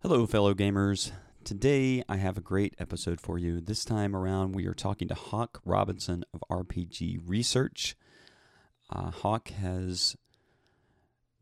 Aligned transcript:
Hello, 0.00 0.26
fellow 0.26 0.54
gamers. 0.54 1.10
Today 1.42 2.04
I 2.08 2.18
have 2.18 2.38
a 2.38 2.40
great 2.40 2.76
episode 2.78 3.20
for 3.20 3.36
you. 3.36 3.60
This 3.60 3.84
time 3.84 4.14
around, 4.14 4.54
we 4.54 4.64
are 4.66 4.72
talking 4.72 5.08
to 5.08 5.14
Hawk 5.14 5.60
Robinson 5.64 6.24
of 6.32 6.44
RPG 6.48 7.22
Research. 7.26 7.96
Uh, 8.88 9.10
Hawk 9.10 9.48
has 9.48 10.16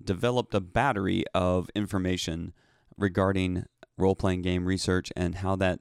developed 0.02 0.54
a 0.54 0.60
battery 0.60 1.24
of 1.34 1.68
information 1.74 2.54
regarding 2.96 3.66
role-playing 3.98 4.40
game 4.40 4.64
research 4.64 5.12
and 5.14 5.34
how 5.34 5.54
that 5.56 5.80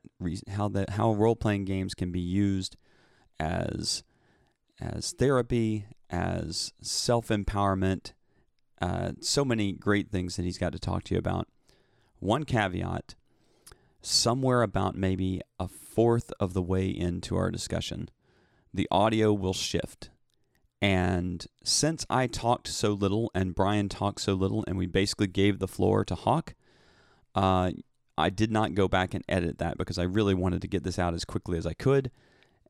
how 0.50 0.68
that 0.68 0.90
how 0.92 1.14
role-playing 1.14 1.64
games 1.64 1.94
can 1.94 2.12
be 2.12 2.20
used 2.20 2.76
as 3.40 4.04
as 4.82 5.14
therapy, 5.14 5.86
as 6.10 6.74
self-empowerment. 6.82 8.12
Uh, 8.82 9.14
so 9.22 9.46
many 9.46 9.72
great 9.72 10.12
things 10.12 10.36
that 10.36 10.44
he's 10.44 10.58
got 10.58 10.74
to 10.74 10.80
talk 10.80 11.06
to 11.06 11.14
you 11.14 11.20
about. 11.20 11.48
One 12.26 12.44
caveat 12.44 13.14
somewhere 14.02 14.64
about 14.64 14.96
maybe 14.96 15.42
a 15.60 15.68
fourth 15.68 16.34
of 16.40 16.54
the 16.54 16.62
way 16.62 16.88
into 16.88 17.36
our 17.36 17.52
discussion, 17.52 18.10
the 18.74 18.88
audio 18.90 19.32
will 19.32 19.54
shift. 19.54 20.10
And 20.82 21.46
since 21.64 22.04
I 22.10 22.26
talked 22.26 22.68
so 22.68 22.94
little 22.94 23.30
and 23.36 23.54
Brian 23.54 23.90
talked 23.90 24.22
so 24.22 24.34
little, 24.34 24.64
and 24.68 24.76
we 24.76 24.88
basically 24.88 25.28
gave 25.28 25.60
the 25.60 25.68
floor 25.68 26.04
to 26.06 26.16
Hawk, 26.16 26.56
uh, 27.36 27.72
I 28.18 28.30
did 28.32 28.52
not 28.52 28.74
go 28.74 28.88
back 28.88 29.14
and 29.14 29.24
edit 29.30 29.60
that 29.60 29.78
because 29.78 30.00
I 30.00 30.04
really 30.04 30.34
wanted 30.34 30.62
to 30.64 30.68
get 30.68 30.84
this 30.84 30.98
out 30.98 31.14
as 31.14 31.26
quickly 31.26 31.60
as 31.60 31.68
I 31.68 31.74
could. 31.74 32.10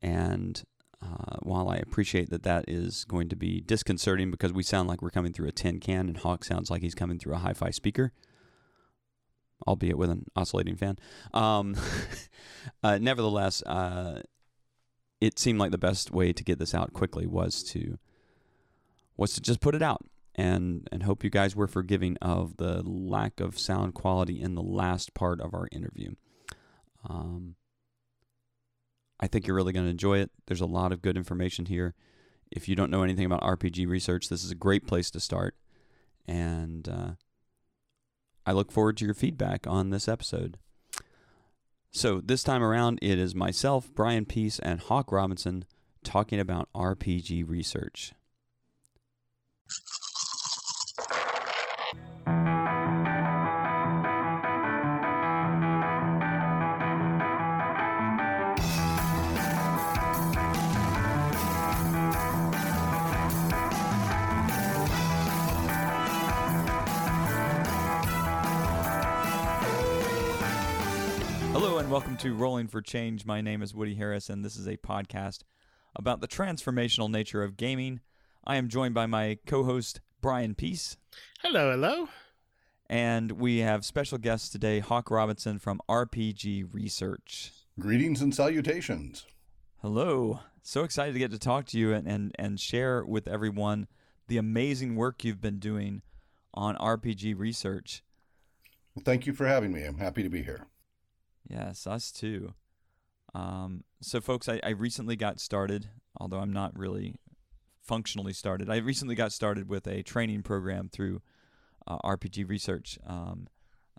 And 0.02 0.62
uh, 1.02 1.38
while 1.44 1.70
I 1.70 1.78
appreciate 1.78 2.30
that 2.30 2.44
that 2.44 2.66
is 2.68 3.06
going 3.06 3.30
to 3.30 3.36
be 3.38 3.62
disconcerting 3.62 4.32
because 4.32 4.52
we 4.52 4.64
sound 4.64 4.90
like 4.90 5.02
we're 5.02 5.12
coming 5.12 5.32
through 5.32 5.48
a 5.48 5.54
tin 5.54 5.80
can 5.80 6.10
and 6.10 6.18
Hawk 6.18 6.44
sounds 6.44 6.70
like 6.70 6.82
he's 6.82 6.96
coming 6.96 7.20
through 7.20 7.36
a 7.36 7.40
hi 7.40 7.54
fi 7.54 7.70
speaker, 7.70 8.12
albeit 9.68 9.98
with 9.98 10.10
an 10.10 10.26
oscillating 10.36 10.76
fan. 10.76 10.98
Um, 11.34 11.76
uh, 12.84 12.98
nevertheless, 13.00 13.62
uh, 13.64 14.22
it 15.22 15.40
seemed 15.40 15.60
like 15.60 15.72
the 15.72 15.78
best 15.78 16.12
way 16.12 16.34
to 16.34 16.44
get 16.44 16.60
this 16.60 16.74
out 16.74 16.94
quickly 16.94 17.26
was 17.26 17.64
to 17.64 17.98
was 19.18 19.34
to 19.34 19.42
just 19.42 19.62
put 19.62 19.76
it 19.76 19.82
out 19.82 20.06
and 20.36 20.88
and 20.92 21.04
hope 21.04 21.24
you 21.24 21.30
guys 21.30 21.56
were 21.56 21.68
forgiving 21.68 22.18
of 22.22 22.58
the 22.58 22.84
lack 22.84 23.40
of 23.40 23.58
sound 23.58 23.94
quality 23.94 24.42
in 24.42 24.56
the 24.56 24.62
last 24.62 25.14
part 25.14 25.40
of 25.40 25.54
our 25.54 25.68
interview. 25.72 26.12
Um, 27.08 27.56
I 29.20 29.28
think 29.28 29.48
you're 29.48 29.56
really 29.56 29.74
going 29.74 29.86
to 29.86 29.92
enjoy 29.92 30.20
it. 30.20 30.32
There's 30.48 30.62
a 30.62 30.66
lot 30.66 30.92
of 30.92 31.02
good 31.02 31.16
information 31.16 31.66
here. 31.66 31.96
If 32.52 32.68
you 32.68 32.76
don't 32.76 32.92
know 32.92 33.04
anything 33.04 33.26
about 33.26 33.42
RPG 33.42 33.88
research, 33.88 34.28
this 34.30 34.44
is 34.44 34.52
a 34.52 34.56
great 34.56 34.86
place 34.86 35.10
to 35.12 35.20
start. 35.20 35.56
And 36.28 36.88
uh, 36.90 37.12
I 38.46 38.52
look 38.52 38.72
forward 38.72 38.98
to 38.98 39.06
your 39.06 39.14
feedback 39.14 39.66
on 39.68 39.90
this 39.90 40.08
episode. 40.08 40.58
So, 41.92 42.20
this 42.20 42.44
time 42.44 42.62
around, 42.62 43.00
it 43.02 43.18
is 43.18 43.34
myself, 43.34 43.90
Brian 43.94 44.26
Peace, 44.26 44.60
and 44.60 44.82
Hawk 44.82 45.12
Robinson 45.12 45.66
talking 46.04 46.40
about 46.40 46.70
RPG 46.76 47.48
research. 47.48 48.14
Welcome 71.96 72.18
to 72.18 72.34
Rolling 72.34 72.68
for 72.68 72.82
Change. 72.82 73.26
My 73.26 73.40
name 73.40 73.62
is 73.62 73.74
Woody 73.74 73.96
Harris, 73.96 74.30
and 74.30 74.44
this 74.44 74.58
is 74.58 74.68
a 74.68 74.76
podcast 74.76 75.44
about 75.96 76.20
the 76.20 76.28
transformational 76.28 77.10
nature 77.10 77.42
of 77.42 77.56
gaming. 77.56 78.02
I 78.46 78.58
am 78.58 78.68
joined 78.68 78.94
by 78.94 79.06
my 79.06 79.38
co 79.48 79.64
host, 79.64 80.02
Brian 80.20 80.56
Peace, 80.56 80.98
Hello, 81.42 81.72
hello. 81.72 82.10
and 82.90 83.32
we 83.32 83.60
have 83.60 83.86
special 83.86 84.18
guests 84.18 84.50
today, 84.50 84.80
Hawk 84.80 85.10
Robinson 85.10 85.58
from 85.58 85.80
RPG 85.88 86.74
Research. 86.74 87.54
Greetings 87.80 88.22
and 88.22 88.36
salutations. 88.36 89.26
Hello. 89.82 90.42
So 90.64 90.84
excited 90.84 91.14
to 91.14 91.20
get 91.20 91.32
to 91.32 91.40
talk 91.40 91.66
to 91.68 91.80
you 91.80 91.94
and, 91.94 92.06
and, 92.06 92.36
and 92.38 92.60
share 92.60 93.06
with 93.06 93.26
everyone 93.26 93.88
the 94.28 94.38
amazing 94.38 94.98
work 94.98 95.24
you've 95.24 95.40
been 95.40 95.60
doing 95.60 96.02
on 96.54 96.76
RPG 96.76 97.40
research. 97.40 98.04
Well, 98.96 99.04
thank 99.06 99.26
you 99.26 99.32
for 99.32 99.48
having 99.48 99.72
me. 99.72 99.86
I'm 99.86 100.00
happy 100.00 100.24
to 100.24 100.30
be 100.30 100.44
here. 100.44 100.68
Yes, 101.48 101.86
us 101.88 102.12
too. 102.12 102.54
Um, 103.34 103.84
so, 104.02 104.22
folks, 104.22 104.48
I, 104.48 104.60
I 104.64 104.70
recently 104.70 105.16
got 105.16 105.40
started, 105.40 105.90
although 106.20 106.40
I'm 106.40 106.54
not 106.54 106.78
really 106.78 107.16
functionally 107.82 108.34
started. 108.34 108.70
I 108.70 108.78
recently 108.78 109.16
got 109.16 109.32
started 109.32 109.70
with 109.70 109.88
a 109.88 110.04
training 110.04 110.44
program 110.44 110.90
through 110.90 111.22
uh, 111.86 111.98
RPG 112.00 112.50
Research, 112.50 112.98
um, 113.06 113.48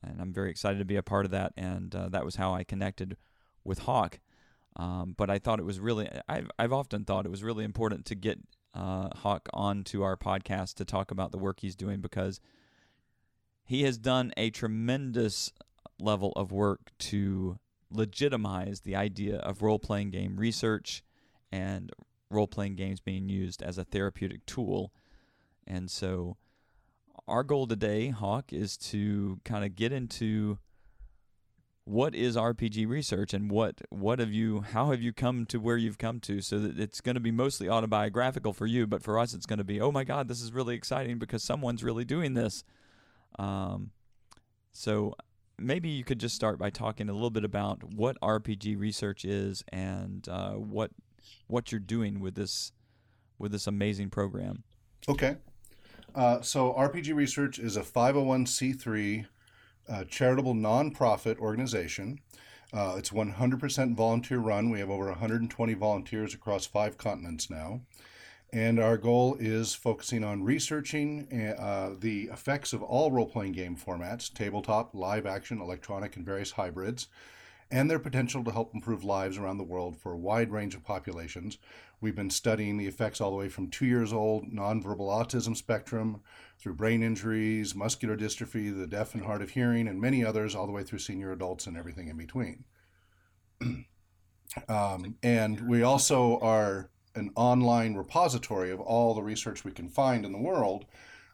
and 0.03 0.21
I'm 0.21 0.33
very 0.33 0.51
excited 0.51 0.79
to 0.79 0.84
be 0.84 0.97
a 0.97 1.03
part 1.03 1.25
of 1.25 1.31
that. 1.31 1.53
And 1.57 1.95
uh, 1.95 2.09
that 2.09 2.25
was 2.25 2.37
how 2.37 2.55
I 2.55 2.65
connected 2.65 3.17
with 3.65 3.81
Hawk. 3.81 4.21
Um, 4.77 5.15
but 5.17 5.31
I 5.31 5.39
thought 5.39 5.59
it 5.59 5.65
was 5.65 5.81
really, 5.81 6.09
I've, 6.28 6.51
I've 6.59 6.73
often 6.73 7.05
thought 7.05 7.25
it 7.25 7.31
was 7.31 7.43
really 7.43 7.65
important 7.65 8.05
to 8.07 8.15
get 8.15 8.39
uh, 8.75 9.09
Hawk 9.17 9.49
onto 9.55 10.03
our 10.03 10.17
podcast 10.17 10.75
to 10.75 10.84
talk 10.84 11.11
about 11.11 11.33
the 11.33 11.39
work 11.39 11.61
he's 11.61 11.77
doing 11.77 12.01
because 12.01 12.41
he 13.65 13.83
has 13.84 13.97
done 13.97 14.33
a 14.37 14.51
tremendous 14.51 15.51
level 15.99 16.33
of 16.37 16.53
work 16.53 16.91
to 16.99 17.59
legitimize 17.91 18.81
the 18.81 18.97
idea 18.97 19.37
of 19.39 19.62
role 19.62 19.79
playing 19.79 20.11
game 20.11 20.37
research 20.37 21.03
and 21.53 21.91
role 22.31 22.49
playing 22.49 22.75
games 22.75 23.01
being 23.01 23.29
used 23.29 23.62
as 23.62 23.79
a 23.79 23.84
therapeutic 23.84 24.45
tool. 24.47 24.93
And 25.67 25.91
so, 25.91 26.37
our 27.27 27.43
goal 27.43 27.67
today, 27.67 28.09
Hawk, 28.09 28.53
is 28.53 28.77
to 28.77 29.41
kind 29.45 29.65
of 29.65 29.75
get 29.75 29.93
into 29.93 30.59
what 31.87 32.17
is 32.17 32.37
RPG 32.37 32.89
research 32.89 33.33
and 33.33 33.49
what 33.49 33.81
what 33.91 34.19
have 34.19 34.33
you 34.33 34.61
how 34.61 34.91
have 34.91 35.01
you 35.01 35.13
come 35.13 35.47
to 35.47 35.59
where 35.59 35.77
you've 35.77 35.99
come 35.99 36.19
to 36.19 36.41
so 36.41 36.59
that 36.59 36.81
it's 36.81 37.01
going 37.01 37.15
to 37.15 37.21
be 37.21 37.31
mostly 37.31 37.69
autobiographical 37.69 38.53
for 38.53 38.67
you 38.67 38.89
but 38.89 39.05
for 39.05 39.21
us 39.21 39.33
it's 39.33 39.47
going 39.47 39.59
to 39.61 39.65
be 39.65 39.81
oh 39.81 39.93
my 39.93 40.03
god 40.03 40.27
this 40.27 40.43
is 40.43 40.53
really 40.53 40.75
exciting 40.75 41.17
because 41.17 41.45
someone's 41.45 41.84
really 41.84 42.05
doing 42.05 42.34
this 42.34 42.65
um, 43.39 43.91
so 44.73 45.15
maybe 45.59 45.89
you 45.89 46.05
could 46.05 46.19
just 46.19 46.34
start 46.34 46.59
by 46.59 46.71
talking 46.71 47.09
a 47.09 47.12
little 47.12 47.31
bit 47.31 47.44
about 47.44 47.83
what 47.84 48.21
RPG 48.21 48.78
research 48.78 49.25
is 49.25 49.62
and 49.72 50.28
uh, 50.28 50.53
what 50.53 50.91
what 51.49 51.72
you're 51.72 51.78
doing 51.81 52.21
with 52.21 52.34
this 52.34 52.72
with 53.39 53.53
this 53.53 53.66
amazing 53.66 54.11
program. 54.11 54.65
Okay. 55.09 55.37
Uh, 56.15 56.41
so, 56.41 56.72
RPG 56.72 57.15
Research 57.15 57.59
is 57.59 57.77
a 57.77 57.83
501c3 57.83 59.27
uh, 59.89 60.05
charitable 60.05 60.55
nonprofit 60.55 61.39
organization. 61.39 62.21
Uh, 62.72 62.95
it's 62.99 63.11
100% 63.11 63.95
volunteer 63.95 64.39
run. 64.39 64.71
We 64.71 64.81
have 64.81 64.91
over 64.91 65.06
120 65.06 65.75
volunteers 65.75 66.34
across 66.34 66.66
five 66.66 66.97
continents 66.97 67.50
now. 67.50 67.83
And 68.53 68.79
our 68.79 68.97
goal 68.97 69.37
is 69.41 69.75
focusing 69.75 70.23
on 70.25 70.45
researching 70.45 71.27
uh, 71.59 71.95
the 71.99 72.25
effects 72.33 72.73
of 72.73 72.83
all 72.83 73.11
role 73.11 73.27
playing 73.27 73.53
game 73.53 73.77
formats 73.77 74.33
tabletop, 74.33 74.95
live 74.95 75.27
action, 75.27 75.61
electronic, 75.61 76.17
and 76.17 76.25
various 76.25 76.53
hybrids 76.53 77.09
and 77.71 77.91
their 77.91 77.99
potential 77.99 78.45
to 78.45 78.53
help 78.53 78.75
improve 78.75 79.03
lives 79.03 79.39
around 79.39 79.59
the 79.59 79.65
world 79.65 79.97
for 79.97 80.12
a 80.12 80.19
wide 80.19 80.51
range 80.51 80.75
of 80.75 80.84
populations. 80.84 81.59
We've 82.01 82.15
been 82.15 82.31
studying 82.31 82.77
the 82.77 82.87
effects 82.87 83.21
all 83.21 83.31
the 83.31 83.37
way 83.37 83.49
from 83.49 83.71
two 83.71 83.87
years 83.87 84.12
old, 84.12 84.53
nonverbal 84.53 84.99
autism 84.99 85.57
spectrum, 85.57 86.21
through 86.59 86.75
brain 86.75 87.03
injuries, 87.03 87.75
muscular 87.75 88.17
dystrophy, 88.17 88.77
the 88.77 88.87
deaf 88.87 89.15
and 89.15 89.25
hard 89.25 89.43
of 89.43 89.51
hearing, 89.51 89.89
and 89.89 90.01
many 90.01 90.25
others, 90.25 90.55
all 90.55 90.67
the 90.67 90.73
way 90.73 90.84
through 90.84 90.99
senior 90.99 91.33
adults 91.33 91.66
and 91.66 91.77
everything 91.77 92.09
in 92.09 92.16
between. 92.16 92.65
um, 94.69 95.16
and 95.22 95.69
we 95.69 95.83
also 95.83 96.39
are 96.39 96.91
an 97.16 97.30
online 97.34 97.95
repository 97.95 98.71
of 98.71 98.80
all 98.80 99.15
the 99.15 99.22
research 99.22 99.65
we 99.65 99.72
can 99.72 99.89
find 99.89 100.24
in 100.24 100.33
the 100.33 100.39
world 100.39 100.84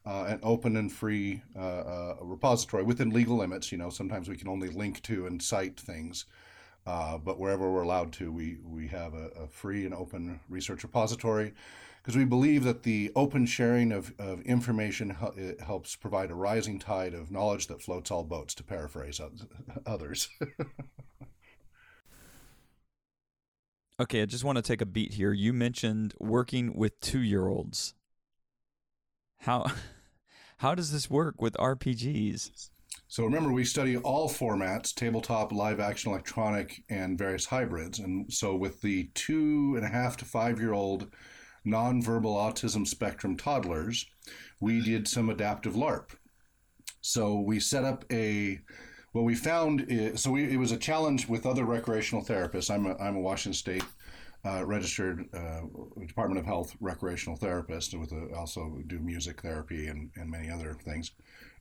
uh, 0.04 0.24
an 0.28 0.40
open 0.42 0.76
and 0.76 0.92
free 0.92 1.42
uh, 1.56 1.60
uh, 1.60 2.16
repository 2.20 2.82
within 2.82 3.10
legal 3.10 3.36
limits. 3.36 3.70
You 3.70 3.78
know, 3.78 3.90
sometimes 3.90 4.28
we 4.28 4.36
can 4.36 4.48
only 4.48 4.68
link 4.68 5.02
to 5.02 5.26
and 5.26 5.40
cite 5.40 5.78
things, 5.78 6.24
uh, 6.86 7.18
but 7.18 7.38
wherever 7.38 7.70
we're 7.70 7.82
allowed 7.82 8.12
to, 8.14 8.32
we 8.32 8.58
we 8.64 8.88
have 8.88 9.14
a, 9.14 9.28
a 9.28 9.46
free 9.46 9.84
and 9.84 9.94
open 9.94 10.40
research 10.48 10.82
repository 10.82 11.54
because 12.02 12.16
we 12.16 12.24
believe 12.24 12.64
that 12.64 12.82
the 12.82 13.12
open 13.14 13.46
sharing 13.46 13.92
of, 13.92 14.12
of 14.18 14.40
information 14.42 15.16
helps 15.64 15.94
provide 15.94 16.32
a 16.32 16.34
rising 16.34 16.80
tide 16.80 17.14
of 17.14 17.30
knowledge 17.30 17.68
that 17.68 17.80
floats 17.80 18.10
all 18.10 18.24
boats, 18.24 18.54
to 18.56 18.64
paraphrase 18.64 19.20
others. 19.86 20.28
okay, 24.00 24.22
I 24.22 24.26
just 24.26 24.44
want 24.44 24.56
to 24.56 24.62
take 24.62 24.80
a 24.80 24.86
beat 24.86 25.14
here. 25.14 25.32
You 25.32 25.52
mentioned 25.52 26.14
working 26.18 26.74
with 26.74 26.98
two 27.00 27.20
year 27.20 27.48
olds. 27.48 27.94
How 29.40 29.66
how 30.58 30.74
does 30.74 30.92
this 30.92 31.10
work 31.10 31.40
with 31.40 31.54
RPGs? 31.54 32.70
So 33.08 33.24
remember, 33.24 33.52
we 33.52 33.64
study 33.64 33.98
all 33.98 34.28
formats 34.28 34.94
tabletop, 34.94 35.52
live 35.52 35.80
action, 35.80 36.10
electronic, 36.10 36.82
and 36.88 37.18
various 37.18 37.44
hybrids. 37.44 37.98
And 37.98 38.32
so 38.32 38.56
with 38.56 38.80
the 38.80 39.10
two 39.14 39.74
and 39.76 39.84
a 39.84 39.88
half 39.88 40.16
to 40.18 40.24
five 40.24 40.58
year 40.58 40.72
old 40.72 41.08
nonverbal 41.66 42.24
autism 42.24 42.86
spectrum 42.86 43.36
toddlers, 43.36 44.06
we 44.60 44.80
did 44.80 45.06
some 45.06 45.28
adaptive 45.28 45.74
LARP. 45.74 46.14
So 47.02 47.40
we 47.40 47.60
set 47.60 47.84
up 47.84 48.04
a 48.10 48.60
what 49.12 49.24
we 49.24 49.34
found 49.34 49.86
is 49.88 50.22
so 50.22 50.30
we, 50.30 50.52
it 50.52 50.58
was 50.58 50.72
a 50.72 50.76
challenge 50.76 51.28
with 51.28 51.46
other 51.46 51.64
recreational 51.64 52.24
therapists. 52.24 52.70
I'm 52.70 52.86
a, 52.86 52.96
I'm 52.96 53.16
a 53.16 53.20
Washington 53.20 53.54
State 53.54 53.84
uh, 54.44 54.64
registered 54.64 55.24
uh, 55.34 55.60
Department 56.06 56.40
of 56.40 56.46
Health 56.46 56.74
recreational 56.80 57.36
therapist 57.36 57.96
with 57.96 58.12
a, 58.12 58.34
also 58.34 58.78
do 58.86 58.98
music 58.98 59.40
therapy 59.40 59.86
and, 59.88 60.10
and 60.16 60.30
many 60.30 60.50
other 60.50 60.74
things 60.84 61.12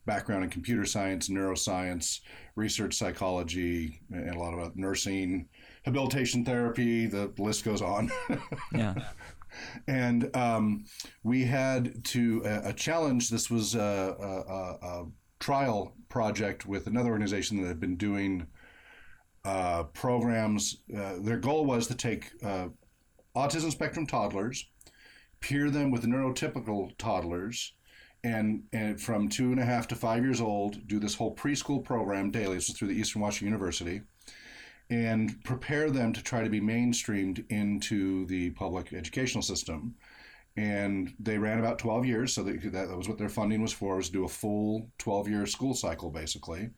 background 0.06 0.44
in 0.44 0.50
computer 0.50 0.86
science, 0.86 1.30
neuroscience, 1.30 2.22
research 2.56 2.96
psychology, 2.96 4.02
and 4.12 4.36
a 4.36 4.40
lot 4.40 4.54
about 4.54 4.76
nursing, 4.76 5.48
habilitation 5.86 6.44
therapy. 6.44 7.06
The 7.06 7.32
list 7.38 7.64
goes 7.64 7.82
on. 7.82 8.10
yeah. 8.74 8.96
And 9.88 10.36
um, 10.36 10.86
we 11.24 11.44
had 11.44 12.04
to 12.06 12.44
uh, 12.46 12.62
a 12.66 12.74
challenge. 12.74 13.30
This 13.30 13.50
was 13.52 13.76
a, 13.76 13.80
a, 13.80 14.88
a, 14.88 15.06
trial 15.42 15.94
project 16.08 16.66
with 16.66 16.88
another 16.88 17.10
organization 17.10 17.62
that 17.62 17.68
had 17.68 17.80
been 17.80 17.98
doing 17.98 18.48
uh, 19.44 19.84
programs. 19.84 20.78
Uh, 20.96 21.16
their 21.20 21.38
goal 21.38 21.66
was 21.66 21.88
to 21.88 21.96
take 21.96 22.32
uh, 22.44 22.68
autism 23.36 23.72
spectrum 23.72 24.06
toddlers, 24.06 24.70
peer 25.42 25.70
them 25.70 25.92
with 25.92 26.06
neurotypical 26.06 26.96
toddlers, 26.98 27.74
and 28.24 28.64
and 28.72 29.02
from 29.02 29.28
two 29.28 29.52
and 29.52 29.60
a 29.60 29.66
half 29.66 29.88
to 29.88 29.96
five 29.96 30.24
years 30.24 30.40
old, 30.40 30.88
do 30.88 31.00
this 31.00 31.16
whole 31.16 31.36
preschool 31.36 31.84
program 31.84 32.30
daily. 32.30 32.56
This 32.56 32.70
is 32.70 32.78
through 32.78 32.90
the 32.90 33.00
Eastern 33.00 33.22
Washington 33.22 33.48
University, 33.48 34.02
and 34.92 35.44
prepare 35.44 35.90
them 35.90 36.14
to 36.14 36.22
try 36.22 36.44
to 36.44 36.50
be 36.50 36.62
mainstreamed 36.62 37.44
into 37.50 38.28
the 38.28 38.52
public 38.52 38.94
educational 38.94 39.42
system. 39.42 39.96
And 40.58 41.14
they 41.20 41.38
ran 41.38 41.60
about 41.60 41.80
12 41.80 42.06
years, 42.06 42.34
so 42.34 42.44
that, 42.44 42.72
that 42.74 42.98
was 42.98 43.08
what 43.08 43.18
their 43.18 43.30
funding 43.30 43.62
was 43.62 43.72
for, 43.72 43.96
was 43.96 44.08
to 44.08 44.14
do 44.14 44.26
a 44.26 44.30
full 44.30 44.90
12 44.98 45.30
year 45.30 45.46
school 45.46 45.74
cycle, 45.74 46.10
basically. 46.10 46.70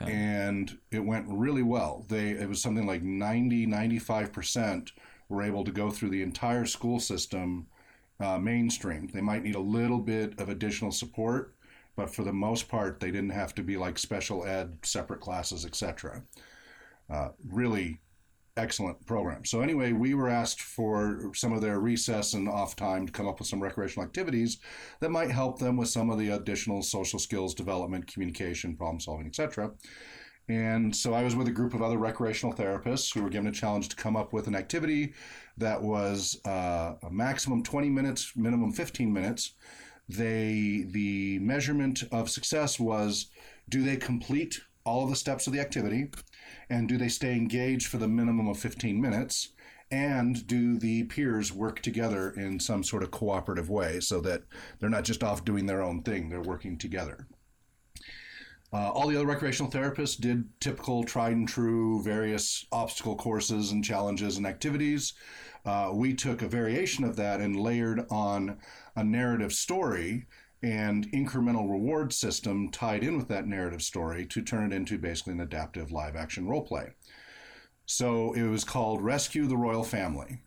Okay. 0.00 0.10
And 0.10 0.78
it 0.90 1.00
went 1.00 1.26
really 1.28 1.62
well. 1.62 2.06
They 2.08 2.30
It 2.30 2.48
was 2.48 2.62
something 2.62 2.86
like 2.86 3.02
90, 3.02 3.66
95% 3.66 4.92
were 5.28 5.42
able 5.42 5.64
to 5.64 5.70
go 5.70 5.90
through 5.90 6.10
the 6.10 6.22
entire 6.22 6.64
school 6.64 6.98
system 6.98 7.66
uh, 8.20 8.38
mainstream. 8.38 9.08
They 9.08 9.20
might 9.20 9.42
need 9.42 9.54
a 9.54 9.60
little 9.60 9.98
bit 9.98 10.38
of 10.38 10.48
additional 10.48 10.92
support, 10.92 11.54
but 11.96 12.14
for 12.14 12.22
the 12.22 12.32
most 12.32 12.68
part, 12.68 13.00
they 13.00 13.10
didn't 13.10 13.30
have 13.30 13.54
to 13.56 13.62
be 13.62 13.76
like 13.76 13.98
special 13.98 14.46
ed, 14.46 14.78
separate 14.82 15.20
classes, 15.20 15.66
etc. 15.66 16.22
Uh, 17.10 17.30
really 17.48 18.00
excellent 18.56 19.04
program. 19.06 19.44
So 19.44 19.60
anyway, 19.60 19.92
we 19.92 20.14
were 20.14 20.28
asked 20.28 20.60
for 20.60 21.32
some 21.34 21.52
of 21.52 21.60
their 21.60 21.80
recess 21.80 22.34
and 22.34 22.48
off 22.48 22.76
time 22.76 23.06
to 23.06 23.12
come 23.12 23.26
up 23.26 23.38
with 23.38 23.48
some 23.48 23.62
recreational 23.62 24.06
activities 24.06 24.58
that 25.00 25.10
might 25.10 25.30
help 25.30 25.58
them 25.58 25.76
with 25.76 25.88
some 25.88 26.10
of 26.10 26.18
the 26.18 26.30
additional 26.30 26.82
social 26.82 27.18
skills 27.18 27.54
development, 27.54 28.12
communication, 28.12 28.76
problem 28.76 29.00
solving, 29.00 29.26
etc. 29.26 29.70
And 30.48 30.94
so 30.94 31.14
I 31.14 31.22
was 31.22 31.36
with 31.36 31.48
a 31.48 31.52
group 31.52 31.72
of 31.72 31.82
other 31.82 31.98
recreational 31.98 32.54
therapists 32.54 33.14
who 33.14 33.22
were 33.22 33.30
given 33.30 33.46
a 33.46 33.52
challenge 33.52 33.88
to 33.90 33.96
come 33.96 34.16
up 34.16 34.32
with 34.32 34.48
an 34.48 34.56
activity 34.56 35.14
that 35.56 35.80
was 35.80 36.38
uh, 36.44 36.94
a 37.02 37.10
maximum 37.10 37.62
20 37.62 37.88
minutes, 37.88 38.32
minimum 38.36 38.72
15 38.72 39.12
minutes. 39.12 39.54
They 40.08 40.84
the 40.90 41.38
measurement 41.38 42.02
of 42.10 42.28
success 42.28 42.78
was 42.78 43.30
do 43.68 43.82
they 43.82 43.96
complete 43.96 44.60
all 44.84 45.04
of 45.04 45.10
the 45.10 45.16
steps 45.16 45.46
of 45.46 45.52
the 45.52 45.60
activity 45.60 46.08
and 46.70 46.88
do 46.88 46.96
they 46.96 47.08
stay 47.08 47.32
engaged 47.32 47.86
for 47.86 47.98
the 47.98 48.08
minimum 48.08 48.48
of 48.48 48.58
15 48.58 49.00
minutes 49.00 49.50
and 49.90 50.46
do 50.46 50.78
the 50.78 51.04
peers 51.04 51.52
work 51.52 51.80
together 51.80 52.30
in 52.30 52.58
some 52.58 52.82
sort 52.82 53.02
of 53.02 53.10
cooperative 53.10 53.68
way 53.68 54.00
so 54.00 54.20
that 54.20 54.42
they're 54.78 54.88
not 54.88 55.04
just 55.04 55.22
off 55.22 55.44
doing 55.44 55.66
their 55.66 55.82
own 55.82 56.02
thing 56.02 56.28
they're 56.28 56.40
working 56.40 56.78
together 56.78 57.26
uh, 58.72 58.90
all 58.90 59.06
the 59.06 59.16
other 59.16 59.26
recreational 59.26 59.70
therapists 59.70 60.18
did 60.18 60.48
typical 60.60 61.04
tried 61.04 61.36
and 61.36 61.46
true 61.46 62.02
various 62.02 62.64
obstacle 62.72 63.14
courses 63.16 63.70
and 63.70 63.84
challenges 63.84 64.38
and 64.38 64.46
activities. 64.46 65.12
Uh, 65.66 65.90
we 65.92 66.14
took 66.14 66.40
a 66.40 66.48
variation 66.48 67.04
of 67.04 67.16
that 67.16 67.40
and 67.40 67.60
layered 67.60 68.06
on 68.10 68.58
a 68.96 69.04
narrative 69.04 69.52
story 69.52 70.26
and 70.62 71.10
incremental 71.12 71.68
reward 71.68 72.12
system 72.12 72.70
tied 72.70 73.02
in 73.02 73.16
with 73.16 73.28
that 73.28 73.46
narrative 73.46 73.82
story 73.82 74.24
to 74.26 74.42
turn 74.42 74.72
it 74.72 74.76
into 74.76 74.98
basically 74.98 75.32
an 75.32 75.40
adaptive 75.40 75.90
live 75.90 76.14
action 76.14 76.46
role 76.46 76.62
play. 76.62 76.90
So 77.86 78.32
it 78.34 78.44
was 78.44 78.64
called 78.64 79.02
Rescue 79.02 79.46
the 79.46 79.56
Royal 79.56 79.82
Family. 79.82 80.40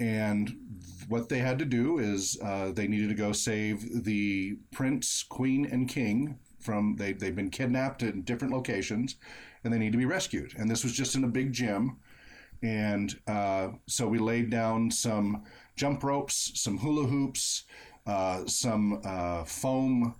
And 0.00 0.56
what 1.08 1.28
they 1.28 1.38
had 1.38 1.58
to 1.58 1.64
do 1.64 1.98
is 1.98 2.38
uh, 2.42 2.72
they 2.72 2.88
needed 2.88 3.10
to 3.10 3.14
go 3.14 3.32
save 3.32 4.04
the 4.04 4.56
prince, 4.72 5.22
queen, 5.22 5.66
and 5.66 5.88
king 5.88 6.38
from 6.62 6.96
they 6.96 7.12
they've 7.12 7.36
been 7.36 7.50
kidnapped 7.50 8.02
in 8.02 8.22
different 8.22 8.54
locations, 8.54 9.16
and 9.62 9.72
they 9.72 9.78
need 9.78 9.92
to 9.92 9.98
be 9.98 10.06
rescued. 10.06 10.54
And 10.56 10.70
this 10.70 10.84
was 10.84 10.92
just 10.92 11.14
in 11.14 11.24
a 11.24 11.28
big 11.28 11.52
gym, 11.52 11.98
and 12.62 13.14
uh, 13.26 13.68
so 13.86 14.08
we 14.08 14.18
laid 14.18 14.50
down 14.50 14.90
some 14.90 15.44
jump 15.76 16.02
ropes, 16.02 16.52
some 16.54 16.78
hula 16.78 17.06
hoops, 17.06 17.64
uh, 18.06 18.44
some 18.46 19.00
uh, 19.04 19.44
foam 19.44 20.14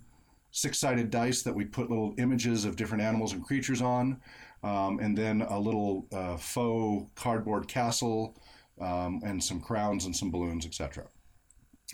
six-sided 0.51 1.09
dice 1.09 1.41
that 1.41 1.53
we 1.53 1.65
put 1.65 1.89
little 1.89 2.13
images 2.17 2.63
of 2.65 2.75
different 2.75 3.03
animals 3.03 3.33
and 3.33 3.43
creatures 3.43 3.81
on, 3.81 4.19
um, 4.63 4.99
and 4.99 5.17
then 5.17 5.41
a 5.41 5.59
little 5.59 6.05
uh, 6.13 6.37
faux 6.37 7.09
cardboard 7.15 7.67
castle, 7.67 8.37
um, 8.79 9.21
and 9.25 9.43
some 9.43 9.59
crowns 9.59 10.05
and 10.05 10.15
some 10.15 10.31
balloons, 10.31 10.65
etc. 10.65 11.05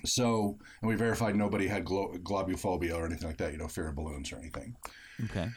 So, 0.05 0.57
and 0.81 0.89
we 0.89 0.95
verified 0.95 1.35
nobody 1.35 1.67
had 1.67 1.85
glo- 1.85 2.13
globophobia 2.23 2.95
or 2.95 3.05
anything 3.05 3.27
like 3.27 3.37
that, 3.37 3.51
you 3.51 3.57
know, 3.57 3.67
fear 3.67 3.89
of 3.89 3.95
balloons 3.95 4.31
or 4.31 4.37
anything. 4.37 4.75
Okay. 5.25 5.47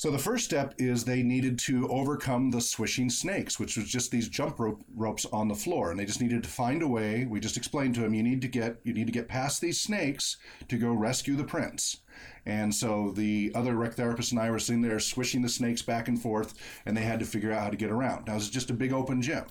So 0.00 0.10
the 0.10 0.16
first 0.16 0.46
step 0.46 0.72
is 0.78 1.04
they 1.04 1.22
needed 1.22 1.58
to 1.58 1.86
overcome 1.88 2.50
the 2.50 2.62
swishing 2.62 3.10
snakes, 3.10 3.60
which 3.60 3.76
was 3.76 3.86
just 3.86 4.10
these 4.10 4.30
jump 4.30 4.58
rope 4.58 4.82
ropes 4.96 5.26
on 5.26 5.46
the 5.46 5.54
floor, 5.54 5.90
and 5.90 6.00
they 6.00 6.06
just 6.06 6.22
needed 6.22 6.42
to 6.42 6.48
find 6.48 6.80
a 6.80 6.88
way. 6.88 7.26
We 7.26 7.38
just 7.38 7.58
explained 7.58 7.96
to 7.96 8.00
them, 8.00 8.14
you 8.14 8.22
need 8.22 8.40
to 8.40 8.48
get 8.48 8.78
you 8.82 8.94
need 8.94 9.08
to 9.08 9.12
get 9.12 9.28
past 9.28 9.60
these 9.60 9.78
snakes 9.78 10.38
to 10.68 10.78
go 10.78 10.90
rescue 10.90 11.36
the 11.36 11.44
prince. 11.44 11.98
And 12.46 12.74
so 12.74 13.12
the 13.14 13.52
other 13.54 13.74
rec 13.76 13.92
therapist 13.92 14.32
and 14.32 14.40
I 14.40 14.50
were 14.50 14.58
sitting 14.58 14.80
there 14.80 15.00
swishing 15.00 15.42
the 15.42 15.50
snakes 15.50 15.82
back 15.82 16.08
and 16.08 16.18
forth, 16.18 16.54
and 16.86 16.96
they 16.96 17.02
had 17.02 17.20
to 17.20 17.26
figure 17.26 17.52
out 17.52 17.64
how 17.64 17.68
to 17.68 17.76
get 17.76 17.90
around. 17.90 18.26
Now 18.26 18.32
it 18.32 18.36
was 18.36 18.48
just 18.48 18.70
a 18.70 18.72
big 18.72 18.94
open 18.94 19.20
gym. 19.20 19.44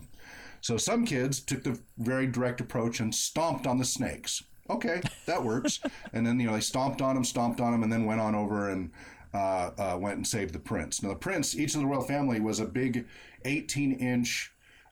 So 0.62 0.78
some 0.78 1.06
kids 1.06 1.42
took 1.42 1.64
the 1.64 1.80
very 2.00 2.26
direct 2.26 2.60
approach 2.60 3.02
and 3.02 3.14
stomped 3.14 3.68
on 3.68 3.78
the 3.78 3.86
snakes. 3.86 4.42
Okay, 4.68 5.02
that 5.28 5.44
works. 5.44 5.80
and 6.14 6.26
then 6.26 6.40
you 6.40 6.48
know 6.48 6.54
they 6.54 6.60
stomped 6.60 7.04
on 7.04 7.14
them, 7.14 7.24
stomped 7.24 7.62
on 7.62 7.72
them, 7.72 7.84
and 7.84 7.94
then 7.94 8.06
went 8.06 8.22
on 8.22 8.34
over 8.34 8.70
and 8.70 8.90
uh, 9.34 9.72
uh, 9.78 9.98
went 10.00 10.18
and 10.18 10.28
saved 10.28 10.54
the 10.54 10.60
prince. 10.60 11.04
Now 11.04 11.10
the 11.10 11.16
prince, 11.16 11.56
each 11.56 11.76
of 11.76 11.82
the 11.82 11.88
royal 11.88 12.02
family 12.02 12.40
was 12.40 12.60
a 12.60 12.66
big 12.66 13.08
18 13.46 13.94
inch. 13.94 14.52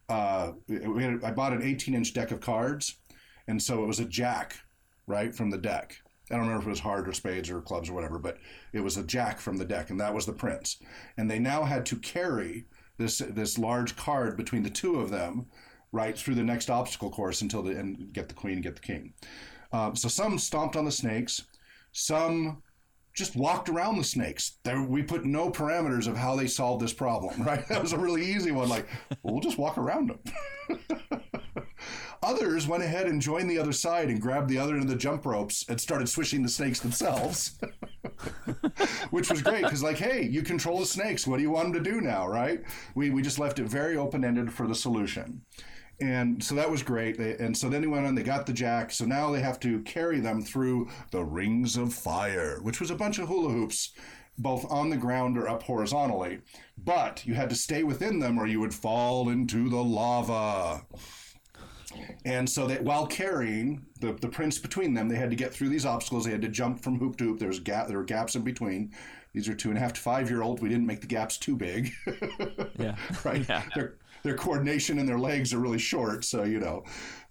Uh, 0.09 0.53
I 0.69 1.31
bought 1.31 1.53
an 1.53 1.63
18 1.63 1.93
inch 1.93 2.13
deck 2.13 2.31
of 2.31 2.39
cards, 2.39 2.95
and 3.47 3.61
so 3.61 3.83
it 3.83 3.87
was 3.87 3.99
a 3.99 4.05
jack, 4.05 4.57
right 5.05 5.33
from 5.33 5.49
the 5.49 5.57
deck. 5.57 5.97
I 6.29 6.35
don't 6.35 6.43
remember 6.43 6.61
if 6.61 6.67
it 6.67 6.71
was 6.71 6.79
heart 6.79 7.07
or 7.07 7.13
spades 7.13 7.49
or 7.49 7.61
clubs 7.61 7.89
or 7.89 7.93
whatever, 7.93 8.19
but 8.19 8.37
it 8.73 8.81
was 8.81 8.97
a 8.97 9.03
jack 9.03 9.39
from 9.39 9.57
the 9.57 9.65
deck, 9.65 9.89
and 9.89 9.99
that 9.99 10.13
was 10.13 10.25
the 10.25 10.33
prince. 10.33 10.77
And 11.17 11.31
they 11.31 11.39
now 11.39 11.63
had 11.63 11.85
to 11.87 11.95
carry 11.97 12.65
this 12.97 13.19
this 13.19 13.57
large 13.57 13.95
card 13.95 14.35
between 14.37 14.63
the 14.63 14.69
two 14.69 14.99
of 14.99 15.09
them 15.09 15.45
right 15.91 16.17
through 16.17 16.35
the 16.35 16.43
next 16.43 16.69
obstacle 16.69 17.09
course 17.09 17.41
until 17.41 17.63
the 17.63 17.71
and 17.77 18.11
get 18.11 18.27
the 18.27 18.33
queen, 18.33 18.61
get 18.61 18.75
the 18.75 18.81
king. 18.81 19.13
Uh, 19.71 19.93
so 19.93 20.07
some 20.07 20.37
stomped 20.37 20.75
on 20.75 20.85
the 20.85 20.91
snakes, 20.91 21.43
some 21.91 22.61
just 23.17 23.35
walked 23.35 23.67
around 23.67 23.97
the 23.97 24.03
snakes. 24.03 24.59
There, 24.63 24.81
we 24.81 25.01
put 25.01 25.25
no 25.25 25.49
parameters 25.49 26.07
of 26.07 26.15
how 26.15 26.35
they 26.35 26.47
solved 26.47 26.81
this 26.83 26.93
problem. 26.93 27.17
Right, 27.47 27.65
that 27.69 27.81
was 27.81 27.93
a 27.93 27.97
really 27.97 28.25
easy 28.25 28.51
one. 28.51 28.67
Like, 28.67 28.87
well, 29.23 29.33
we'll 29.33 29.41
just 29.41 29.57
walk 29.57 29.77
around 29.77 30.09
them. 30.09 30.81
Others 32.23 32.67
went 32.67 32.83
ahead 32.83 33.07
and 33.07 33.21
joined 33.21 33.49
the 33.49 33.57
other 33.57 33.71
side 33.71 34.09
and 34.09 34.21
grabbed 34.21 34.49
the 34.49 34.57
other 34.57 34.73
end 34.73 34.83
of 34.83 34.89
the 34.89 34.95
jump 34.97 35.25
ropes 35.25 35.65
and 35.69 35.79
started 35.79 36.09
swishing 36.09 36.43
the 36.43 36.49
snakes 36.49 36.81
themselves, 36.81 37.57
which 39.11 39.29
was 39.29 39.41
great 39.41 39.63
because, 39.63 39.81
like, 39.81 39.97
hey, 39.97 40.23
you 40.23 40.41
control 40.41 40.79
the 40.79 40.85
snakes. 40.85 41.25
What 41.25 41.37
do 41.37 41.43
you 41.43 41.51
want 41.51 41.71
them 41.71 41.83
to 41.83 41.89
do 41.89 42.01
now, 42.01 42.27
right? 42.27 42.61
We, 42.95 43.11
we 43.11 43.21
just 43.21 43.39
left 43.39 43.59
it 43.59 43.65
very 43.65 43.95
open 43.95 44.25
ended 44.25 44.51
for 44.51 44.67
the 44.67 44.75
solution. 44.75 45.41
And 45.99 46.43
so 46.43 46.53
that 46.55 46.69
was 46.69 46.83
great. 46.83 47.17
And 47.17 47.57
so 47.57 47.69
then 47.69 47.81
they 47.81 47.87
went 47.87 48.05
on, 48.05 48.13
they 48.13 48.23
got 48.23 48.45
the 48.45 48.53
jack. 48.53 48.91
So 48.91 49.05
now 49.05 49.31
they 49.31 49.41
have 49.41 49.59
to 49.61 49.81
carry 49.81 50.19
them 50.19 50.43
through 50.43 50.89
the 51.09 51.23
rings 51.23 51.75
of 51.75 51.93
fire, 51.93 52.59
which 52.61 52.79
was 52.79 52.91
a 52.91 52.95
bunch 52.95 53.17
of 53.17 53.27
hula 53.27 53.49
hoops 53.49 53.93
both 54.37 54.69
on 54.71 54.89
the 54.89 54.97
ground 54.97 55.37
or 55.37 55.49
up 55.49 55.63
horizontally, 55.63 56.39
but 56.77 57.25
you 57.25 57.33
had 57.33 57.49
to 57.49 57.55
stay 57.55 57.83
within 57.83 58.19
them 58.19 58.37
or 58.37 58.45
you 58.45 58.59
would 58.59 58.73
fall 58.73 59.29
into 59.29 59.69
the 59.69 59.83
lava. 59.83 60.85
And 62.25 62.47
so 62.47 62.67
that 62.67 62.83
while 62.83 63.07
carrying 63.07 63.85
the, 63.99 64.13
the 64.13 64.27
prince 64.27 64.59
between 64.59 64.93
them, 64.93 65.07
they 65.07 65.15
had 65.15 65.31
to 65.31 65.35
get 65.35 65.53
through 65.53 65.69
these 65.69 65.85
obstacles. 65.85 66.25
They 66.25 66.31
had 66.31 66.41
to 66.43 66.49
jump 66.49 66.83
from 66.83 66.99
hoop 66.99 67.17
to 67.17 67.23
hoop. 67.23 67.39
There 67.39 67.47
was 67.47 67.59
gap, 67.59 67.87
there 67.87 67.97
were 67.97 68.03
gaps 68.03 68.35
in 68.35 68.43
between. 68.43 68.93
these 69.33 69.49
are 69.49 69.55
two 69.55 69.69
and 69.69 69.77
a 69.77 69.81
half 69.81 69.93
to 69.93 70.01
five 70.01 70.29
year 70.29 70.43
old. 70.43 70.61
We 70.61 70.69
didn't 70.69 70.85
make 70.85 71.01
the 71.01 71.07
gaps 71.07 71.37
too 71.37 71.55
big. 71.55 71.91
yeah. 72.77 72.95
right. 73.23 73.47
Yeah. 73.49 73.63
Their, 73.73 73.95
their 74.27 74.37
coordination 74.37 74.99
and 74.99 75.07
their 75.07 75.19
legs 75.19 75.53
are 75.53 75.59
really 75.59 75.79
short. 75.79 76.25
So, 76.25 76.43
you 76.43 76.59
know, 76.59 76.83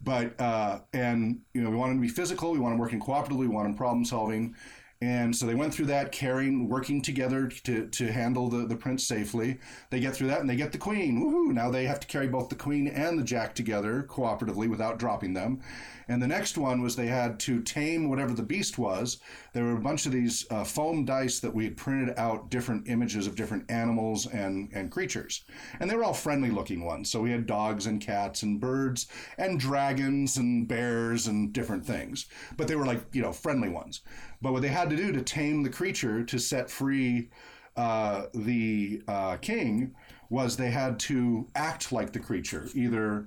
but, 0.02 0.38
uh, 0.40 0.80
and, 0.92 1.40
you 1.54 1.60
know, 1.60 1.70
we 1.70 1.76
want 1.76 1.90
them 1.90 1.98
to 1.98 2.02
be 2.02 2.12
physical. 2.12 2.52
We 2.52 2.58
want 2.58 2.72
them 2.72 2.78
working 2.78 3.00
cooperatively. 3.00 3.40
We 3.40 3.48
want 3.48 3.68
them 3.68 3.76
problem 3.76 4.04
solving. 4.04 4.54
And 5.02 5.36
so 5.36 5.44
they 5.44 5.54
went 5.54 5.74
through 5.74 5.86
that, 5.86 6.10
carrying, 6.10 6.68
working 6.68 7.02
together 7.02 7.48
to, 7.48 7.86
to 7.86 8.10
handle 8.10 8.48
the, 8.48 8.66
the 8.66 8.76
prince 8.76 9.06
safely. 9.06 9.58
They 9.90 10.00
get 10.00 10.16
through 10.16 10.28
that 10.28 10.40
and 10.40 10.48
they 10.48 10.56
get 10.56 10.72
the 10.72 10.78
queen. 10.78 11.20
Woohoo! 11.20 11.52
Now 11.52 11.70
they 11.70 11.84
have 11.84 12.00
to 12.00 12.06
carry 12.06 12.28
both 12.28 12.48
the 12.48 12.54
queen 12.54 12.88
and 12.88 13.18
the 13.18 13.22
jack 13.22 13.54
together 13.54 14.06
cooperatively 14.08 14.70
without 14.70 14.98
dropping 14.98 15.34
them. 15.34 15.60
And 16.08 16.22
the 16.22 16.28
next 16.28 16.56
one 16.56 16.82
was 16.82 16.94
they 16.94 17.08
had 17.08 17.40
to 17.40 17.60
tame 17.62 18.08
whatever 18.08 18.32
the 18.32 18.42
beast 18.42 18.78
was. 18.78 19.18
There 19.52 19.64
were 19.64 19.76
a 19.76 19.80
bunch 19.80 20.06
of 20.06 20.12
these 20.12 20.46
uh, 20.50 20.62
foam 20.62 21.04
dice 21.04 21.40
that 21.40 21.54
we 21.54 21.64
had 21.64 21.76
printed 21.76 22.16
out 22.16 22.48
different 22.48 22.88
images 22.88 23.26
of 23.26 23.34
different 23.34 23.68
animals 23.70 24.26
and, 24.26 24.70
and 24.72 24.90
creatures. 24.90 25.44
And 25.80 25.90
they 25.90 25.96
were 25.96 26.04
all 26.04 26.14
friendly 26.14 26.50
looking 26.50 26.84
ones. 26.84 27.10
So 27.10 27.20
we 27.20 27.32
had 27.32 27.46
dogs 27.46 27.86
and 27.86 28.00
cats 28.00 28.42
and 28.44 28.60
birds 28.60 29.08
and 29.36 29.58
dragons 29.58 30.36
and 30.36 30.68
bears 30.68 31.26
and 31.26 31.52
different 31.52 31.84
things. 31.84 32.26
But 32.56 32.68
they 32.68 32.76
were 32.76 32.86
like, 32.86 33.02
you 33.12 33.22
know, 33.22 33.32
friendly 33.32 33.68
ones. 33.68 34.02
But 34.40 34.52
what 34.52 34.62
they 34.62 34.68
had 34.68 34.90
to 34.90 34.96
do 34.96 35.10
to 35.10 35.22
tame 35.22 35.64
the 35.64 35.70
creature 35.70 36.22
to 36.22 36.38
set 36.38 36.70
free 36.70 37.30
uh, 37.76 38.26
the 38.32 39.02
uh, 39.08 39.36
king 39.36 39.94
was 40.30 40.56
they 40.56 40.70
had 40.70 40.98
to 40.98 41.46
act 41.54 41.92
like 41.92 42.12
the 42.12 42.18
creature, 42.18 42.68
either 42.74 43.26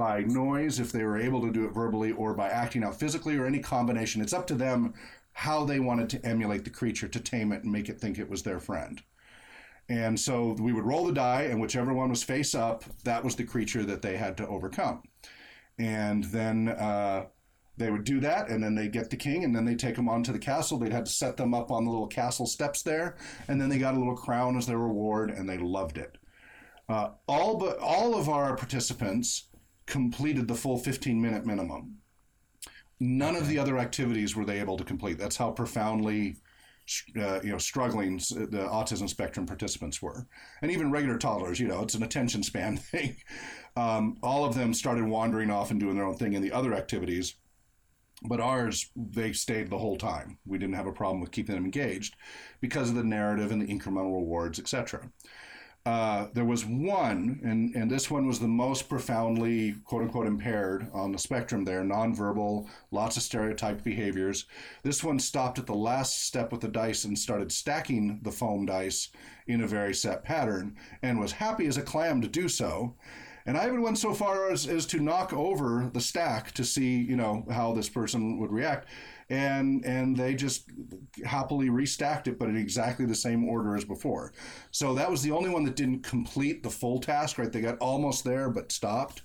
by 0.00 0.22
noise 0.22 0.80
if 0.80 0.92
they 0.92 1.04
were 1.04 1.20
able 1.20 1.42
to 1.42 1.52
do 1.52 1.66
it 1.66 1.74
verbally 1.74 2.10
or 2.12 2.32
by 2.32 2.48
acting 2.48 2.82
out 2.82 2.98
physically 2.98 3.36
or 3.36 3.44
any 3.44 3.58
combination. 3.58 4.22
It's 4.22 4.32
up 4.32 4.46
to 4.46 4.54
them 4.54 4.94
how 5.34 5.66
they 5.66 5.78
wanted 5.78 6.08
to 6.08 6.26
emulate 6.26 6.64
the 6.64 6.70
creature 6.70 7.06
to 7.06 7.20
tame 7.20 7.52
it 7.52 7.64
and 7.64 7.70
make 7.70 7.90
it 7.90 8.00
think 8.00 8.18
it 8.18 8.30
was 8.30 8.42
their 8.42 8.60
friend. 8.60 9.02
And 9.90 10.18
so 10.18 10.56
we 10.58 10.72
would 10.72 10.86
roll 10.86 11.04
the 11.04 11.12
die, 11.12 11.42
and 11.42 11.60
whichever 11.60 11.92
one 11.92 12.08
was 12.08 12.22
face 12.22 12.54
up, 12.54 12.82
that 13.04 13.22
was 13.22 13.36
the 13.36 13.44
creature 13.44 13.82
that 13.82 14.00
they 14.00 14.16
had 14.16 14.38
to 14.38 14.48
overcome. 14.48 15.02
And 15.78 16.24
then 16.24 16.68
uh, 16.68 17.26
they 17.76 17.90
would 17.90 18.04
do 18.04 18.20
that, 18.20 18.48
and 18.48 18.64
then 18.64 18.74
they'd 18.74 18.92
get 18.92 19.10
the 19.10 19.16
king, 19.18 19.44
and 19.44 19.54
then 19.54 19.66
they'd 19.66 19.78
take 19.78 19.96
them 19.96 20.08
onto 20.08 20.32
the 20.32 20.38
castle. 20.38 20.78
They'd 20.78 20.92
have 20.92 21.04
to 21.04 21.10
set 21.10 21.36
them 21.36 21.52
up 21.52 21.70
on 21.70 21.84
the 21.84 21.90
little 21.90 22.06
castle 22.06 22.46
steps 22.46 22.82
there, 22.82 23.16
and 23.48 23.60
then 23.60 23.68
they 23.68 23.76
got 23.76 23.94
a 23.94 23.98
little 23.98 24.16
crown 24.16 24.56
as 24.56 24.66
their 24.66 24.78
reward, 24.78 25.30
and 25.30 25.46
they 25.46 25.58
loved 25.58 25.98
it. 25.98 26.16
Uh, 26.88 27.10
all 27.28 27.58
but 27.58 27.78
all 27.78 28.16
of 28.16 28.30
our 28.30 28.56
participants 28.56 29.49
completed 29.90 30.48
the 30.48 30.54
full 30.54 30.78
15 30.78 31.20
minute 31.20 31.44
minimum. 31.44 31.96
None 33.00 33.34
okay. 33.34 33.40
of 33.40 33.48
the 33.48 33.58
other 33.58 33.78
activities 33.78 34.36
were 34.36 34.44
they 34.44 34.60
able 34.60 34.76
to 34.76 34.84
complete. 34.84 35.18
That's 35.18 35.36
how 35.36 35.50
profoundly 35.50 36.36
uh, 37.16 37.40
you 37.42 37.52
know 37.52 37.58
struggling 37.58 38.16
the 38.16 38.68
autism 38.70 39.08
spectrum 39.08 39.46
participants 39.46 40.00
were, 40.00 40.26
and 40.62 40.70
even 40.70 40.90
regular 40.90 41.18
toddlers. 41.18 41.60
You 41.60 41.68
know, 41.68 41.82
it's 41.82 41.94
an 41.94 42.02
attention 42.02 42.42
span 42.42 42.76
thing. 42.92 43.16
Um, 43.76 44.16
all 44.22 44.44
of 44.44 44.54
them 44.54 44.74
started 44.74 45.04
wandering 45.04 45.50
off 45.50 45.70
and 45.70 45.80
doing 45.80 45.96
their 45.96 46.04
own 46.04 46.16
thing 46.16 46.32
in 46.32 46.42
the 46.42 46.52
other 46.52 46.74
activities, 46.74 47.36
but 48.22 48.40
ours 48.40 48.90
they 48.96 49.32
stayed 49.32 49.70
the 49.70 49.78
whole 49.78 49.96
time. 49.96 50.38
We 50.46 50.58
didn't 50.58 50.74
have 50.74 50.86
a 50.86 50.92
problem 50.92 51.20
with 51.20 51.30
keeping 51.30 51.54
them 51.54 51.64
engaged 51.64 52.16
because 52.60 52.90
of 52.90 52.96
the 52.96 53.04
narrative 53.04 53.50
and 53.50 53.62
the 53.62 53.72
incremental 53.72 54.16
rewards, 54.16 54.58
etc. 54.58 55.10
Uh, 55.86 56.26
there 56.34 56.44
was 56.44 56.66
one, 56.66 57.40
and, 57.42 57.74
and 57.74 57.90
this 57.90 58.10
one 58.10 58.26
was 58.26 58.38
the 58.38 58.46
most 58.46 58.86
profoundly 58.86 59.74
quote 59.84 60.02
unquote 60.02 60.26
impaired 60.26 60.86
on 60.92 61.10
the 61.10 61.18
spectrum 61.18 61.64
there, 61.64 61.82
nonverbal, 61.82 62.68
lots 62.90 63.16
of 63.16 63.22
stereotyped 63.22 63.82
behaviors. 63.82 64.44
This 64.82 65.02
one 65.02 65.18
stopped 65.18 65.58
at 65.58 65.66
the 65.66 65.74
last 65.74 66.26
step 66.26 66.52
with 66.52 66.60
the 66.60 66.68
dice 66.68 67.04
and 67.04 67.18
started 67.18 67.50
stacking 67.50 68.20
the 68.22 68.30
foam 68.30 68.66
dice 68.66 69.08
in 69.46 69.62
a 69.62 69.66
very 69.66 69.94
set 69.94 70.22
pattern 70.22 70.76
and 71.02 71.18
was 71.18 71.32
happy 71.32 71.66
as 71.66 71.78
a 71.78 71.82
clam 71.82 72.20
to 72.20 72.28
do 72.28 72.46
so. 72.46 72.94
And 73.46 73.56
I 73.56 73.66
even 73.66 73.80
went 73.80 73.96
so 73.96 74.12
far 74.12 74.50
as, 74.50 74.66
as 74.66 74.84
to 74.86 75.00
knock 75.00 75.32
over 75.32 75.90
the 75.94 76.00
stack 76.00 76.52
to 76.52 76.64
see, 76.64 76.98
you 76.98 77.16
know, 77.16 77.46
how 77.50 77.72
this 77.72 77.88
person 77.88 78.38
would 78.38 78.52
react 78.52 78.86
and 79.30 79.84
and 79.84 80.16
they 80.16 80.34
just 80.34 80.68
happily 81.24 81.70
restacked 81.70 82.26
it, 82.26 82.38
but 82.38 82.48
in 82.48 82.56
exactly 82.56 83.06
the 83.06 83.14
same 83.14 83.48
order 83.48 83.76
as 83.76 83.84
before. 83.84 84.32
So 84.72 84.94
that 84.94 85.10
was 85.10 85.22
the 85.22 85.30
only 85.30 85.50
one 85.50 85.64
that 85.64 85.76
didn't 85.76 86.02
complete 86.02 86.62
the 86.62 86.70
full 86.70 86.98
task. 86.98 87.38
Right, 87.38 87.50
they 87.50 87.60
got 87.60 87.78
almost 87.78 88.24
there 88.24 88.50
but 88.50 88.72
stopped. 88.72 89.22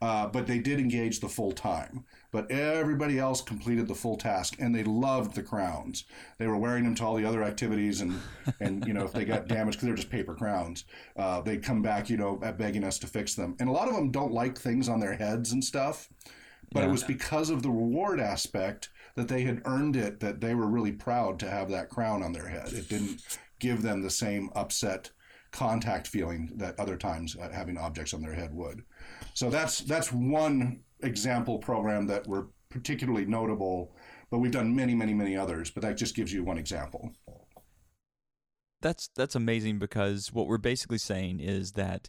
Uh, 0.00 0.26
but 0.26 0.48
they 0.48 0.58
did 0.58 0.80
engage 0.80 1.20
the 1.20 1.28
full 1.28 1.52
time. 1.52 2.04
But 2.32 2.50
everybody 2.50 3.20
else 3.20 3.40
completed 3.40 3.86
the 3.86 3.94
full 3.94 4.16
task, 4.16 4.56
and 4.58 4.74
they 4.74 4.82
loved 4.82 5.36
the 5.36 5.44
crowns. 5.44 6.06
They 6.38 6.48
were 6.48 6.56
wearing 6.56 6.82
them 6.82 6.96
to 6.96 7.04
all 7.04 7.14
the 7.14 7.24
other 7.24 7.44
activities, 7.44 8.00
and 8.00 8.20
and 8.58 8.84
you 8.84 8.94
know 8.94 9.04
if 9.04 9.12
they 9.12 9.24
got 9.24 9.46
damaged 9.46 9.76
because 9.76 9.86
they're 9.86 9.94
just 9.94 10.10
paper 10.10 10.34
crowns, 10.34 10.86
uh, 11.16 11.42
they'd 11.42 11.62
come 11.62 11.82
back, 11.82 12.10
you 12.10 12.16
know, 12.16 12.34
begging 12.58 12.82
us 12.82 12.98
to 12.98 13.06
fix 13.06 13.36
them. 13.36 13.54
And 13.60 13.68
a 13.68 13.72
lot 13.72 13.86
of 13.86 13.94
them 13.94 14.10
don't 14.10 14.32
like 14.32 14.58
things 14.58 14.88
on 14.88 14.98
their 14.98 15.14
heads 15.14 15.52
and 15.52 15.62
stuff. 15.62 16.08
But 16.72 16.80
yeah. 16.80 16.88
it 16.88 16.90
was 16.90 17.04
because 17.04 17.50
of 17.50 17.62
the 17.62 17.70
reward 17.70 18.18
aspect 18.18 18.88
that 19.14 19.28
they 19.28 19.42
had 19.42 19.62
earned 19.64 19.96
it, 19.96 20.20
that 20.20 20.40
they 20.40 20.54
were 20.54 20.66
really 20.66 20.92
proud 20.92 21.38
to 21.40 21.50
have 21.50 21.70
that 21.70 21.88
crown 21.88 22.22
on 22.22 22.32
their 22.32 22.48
head. 22.48 22.72
It 22.72 22.88
didn't 22.88 23.22
give 23.58 23.82
them 23.82 24.02
the 24.02 24.10
same 24.10 24.50
upset 24.54 25.10
contact 25.52 26.08
feeling 26.08 26.50
that 26.56 26.78
other 26.80 26.96
times 26.96 27.36
uh, 27.36 27.48
having 27.50 27.76
objects 27.76 28.14
on 28.14 28.22
their 28.22 28.34
head 28.34 28.54
would. 28.54 28.82
So 29.34 29.50
that's 29.50 29.80
that's 29.80 30.12
one 30.12 30.80
example 31.02 31.58
program 31.58 32.06
that 32.06 32.26
were 32.26 32.48
particularly 32.70 33.26
notable, 33.26 33.94
but 34.30 34.38
we've 34.38 34.50
done 34.50 34.74
many, 34.74 34.94
many, 34.94 35.12
many 35.12 35.36
others. 35.36 35.70
But 35.70 35.82
that 35.82 35.96
just 35.96 36.16
gives 36.16 36.32
you 36.32 36.42
one 36.42 36.58
example. 36.58 37.12
That's 38.80 39.10
that's 39.14 39.34
amazing 39.34 39.78
because 39.78 40.32
what 40.32 40.46
we're 40.46 40.58
basically 40.58 40.98
saying 40.98 41.40
is 41.40 41.72
that 41.72 42.08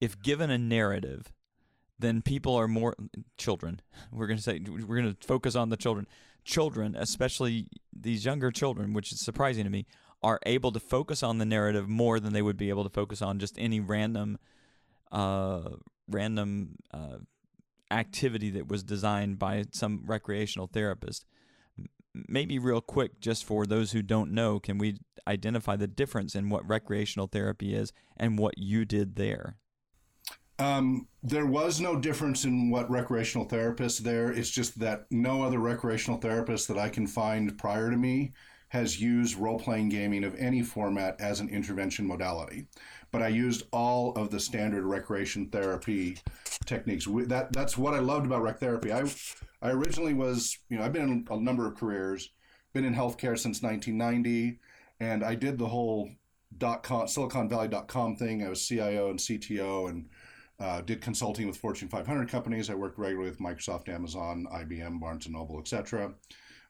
if 0.00 0.20
given 0.20 0.50
a 0.50 0.58
narrative, 0.58 1.32
then 1.98 2.22
people 2.22 2.56
are 2.56 2.68
more 2.68 2.96
children. 3.36 3.80
We're 4.10 4.26
going 4.26 4.38
to 4.38 4.42
say 4.42 4.60
we're 4.66 5.00
going 5.00 5.14
to 5.14 5.26
focus 5.26 5.54
on 5.54 5.68
the 5.68 5.76
children 5.76 6.06
children, 6.48 6.96
especially 6.98 7.66
these 7.92 8.24
younger 8.24 8.50
children, 8.50 8.94
which 8.94 9.12
is 9.12 9.20
surprising 9.20 9.64
to 9.64 9.70
me, 9.70 9.86
are 10.22 10.40
able 10.46 10.72
to 10.72 10.80
focus 10.80 11.22
on 11.22 11.38
the 11.38 11.44
narrative 11.44 11.88
more 11.88 12.18
than 12.18 12.32
they 12.32 12.42
would 12.42 12.56
be 12.56 12.70
able 12.70 12.82
to 12.82 12.90
focus 12.90 13.22
on 13.22 13.38
just 13.38 13.54
any 13.58 13.78
random, 13.78 14.38
uh, 15.12 15.68
random 16.08 16.76
uh, 16.92 17.18
activity 17.90 18.50
that 18.50 18.66
was 18.66 18.82
designed 18.82 19.38
by 19.38 19.64
some 19.72 20.02
recreational 20.06 20.66
therapist. 20.66 21.24
Maybe 22.14 22.58
real 22.58 22.80
quick, 22.80 23.20
just 23.20 23.44
for 23.44 23.66
those 23.66 23.92
who 23.92 24.02
don't 24.02 24.32
know, 24.32 24.58
can 24.58 24.78
we 24.78 24.98
identify 25.28 25.76
the 25.76 25.86
difference 25.86 26.34
in 26.34 26.48
what 26.48 26.68
recreational 26.68 27.28
therapy 27.28 27.74
is 27.74 27.92
and 28.16 28.38
what 28.38 28.54
you 28.56 28.84
did 28.84 29.16
there? 29.16 29.56
Um, 30.58 31.06
there 31.22 31.46
was 31.46 31.80
no 31.80 31.98
difference 31.98 32.44
in 32.44 32.70
what 32.70 32.90
recreational 32.90 33.46
therapists 33.46 34.00
there. 34.00 34.32
It's 34.32 34.50
just 34.50 34.78
that 34.80 35.06
no 35.10 35.42
other 35.42 35.58
recreational 35.58 36.18
therapist 36.18 36.68
that 36.68 36.78
I 36.78 36.88
can 36.88 37.06
find 37.06 37.56
prior 37.58 37.90
to 37.90 37.96
me 37.96 38.32
has 38.70 39.00
used 39.00 39.36
role 39.36 39.58
playing 39.58 39.88
gaming 39.88 40.24
of 40.24 40.34
any 40.34 40.62
format 40.62 41.18
as 41.20 41.40
an 41.40 41.48
intervention 41.48 42.06
modality. 42.06 42.66
But 43.10 43.22
I 43.22 43.28
used 43.28 43.62
all 43.72 44.12
of 44.16 44.30
the 44.30 44.40
standard 44.40 44.84
recreation 44.84 45.48
therapy 45.48 46.18
techniques. 46.66 47.06
That 47.26 47.52
that's 47.52 47.78
what 47.78 47.94
I 47.94 48.00
loved 48.00 48.26
about 48.26 48.42
rec 48.42 48.58
therapy. 48.58 48.92
I 48.92 49.04
I 49.62 49.70
originally 49.70 50.12
was 50.12 50.58
you 50.68 50.76
know 50.76 50.84
I've 50.84 50.92
been 50.92 51.08
in 51.08 51.26
a 51.30 51.40
number 51.40 51.66
of 51.66 51.76
careers, 51.76 52.30
been 52.74 52.84
in 52.84 52.94
healthcare 52.94 53.38
since 53.38 53.62
1990, 53.62 54.58
and 55.00 55.24
I 55.24 55.34
did 55.34 55.56
the 55.58 55.68
whole 55.68 56.10
dot 56.56 56.82
com 56.82 57.08
Silicon 57.08 57.48
Valley 57.48 57.68
dot 57.68 57.88
com 57.88 58.16
thing. 58.16 58.44
I 58.44 58.50
was 58.50 58.66
CIO 58.66 59.08
and 59.08 59.18
CTO 59.18 59.88
and 59.88 60.08
uh, 60.60 60.80
did 60.80 61.00
consulting 61.00 61.46
with 61.46 61.56
Fortune 61.56 61.88
500 61.88 62.28
companies. 62.28 62.68
I 62.70 62.74
worked 62.74 62.98
regularly 62.98 63.30
with 63.30 63.40
Microsoft, 63.40 63.88
Amazon, 63.88 64.46
IBM, 64.52 65.00
Barnes 65.00 65.26
and 65.26 65.34
Noble, 65.34 65.60
etc. 65.60 66.14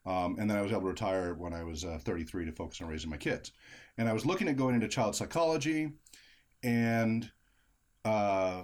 Um, 0.07 0.37
and 0.39 0.49
then 0.49 0.57
I 0.57 0.63
was 0.63 0.73
able 0.73 0.83
to 0.83 0.89
retire 0.89 1.35
when 1.35 1.53
I 1.53 1.63
was 1.63 1.85
uh, 1.85 1.99
33 2.03 2.47
to 2.47 2.53
focus 2.53 2.81
on 2.81 2.89
raising 2.89 3.11
my 3.11 3.17
kids. 3.17 3.53
And 3.97 4.09
I 4.09 4.13
was 4.13 4.27
looking 4.27 4.49
at 4.49 4.57
going 4.57 4.75
into 4.75 4.89
child 4.89 5.17
psychology, 5.17 5.93
and 6.63 7.31
uh, 8.05 8.63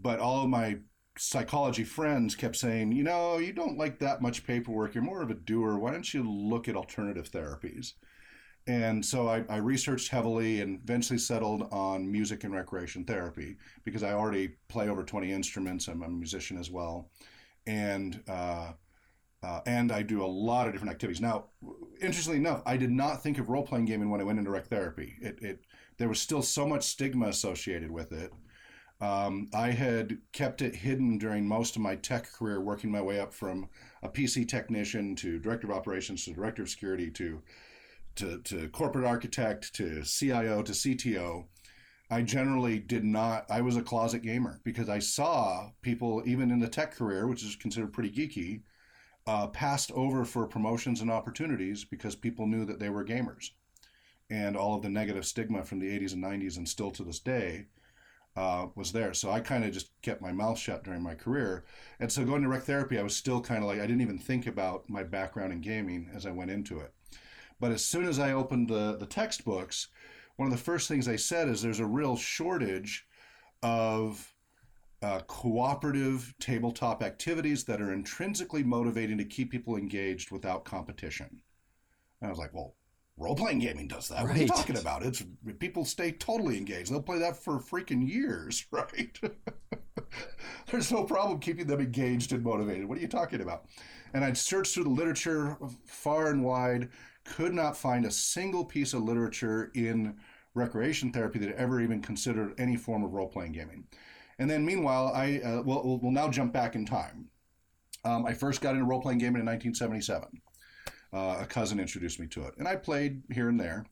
but 0.00 0.18
all 0.20 0.42
of 0.42 0.48
my 0.48 0.78
psychology 1.16 1.84
friends 1.84 2.34
kept 2.34 2.56
saying, 2.56 2.92
you 2.92 3.04
know, 3.04 3.38
you 3.38 3.52
don't 3.52 3.78
like 3.78 3.98
that 4.00 4.20
much 4.20 4.46
paperwork. 4.46 4.94
You're 4.94 5.04
more 5.04 5.22
of 5.22 5.30
a 5.30 5.34
doer. 5.34 5.78
Why 5.78 5.92
don't 5.92 6.12
you 6.12 6.28
look 6.28 6.68
at 6.68 6.76
alternative 6.76 7.30
therapies? 7.30 7.92
And 8.66 9.04
so 9.04 9.28
I, 9.28 9.44
I, 9.50 9.56
researched 9.56 10.08
heavily 10.08 10.62
and 10.62 10.80
eventually 10.82 11.18
settled 11.18 11.68
on 11.70 12.10
music 12.10 12.44
and 12.44 12.54
recreation 12.54 13.04
therapy 13.04 13.58
because 13.84 14.02
I 14.02 14.14
already 14.14 14.52
play 14.68 14.88
over 14.88 15.02
20 15.02 15.30
instruments. 15.30 15.86
I'm 15.86 16.02
a 16.02 16.08
musician 16.08 16.56
as 16.56 16.70
well. 16.70 17.10
And, 17.66 18.22
uh, 18.26 18.72
uh, 19.42 19.60
and 19.66 19.92
I 19.92 20.00
do 20.00 20.24
a 20.24 20.26
lot 20.26 20.66
of 20.66 20.72
different 20.72 20.92
activities. 20.92 21.20
Now, 21.20 21.46
interestingly 22.00 22.38
enough, 22.38 22.62
I 22.64 22.78
did 22.78 22.90
not 22.90 23.22
think 23.22 23.38
of 23.38 23.50
role 23.50 23.66
playing 23.66 23.84
gaming 23.84 24.08
when 24.08 24.22
I 24.22 24.24
went 24.24 24.38
into 24.38 24.50
rec 24.50 24.68
therapy. 24.68 25.16
It, 25.20 25.38
it, 25.42 25.60
there 25.98 26.08
was 26.08 26.20
still 26.20 26.40
so 26.40 26.66
much 26.66 26.84
stigma 26.84 27.28
associated 27.28 27.90
with 27.90 28.12
it. 28.12 28.32
Um, 29.00 29.50
I 29.52 29.70
had 29.70 30.18
kept 30.32 30.62
it 30.62 30.74
hidden 30.74 31.18
during 31.18 31.46
most 31.46 31.76
of 31.76 31.82
my 31.82 31.96
tech 31.96 32.32
career, 32.32 32.60
working 32.60 32.90
my 32.90 33.02
way 33.02 33.20
up 33.20 33.34
from 33.34 33.68
a 34.02 34.08
PC 34.08 34.48
technician 34.48 35.14
to 35.16 35.38
director 35.38 35.70
of 35.70 35.76
operations 35.76 36.24
to 36.24 36.32
director 36.32 36.62
of 36.62 36.70
security 36.70 37.10
to 37.10 37.42
to, 38.16 38.38
to 38.42 38.68
corporate 38.68 39.04
architect 39.04 39.74
to 39.74 40.02
CIO 40.02 40.62
to 40.62 40.72
CTO, 40.72 41.46
I 42.10 42.22
generally 42.22 42.78
did 42.78 43.04
not. 43.04 43.46
I 43.50 43.60
was 43.60 43.76
a 43.76 43.82
closet 43.82 44.22
gamer 44.22 44.60
because 44.62 44.88
I 44.88 44.98
saw 44.98 45.70
people, 45.82 46.22
even 46.26 46.50
in 46.50 46.60
the 46.60 46.68
tech 46.68 46.94
career, 46.94 47.26
which 47.26 47.42
is 47.42 47.56
considered 47.56 47.92
pretty 47.92 48.10
geeky, 48.10 48.62
uh, 49.26 49.46
passed 49.48 49.90
over 49.92 50.24
for 50.24 50.46
promotions 50.46 51.00
and 51.00 51.10
opportunities 51.10 51.84
because 51.84 52.14
people 52.14 52.46
knew 52.46 52.64
that 52.66 52.78
they 52.78 52.90
were 52.90 53.04
gamers. 53.04 53.50
And 54.30 54.56
all 54.56 54.74
of 54.74 54.82
the 54.82 54.88
negative 54.88 55.26
stigma 55.26 55.64
from 55.64 55.78
the 55.78 55.98
80s 55.98 56.12
and 56.12 56.22
90s 56.22 56.56
and 56.56 56.68
still 56.68 56.90
to 56.92 57.04
this 57.04 57.20
day 57.20 57.66
uh, 58.36 58.66
was 58.74 58.92
there. 58.92 59.14
So 59.14 59.30
I 59.30 59.40
kind 59.40 59.64
of 59.64 59.72
just 59.72 59.90
kept 60.02 60.20
my 60.20 60.32
mouth 60.32 60.58
shut 60.58 60.84
during 60.84 61.02
my 61.02 61.14
career. 61.14 61.64
And 62.00 62.10
so 62.10 62.24
going 62.24 62.42
to 62.42 62.48
rec 62.48 62.64
therapy, 62.64 62.98
I 62.98 63.02
was 63.02 63.16
still 63.16 63.40
kind 63.40 63.62
of 63.62 63.68
like, 63.68 63.78
I 63.78 63.86
didn't 63.86 64.02
even 64.02 64.18
think 64.18 64.46
about 64.46 64.88
my 64.88 65.02
background 65.02 65.52
in 65.52 65.60
gaming 65.60 66.10
as 66.14 66.26
I 66.26 66.32
went 66.32 66.50
into 66.50 66.80
it. 66.80 66.92
But 67.60 67.72
as 67.72 67.84
soon 67.84 68.06
as 68.06 68.18
I 68.18 68.32
opened 68.32 68.68
the, 68.68 68.96
the 68.96 69.06
textbooks, 69.06 69.88
one 70.36 70.46
of 70.46 70.52
the 70.52 70.62
first 70.62 70.88
things 70.88 71.08
I 71.08 71.16
said 71.16 71.48
is 71.48 71.62
there's 71.62 71.80
a 71.80 71.86
real 71.86 72.16
shortage 72.16 73.06
of 73.62 74.34
uh, 75.02 75.20
cooperative 75.26 76.34
tabletop 76.40 77.02
activities 77.02 77.64
that 77.64 77.80
are 77.80 77.92
intrinsically 77.92 78.62
motivating 78.62 79.18
to 79.18 79.24
keep 79.24 79.50
people 79.50 79.76
engaged 79.76 80.30
without 80.30 80.64
competition. 80.64 81.28
And 82.20 82.28
I 82.28 82.30
was 82.30 82.38
like, 82.38 82.54
well, 82.54 82.74
role 83.16 83.36
playing 83.36 83.60
gaming 83.60 83.86
does 83.86 84.08
that. 84.08 84.24
Right. 84.24 84.28
What 84.28 84.36
are 84.36 84.42
you 84.42 84.48
talking 84.48 84.78
about? 84.78 85.02
It's 85.02 85.22
people 85.58 85.84
stay 85.84 86.12
totally 86.12 86.56
engaged. 86.56 86.90
They'll 86.90 87.02
play 87.02 87.18
that 87.18 87.36
for 87.36 87.58
freaking 87.58 88.08
years, 88.08 88.66
right? 88.70 89.18
There's 90.70 90.90
no 90.90 91.04
problem 91.04 91.38
keeping 91.38 91.66
them 91.66 91.80
engaged 91.80 92.32
and 92.32 92.42
motivated. 92.42 92.86
What 92.86 92.98
are 92.98 93.02
you 93.02 93.08
talking 93.08 93.40
about? 93.40 93.66
And 94.14 94.24
I'd 94.24 94.38
searched 94.38 94.74
through 94.74 94.84
the 94.84 94.90
literature 94.90 95.56
far 95.84 96.30
and 96.30 96.42
wide, 96.42 96.88
could 97.24 97.54
not 97.54 97.76
find 97.76 98.04
a 98.04 98.10
single 98.10 98.64
piece 98.64 98.92
of 98.92 99.02
literature 99.02 99.70
in 99.74 100.16
recreation 100.54 101.12
therapy 101.12 101.38
that 101.40 101.56
ever 101.56 101.80
even 101.80 102.00
considered 102.00 102.54
any 102.58 102.76
form 102.76 103.02
of 103.04 103.12
role 103.12 103.28
playing 103.28 103.52
gaming. 103.52 103.84
And 104.38 104.50
then 104.50 104.64
meanwhile, 104.64 105.12
I 105.14 105.40
uh, 105.40 105.62
will 105.62 105.98
will 105.98 106.10
now 106.10 106.28
jump 106.28 106.52
back 106.52 106.74
in 106.74 106.86
time. 106.86 107.28
Um, 108.04 108.26
I 108.26 108.34
first 108.34 108.60
got 108.60 108.74
into 108.74 108.84
role 108.84 109.00
playing 109.00 109.18
gaming 109.18 109.40
in 109.40 109.46
1977. 109.46 110.40
Uh, 111.12 111.38
a 111.40 111.46
cousin 111.46 111.78
introduced 111.78 112.18
me 112.18 112.26
to 112.26 112.44
it, 112.46 112.54
and 112.58 112.66
I 112.66 112.76
played 112.76 113.22
here 113.32 113.48
and 113.48 113.58
there. 113.58 113.86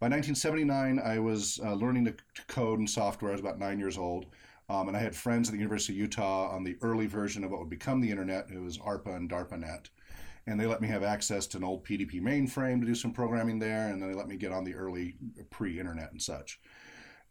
By 0.00 0.08
1979, 0.08 0.98
I 0.98 1.20
was 1.20 1.60
uh, 1.64 1.72
learning 1.74 2.04
to, 2.06 2.14
code 2.48 2.80
and 2.80 2.90
software. 2.90 3.30
I 3.30 3.34
was 3.34 3.40
about 3.40 3.60
nine 3.60 3.78
years 3.78 3.96
old, 3.96 4.26
um, 4.68 4.88
and 4.88 4.96
I 4.96 5.00
had 5.00 5.14
friends 5.14 5.48
at 5.48 5.52
the 5.52 5.58
University 5.58 5.92
of 5.92 5.98
Utah 5.98 6.50
on 6.50 6.64
the 6.64 6.76
early 6.82 7.06
version 7.06 7.44
of 7.44 7.52
what 7.52 7.60
would 7.60 7.70
become 7.70 8.00
the 8.00 8.10
internet. 8.10 8.50
It 8.50 8.60
was 8.60 8.78
ARPA 8.78 9.14
and 9.16 9.30
DARPANET, 9.30 9.88
and 10.46 10.58
they 10.58 10.66
let 10.66 10.80
me 10.80 10.88
have 10.88 11.02
access 11.02 11.46
to 11.48 11.56
an 11.56 11.64
old 11.64 11.84
PDP 11.84 12.20
mainframe 12.20 12.80
to 12.80 12.86
do 12.86 12.94
some 12.94 13.12
programming 13.12 13.58
there, 13.58 13.88
and 13.88 14.00
then 14.00 14.10
they 14.10 14.16
let 14.16 14.28
me 14.28 14.36
get 14.36 14.52
on 14.52 14.64
the 14.64 14.74
early 14.74 15.16
pre-internet 15.50 16.12
and 16.12 16.20
such 16.20 16.58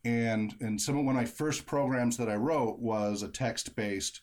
and 0.05 0.55
and 0.59 0.81
some 0.81 0.97
of 0.97 1.07
of 1.07 1.15
my 1.15 1.25
first 1.25 1.65
programs 1.65 2.17
that 2.17 2.29
I 2.29 2.35
wrote 2.35 2.79
was 2.79 3.23
a 3.23 3.27
text 3.27 3.75
based, 3.75 4.21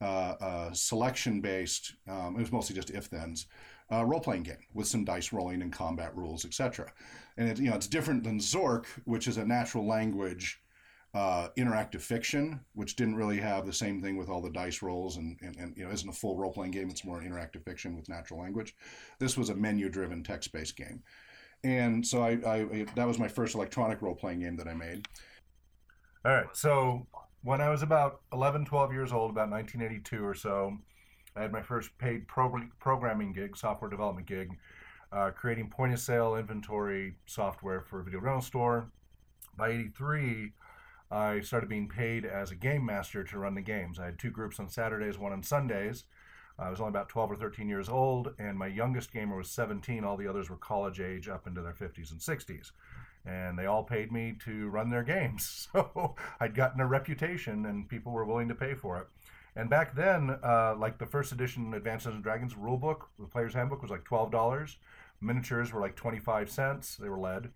uh, 0.00 0.34
uh, 0.40 0.72
selection 0.72 1.40
based. 1.40 1.94
Um, 2.08 2.36
it 2.36 2.40
was 2.40 2.52
mostly 2.52 2.74
just 2.74 2.90
if 2.90 3.06
thens. 3.06 3.46
Uh, 3.90 4.04
role 4.04 4.20
playing 4.20 4.42
game 4.42 4.58
with 4.74 4.86
some 4.86 5.04
dice 5.04 5.32
rolling 5.32 5.62
and 5.62 5.72
combat 5.72 6.14
rules, 6.14 6.44
etc. 6.44 6.92
And 7.36 7.48
it, 7.48 7.58
you 7.58 7.70
know 7.70 7.76
it's 7.76 7.86
different 7.86 8.24
than 8.24 8.38
Zork, 8.38 8.86
which 9.04 9.28
is 9.28 9.36
a 9.36 9.44
natural 9.44 9.86
language 9.86 10.60
uh, 11.14 11.48
interactive 11.56 12.02
fiction, 12.02 12.60
which 12.74 12.96
didn't 12.96 13.16
really 13.16 13.38
have 13.38 13.64
the 13.64 13.72
same 13.72 14.02
thing 14.02 14.16
with 14.16 14.28
all 14.28 14.42
the 14.42 14.50
dice 14.50 14.82
rolls 14.82 15.16
and, 15.16 15.38
and, 15.40 15.56
and 15.56 15.76
you 15.76 15.84
know 15.84 15.90
isn't 15.90 16.08
a 16.08 16.12
full 16.12 16.36
role 16.36 16.52
playing 16.52 16.72
game. 16.72 16.90
It's 16.90 17.04
more 17.04 17.20
interactive 17.20 17.64
fiction 17.64 17.96
with 17.96 18.08
natural 18.08 18.40
language. 18.40 18.74
This 19.18 19.36
was 19.36 19.48
a 19.48 19.54
menu 19.54 19.88
driven 19.88 20.22
text 20.22 20.52
based 20.52 20.76
game. 20.76 21.02
And 21.64 22.06
so 22.06 22.22
I, 22.22 22.38
I 22.46 22.86
that 22.94 23.06
was 23.06 23.18
my 23.18 23.28
first 23.28 23.54
electronic 23.54 24.02
role 24.02 24.14
playing 24.14 24.40
game 24.40 24.56
that 24.56 24.68
I 24.68 24.74
made. 24.74 25.08
All 26.24 26.32
right. 26.32 26.46
So 26.52 27.06
when 27.42 27.60
I 27.60 27.70
was 27.70 27.82
about 27.82 28.20
11, 28.32 28.66
12 28.66 28.92
years 28.92 29.12
old, 29.12 29.30
about 29.30 29.50
1982 29.50 30.24
or 30.24 30.34
so, 30.34 30.76
I 31.36 31.42
had 31.42 31.52
my 31.52 31.62
first 31.62 31.96
paid 31.98 32.28
pro- 32.28 32.68
programming 32.80 33.32
gig, 33.32 33.56
software 33.56 33.90
development 33.90 34.26
gig, 34.26 34.50
uh, 35.12 35.30
creating 35.30 35.70
point 35.70 35.92
of 35.92 36.00
sale 36.00 36.36
inventory 36.36 37.14
software 37.26 37.80
for 37.80 38.00
a 38.00 38.04
video 38.04 38.20
rental 38.20 38.42
store. 38.42 38.90
By 39.56 39.70
83, 39.70 40.52
I 41.10 41.40
started 41.40 41.68
being 41.68 41.88
paid 41.88 42.24
as 42.24 42.50
a 42.50 42.54
game 42.54 42.84
master 42.84 43.24
to 43.24 43.38
run 43.38 43.54
the 43.54 43.62
games. 43.62 43.98
I 43.98 44.06
had 44.06 44.18
two 44.18 44.30
groups 44.30 44.60
on 44.60 44.68
Saturdays, 44.68 45.18
one 45.18 45.32
on 45.32 45.42
Sundays. 45.42 46.04
I 46.58 46.70
was 46.70 46.80
only 46.80 46.90
about 46.90 47.08
12 47.08 47.32
or 47.32 47.36
13 47.36 47.68
years 47.68 47.88
old, 47.88 48.34
and 48.38 48.58
my 48.58 48.66
youngest 48.66 49.12
gamer 49.12 49.36
was 49.36 49.50
17. 49.50 50.04
All 50.04 50.16
the 50.16 50.26
others 50.26 50.50
were 50.50 50.56
college 50.56 51.00
age 51.00 51.28
up 51.28 51.46
into 51.46 51.62
their 51.62 51.72
50s 51.72 52.10
and 52.10 52.20
60s. 52.20 52.72
And 53.24 53.58
they 53.58 53.66
all 53.66 53.84
paid 53.84 54.10
me 54.10 54.36
to 54.44 54.68
run 54.68 54.90
their 54.90 55.04
games. 55.04 55.68
So 55.72 56.16
I'd 56.40 56.54
gotten 56.54 56.80
a 56.80 56.86
reputation, 56.86 57.66
and 57.66 57.88
people 57.88 58.12
were 58.12 58.24
willing 58.24 58.48
to 58.48 58.54
pay 58.54 58.74
for 58.74 58.98
it. 58.98 59.06
And 59.54 59.70
back 59.70 59.94
then, 59.94 60.38
uh, 60.42 60.74
like 60.76 60.98
the 60.98 61.06
first 61.06 61.32
edition 61.32 61.74
Advanced 61.74 62.04
Dungeons 62.04 62.16
and 62.16 62.24
Dragons 62.24 62.54
rulebook, 62.54 63.02
the 63.18 63.26
player's 63.26 63.54
handbook 63.54 63.82
was 63.82 63.90
like 63.90 64.04
$12. 64.04 64.76
Miniatures 65.20 65.72
were 65.72 65.80
like 65.80 65.96
25 65.96 66.50
cents, 66.50 66.96
they 66.96 67.08
were 67.08 67.18
lead. 67.18 67.50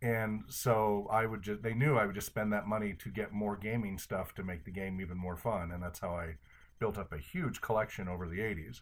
And 0.00 0.44
so 0.48 1.08
I 1.10 1.26
would 1.26 1.42
just, 1.42 1.62
they 1.62 1.74
knew 1.74 1.96
I 1.96 2.06
would 2.06 2.14
just 2.14 2.28
spend 2.28 2.52
that 2.52 2.68
money 2.68 2.94
to 3.00 3.08
get 3.08 3.32
more 3.32 3.56
gaming 3.56 3.98
stuff 3.98 4.34
to 4.36 4.44
make 4.44 4.64
the 4.64 4.70
game 4.70 5.00
even 5.00 5.16
more 5.16 5.36
fun. 5.36 5.72
And 5.72 5.82
that's 5.82 5.98
how 5.98 6.10
I 6.10 6.36
built 6.78 6.98
up 6.98 7.12
a 7.12 7.18
huge 7.18 7.60
collection 7.60 8.08
over 8.08 8.28
the 8.28 8.38
80s. 8.38 8.80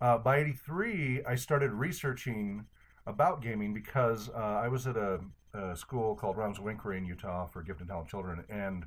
Uh, 0.00 0.18
by 0.18 0.40
83, 0.40 1.24
I 1.24 1.36
started 1.36 1.72
researching 1.72 2.66
about 3.06 3.40
gaming 3.40 3.72
because 3.72 4.28
uh, 4.28 4.32
I 4.32 4.68
was 4.68 4.86
at 4.86 4.96
a, 4.96 5.20
a, 5.54 5.76
school 5.76 6.14
called 6.14 6.36
Realms 6.36 6.58
of 6.58 6.66
Inquiry 6.66 6.98
in 6.98 7.06
Utah 7.06 7.46
for 7.46 7.62
gifted 7.62 7.82
and 7.82 7.88
talented 7.88 8.10
children, 8.10 8.44
and 8.50 8.84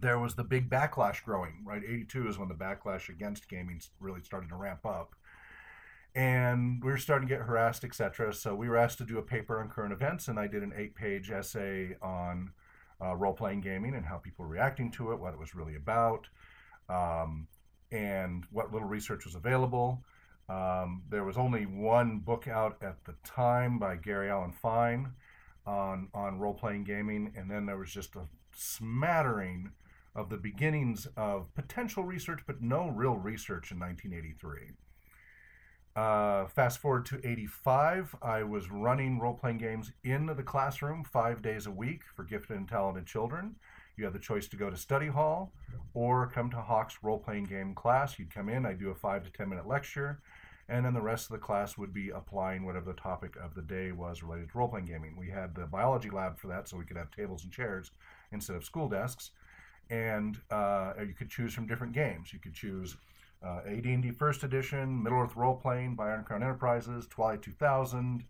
there 0.00 0.18
was 0.18 0.34
the 0.34 0.44
big 0.44 0.70
backlash 0.70 1.22
growing, 1.24 1.62
right? 1.64 1.82
82 1.84 2.28
is 2.28 2.38
when 2.38 2.48
the 2.48 2.54
backlash 2.54 3.08
against 3.08 3.48
gaming 3.48 3.80
really 4.00 4.22
started 4.22 4.48
to 4.48 4.56
ramp 4.56 4.84
up. 4.86 5.14
And 6.14 6.82
we 6.82 6.90
were 6.90 6.98
starting 6.98 7.28
to 7.28 7.34
get 7.34 7.44
harassed, 7.44 7.84
etc. 7.84 8.34
So 8.34 8.54
we 8.54 8.68
were 8.68 8.76
asked 8.76 8.98
to 8.98 9.04
do 9.04 9.18
a 9.18 9.22
paper 9.22 9.60
on 9.60 9.68
current 9.68 9.92
events, 9.92 10.28
and 10.28 10.38
I 10.38 10.46
did 10.46 10.62
an 10.62 10.72
eight 10.76 10.94
page 10.94 11.30
essay 11.30 11.96
on 12.02 12.50
uh, 13.00 13.14
role 13.14 13.34
playing 13.34 13.60
gaming 13.60 13.94
and 13.94 14.04
how 14.04 14.16
people 14.16 14.44
were 14.44 14.50
reacting 14.50 14.90
to 14.92 15.12
it, 15.12 15.20
what 15.20 15.32
it 15.32 15.38
was 15.38 15.54
really 15.54 15.76
about 15.76 16.28
um, 16.88 17.46
and 17.92 18.44
what 18.50 18.72
little 18.72 18.88
research 18.88 19.24
was 19.24 19.34
available. 19.34 20.02
Um, 20.48 21.02
there 21.10 21.24
was 21.24 21.36
only 21.36 21.66
one 21.66 22.20
book 22.20 22.48
out 22.48 22.78
at 22.82 23.04
the 23.04 23.14
time 23.22 23.78
by 23.78 23.96
Gary 23.96 24.30
Alan 24.30 24.52
Fine 24.52 25.12
on 25.66 26.08
on 26.14 26.38
role 26.38 26.54
playing 26.54 26.84
gaming, 26.84 27.32
and 27.36 27.50
then 27.50 27.66
there 27.66 27.76
was 27.76 27.92
just 27.92 28.16
a 28.16 28.26
smattering 28.54 29.70
of 30.14 30.30
the 30.30 30.36
beginnings 30.38 31.06
of 31.16 31.54
potential 31.54 32.02
research, 32.02 32.40
but 32.46 32.62
no 32.62 32.88
real 32.88 33.16
research 33.16 33.70
in 33.70 33.78
1983. 33.78 34.72
Uh, 35.98 36.46
fast 36.46 36.78
forward 36.78 37.04
to 37.04 37.18
85, 37.28 38.14
I 38.22 38.44
was 38.44 38.70
running 38.70 39.18
role 39.18 39.34
playing 39.34 39.58
games 39.58 39.90
in 40.04 40.26
the 40.26 40.44
classroom 40.44 41.02
five 41.02 41.42
days 41.42 41.66
a 41.66 41.72
week 41.72 42.02
for 42.14 42.22
gifted 42.22 42.56
and 42.56 42.68
talented 42.68 43.04
children. 43.04 43.56
You 43.96 44.04
have 44.04 44.12
the 44.12 44.20
choice 44.20 44.46
to 44.46 44.56
go 44.56 44.70
to 44.70 44.76
study 44.76 45.08
hall 45.08 45.52
or 45.94 46.28
come 46.28 46.50
to 46.50 46.60
Hawk's 46.60 47.02
role 47.02 47.18
playing 47.18 47.46
game 47.46 47.74
class. 47.74 48.16
You'd 48.16 48.32
come 48.32 48.48
in, 48.48 48.64
I'd 48.64 48.78
do 48.78 48.90
a 48.90 48.94
five 48.94 49.24
to 49.24 49.30
10 49.32 49.48
minute 49.48 49.66
lecture, 49.66 50.20
and 50.68 50.86
then 50.86 50.94
the 50.94 51.02
rest 51.02 51.26
of 51.26 51.32
the 51.32 51.44
class 51.44 51.76
would 51.76 51.92
be 51.92 52.10
applying 52.10 52.64
whatever 52.64 52.92
the 52.92 53.00
topic 53.00 53.34
of 53.34 53.56
the 53.56 53.62
day 53.62 53.90
was 53.90 54.22
related 54.22 54.50
to 54.50 54.58
role 54.58 54.68
playing 54.68 54.86
gaming. 54.86 55.16
We 55.18 55.30
had 55.30 55.56
the 55.56 55.66
biology 55.66 56.10
lab 56.10 56.38
for 56.38 56.46
that, 56.46 56.68
so 56.68 56.76
we 56.76 56.84
could 56.84 56.96
have 56.96 57.10
tables 57.10 57.42
and 57.42 57.52
chairs 57.52 57.90
instead 58.30 58.54
of 58.54 58.64
school 58.64 58.88
desks. 58.88 59.32
And 59.90 60.38
uh, 60.48 60.92
you 61.00 61.14
could 61.14 61.28
choose 61.28 61.54
from 61.54 61.66
different 61.66 61.92
games. 61.92 62.32
You 62.32 62.38
could 62.38 62.54
choose 62.54 62.96
uh, 63.44 63.60
AD&D 63.66 64.10
First 64.12 64.42
Edition, 64.42 65.02
Middle 65.02 65.20
Earth 65.20 65.36
Role 65.36 65.56
Playing 65.56 65.94
by 65.94 66.10
Iron 66.10 66.24
Crown 66.24 66.42
Enterprises, 66.42 67.06
Twilight 67.08 67.42
2000, 67.42 68.24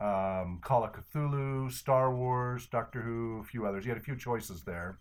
um, 0.00 0.60
Call 0.62 0.84
of 0.84 0.92
Cthulhu, 0.92 1.70
Star 1.70 2.14
Wars, 2.14 2.66
Doctor 2.66 3.00
Who, 3.00 3.38
a 3.40 3.44
few 3.44 3.66
others. 3.66 3.84
You 3.84 3.90
had 3.90 3.98
a 3.98 4.04
few 4.04 4.16
choices 4.16 4.62
there. 4.62 4.98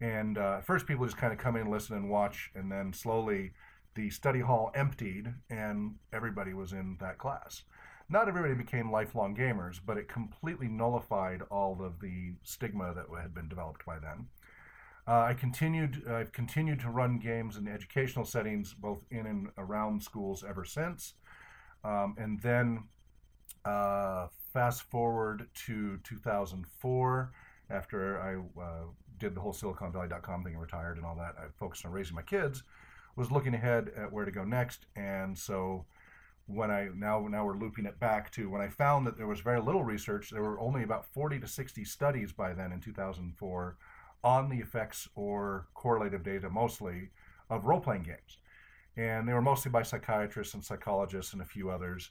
And 0.00 0.36
uh, 0.36 0.60
first, 0.60 0.86
people 0.86 1.04
just 1.06 1.16
kind 1.16 1.32
of 1.32 1.38
come 1.38 1.56
in, 1.56 1.70
listen, 1.70 1.96
and 1.96 2.10
watch, 2.10 2.50
and 2.54 2.70
then 2.70 2.92
slowly 2.92 3.52
the 3.94 4.10
study 4.10 4.40
hall 4.40 4.72
emptied, 4.74 5.32
and 5.50 5.94
everybody 6.12 6.54
was 6.54 6.72
in 6.72 6.96
that 7.00 7.18
class. 7.18 7.62
Not 8.08 8.28
everybody 8.28 8.54
became 8.54 8.90
lifelong 8.90 9.34
gamers, 9.34 9.78
but 9.84 9.96
it 9.96 10.08
completely 10.08 10.68
nullified 10.68 11.42
all 11.50 11.82
of 11.82 12.00
the 12.00 12.34
stigma 12.42 12.92
that 12.94 13.06
had 13.20 13.32
been 13.32 13.48
developed 13.48 13.86
by 13.86 13.98
then. 13.98 14.26
Uh, 15.06 15.22
I 15.22 15.34
continued. 15.34 16.04
I've 16.08 16.32
continued 16.32 16.80
to 16.80 16.90
run 16.90 17.18
games 17.18 17.56
in 17.56 17.66
educational 17.66 18.24
settings, 18.24 18.72
both 18.72 19.00
in 19.10 19.26
and 19.26 19.48
around 19.58 20.02
schools, 20.02 20.44
ever 20.48 20.64
since. 20.64 21.14
Um, 21.84 22.14
and 22.16 22.40
then, 22.40 22.84
uh, 23.64 24.28
fast 24.52 24.82
forward 24.82 25.48
to 25.66 25.98
2004, 26.04 27.32
after 27.68 28.20
I 28.20 28.60
uh, 28.60 28.84
did 29.18 29.34
the 29.34 29.40
whole 29.40 29.52
SiliconValley.com 29.52 30.44
thing 30.44 30.52
and 30.52 30.62
retired 30.62 30.98
and 30.98 31.06
all 31.06 31.16
that. 31.16 31.34
I 31.36 31.46
focused 31.58 31.84
on 31.84 31.90
raising 31.90 32.14
my 32.14 32.22
kids, 32.22 32.62
was 33.16 33.32
looking 33.32 33.54
ahead 33.54 33.90
at 33.96 34.12
where 34.12 34.24
to 34.24 34.30
go 34.30 34.44
next, 34.44 34.86
and 34.94 35.36
so 35.36 35.84
when 36.46 36.70
I 36.70 36.88
now 36.94 37.26
now 37.28 37.44
we're 37.44 37.56
looping 37.56 37.86
it 37.86 37.98
back 37.98 38.30
to 38.32 38.50
when 38.50 38.60
I 38.60 38.68
found 38.68 39.06
that 39.06 39.16
there 39.16 39.26
was 39.26 39.40
very 39.40 39.60
little 39.60 39.84
research. 39.84 40.30
There 40.30 40.42
were 40.42 40.60
only 40.60 40.82
about 40.82 41.06
40 41.06 41.40
to 41.40 41.46
60 41.48 41.84
studies 41.84 42.32
by 42.32 42.52
then 42.52 42.72
in 42.72 42.80
2004 42.80 43.76
on 44.24 44.48
the 44.48 44.58
effects 44.58 45.08
or 45.14 45.66
correlative 45.74 46.22
data 46.22 46.48
mostly 46.48 47.10
of 47.50 47.64
role 47.64 47.80
playing 47.80 48.02
games, 48.02 48.38
and 48.96 49.28
they 49.28 49.32
were 49.32 49.42
mostly 49.42 49.70
by 49.70 49.82
psychiatrists 49.82 50.54
and 50.54 50.64
psychologists 50.64 51.32
and 51.32 51.42
a 51.42 51.46
few 51.46 51.70
others, 51.70 52.10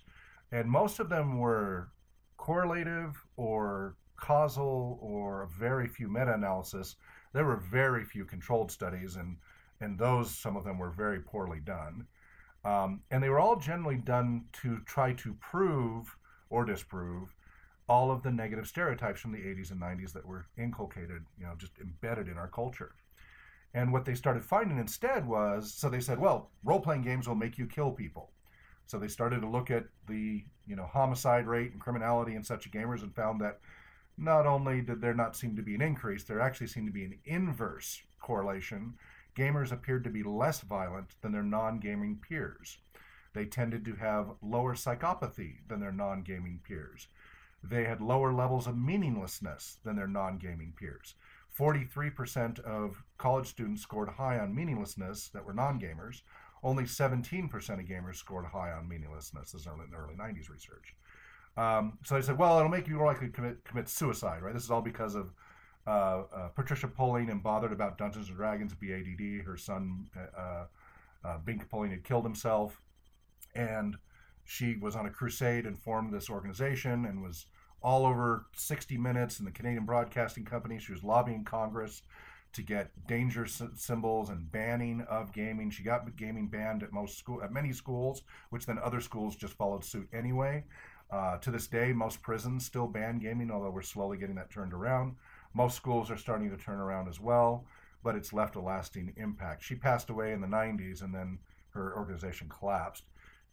and 0.51 0.69
most 0.69 0.99
of 0.99 1.09
them 1.09 1.39
were 1.39 1.89
correlative 2.37 3.15
or 3.37 3.95
causal 4.17 4.99
or 5.01 5.49
very 5.57 5.87
few 5.87 6.07
meta-analysis. 6.07 6.95
There 7.33 7.45
were 7.45 7.57
very 7.57 8.03
few 8.03 8.25
controlled 8.25 8.71
studies, 8.71 9.15
and 9.15 9.37
and 9.79 9.97
those 9.97 10.35
some 10.35 10.55
of 10.55 10.63
them 10.63 10.77
were 10.77 10.91
very 10.91 11.19
poorly 11.19 11.59
done. 11.59 12.05
Um, 12.63 13.01
and 13.09 13.23
they 13.23 13.29
were 13.29 13.39
all 13.39 13.55
generally 13.55 13.97
done 13.97 14.45
to 14.61 14.79
try 14.85 15.13
to 15.13 15.33
prove 15.35 16.15
or 16.49 16.65
disprove 16.65 17.33
all 17.91 18.09
of 18.09 18.23
the 18.23 18.31
negative 18.31 18.65
stereotypes 18.65 19.19
from 19.19 19.33
the 19.33 19.39
80s 19.39 19.69
and 19.69 19.81
90s 19.81 20.13
that 20.13 20.25
were 20.25 20.45
inculcated, 20.57 21.25
you 21.37 21.45
know, 21.45 21.55
just 21.57 21.77
embedded 21.77 22.29
in 22.29 22.37
our 22.37 22.47
culture. 22.47 22.95
And 23.73 23.91
what 23.91 24.05
they 24.05 24.15
started 24.15 24.45
finding 24.45 24.77
instead 24.77 25.27
was 25.27 25.73
so 25.73 25.89
they 25.89 25.99
said, 25.99 26.17
well, 26.17 26.51
role 26.63 26.79
playing 26.79 27.01
games 27.01 27.27
will 27.27 27.35
make 27.35 27.57
you 27.57 27.65
kill 27.65 27.91
people. 27.91 28.31
So 28.85 28.97
they 28.97 29.09
started 29.09 29.41
to 29.41 29.49
look 29.49 29.69
at 29.69 29.87
the, 30.07 30.45
you 30.65 30.77
know, 30.77 30.85
homicide 30.85 31.47
rate 31.47 31.73
and 31.73 31.81
criminality 31.81 32.35
in 32.35 32.43
such 32.45 32.71
gamers 32.71 33.03
and 33.03 33.13
found 33.13 33.41
that 33.41 33.59
not 34.17 34.47
only 34.47 34.79
did 34.79 35.01
there 35.01 35.13
not 35.13 35.35
seem 35.35 35.57
to 35.57 35.61
be 35.61 35.75
an 35.75 35.81
increase, 35.81 36.23
there 36.23 36.39
actually 36.39 36.67
seemed 36.67 36.87
to 36.87 36.93
be 36.93 37.03
an 37.03 37.19
inverse 37.25 38.01
correlation 38.21 38.93
gamers 39.35 39.73
appeared 39.73 40.05
to 40.05 40.09
be 40.09 40.23
less 40.23 40.61
violent 40.61 41.15
than 41.21 41.33
their 41.33 41.43
non 41.43 41.79
gaming 41.79 42.21
peers. 42.25 42.77
They 43.33 43.45
tended 43.45 43.83
to 43.85 43.95
have 43.95 44.31
lower 44.41 44.75
psychopathy 44.75 45.57
than 45.67 45.81
their 45.81 45.91
non 45.91 46.21
gaming 46.21 46.61
peers. 46.65 47.07
They 47.63 47.83
had 47.85 48.01
lower 48.01 48.33
levels 48.33 48.67
of 48.67 48.77
meaninglessness 48.77 49.77
than 49.83 49.95
their 49.95 50.07
non 50.07 50.37
gaming 50.37 50.73
peers. 50.77 51.15
43% 51.57 52.59
of 52.59 53.03
college 53.17 53.47
students 53.47 53.81
scored 53.81 54.09
high 54.09 54.39
on 54.39 54.55
meaninglessness 54.55 55.29
that 55.29 55.45
were 55.45 55.53
non 55.53 55.79
gamers. 55.79 56.21
Only 56.63 56.83
17% 56.83 57.51
of 57.53 57.85
gamers 57.85 58.15
scored 58.15 58.45
high 58.45 58.71
on 58.71 58.87
meaninglessness. 58.87 59.51
This 59.51 59.61
is 59.61 59.67
in 59.67 59.91
the 59.91 59.97
early 59.97 60.15
90s 60.15 60.49
research. 60.49 60.95
Um, 61.57 61.97
so 62.03 62.15
they 62.15 62.21
said, 62.21 62.37
well, 62.37 62.57
it'll 62.57 62.69
make 62.69 62.87
you 62.87 62.95
more 62.95 63.07
likely 63.07 63.27
to 63.27 63.33
commit, 63.33 63.63
commit 63.65 63.89
suicide, 63.89 64.41
right? 64.41 64.53
This 64.53 64.63
is 64.63 64.71
all 64.71 64.81
because 64.81 65.15
of 65.15 65.33
uh, 65.87 66.23
uh, 66.33 66.47
Patricia 66.49 66.87
Pulling 66.87 67.29
and 67.29 67.41
bothered 67.41 67.71
about 67.73 67.97
Dungeons 67.97 68.27
and 68.27 68.37
Dragons, 68.37 68.73
BADD. 68.73 69.43
Her 69.43 69.57
son, 69.57 70.07
uh, 70.15 70.65
uh, 71.25 71.37
Bink 71.39 71.67
Pulling, 71.69 71.91
had 71.91 72.03
killed 72.03 72.23
himself, 72.23 72.79
and 73.55 73.95
she 74.45 74.75
was 74.75 74.95
on 74.95 75.05
a 75.05 75.09
crusade 75.09 75.65
and 75.65 75.77
formed 75.77 76.13
this 76.13 76.29
organization 76.29 77.05
and 77.05 77.21
was 77.21 77.45
all 77.81 78.05
over 78.05 78.45
60 78.55 78.97
Minutes 78.97 79.39
and 79.39 79.47
the 79.47 79.51
Canadian 79.51 79.85
Broadcasting 79.85 80.45
Company. 80.45 80.79
She 80.79 80.91
was 80.91 81.03
lobbying 81.03 81.43
Congress 81.43 82.03
to 82.53 82.61
get 82.61 82.91
danger 83.07 83.47
symbols 83.47 84.29
and 84.29 84.51
banning 84.51 85.01
of 85.09 85.31
gaming. 85.31 85.69
She 85.69 85.83
got 85.83 86.15
gaming 86.17 86.47
banned 86.47 86.83
at 86.83 86.91
most 86.91 87.17
school 87.17 87.41
at 87.41 87.53
many 87.53 87.71
schools, 87.71 88.23
which 88.49 88.65
then 88.65 88.77
other 88.77 88.99
schools 88.99 89.35
just 89.35 89.53
followed 89.53 89.85
suit 89.85 90.07
anyway. 90.13 90.65
Uh, 91.09 91.37
to 91.37 91.51
this 91.51 91.67
day, 91.67 91.91
most 91.93 92.21
prisons 92.21 92.65
still 92.65 92.87
ban 92.87 93.19
gaming, 93.19 93.51
although 93.51 93.69
we're 93.69 93.81
slowly 93.81 94.17
getting 94.17 94.35
that 94.35 94.51
turned 94.51 94.73
around. 94.73 95.15
Most 95.53 95.75
schools 95.75 96.09
are 96.09 96.17
starting 96.17 96.49
to 96.49 96.57
turn 96.57 96.79
around 96.79 97.09
as 97.09 97.19
well, 97.19 97.65
but 98.03 98.15
it's 98.15 98.33
left 98.33 98.55
a 98.55 98.61
lasting 98.61 99.13
impact. 99.17 99.63
She 99.63 99.75
passed 99.75 100.09
away 100.09 100.31
in 100.31 100.41
the 100.41 100.47
90s 100.47 101.01
and 101.01 101.13
then 101.13 101.39
her 101.71 101.95
organization 101.95 102.49
collapsed. 102.49 103.03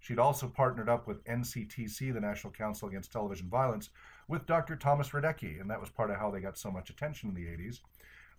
She'd 0.00 0.18
also 0.18 0.48
partnered 0.48 0.88
up 0.88 1.06
with 1.06 1.24
NCTV, 1.24 2.14
the 2.14 2.20
National 2.20 2.52
Council 2.52 2.88
Against 2.88 3.12
Television 3.12 3.48
Violence, 3.48 3.90
with 4.28 4.46
Dr. 4.46 4.76
Thomas 4.76 5.10
Radecki, 5.10 5.60
and 5.60 5.68
that 5.70 5.80
was 5.80 5.90
part 5.90 6.10
of 6.10 6.16
how 6.16 6.30
they 6.30 6.40
got 6.40 6.58
so 6.58 6.70
much 6.70 6.90
attention 6.90 7.28
in 7.28 7.34
the 7.34 7.46
80s. 7.46 7.80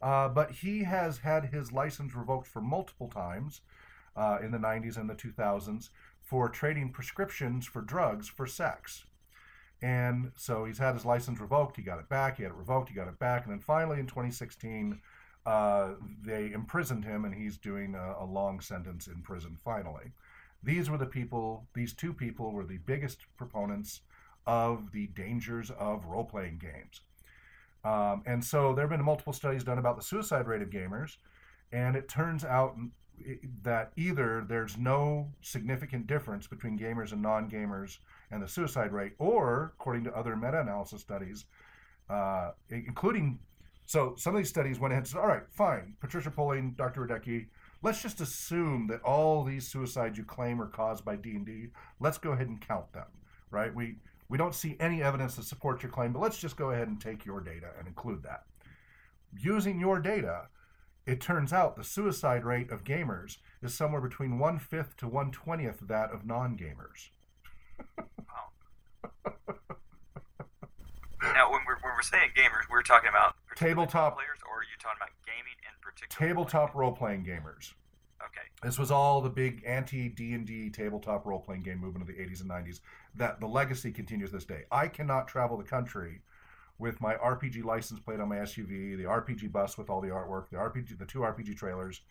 Uh, 0.02 0.30
but 0.30 0.52
he 0.52 0.84
has 0.84 1.20
had 1.20 1.46
his 1.46 1.72
license 1.72 2.16
revoked 2.16 2.48
for 2.48 2.62
multiple 2.62 3.10
times 3.10 3.62
uh, 4.16 4.38
in 4.42 4.52
the 4.52 4.58
90s 4.58 4.98
and 4.98 5.10
the 5.10 5.16
2000s 5.16 5.90
for 6.22 6.48
trading 6.48 6.92
prescriptions 6.92 7.66
for 7.66 7.82
drugs 7.82 8.28
for 8.28 8.46
sex. 8.46 9.06
And 9.82 10.32
so 10.36 10.66
he's 10.66 10.78
had 10.78 10.94
his 10.94 11.06
license 11.06 11.40
revoked. 11.40 11.78
He 11.78 11.82
got 11.82 12.00
it 12.00 12.10
back. 12.10 12.38
He 12.38 12.44
had 12.44 12.52
it 12.52 12.58
revoked. 12.58 12.90
He 12.90 12.96
got 12.96 13.08
it 13.08 13.20
back. 13.20 13.46
And 13.46 13.54
then 13.54 13.60
finally 13.60 14.00
in 14.00 14.08
2016, 14.08 15.00
uh, 15.46 15.92
they 16.22 16.52
imprisoned 16.52 17.06
him, 17.06 17.26
and 17.26 17.34
he's 17.34 17.58
doing 17.58 17.96
a, 17.96 18.16
a, 18.20 18.26
long 18.26 18.60
sentence 18.60 19.08
in 19.08 19.22
prison 19.22 19.58
finally. 19.64 20.12
These 20.64 20.90
were 20.90 20.98
the 20.98 21.06
people, 21.06 21.68
these 21.74 21.94
two 21.94 22.14
people 22.14 22.52
were 22.52 22.66
the 22.66 22.78
biggest 22.78 23.20
proponents 23.38 24.02
of 24.46 24.92
the 24.92 25.08
dangers 25.08 25.72
of 25.72 26.06
role 26.06 26.24
playing 26.24 26.60
games. 26.60 27.02
Um, 27.84 28.24
and 28.26 28.44
so 28.44 28.74
there 28.74 28.84
have 28.84 28.90
been 28.90 29.04
multiple 29.04 29.34
studies 29.34 29.64
done 29.64 29.78
about 29.78 29.96
the 29.96 30.04
suicide 30.04 30.48
rate 30.48 30.62
of 30.62 30.70
gamers, 30.70 31.18
and 31.72 31.96
it 31.96 32.10
turns 32.10 32.44
out 32.44 32.76
that 33.64 33.92
either 33.96 34.46
there's 34.48 34.78
no 34.78 35.30
significant 35.42 36.08
difference 36.08 36.48
between 36.48 36.78
gamers 36.78 37.12
and 37.12 37.22
non 37.22 37.50
gamers 37.50 38.00
and 38.32 38.42
the 38.42 38.48
suicide 38.48 38.92
rate, 38.92 39.14
or 39.18 39.74
according 39.78 40.04
to 40.04 40.16
other 40.16 40.36
meta-analysis 40.36 41.02
studies, 41.02 41.46
uh, 42.10 42.52
including 42.70 43.40
so 43.86 44.14
some 44.18 44.36
of 44.36 44.38
these 44.38 44.50
studies 44.50 44.80
went 44.80 44.92
ahead 44.94 45.02
and 45.02 45.08
said, 45.08 45.20
all 45.20 45.28
right, 45.28 45.50
fine, 45.50 45.96
Patricia 46.00 46.30
Pulling, 46.30 46.76
Dr. 46.78 47.08
Radecki, 47.08 47.48
let's 47.82 48.02
just 48.02 48.22
assume 48.22 48.88
that 48.88 49.02
all 49.02 49.44
these 49.44 49.68
suicides 49.68 50.18
you 50.18 50.24
claim 50.24 50.62
are 50.62 50.68
caused 50.68 51.06
by 51.06 51.16
D&D, 51.16 51.68
let's 52.00 52.18
go 52.18 52.32
ahead 52.32 52.48
and 52.48 52.62
count 52.62 52.92
them, 52.94 53.08
right? 53.52 53.74
We 53.74 53.98
we 54.30 54.38
don't 54.38 54.54
see 54.54 54.78
any 54.80 55.02
evidence 55.02 55.36
to 55.36 55.44
support 55.44 55.82
your 55.82 55.92
claim, 55.92 56.14
but 56.14 56.20
let's 56.20 56.38
just 56.38 56.56
go 56.56 56.70
ahead 56.70 56.88
and 56.88 57.02
take 57.02 57.26
your 57.26 57.42
data 57.42 57.72
and 57.80 57.88
include 57.88 58.22
that. 58.22 58.44
Using 59.36 59.80
your 59.80 60.00
data, 60.00 60.50
it 61.08 61.20
turns 61.20 61.52
out 61.52 61.76
the 61.76 61.84
suicide 61.84 62.46
rate 62.46 62.70
of 62.70 62.84
gamers 62.84 63.38
is 63.64 63.74
somewhere 63.74 64.02
between 64.02 64.38
one 64.38 64.60
fifth 64.60 64.96
to 64.98 65.08
one 65.08 65.32
twentieth 65.32 65.80
that 65.88 66.12
of 66.12 66.28
non 66.28 66.56
gamers. 66.56 67.10
now, 71.24 71.52
when 71.52 71.62
we're, 71.66 71.80
when 71.82 71.96
we're 71.96 72.04
saying 72.04 72.30
gamers, 72.38 72.70
we're 72.70 72.84
talking 72.84 73.10
about 73.10 73.34
tabletop 73.56 74.16
players, 74.16 74.38
or 74.48 74.60
are 74.60 74.64
you 74.64 74.78
talking 74.80 75.00
about 75.02 75.10
gaming 75.26 75.58
in 75.58 75.59
particular? 76.00 76.30
Tabletop 76.30 76.76
role 76.76 76.92
playing 76.92 77.26
gamers. 77.26 77.74
Okay. 78.22 78.48
This 78.64 78.78
was 78.78 78.92
all 78.92 79.22
the 79.22 79.30
big 79.30 79.64
anti 79.66 80.10
D 80.10 80.34
and 80.34 80.46
D 80.46 80.70
tabletop 80.70 81.26
role 81.26 81.40
playing 81.40 81.64
game 81.64 81.80
movement 81.80 82.08
of 82.08 82.16
the 82.16 82.22
80s 82.22 82.42
and 82.42 82.50
90s. 82.50 82.82
That 83.16 83.40
the 83.40 83.48
legacy 83.48 83.92
continues 83.92 84.32
this 84.32 84.46
day. 84.46 84.64
I 84.72 84.88
cannot 84.88 85.28
travel 85.28 85.58
the 85.58 85.64
country 85.64 86.22
with 86.78 87.02
my 87.02 87.16
RPG 87.16 87.64
license 87.64 88.00
plate 88.00 88.20
on 88.20 88.30
my 88.30 88.38
SUV, 88.38 88.98
the 88.98 89.04
RPG 89.04 89.52
bus 89.52 89.78
with 89.78 89.90
all 89.90 90.02
the 90.02 90.08
artwork, 90.08 90.50
the 90.50 90.58
RPG, 90.58 90.98
the 90.98 91.06
two 91.06 91.20
RPG 91.20 91.58
trailers, 91.58 92.02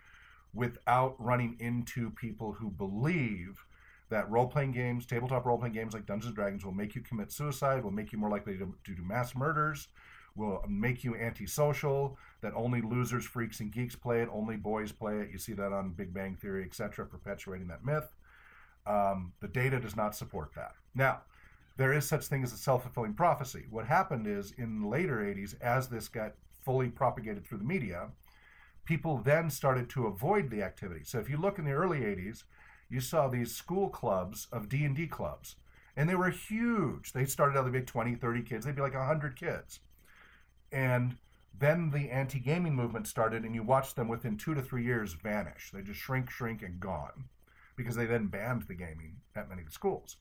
without 0.54 1.14
running 1.18 1.56
into 1.58 2.10
people 2.10 2.52
who 2.52 2.70
believe 2.70 3.64
that 4.10 4.30
role 4.30 4.46
playing 4.46 4.72
games, 4.72 5.06
tabletop 5.06 5.44
role 5.44 5.58
playing 5.58 5.74
games 5.74 5.94
like 5.94 6.06
Dungeons 6.06 6.28
and 6.28 6.34
Dragons, 6.34 6.64
will 6.64 6.72
make 6.72 6.94
you 6.94 7.00
commit 7.00 7.32
suicide, 7.32 7.82
will 7.82 7.90
make 7.90 8.12
you 8.12 8.18
more 8.18 8.30
likely 8.30 8.56
to, 8.58 8.74
to 8.84 8.94
do 8.94 9.02
mass 9.02 9.34
murders, 9.34 9.88
will 10.38 10.64
make 10.68 11.04
you 11.04 11.16
antisocial, 11.16 12.16
that 12.40 12.52
only 12.54 12.80
losers, 12.80 13.24
freaks, 13.24 13.60
and 13.60 13.72
geeks 13.72 13.96
play 13.96 14.22
it, 14.22 14.28
only 14.32 14.56
boys 14.56 14.92
play 14.92 15.18
it. 15.18 15.30
You 15.30 15.38
see 15.38 15.52
that 15.54 15.72
on 15.72 15.90
Big 15.90 16.14
Bang 16.14 16.36
Theory, 16.36 16.64
etc., 16.64 17.06
perpetuating 17.06 17.68
that 17.68 17.84
myth. 17.84 18.14
Um, 18.86 19.32
the 19.40 19.48
data 19.48 19.78
does 19.80 19.96
not 19.96 20.14
support 20.14 20.54
that. 20.54 20.72
Now, 20.94 21.22
there 21.76 21.92
is 21.92 22.08
such 22.08 22.26
thing 22.26 22.42
as 22.42 22.52
a 22.52 22.56
self-fulfilling 22.56 23.14
prophecy. 23.14 23.66
What 23.68 23.86
happened 23.86 24.26
is 24.26 24.52
in 24.56 24.80
the 24.80 24.88
later 24.88 25.18
80s, 25.18 25.60
as 25.60 25.88
this 25.88 26.08
got 26.08 26.32
fully 26.64 26.88
propagated 26.88 27.44
through 27.44 27.58
the 27.58 27.64
media, 27.64 28.08
people 28.84 29.18
then 29.18 29.50
started 29.50 29.90
to 29.90 30.06
avoid 30.06 30.50
the 30.50 30.62
activity. 30.62 31.02
So 31.04 31.18
if 31.18 31.28
you 31.28 31.36
look 31.36 31.58
in 31.58 31.64
the 31.64 31.72
early 31.72 32.00
80s, 32.00 32.44
you 32.88 33.00
saw 33.00 33.28
these 33.28 33.54
school 33.54 33.90
clubs 33.90 34.48
of 34.50 34.68
D&D 34.68 35.06
clubs. 35.08 35.56
And 35.96 36.08
they 36.08 36.14
were 36.14 36.30
huge. 36.30 37.12
They 37.12 37.24
started 37.24 37.58
out 37.58 37.64
to 37.64 37.70
be 37.70 37.80
20, 37.80 38.14
30 38.14 38.42
kids. 38.42 38.64
They'd 38.64 38.76
be 38.76 38.82
like 38.82 38.94
100 38.94 39.36
kids. 39.36 39.80
And 40.72 41.16
then 41.58 41.90
the 41.90 42.10
anti-gaming 42.10 42.74
movement 42.74 43.06
started, 43.06 43.44
and 43.44 43.54
you 43.54 43.62
watched 43.62 43.96
them 43.96 44.08
within 44.08 44.36
two 44.36 44.54
to 44.54 44.62
three 44.62 44.84
years 44.84 45.14
vanish. 45.14 45.70
They 45.72 45.82
just 45.82 46.00
shrink, 46.00 46.30
shrink, 46.30 46.62
and 46.62 46.78
gone 46.78 47.24
because 47.76 47.96
they 47.96 48.06
then 48.06 48.26
banned 48.26 48.62
the 48.62 48.74
gaming 48.74 49.16
at 49.34 49.48
many 49.48 49.62
schools. 49.70 50.16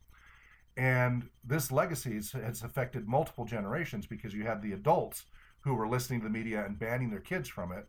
And 0.78 1.30
this 1.44 1.72
legacy 1.72 2.14
has 2.16 2.62
affected 2.62 3.08
multiple 3.08 3.46
generations 3.46 4.06
because 4.06 4.34
you 4.34 4.44
had 4.44 4.62
the 4.62 4.74
adults 4.74 5.26
who 5.62 5.74
were 5.74 5.88
listening 5.88 6.22
to 6.22 6.26
the 6.26 6.30
media 6.32 6.64
and 6.64 6.78
banning 6.78 7.10
their 7.10 7.20
kids 7.20 7.50
from 7.50 7.72
it, 7.72 7.88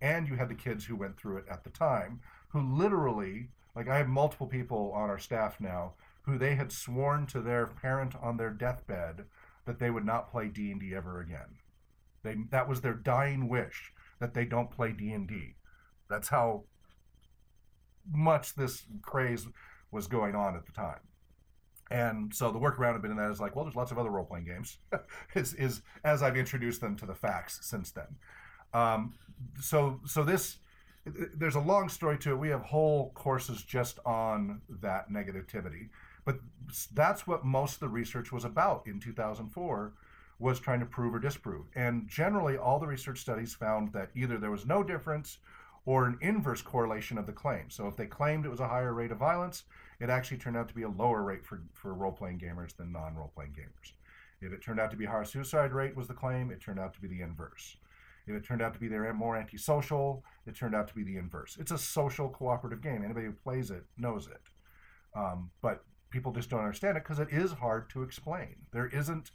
and 0.00 0.28
you 0.28 0.36
had 0.36 0.50
the 0.50 0.54
kids 0.54 0.84
who 0.84 0.96
went 0.96 1.16
through 1.16 1.38
it 1.38 1.46
at 1.50 1.64
the 1.64 1.70
time, 1.70 2.20
who 2.48 2.60
literally, 2.60 3.48
like 3.74 3.88
I 3.88 3.96
have 3.96 4.08
multiple 4.08 4.46
people 4.46 4.92
on 4.94 5.08
our 5.08 5.18
staff 5.18 5.58
now, 5.60 5.94
who 6.22 6.36
they 6.36 6.54
had 6.54 6.70
sworn 6.70 7.26
to 7.28 7.40
their 7.40 7.66
parent 7.66 8.14
on 8.20 8.36
their 8.36 8.50
deathbed 8.50 9.24
that 9.64 9.78
they 9.78 9.90
would 9.90 10.04
not 10.04 10.30
play 10.30 10.48
D&D 10.48 10.94
ever 10.94 11.20
again. 11.20 11.56
They 12.26 12.36
that 12.50 12.68
was 12.68 12.80
their 12.80 12.94
dying 12.94 13.48
wish 13.48 13.92
that 14.18 14.34
they 14.34 14.44
don't 14.44 14.70
play 14.70 14.92
D&D. 14.92 15.54
That's 16.10 16.28
how 16.28 16.64
much 18.12 18.54
this 18.54 18.84
craze 19.02 19.46
was 19.90 20.06
going 20.06 20.34
on 20.34 20.56
at 20.56 20.66
the 20.66 20.72
time. 20.72 21.00
And 21.90 22.34
so 22.34 22.50
the 22.50 22.58
workaround 22.58 22.94
had 22.94 23.02
been 23.02 23.12
in 23.12 23.16
that 23.18 23.30
is 23.30 23.40
like, 23.40 23.54
well, 23.54 23.64
there's 23.64 23.76
lots 23.76 23.92
of 23.92 23.98
other 23.98 24.10
role 24.10 24.24
playing 24.24 24.46
games. 24.46 24.78
is 25.34 25.54
is 25.54 25.82
as 26.04 26.22
I've 26.22 26.36
introduced 26.36 26.80
them 26.80 26.96
to 26.96 27.06
the 27.06 27.14
facts 27.14 27.60
since 27.62 27.92
then. 27.92 28.16
Um, 28.74 29.14
so 29.60 30.00
so 30.04 30.24
this 30.24 30.56
there's 31.04 31.54
a 31.54 31.60
long 31.60 31.88
story 31.88 32.18
to 32.18 32.32
it. 32.32 32.38
We 32.38 32.48
have 32.48 32.62
whole 32.62 33.12
courses 33.12 33.62
just 33.62 34.00
on 34.04 34.62
that 34.82 35.10
negativity, 35.10 35.90
but 36.24 36.40
that's 36.92 37.28
what 37.28 37.44
most 37.44 37.74
of 37.74 37.80
the 37.80 37.88
research 37.88 38.32
was 38.32 38.44
about 38.44 38.88
in 38.88 38.98
2004 38.98 39.92
was 40.38 40.60
trying 40.60 40.80
to 40.80 40.86
prove 40.86 41.14
or 41.14 41.18
disprove. 41.18 41.66
And 41.74 42.08
generally, 42.08 42.56
all 42.56 42.78
the 42.78 42.86
research 42.86 43.20
studies 43.20 43.54
found 43.54 43.92
that 43.92 44.10
either 44.14 44.38
there 44.38 44.50
was 44.50 44.66
no 44.66 44.82
difference 44.82 45.38
or 45.86 46.06
an 46.06 46.18
inverse 46.20 46.60
correlation 46.60 47.16
of 47.16 47.26
the 47.26 47.32
claim. 47.32 47.70
So 47.70 47.86
if 47.86 47.96
they 47.96 48.06
claimed 48.06 48.44
it 48.44 48.50
was 48.50 48.60
a 48.60 48.68
higher 48.68 48.92
rate 48.92 49.12
of 49.12 49.18
violence, 49.18 49.64
it 50.00 50.10
actually 50.10 50.38
turned 50.38 50.56
out 50.56 50.68
to 50.68 50.74
be 50.74 50.82
a 50.82 50.88
lower 50.88 51.22
rate 51.22 51.44
for, 51.44 51.62
for 51.72 51.94
role 51.94 52.12
playing 52.12 52.40
gamers 52.40 52.76
than 52.76 52.92
non 52.92 53.14
role 53.14 53.32
playing 53.34 53.52
gamers. 53.52 53.92
If 54.40 54.52
it 54.52 54.62
turned 54.62 54.80
out 54.80 54.90
to 54.90 54.96
be 54.96 55.06
higher 55.06 55.24
suicide 55.24 55.72
rate 55.72 55.96
was 55.96 56.08
the 56.08 56.14
claim, 56.14 56.50
it 56.50 56.60
turned 56.60 56.80
out 56.80 56.92
to 56.94 57.00
be 57.00 57.08
the 57.08 57.22
inverse. 57.22 57.76
If 58.26 58.34
it 58.34 58.44
turned 58.44 58.60
out 58.60 58.74
to 58.74 58.80
be 58.80 58.88
they're 58.88 59.14
more 59.14 59.36
antisocial, 59.36 60.24
it 60.46 60.56
turned 60.56 60.74
out 60.74 60.88
to 60.88 60.94
be 60.94 61.04
the 61.04 61.16
inverse. 61.16 61.56
It's 61.60 61.70
a 61.70 61.78
social 61.78 62.28
cooperative 62.28 62.82
game. 62.82 63.02
Anybody 63.04 63.26
who 63.26 63.32
plays 63.32 63.70
it 63.70 63.84
knows 63.96 64.26
it. 64.26 64.40
Um, 65.16 65.50
but 65.62 65.84
people 66.10 66.32
just 66.32 66.50
don't 66.50 66.60
understand 66.60 66.96
it 66.96 67.04
because 67.04 67.20
it 67.20 67.28
is 67.30 67.52
hard 67.52 67.88
to 67.90 68.02
explain. 68.02 68.56
There 68.72 68.88
isn't 68.88 69.30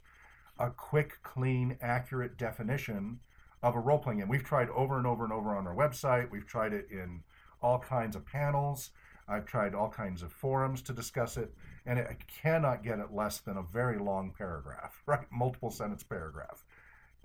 a 0.62 0.70
quick, 0.70 1.18
clean, 1.24 1.76
accurate 1.82 2.38
definition 2.38 3.18
of 3.64 3.74
a 3.74 3.80
role 3.80 3.98
playing 3.98 4.20
game. 4.20 4.28
We've 4.28 4.44
tried 4.44 4.70
over 4.70 4.96
and 4.96 5.06
over 5.06 5.24
and 5.24 5.32
over 5.32 5.56
on 5.56 5.66
our 5.66 5.74
website. 5.74 6.30
We've 6.30 6.46
tried 6.46 6.72
it 6.72 6.86
in 6.90 7.24
all 7.60 7.80
kinds 7.80 8.14
of 8.14 8.24
panels. 8.24 8.90
I've 9.28 9.44
tried 9.44 9.74
all 9.74 9.88
kinds 9.88 10.22
of 10.22 10.32
forums 10.32 10.80
to 10.82 10.92
discuss 10.92 11.36
it, 11.36 11.52
and 11.84 11.98
it, 11.98 12.06
I 12.08 12.16
cannot 12.42 12.84
get 12.84 13.00
it 13.00 13.12
less 13.12 13.38
than 13.38 13.56
a 13.56 13.62
very 13.62 13.98
long 13.98 14.32
paragraph, 14.36 15.02
right? 15.06 15.26
Multiple 15.32 15.70
sentence 15.70 16.04
paragraph. 16.04 16.64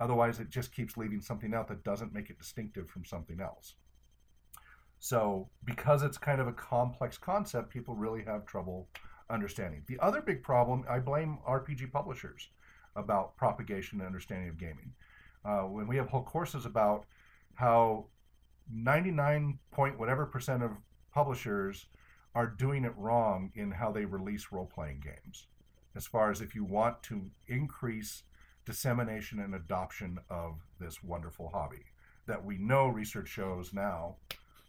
Otherwise, 0.00 0.40
it 0.40 0.50
just 0.50 0.72
keeps 0.72 0.96
leaving 0.96 1.20
something 1.20 1.54
out 1.54 1.68
that 1.68 1.84
doesn't 1.84 2.12
make 2.12 2.30
it 2.30 2.38
distinctive 2.38 2.90
from 2.90 3.04
something 3.04 3.40
else. 3.40 3.74
So, 4.98 5.48
because 5.64 6.02
it's 6.02 6.18
kind 6.18 6.40
of 6.40 6.48
a 6.48 6.52
complex 6.52 7.18
concept, 7.18 7.70
people 7.70 7.94
really 7.94 8.24
have 8.24 8.46
trouble 8.46 8.88
understanding. 9.30 9.82
The 9.86 9.98
other 10.00 10.20
big 10.20 10.42
problem, 10.42 10.84
I 10.88 10.98
blame 10.98 11.38
RPG 11.46 11.92
publishers 11.92 12.48
about 12.98 13.36
propagation 13.36 14.00
and 14.00 14.06
understanding 14.06 14.48
of 14.48 14.58
gaming. 14.58 14.92
Uh, 15.44 15.60
when 15.60 15.86
we 15.86 15.96
have 15.96 16.08
whole 16.08 16.22
courses 16.22 16.66
about 16.66 17.04
how 17.54 18.06
99 18.72 19.58
point 19.70 19.98
whatever 19.98 20.26
percent 20.26 20.62
of 20.62 20.72
publishers 21.12 21.86
are 22.34 22.46
doing 22.46 22.84
it 22.84 22.92
wrong 22.96 23.50
in 23.54 23.70
how 23.70 23.90
they 23.90 24.04
release 24.04 24.52
role 24.52 24.70
playing 24.72 25.00
games. 25.00 25.46
As 25.96 26.06
far 26.06 26.30
as 26.30 26.40
if 26.40 26.54
you 26.54 26.64
want 26.64 27.02
to 27.04 27.30
increase 27.46 28.22
dissemination 28.64 29.40
and 29.40 29.54
adoption 29.54 30.18
of 30.28 30.60
this 30.78 31.02
wonderful 31.02 31.48
hobby 31.48 31.86
that 32.26 32.44
we 32.44 32.58
know 32.58 32.86
research 32.86 33.28
shows 33.28 33.72
now, 33.72 34.16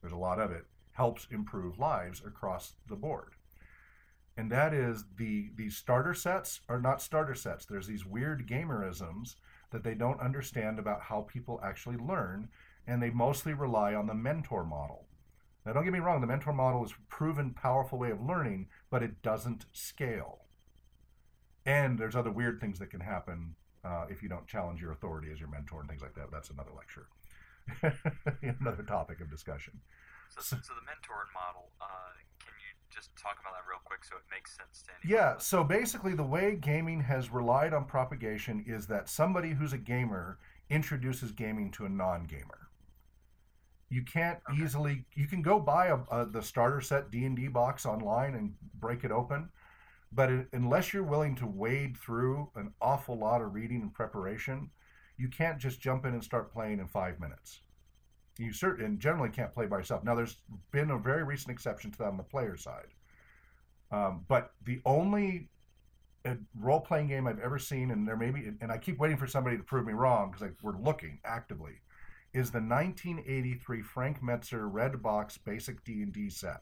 there's 0.02 0.14
a 0.14 0.18
lot 0.18 0.40
of 0.40 0.52
it, 0.52 0.66
helps 0.94 1.28
improve 1.30 1.78
lives 1.78 2.22
across 2.26 2.74
the 2.88 2.96
board. 2.96 3.34
And 4.40 4.50
that 4.54 4.74
is 4.74 5.04
the 5.18 5.50
these 5.58 5.76
starter 5.76 6.14
sets 6.14 6.62
are 6.70 6.80
not 6.80 7.02
starter 7.02 7.36
sets. 7.36 7.66
There's 7.66 7.88
these 7.88 8.06
weird 8.06 8.48
gamerisms 8.48 9.36
that 9.72 9.84
they 9.84 9.96
don't 9.96 10.22
understand 10.22 10.80
about 10.80 11.02
how 11.02 11.24
people 11.24 11.60
actually 11.62 11.98
learn, 11.98 12.48
and 12.88 13.04
they 13.04 13.10
mostly 13.10 13.54
rely 13.54 13.94
on 13.94 14.08
the 14.08 14.14
mentor 14.14 14.64
model. 14.64 15.08
Now, 15.66 15.74
don't 15.74 15.84
get 15.84 15.92
me 15.92 16.00
wrong, 16.00 16.22
the 16.22 16.28
mentor 16.28 16.54
model 16.54 16.86
is 16.86 16.92
a 16.92 17.14
proven 17.14 17.52
powerful 17.52 18.00
way 18.00 18.12
of 18.12 18.22
learning, 18.22 18.70
but 18.90 19.04
it 19.04 19.22
doesn't 19.22 19.66
scale. 19.74 20.46
And 21.66 22.00
there's 22.00 22.16
other 22.16 22.32
weird 22.32 22.62
things 22.62 22.80
that 22.80 22.92
can 22.92 23.02
happen 23.02 23.56
uh, 23.84 24.06
if 24.10 24.24
you 24.24 24.30
don't 24.30 24.48
challenge 24.48 24.80
your 24.80 24.94
authority 24.94 25.34
as 25.34 25.42
your 25.42 25.50
mentor 25.50 25.82
and 25.82 25.90
things 25.90 26.02
like 26.02 26.16
that. 26.16 26.32
That's 26.32 26.50
another 26.50 26.72
lecture, 26.74 27.10
another 28.62 28.84
topic 28.84 29.20
of 29.20 29.30
discussion. 29.30 29.82
So, 30.30 30.40
so 30.42 30.56
the 30.56 30.86
mentor 30.86 31.28
model, 31.34 31.72
uh, 31.82 32.16
just 32.90 33.16
talk 33.16 33.38
about 33.42 33.54
that 33.54 33.68
real 33.70 33.80
quick 33.86 34.04
so 34.04 34.16
it 34.18 34.24
makes 34.32 34.56
sense 34.56 34.84
to 34.84 34.92
anyone? 35.04 35.34
Yeah, 35.34 35.38
so 35.38 35.64
basically, 35.64 36.14
the 36.14 36.24
way 36.24 36.56
gaming 36.56 37.02
has 37.02 37.32
relied 37.32 37.74
on 37.74 37.86
propagation 37.86 38.64
is 38.68 38.88
that 38.88 39.10
somebody 39.10 39.52
who's 39.52 39.74
a 39.74 39.78
gamer 39.78 40.40
introduces 40.70 41.32
gaming 41.32 41.72
to 41.72 41.86
a 41.86 41.90
non 41.90 42.26
gamer. 42.26 42.70
You 43.90 44.04
can't 44.04 44.40
Okay. 44.50 44.62
easily. 44.64 45.06
You 45.16 45.28
can 45.28 45.42
go 45.42 45.60
buy 45.60 45.88
a, 45.88 45.98
a 46.12 46.26
the 46.26 46.42
starter 46.42 46.82
set 46.82 47.12
D 47.12 47.26
and 47.26 47.36
D 47.36 47.48
box 47.48 47.86
online 47.86 48.36
and 48.36 48.54
break 48.76 49.04
it 49.04 49.12
open, 49.12 49.50
but 50.12 50.32
it, 50.32 50.48
unless 50.54 50.94
you're 50.94 51.04
willing 51.04 51.36
to 51.38 51.48
wade 51.48 51.98
through 51.98 52.52
an 52.56 52.74
awful 52.82 53.18
lot 53.18 53.42
of 53.42 53.54
reading 53.56 53.82
and 53.82 53.94
preparation, 53.94 54.72
you 55.18 55.30
can't 55.30 55.60
just 55.60 55.82
jump 55.82 56.06
in 56.06 56.14
and 56.14 56.24
start 56.24 56.52
playing 56.54 56.80
in 56.80 56.88
five 56.88 57.20
minutes. 57.20 57.62
You 58.40 58.54
certainly 58.54 58.98
generally 58.98 59.30
can't 59.30 59.54
play 59.54 59.66
by 59.66 59.78
yourself. 59.78 60.04
Now, 60.04 60.16
there's 60.16 60.38
been 60.72 60.92
a 60.92 60.98
very 60.98 61.24
recent 61.24 61.52
exception 61.52 61.92
to 61.92 61.98
that 62.00 62.08
on 62.08 62.18
the 62.18 62.24
player 62.24 62.56
side, 62.56 62.88
um, 63.92 64.26
but 64.28 64.52
the 64.64 64.82
only 64.86 65.50
uh 66.26 66.36
role 66.60 66.80
playing 66.80 67.08
game 67.08 67.28
I've 67.28 67.40
ever 67.40 67.60
seen, 67.60 67.92
and 67.92 68.08
there 68.08 68.18
may 68.18 68.32
be, 68.32 68.52
and 68.62 68.72
I 68.72 68.78
keep 68.78 68.98
waiting 68.98 69.18
for 69.18 69.28
somebody 69.28 69.58
to 69.58 69.64
prove 69.64 69.86
me 69.86 69.94
wrong 69.94 70.32
because 70.32 70.54
we're 70.64 70.78
looking 70.80 71.20
actively 71.26 71.82
is 72.34 72.52
the 72.52 72.60
1983 72.60 73.82
Frank 73.82 74.22
Mentzer 74.22 74.72
Red 74.72 75.02
Box 75.02 75.38
Basic 75.38 75.84
D&D 75.84 76.30
set, 76.30 76.62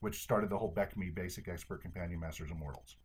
which 0.00 0.22
started 0.22 0.48
the 0.48 0.56
whole 0.58 0.72
BECMI 0.72 1.14
Basic 1.14 1.48
Expert 1.48 1.82
Companion 1.82 2.20
Masters 2.20 2.50
Immortals. 2.50 2.96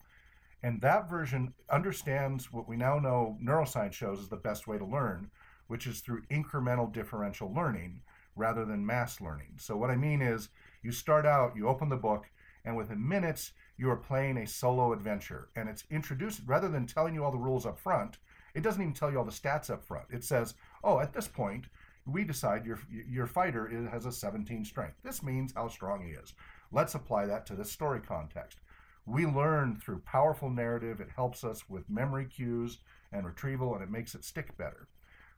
And 0.64 0.80
that 0.82 1.10
version 1.10 1.54
understands 1.72 2.52
what 2.52 2.68
we 2.68 2.78
now 2.78 3.00
know 3.00 3.38
neuroscience 3.44 3.94
shows 3.94 4.20
is 4.20 4.30
the 4.30 4.36
best 4.36 4.68
way 4.68 4.78
to 4.78 4.86
learn, 4.86 5.30
which 5.68 5.88
is 5.88 6.00
through 6.00 6.24
incremental 6.32 6.92
differential 6.92 7.54
learning 7.54 8.02
rather 8.36 8.66
than 8.66 8.86
mass 8.86 9.20
learning. 9.22 9.54
So 9.58 9.76
what 9.78 9.90
I 9.90 9.96
mean 9.96 10.22
is 10.22 10.50
you 10.84 10.92
start 10.92 11.26
out, 11.26 11.56
you 11.56 11.68
open 11.68 11.90
the 11.90 11.96
book, 11.96 12.30
and 12.66 12.76
within 12.76 13.08
minutes 13.08 13.52
you 13.78 13.90
are 13.90 13.98
playing 13.98 14.38
a 14.38 14.48
solo 14.48 14.94
adventure. 14.94 15.50
And 15.56 15.70
it's 15.70 15.86
introduced 15.90 16.42
rather 16.46 16.68
than 16.68 16.86
telling 16.86 17.14
you 17.14 17.24
all 17.24 17.32
the 17.32 17.38
rules 17.38 17.66
up 17.66 17.80
front, 17.80 18.18
it 18.54 18.62
doesn't 18.62 18.82
even 18.82 18.94
tell 18.94 19.12
you 19.12 19.18
all 19.18 19.26
the 19.26 19.32
stats 19.32 19.70
up 19.70 19.84
front. 19.84 20.06
It 20.10 20.24
says, 20.24 20.56
"Oh, 20.84 21.00
at 21.00 21.14
this 21.14 21.28
point, 21.28 21.68
we 22.08 22.24
decide 22.24 22.66
your 22.66 22.80
your 22.90 23.28
fighter 23.28 23.68
is, 23.68 23.88
has 23.90 24.06
a 24.06 24.12
17 24.12 24.66
strength. 24.66 24.96
This 25.04 25.22
means 25.22 25.54
how 25.54 25.68
strong 25.68 26.04
he 26.04 26.12
is. 26.12 26.34
Let's 26.72 26.96
apply 26.96 27.26
that 27.28 27.46
to 27.48 27.56
this 27.56 27.72
story 27.72 28.00
context. 28.00 28.60
We 29.06 29.26
learn 29.26 29.78
through 29.78 30.00
powerful 30.00 30.50
narrative. 30.50 31.00
It 31.00 31.10
helps 31.16 31.44
us 31.44 31.70
with 31.70 31.90
memory 31.90 32.26
cues 32.26 32.80
and 33.12 33.26
retrieval, 33.26 33.74
and 33.74 33.84
it 33.84 33.92
makes 33.92 34.16
it 34.16 34.24
stick 34.24 34.58
better. 34.58 34.88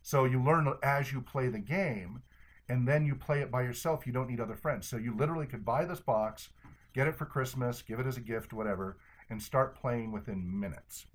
So 0.02 0.26
you 0.26 0.42
learn 0.42 0.72
as 0.82 1.12
you 1.12 1.22
play 1.22 1.48
the 1.48 1.60
game, 1.60 2.22
and 2.68 2.88
then 2.88 3.06
you 3.06 3.16
play 3.16 3.42
it 3.42 3.52
by 3.52 3.64
yourself. 3.64 4.06
You 4.06 4.14
don't 4.14 4.30
need 4.30 4.40
other 4.40 4.56
friends. 4.56 4.88
So 4.88 4.98
you 4.98 5.16
literally 5.16 5.48
could 5.48 5.66
buy 5.66 5.86
this 5.86 6.00
box, 6.00 6.50
get 6.94 7.08
it 7.08 7.16
for 7.16 7.26
Christmas, 7.26 7.82
give 7.82 8.00
it 8.00 8.08
as 8.08 8.18
a 8.18 8.22
gift, 8.22 8.54
whatever, 8.54 8.98
and 9.30 9.42
start 9.42 9.76
playing 9.76 10.12
within 10.12 10.60
minutes. 10.60 11.06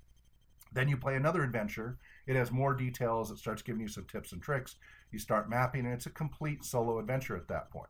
Then 0.73 0.89
you 0.89 0.97
play 0.97 1.15
another 1.15 1.43
adventure. 1.43 1.97
It 2.27 2.35
has 2.35 2.51
more 2.51 2.73
details. 2.73 3.31
It 3.31 3.37
starts 3.37 3.61
giving 3.61 3.81
you 3.81 3.87
some 3.87 4.05
tips 4.05 4.33
and 4.33 4.41
tricks. 4.41 4.75
You 5.11 5.19
start 5.19 5.49
mapping, 5.49 5.85
and 5.85 5.93
it's 5.93 6.05
a 6.05 6.11
complete 6.11 6.65
solo 6.65 6.99
adventure 6.99 7.37
at 7.37 7.47
that 7.47 7.71
point. 7.71 7.87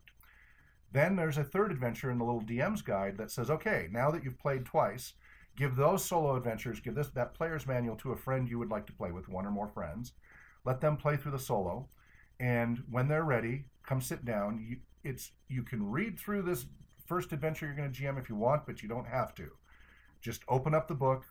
Then 0.91 1.15
there's 1.15 1.39
a 1.39 1.43
third 1.43 1.71
adventure 1.71 2.11
in 2.11 2.19
the 2.19 2.23
little 2.23 2.43
DM's 2.43 2.83
guide 2.83 3.17
that 3.17 3.31
says, 3.31 3.49
okay, 3.49 3.87
now 3.91 4.11
that 4.11 4.23
you've 4.23 4.39
played 4.39 4.65
twice, 4.65 5.13
give 5.57 5.75
those 5.75 6.05
solo 6.05 6.35
adventures, 6.35 6.79
give 6.79 6.95
this 6.95 7.09
that 7.09 7.33
player's 7.33 7.65
manual 7.65 7.95
to 7.97 8.11
a 8.11 8.15
friend 8.15 8.47
you 8.47 8.59
would 8.59 8.69
like 8.69 8.85
to 8.85 8.93
play 8.93 9.11
with, 9.11 9.27
one 9.27 9.45
or 9.45 9.51
more 9.51 9.67
friends. 9.67 10.13
Let 10.65 10.81
them 10.81 10.97
play 10.97 11.15
through 11.15 11.31
the 11.31 11.39
solo, 11.39 11.87
and 12.39 12.83
when 12.89 13.07
they're 13.07 13.23
ready, 13.23 13.65
come 13.83 14.01
sit 14.01 14.25
down. 14.25 14.65
You, 14.67 14.77
it's 15.03 15.31
you 15.47 15.63
can 15.63 15.91
read 15.91 16.19
through 16.19 16.41
this 16.41 16.65
first 17.05 17.31
adventure 17.31 17.67
you're 17.67 17.75
going 17.75 17.91
to 17.91 18.01
GM 18.01 18.19
if 18.19 18.29
you 18.29 18.35
want, 18.35 18.65
but 18.65 18.81
you 18.81 18.89
don't 18.89 19.07
have 19.07 19.35
to. 19.35 19.51
Just 20.21 20.41
open 20.47 20.73
up 20.73 20.87
the 20.87 20.95
book, 20.95 21.23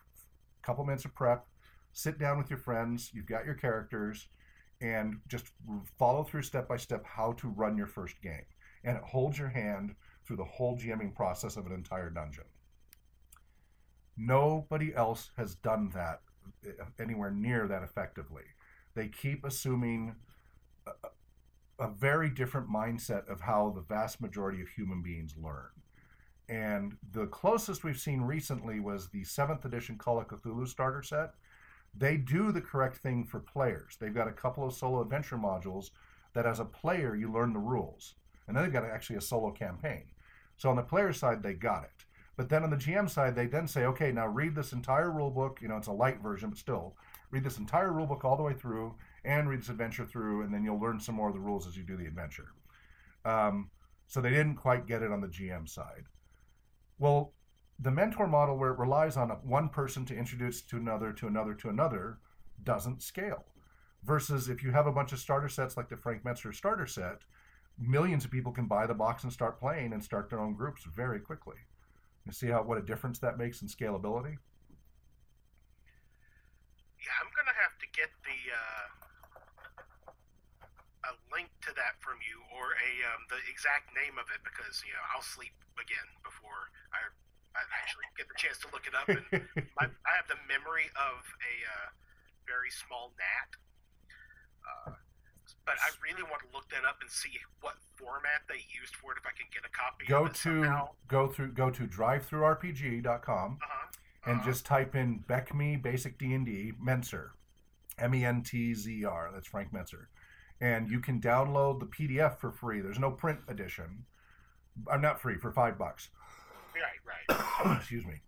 a 0.63 0.67
couple 0.67 0.85
minutes 0.85 1.05
of 1.05 1.15
prep, 1.15 1.47
sit 1.93 2.19
down 2.19 2.39
with 2.39 2.49
your 2.49 2.59
friends. 2.59 3.11
You've 3.13 3.27
got 3.27 3.45
your 3.45 3.55
characters, 3.55 4.29
and 4.81 5.21
just 5.29 5.47
follow 5.99 6.23
through 6.23 6.43
step 6.43 6.69
by 6.69 6.77
step 6.77 7.05
how 7.05 7.33
to 7.33 7.49
run 7.49 7.77
your 7.77 7.87
first 7.87 8.23
game. 8.23 8.45
And 8.85 8.97
it 8.97 9.03
holds 9.03 9.39
your 9.39 9.49
hand 9.49 9.95
through 10.25 10.37
the 10.37 10.45
whole 10.45 10.77
GMing 10.79 11.15
process 11.15 11.57
of 11.57 11.67
an 11.67 11.73
entire 11.73 12.11
dungeon. 12.11 12.45
Nobody 14.17 14.95
else 14.95 15.31
has 15.37 15.55
done 15.57 15.91
that 15.95 16.21
uh, 16.67 16.85
anywhere 17.01 17.31
near 17.31 17.67
that 17.67 17.83
effectively. 17.83 18.45
They 18.95 19.09
keep 19.09 19.45
assuming 19.45 20.15
a, 20.87 20.91
a 21.79 21.89
very 21.89 22.31
different 22.31 22.69
mindset 22.71 23.29
of 23.29 23.41
how 23.41 23.73
the 23.75 23.83
vast 23.83 24.21
majority 24.21 24.61
of 24.63 24.69
human 24.69 25.03
beings 25.03 25.35
learn. 25.37 25.71
And 26.49 26.97
the 27.13 27.27
closest 27.27 27.85
we've 27.85 27.99
seen 27.99 28.21
recently 28.21 28.79
was 28.79 29.09
the 29.09 29.25
seventh 29.25 29.65
edition 29.65 29.97
Call 29.97 30.19
of 30.19 30.29
Cthulhu 30.29 30.69
starter 30.69 31.03
set. 31.03 31.35
They 31.97 32.17
do 32.17 32.53
the 32.53 32.61
correct 32.61 32.99
thing 32.99 33.25
for 33.25 33.41
players. 33.41 33.97
They've 33.99 34.15
got 34.15 34.29
a 34.29 34.33
couple 34.33 34.67
of 34.67 34.75
solo 34.75 35.01
adventure 35.01 35.39
modules 35.39 35.91
that, 36.35 36.47
as 36.47 36.61
a 36.61 36.65
player, 36.65 37.15
you 37.15 37.33
learn 37.33 37.53
the 37.53 37.61
rules. 37.61 38.15
And 38.47 38.57
then 38.57 38.65
they've 38.65 38.73
got 38.73 38.85
actually 38.85 39.17
a 39.17 39.23
solo 39.23 39.53
campaign. 39.53 40.05
So 40.57 40.69
on 40.69 40.77
the 40.77 40.83
player 40.83 41.13
side, 41.13 41.43
they 41.43 41.55
got 41.55 41.85
it. 41.85 42.05
But 42.37 42.49
then 42.49 42.65
on 42.65 42.71
the 42.71 42.77
GM 42.77 43.09
side, 43.09 43.37
they 43.37 43.47
then 43.47 43.69
say, 43.69 43.85
okay, 43.85 44.11
now 44.11 44.27
read 44.27 44.55
this 44.55 44.73
entire 44.73 45.11
rule 45.11 45.31
book. 45.31 45.61
You 45.63 45.69
know, 45.69 45.77
it's 45.77 45.87
a 45.87 45.93
light 45.93 46.21
version, 46.21 46.51
but 46.51 46.59
still, 46.59 46.97
read 47.35 47.43
this 47.43 47.59
entire 47.59 47.93
rule 47.93 48.07
book 48.07 48.25
all 48.25 48.37
the 48.37 48.43
way 48.45 48.55
through 48.55 48.95
and 49.25 49.49
read 49.49 49.61
this 49.61 49.69
adventure 49.69 50.07
through, 50.07 50.43
and 50.43 50.55
then 50.55 50.63
you'll 50.63 50.81
learn 50.81 51.01
some 51.01 51.17
more 51.17 51.29
of 51.29 51.35
the 51.35 51.41
rules 51.41 51.67
as 51.67 51.77
you 51.77 51.83
do 51.83 51.97
the 51.97 52.07
adventure. 52.07 52.53
Um, 53.25 53.71
so 54.07 54.21
they 54.21 54.31
didn't 54.31 54.55
quite 54.55 54.87
get 54.87 55.03
it 55.03 55.11
on 55.11 55.21
the 55.21 55.27
GM 55.27 55.69
side. 55.69 56.05
Well, 56.99 57.33
the 57.81 57.91
mentor 57.91 58.29
model, 58.29 58.57
where 58.57 58.71
it 58.71 58.79
relies 58.79 59.17
on 59.17 59.31
one 59.43 59.69
person 59.69 60.05
to 60.07 60.17
introduce 60.17 60.63
to 60.63 60.77
another, 60.77 61.13
to 61.15 61.27
another, 61.27 61.55
to 61.55 61.69
another, 61.69 62.19
doesn't 62.63 63.03
scale. 63.03 63.45
Versus 64.05 64.49
if 64.49 64.63
you 64.63 64.71
have 64.71 64.87
a 64.87 64.93
bunch 64.93 65.13
of 65.13 65.19
starter 65.19 65.49
sets 65.49 65.77
like 65.77 65.89
the 65.89 65.97
Frank 65.97 66.23
Mentzer 66.23 66.55
starter 66.55 66.87
set, 66.87 67.23
millions 67.77 68.25
of 68.25 68.31
people 68.31 68.53
can 68.53 68.69
buy 68.69 68.87
the 68.87 68.95
box 68.95 69.25
and 69.25 69.33
start 69.33 69.59
playing 69.59 69.93
and 69.93 70.05
start 70.05 70.31
their 70.31 70.39
own 70.39 70.55
groups 70.55 70.85
very 70.85 71.19
quickly. 71.19 71.57
You 72.25 72.31
see 72.31 72.49
how 72.49 72.63
what 72.63 72.79
a 72.79 72.83
difference 72.83 73.19
that 73.19 73.39
makes 73.39 73.61
in 73.61 73.67
scalability? 73.67 74.37
Yeah, 77.05 77.13
I'm 77.21 77.29
gonna 77.37 77.53
have 77.61 77.77
to 77.85 77.87
get 77.93 78.09
the 78.25 78.39
uh, 78.49 78.87
a 81.05 81.13
link 81.29 81.53
to 81.69 81.71
that 81.77 82.01
from 82.01 82.17
you 82.25 82.41
or 82.57 82.73
a 82.81 82.91
um, 83.13 83.29
the 83.29 83.37
exact 83.45 83.93
name 83.93 84.17
of 84.17 84.25
it 84.33 84.41
because 84.41 84.81
you 84.89 84.97
know 84.97 85.05
I'll 85.13 85.25
sleep 85.25 85.53
again 85.77 86.09
before 86.25 86.73
I, 86.97 87.13
I 87.53 87.61
actually 87.85 88.09
get 88.17 88.25
the 88.33 88.39
chance 88.41 88.57
to 88.65 88.69
look 88.73 88.89
it 88.89 88.97
up. 88.97 89.05
And 89.13 89.25
my, 89.79 89.85
I 89.85 90.13
have 90.17 90.29
the 90.33 90.41
memory 90.49 90.89
of 90.97 91.21
a 91.45 91.55
uh, 91.69 91.89
very 92.49 92.73
small 92.73 93.13
gnat. 93.21 93.51
Uh, 94.65 94.97
but 95.69 95.77
I 95.81 95.93
really 96.01 96.25
want 96.25 96.41
to 96.45 96.51
look 96.57 96.69
that 96.73 96.85
up 96.89 97.01
and 97.01 97.11
see 97.11 97.37
what 97.61 97.77
format 97.97 98.49
they 98.49 98.65
used 98.73 98.97
for 98.97 99.13
it. 99.13 99.21
If 99.21 99.29
I 99.29 99.33
can 99.37 99.49
get 99.53 99.65
a 99.65 99.73
copy. 99.73 100.09
Go 100.09 100.25
of 100.25 100.33
it 100.33 100.41
to 100.49 100.65
somehow. 100.65 100.97
go 101.09 101.29
through 101.29 101.53
go 101.53 101.69
to 101.71 101.85
drivethrurpg.com 101.85 103.59
Uh-huh. 103.61 103.87
And 104.27 104.37
Uh-huh. 104.41 104.45
just 104.51 104.65
type 104.67 104.95
in 104.95 105.21
BECMI 105.29 105.83
Basic 105.83 106.19
D 106.19 106.33
and 106.35 106.47
D 106.47 106.73
Mentzer, 106.83 107.31
M 107.99 108.15
E 108.15 108.25
N 108.25 108.43
T 108.43 108.75
Z 108.75 109.05
R. 109.05 109.31
That's 109.33 109.47
Frank 109.47 109.73
Mentzer, 109.73 110.07
and 110.61 110.89
you 110.91 111.01
can 111.01 111.21
download 111.21 111.81
the 111.81 111.87
PDF 111.87 112.39
for 112.39 112.51
free. 112.51 112.81
There's 112.81 112.99
no 112.99 113.11
print 113.11 113.41
edition. 113.49 114.07
I'm 114.91 115.03
not 115.03 115.21
free 115.21 115.37
for 115.37 115.53
five 115.53 115.77
bucks. 115.79 116.09
right, 116.75 117.39
right. 117.69 117.77
Excuse 117.79 118.07
me. 118.07 118.23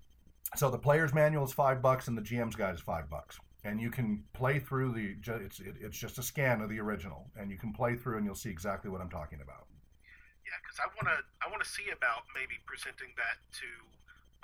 So 0.54 0.70
the 0.70 0.78
player's 0.78 1.12
manual 1.12 1.44
is 1.44 1.52
five 1.52 1.82
bucks, 1.82 2.08
and 2.08 2.16
the 2.16 2.22
GM's 2.22 2.54
guide 2.56 2.74
is 2.74 2.80
five 2.80 3.08
bucks. 3.10 3.38
And 3.64 3.80
you 3.80 3.90
can 3.90 4.22
play 4.32 4.60
through 4.60 4.92
the. 4.92 5.16
It's 5.42 5.58
it, 5.60 5.74
it's 5.80 5.98
just 5.98 6.18
a 6.18 6.22
scan 6.22 6.60
of 6.60 6.68
the 6.68 6.78
original, 6.78 7.30
and 7.36 7.50
you 7.50 7.58
can 7.58 7.72
play 7.72 7.96
through, 7.96 8.18
and 8.18 8.24
you'll 8.26 8.34
see 8.36 8.50
exactly 8.50 8.90
what 8.90 9.00
I'm 9.00 9.10
talking 9.10 9.40
about. 9.42 9.66
Yeah, 10.46 10.54
because 10.62 10.78
I 10.78 10.86
want 10.94 11.08
to 11.18 11.24
I 11.44 11.50
want 11.50 11.64
to 11.64 11.68
see 11.68 11.90
about 11.90 12.22
maybe 12.34 12.54
presenting 12.66 13.08
that 13.16 13.42
to 13.58 13.66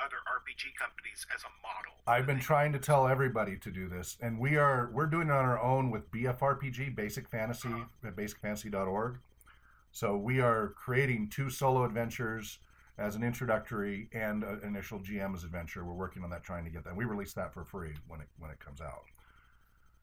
other 0.04 0.16
RPG 0.26 0.74
companies 0.78 1.26
as 1.34 1.42
a 1.42 1.52
model. 1.62 1.92
I've 2.06 2.26
been 2.26 2.40
trying 2.40 2.72
to 2.72 2.78
tell 2.78 3.06
everybody 3.06 3.56
to 3.58 3.70
do 3.70 3.88
this, 3.88 4.18
and 4.20 4.38
we 4.38 4.56
are 4.56 4.90
we're 4.92 5.06
doing 5.06 5.28
it 5.28 5.32
on 5.32 5.44
our 5.44 5.62
own 5.62 5.90
with 5.90 6.10
BFRPG, 6.10 6.94
Basic 6.94 7.28
Fantasy 7.28 7.68
uh-huh. 7.68 8.08
at 8.08 8.16
basicfantasy.org. 8.16 9.18
So 9.92 10.16
we 10.16 10.40
are 10.40 10.68
creating 10.76 11.28
two 11.28 11.50
solo 11.50 11.84
adventures 11.84 12.58
as 12.98 13.14
an 13.14 13.22
introductory 13.22 14.08
and 14.12 14.42
an 14.42 14.60
initial 14.64 14.98
GM's 14.98 15.44
adventure. 15.44 15.84
We're 15.84 15.92
working 15.94 16.24
on 16.24 16.30
that, 16.30 16.42
trying 16.42 16.64
to 16.64 16.70
get 16.70 16.84
that. 16.84 16.96
We 16.96 17.04
release 17.04 17.32
that 17.34 17.52
for 17.52 17.64
free 17.64 17.94
when 18.08 18.20
it 18.20 18.28
when 18.38 18.50
it 18.50 18.58
comes 18.58 18.80
out. 18.80 19.04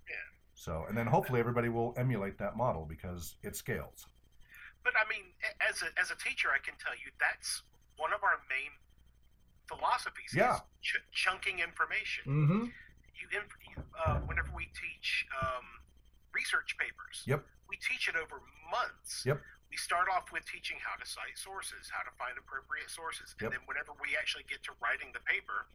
Yeah. 0.10 0.16
So 0.56 0.86
and 0.88 0.98
then 0.98 1.08
hopefully 1.08 1.40
everybody 1.40 1.70
will 1.70 1.94
emulate 1.98 2.38
that 2.38 2.56
model 2.56 2.86
because 2.88 3.36
it 3.44 3.56
scales. 3.56 4.08
But 4.84 4.94
I 4.96 5.08
mean, 5.10 5.26
as 5.68 5.82
a 5.82 6.00
as 6.00 6.12
a 6.12 6.16
teacher, 6.16 6.50
I 6.50 6.60
can 6.64 6.76
tell 6.80 6.94
you 6.94 7.12
that's 7.20 7.64
one 7.98 8.14
of 8.14 8.24
our 8.24 8.40
main 8.50 8.72
philosophies. 10.00 10.32
Yeah. 10.36 10.60
Ch- 10.82 11.04
chunking 11.12 11.60
information. 11.60 12.24
Mm-hmm. 12.28 12.64
You 13.20 13.28
uh, 14.00 14.24
whenever 14.26 14.48
we 14.56 14.72
teach 14.72 15.28
um, 15.44 15.68
research 16.32 16.80
papers. 16.80 17.22
Yep. 17.28 17.44
We 17.68 17.76
teach 17.84 18.08
it 18.08 18.16
over 18.16 18.40
months. 18.72 19.28
Yep. 19.28 19.44
We 19.70 19.78
start 19.78 20.10
off 20.10 20.32
with 20.34 20.48
teaching 20.50 20.80
how 20.82 20.98
to 20.98 21.06
cite 21.06 21.38
sources, 21.38 21.92
how 21.94 22.02
to 22.08 22.14
find 22.18 22.34
appropriate 22.40 22.90
sources, 22.90 23.38
and 23.38 23.52
Yep. 23.52 23.52
then 23.54 23.64
whenever 23.70 23.94
we 24.02 24.18
actually 24.18 24.48
get 24.50 24.66
to 24.66 24.74
writing 24.82 25.14
the 25.14 25.22
paper, 25.30 25.70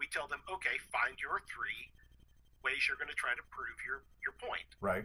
we 0.00 0.08
tell 0.08 0.24
them, 0.30 0.40
okay, 0.48 0.80
find 0.88 1.18
your 1.20 1.44
three 1.50 1.92
ways 2.64 2.88
you're 2.88 2.96
going 2.96 3.12
to 3.12 3.18
try 3.18 3.36
to 3.36 3.44
prove 3.52 3.76
your 3.84 4.06
your 4.24 4.32
point. 4.40 4.64
Right. 4.80 5.04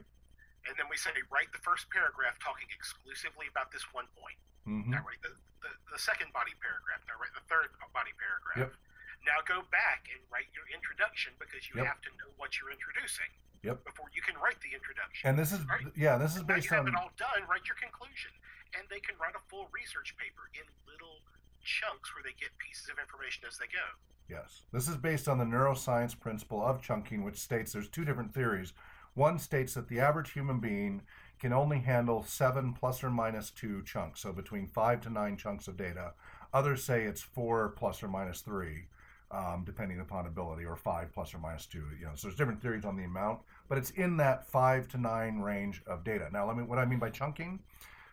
And 0.67 0.73
then 0.79 0.87
we 0.87 0.95
say, 0.95 1.11
write 1.33 1.51
the 1.51 1.59
first 1.65 1.89
paragraph 1.91 2.39
talking 2.39 2.69
exclusively 2.71 3.49
about 3.49 3.73
this 3.75 3.83
one 3.91 4.07
point. 4.15 4.37
Mm-hmm. 4.69 4.93
Now 4.93 5.01
write 5.01 5.21
the, 5.25 5.33
the, 5.65 5.71
the 5.89 5.99
second 5.99 6.29
body 6.31 6.53
paragraph. 6.61 7.01
Now 7.09 7.17
write 7.17 7.33
the 7.33 7.41
third 7.49 7.73
body 7.89 8.13
paragraph. 8.21 8.69
Yep. 8.69 9.25
Now 9.25 9.41
go 9.49 9.65
back 9.73 10.05
and 10.13 10.21
write 10.29 10.47
your 10.53 10.69
introduction 10.69 11.33
because 11.41 11.65
you 11.67 11.81
Yep. 11.81 11.89
have 11.97 12.01
to 12.05 12.11
know 12.21 12.29
what 12.37 12.55
you're 12.61 12.71
introducing 12.71 13.27
Yep. 13.65 13.83
before 13.83 14.07
you 14.13 14.21
can 14.21 14.37
write 14.37 14.61
the 14.61 14.71
introduction. 14.77 15.27
And 15.27 15.35
this 15.35 15.51
is 15.51 15.65
Right. 15.65 15.89
yeah, 15.97 16.15
this 16.21 16.37
is 16.37 16.45
now 16.45 16.53
based 16.55 16.69
you 16.69 16.77
have 16.77 16.85
on 16.85 16.93
it 16.93 16.95
all 16.95 17.11
done, 17.17 17.43
write 17.49 17.65
your 17.65 17.75
conclusion. 17.81 18.31
And 18.77 18.85
they 18.87 19.01
can 19.01 19.17
write 19.17 19.33
a 19.35 19.41
full 19.49 19.67
research 19.73 20.13
paper 20.21 20.47
in 20.53 20.63
little 20.85 21.25
chunks 21.65 22.13
where 22.13 22.23
they 22.23 22.33
get 22.37 22.53
pieces 22.61 22.87
of 22.87 22.99
information 23.01 23.43
as 23.49 23.57
they 23.57 23.67
go. 23.67 23.83
Yes. 24.29 24.65
This 24.71 24.87
is 24.87 24.95
based 24.95 25.27
on 25.27 25.37
the 25.41 25.45
neuroscience 25.45 26.17
principle 26.17 26.61
of 26.63 26.81
chunking, 26.81 27.23
which 27.23 27.37
states 27.41 27.73
there's 27.73 27.89
two 27.89 28.05
different 28.05 28.33
theories. 28.33 28.73
One 29.15 29.39
states 29.39 29.73
that 29.73 29.89
the 29.89 29.99
average 29.99 30.31
human 30.31 30.59
being 30.59 31.01
can 31.39 31.53
only 31.53 31.79
handle 31.79 32.23
seven 32.23 32.73
plus 32.73 33.03
or 33.03 33.09
minus 33.09 33.49
two 33.49 33.81
chunks, 33.83 34.21
so 34.21 34.33
between 34.33 34.67
five 34.67 35.01
to 35.01 35.09
nine 35.09 35.37
chunks 35.37 35.67
of 35.67 35.77
data. 35.77 36.13
Others 36.53 36.83
say 36.83 37.03
it's 37.03 37.21
four 37.21 37.69
plus 37.69 38.01
or 38.03 38.07
minus 38.07 38.41
three, 38.41 38.85
um, 39.31 39.63
depending 39.65 39.99
upon 39.99 40.25
ability, 40.25 40.65
or 40.65 40.75
five 40.75 41.13
plus 41.13 41.33
or 41.33 41.37
minus 41.37 41.65
two. 41.65 41.85
You 41.99 42.05
know, 42.05 42.11
so 42.15 42.27
there's 42.27 42.37
different 42.37 42.61
theories 42.61 42.85
on 42.85 42.97
the 42.97 43.03
amount, 43.03 43.39
but 43.67 43.77
it's 43.77 43.91
in 43.91 44.17
that 44.17 44.45
five 44.45 44.87
to 44.89 44.97
nine 44.97 45.39
range 45.39 45.81
of 45.87 46.03
data. 46.03 46.29
Now, 46.31 46.47
let 46.47 46.57
me 46.57 46.63
what 46.63 46.79
I 46.79 46.85
mean 46.85 46.99
by 46.99 47.09
chunking. 47.09 47.59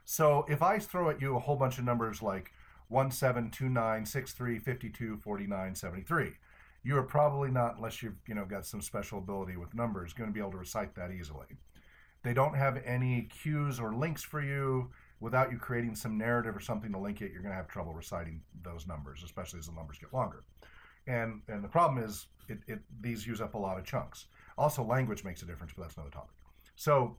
So 0.04 0.46
if 0.48 0.62
I 0.62 0.78
throw 0.78 1.10
at 1.10 1.20
you 1.20 1.36
a 1.36 1.40
whole 1.40 1.56
bunch 1.56 1.78
of 1.78 1.84
numbers 1.84 2.22
like 2.22 2.52
1, 2.88 3.10
7, 3.10 3.50
2, 3.50 3.68
9, 3.68 4.06
6, 4.06 4.32
3, 4.32 4.58
52, 4.58 5.16
49, 5.16 5.74
73. 5.74 6.32
You 6.84 6.96
are 6.96 7.02
probably 7.02 7.50
not, 7.50 7.76
unless 7.76 8.02
you've 8.02 8.14
you 8.28 8.34
know 8.34 8.44
got 8.44 8.64
some 8.64 8.80
special 8.80 9.18
ability 9.18 9.56
with 9.56 9.74
numbers, 9.74 10.12
going 10.12 10.30
to 10.30 10.34
be 10.34 10.40
able 10.40 10.52
to 10.52 10.58
recite 10.58 10.94
that 10.94 11.10
easily. 11.10 11.46
They 12.26 12.34
don't 12.34 12.56
have 12.56 12.82
any 12.84 13.28
cues 13.40 13.78
or 13.78 13.94
links 13.94 14.24
for 14.24 14.42
you. 14.42 14.90
Without 15.20 15.52
you 15.52 15.58
creating 15.58 15.94
some 15.94 16.18
narrative 16.18 16.56
or 16.56 16.60
something 16.60 16.90
to 16.90 16.98
link 16.98 17.22
it, 17.22 17.30
you're 17.30 17.40
going 17.40 17.52
to 17.52 17.56
have 17.56 17.68
trouble 17.68 17.94
reciting 17.94 18.40
those 18.64 18.84
numbers, 18.84 19.22
especially 19.22 19.60
as 19.60 19.66
the 19.66 19.72
numbers 19.72 19.96
get 19.98 20.12
longer. 20.12 20.42
And 21.06 21.42
and 21.46 21.62
the 21.62 21.68
problem 21.68 22.02
is, 22.02 22.26
it, 22.48 22.58
it 22.66 22.80
these 23.00 23.28
use 23.28 23.40
up 23.40 23.54
a 23.54 23.58
lot 23.58 23.78
of 23.78 23.84
chunks. 23.84 24.26
Also, 24.58 24.82
language 24.82 25.22
makes 25.22 25.40
a 25.42 25.46
difference, 25.46 25.72
but 25.76 25.82
that's 25.82 25.94
another 25.94 26.10
topic. 26.10 26.34
So, 26.74 27.16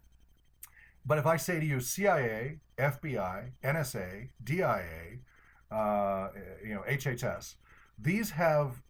but 1.06 1.18
if 1.18 1.26
I 1.26 1.38
say 1.38 1.58
to 1.58 1.66
you, 1.66 1.80
CIA, 1.80 2.60
FBI, 2.78 3.52
NSA, 3.64 4.28
DIA, 4.44 5.20
uh, 5.72 6.32
you 6.62 6.74
know, 6.74 6.84
HHS, 6.86 7.56
these 7.98 8.32
have 8.32 8.82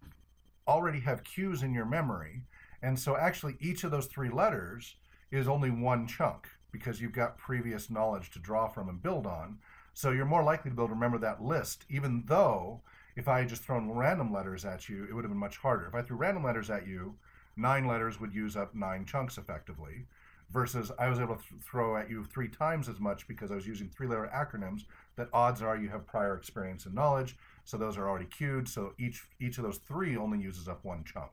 already 0.68 1.02
have 1.02 1.24
cues 1.24 1.62
in 1.62 1.76
your 1.76 1.86
memory, 1.86 2.42
and 2.82 2.98
so 2.98 3.16
actually 3.16 3.56
each 3.60 3.84
of 3.84 3.92
those 3.92 4.08
three 4.08 4.32
letters 4.32 4.96
is 5.32 5.48
only 5.48 5.70
one 5.70 6.08
chunk 6.08 6.48
because 6.72 7.02
you've 7.02 7.12
got 7.14 7.38
previous 7.38 7.90
knowledge 7.90 8.32
to 8.32 8.40
draw 8.40 8.68
from 8.68 8.90
and 8.90 9.02
build 9.02 9.26
on. 9.26 9.58
So 9.94 10.12
you're 10.12 10.26
more 10.26 10.44
likely 10.44 10.70
to 10.70 10.76
be 10.76 10.82
able 10.82 10.90
to 10.90 10.94
remember 10.94 11.18
that 11.20 11.44
list, 11.44 11.86
even 11.90 12.24
though 12.28 12.82
if 13.16 13.28
I 13.28 13.40
had 13.40 13.50
just 13.50 13.64
thrown 13.64 13.90
random 13.92 14.32
letters 14.32 14.64
at 14.64 14.88
you, 14.88 15.06
it 15.10 15.14
would 15.14 15.24
have 15.24 15.32
been 15.32 15.40
much 15.40 15.58
harder. 15.58 15.88
If 15.88 15.96
I 15.96 16.04
threw 16.04 16.18
random 16.18 16.44
letters 16.44 16.70
at 16.70 16.88
you, 16.88 17.16
nine 17.56 17.88
letters 17.88 18.20
would 18.20 18.34
use 18.34 18.56
up 18.56 18.76
nine 18.76 19.06
chunks 19.06 19.38
effectively 19.38 20.06
versus 20.52 20.92
I 20.98 21.10
was 21.10 21.20
able 21.20 21.36
to 21.36 21.42
th- 21.42 21.62
throw 21.62 21.98
at 21.98 22.10
you 22.10 22.24
three 22.24 22.48
times 22.48 22.88
as 22.88 23.00
much 23.00 23.28
because 23.28 23.52
I 23.52 23.56
was 23.56 23.68
using 23.68 23.90
three 23.90 24.08
letter 24.08 24.30
acronyms 24.34 24.84
that 25.16 25.30
odds 25.34 25.62
are 25.62 25.76
you 25.76 25.90
have 25.90 26.08
prior 26.08 26.36
experience 26.36 26.86
and 26.86 26.96
knowledge. 26.96 27.36
So 27.66 27.78
those 27.78 27.98
are 27.98 28.08
already 28.08 28.26
queued. 28.26 28.70
So 28.70 28.94
each 28.98 29.24
each 29.40 29.58
of 29.58 29.64
those 29.64 29.80
three 29.80 30.16
only 30.16 30.40
uses 30.40 30.68
up 30.68 30.86
one 30.86 31.04
chunk. 31.04 31.32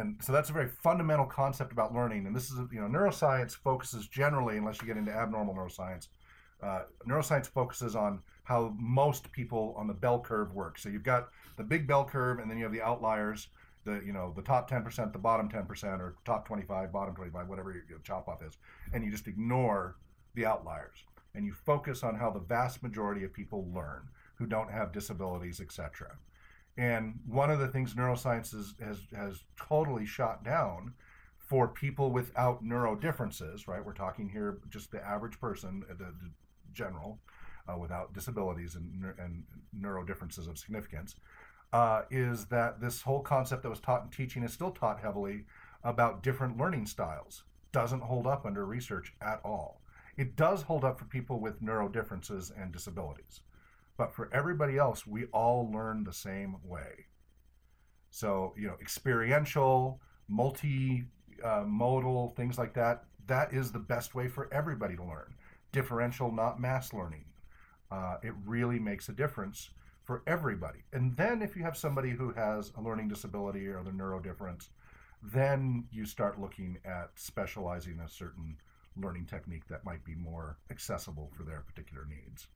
And 0.00 0.16
so 0.22 0.32
that's 0.32 0.50
a 0.50 0.52
very 0.52 0.68
fundamental 0.68 1.26
concept 1.26 1.72
about 1.72 1.94
learning. 1.94 2.26
And 2.26 2.34
this 2.34 2.50
is, 2.50 2.58
you 2.72 2.80
know, 2.80 2.86
neuroscience 2.86 3.54
focuses 3.54 4.08
generally, 4.08 4.56
unless 4.56 4.80
you 4.80 4.86
get 4.86 4.96
into 4.96 5.12
abnormal 5.12 5.54
neuroscience, 5.54 6.08
uh, 6.62 6.82
neuroscience 7.06 7.46
focuses 7.46 7.94
on 7.94 8.20
how 8.44 8.74
most 8.78 9.30
people 9.32 9.74
on 9.76 9.86
the 9.86 9.94
bell 9.94 10.18
curve 10.18 10.52
work. 10.54 10.78
So 10.78 10.88
you've 10.88 11.02
got 11.02 11.28
the 11.56 11.62
big 11.62 11.86
bell 11.86 12.04
curve, 12.04 12.38
and 12.38 12.50
then 12.50 12.56
you 12.58 12.64
have 12.64 12.72
the 12.72 12.82
outliers, 12.82 13.48
the 13.84 14.02
you 14.04 14.12
know 14.12 14.32
the 14.34 14.42
top 14.42 14.68
10%, 14.70 15.12
the 15.12 15.18
bottom 15.18 15.48
10%, 15.48 16.00
or 16.00 16.16
top 16.24 16.46
25, 16.46 16.92
bottom 16.92 17.14
25, 17.14 17.48
whatever 17.48 17.72
your, 17.72 17.84
your 17.88 17.98
chop 18.00 18.28
off 18.28 18.42
is, 18.42 18.58
and 18.92 19.04
you 19.04 19.10
just 19.10 19.28
ignore 19.28 19.96
the 20.34 20.46
outliers, 20.46 21.04
and 21.34 21.44
you 21.44 21.52
focus 21.52 22.02
on 22.02 22.16
how 22.16 22.30
the 22.30 22.40
vast 22.40 22.82
majority 22.82 23.24
of 23.24 23.32
people 23.32 23.70
learn 23.74 24.08
who 24.36 24.46
don't 24.46 24.70
have 24.70 24.92
disabilities, 24.92 25.60
etc. 25.60 26.16
And 26.78 27.20
one 27.26 27.50
of 27.50 27.58
the 27.58 27.68
things 27.68 27.94
neuroscience 27.94 28.54
is, 28.54 28.74
has 28.82 28.98
has 29.14 29.44
totally 29.56 30.06
shot 30.06 30.44
down 30.44 30.94
for 31.36 31.68
people 31.68 32.10
without 32.12 32.64
neuro 32.64 32.94
differences, 32.94 33.66
right? 33.68 33.84
We're 33.84 33.92
talking 33.92 34.28
here 34.28 34.58
just 34.70 34.90
the 34.92 35.04
average 35.04 35.40
person, 35.40 35.82
uh, 35.90 35.94
the, 35.94 36.04
the 36.04 36.30
general. 36.72 37.20
uh, 37.70 37.76
without 37.76 38.12
disabilities 38.12 38.74
and, 38.74 39.04
and 39.18 39.44
neuro 39.72 40.04
differences 40.04 40.46
of 40.46 40.58
significance, 40.58 41.14
uh, 41.72 42.02
is 42.10 42.46
that 42.46 42.80
this 42.80 43.02
whole 43.02 43.20
concept 43.20 43.62
that 43.62 43.70
was 43.70 43.80
taught 43.80 44.04
in 44.04 44.10
teaching 44.10 44.42
is 44.42 44.52
still 44.52 44.70
taught 44.70 45.00
heavily 45.00 45.44
about 45.84 46.22
different 46.22 46.58
learning 46.58 46.86
styles. 46.86 47.44
Doesn't 47.72 48.02
hold 48.02 48.26
up 48.26 48.44
under 48.44 48.66
research 48.66 49.14
at 49.20 49.40
all. 49.44 49.80
It 50.16 50.36
does 50.36 50.62
hold 50.62 50.84
up 50.84 50.98
for 50.98 51.04
people 51.04 51.40
with 51.40 51.62
neuro 51.62 51.88
differences 51.88 52.52
and 52.56 52.72
disabilities. 52.72 53.40
But 54.00 54.14
for 54.14 54.30
everybody 54.32 54.78
else, 54.78 55.06
we 55.06 55.26
all 55.26 55.70
learn 55.70 56.04
the 56.04 56.12
same 56.14 56.56
way. 56.64 57.08
So, 58.08 58.54
you 58.56 58.66
know, 58.66 58.78
experiential, 58.80 60.00
multi 60.26 61.04
uh, 61.44 61.64
modal, 61.66 62.32
things 62.34 62.56
like 62.56 62.72
that, 62.72 63.04
that 63.26 63.52
is 63.52 63.72
the 63.72 63.78
best 63.78 64.14
way 64.14 64.26
for 64.26 64.48
everybody 64.54 64.96
to 64.96 65.04
learn. 65.04 65.34
Differential, 65.72 66.32
not 66.32 66.58
mass 66.58 66.94
learning. 66.94 67.26
Uh, 67.90 68.16
it 68.22 68.32
really 68.46 68.78
makes 68.78 69.10
a 69.10 69.12
difference 69.12 69.68
for 70.02 70.22
everybody. 70.26 70.82
And 70.94 71.14
then 71.18 71.42
if 71.42 71.54
you 71.54 71.62
have 71.64 71.76
somebody 71.76 72.08
who 72.08 72.32
has 72.32 72.72
a 72.78 72.80
learning 72.80 73.08
disability 73.08 73.66
or 73.66 73.82
the 73.82 73.92
neuro 73.92 74.18
difference, 74.18 74.70
then 75.22 75.84
you 75.92 76.06
start 76.06 76.40
looking 76.40 76.78
at 76.86 77.10
specializing 77.16 78.00
a 78.00 78.08
certain 78.08 78.56
learning 78.96 79.26
technique 79.26 79.68
that 79.68 79.84
might 79.84 80.02
be 80.06 80.14
more 80.14 80.56
accessible 80.70 81.30
for 81.36 81.42
their 81.42 81.60
particular 81.60 82.06
needs. 82.08 82.48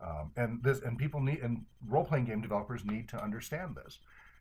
Um, 0.00 0.32
and 0.36 0.62
this 0.62 0.80
and 0.80 0.98
people 0.98 1.20
need 1.20 1.38
and 1.40 1.64
role 1.86 2.04
playing 2.04 2.26
game 2.26 2.40
developers 2.42 2.84
need 2.84 3.08
to 3.10 3.22
understand 3.22 3.76
this, 3.76 3.98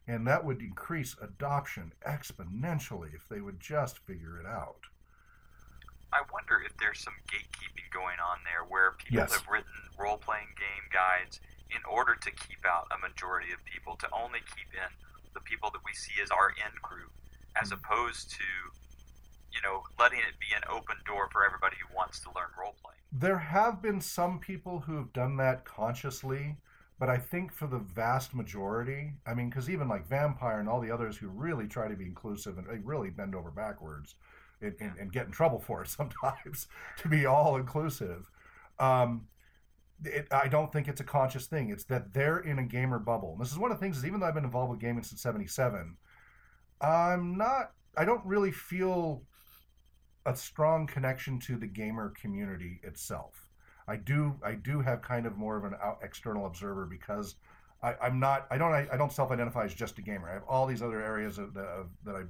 and 0.08 0.28
that 0.28 0.44
would 0.44 0.62
increase 0.62 1.16
adoption 1.22 1.94
exponentially 2.06 3.14
if 3.14 3.28
they 3.30 3.40
would 3.40 3.60
just 3.60 4.00
figure 4.00 4.40
it 4.40 4.46
out. 4.46 4.82
I 6.12 6.22
wonder 6.32 6.62
if 6.66 6.76
there's 6.78 7.00
some 7.02 7.14
gatekeeping 7.28 7.90
going 7.94 8.18
on 8.20 8.38
there 8.44 8.64
where 8.68 8.92
people 8.94 9.18
Yes. 9.18 9.34
have 9.34 9.48
written 9.48 9.72
role 9.98 10.18
playing 10.18 10.50
game 10.58 10.86
guides 10.92 11.40
in 11.72 11.82
order 11.90 12.14
to 12.16 12.32
keep 12.32 12.64
out 12.66 12.86
a 12.92 12.98
majority 13.00 13.52
of 13.52 13.64
people, 13.66 13.96
to 13.98 14.08
only 14.12 14.40
keep 14.56 14.70
in 14.74 14.90
the 15.34 15.40
people 15.42 15.72
that 15.72 15.82
we 15.86 15.94
see 15.94 16.22
as 16.22 16.30
our 16.30 16.50
end 16.64 16.76
group, 16.84 17.12
as 17.56 17.70
Mm. 17.72 17.78
opposed 17.82 18.30
to, 18.32 18.46
you 19.54 19.62
know, 19.62 19.84
letting 20.00 20.20
it 20.20 20.40
be 20.40 20.56
an 20.56 20.64
open 20.70 20.96
door 21.06 21.30
for 21.32 21.46
everybody 21.46 21.76
who 21.78 21.96
wants 21.96 22.20
to 22.22 22.30
learn 22.30 22.48
role 22.60 22.76
playing. 22.82 22.98
There 23.12 23.38
have 23.38 23.82
been 23.82 24.02
some 24.02 24.40
people 24.40 24.80
who 24.80 24.96
have 24.98 25.14
done 25.14 25.38
that 25.38 25.64
consciously, 25.64 26.58
but 27.00 27.10
I 27.10 27.18
think 27.18 27.54
for 27.54 27.68
the 27.68 27.80
vast 27.80 28.34
majority, 28.34 29.14
I 29.28 29.34
mean, 29.34 29.50
because 29.50 29.70
even 29.70 29.88
like 29.88 30.08
Vampire 30.08 30.60
and 30.60 30.68
all 30.68 30.82
the 30.82 30.92
others 30.92 31.18
who 31.18 31.28
really 31.28 31.68
try 31.68 31.88
to 31.88 31.96
be 31.96 32.06
inclusive 32.06 32.58
and 32.58 32.68
they 32.68 32.80
really 32.80 33.10
bend 33.10 33.36
over 33.36 33.52
backwards 33.52 34.16
and, 34.62 34.74
and, 34.80 34.98
and 34.98 35.12
get 35.12 35.26
in 35.28 35.32
trouble 35.32 35.60
for 35.60 35.84
it 35.84 35.88
sometimes 35.90 36.68
to 36.98 37.08
be 37.08 37.26
all 37.26 37.58
inclusive. 37.58 38.30
Um, 38.80 39.28
it, 40.04 40.28
I 40.32 40.48
don't 40.48 40.72
think 40.74 40.88
it's 40.88 41.02
a 41.02 41.06
conscious 41.06 41.46
thing. 41.46 41.70
It's 41.70 41.86
that 41.86 42.14
they're 42.14 42.40
in 42.40 42.60
a 42.60 42.64
gamer 42.64 43.00
bubble. 43.00 43.34
And 43.34 43.42
this 43.42 43.52
is 43.52 43.60
one 43.60 43.72
of 43.72 43.78
the 43.78 43.84
things 43.84 43.98
is 43.98 44.06
even 44.06 44.20
though 44.20 44.26
I've 44.26 44.34
been 44.34 44.44
involved 44.44 44.72
with 44.72 44.80
gaming 44.80 45.04
since 45.04 45.22
'77, 45.22 45.98
I'm 46.82 47.38
not. 47.38 47.72
I 47.96 48.06
don't 48.06 48.26
really 48.26 48.52
feel 48.52 49.24
a 50.26 50.36
strong 50.36 50.88
connection 50.88 51.40
to 51.40 51.58
the 51.58 51.68
gamer 51.68 52.10
community 52.10 52.80
itself. 52.84 53.50
I 53.88 53.98
do. 53.98 54.36
I 54.44 54.54
do 54.56 54.80
have 54.82 55.02
kind 55.02 55.26
of 55.26 55.38
more 55.38 55.58
of 55.58 55.66
an 55.66 55.76
out, 55.84 56.00
external 56.02 56.46
observer 56.46 56.86
because 56.86 57.36
I, 57.82 57.96
I'm 58.02 58.20
not. 58.20 58.48
I 58.50 58.58
don't. 58.58 58.72
I, 58.72 58.88
I 58.92 58.98
don't 58.98 59.12
self-identify 59.12 59.66
as 59.66 59.74
just 59.74 59.98
a 59.98 60.02
gamer. 60.02 60.30
I 60.30 60.34
have 60.34 60.44
all 60.48 60.66
these 60.66 60.82
other 60.82 61.02
areas 61.02 61.38
of, 61.38 61.58
of 61.58 61.90
that 62.06 62.16
I 62.16 62.24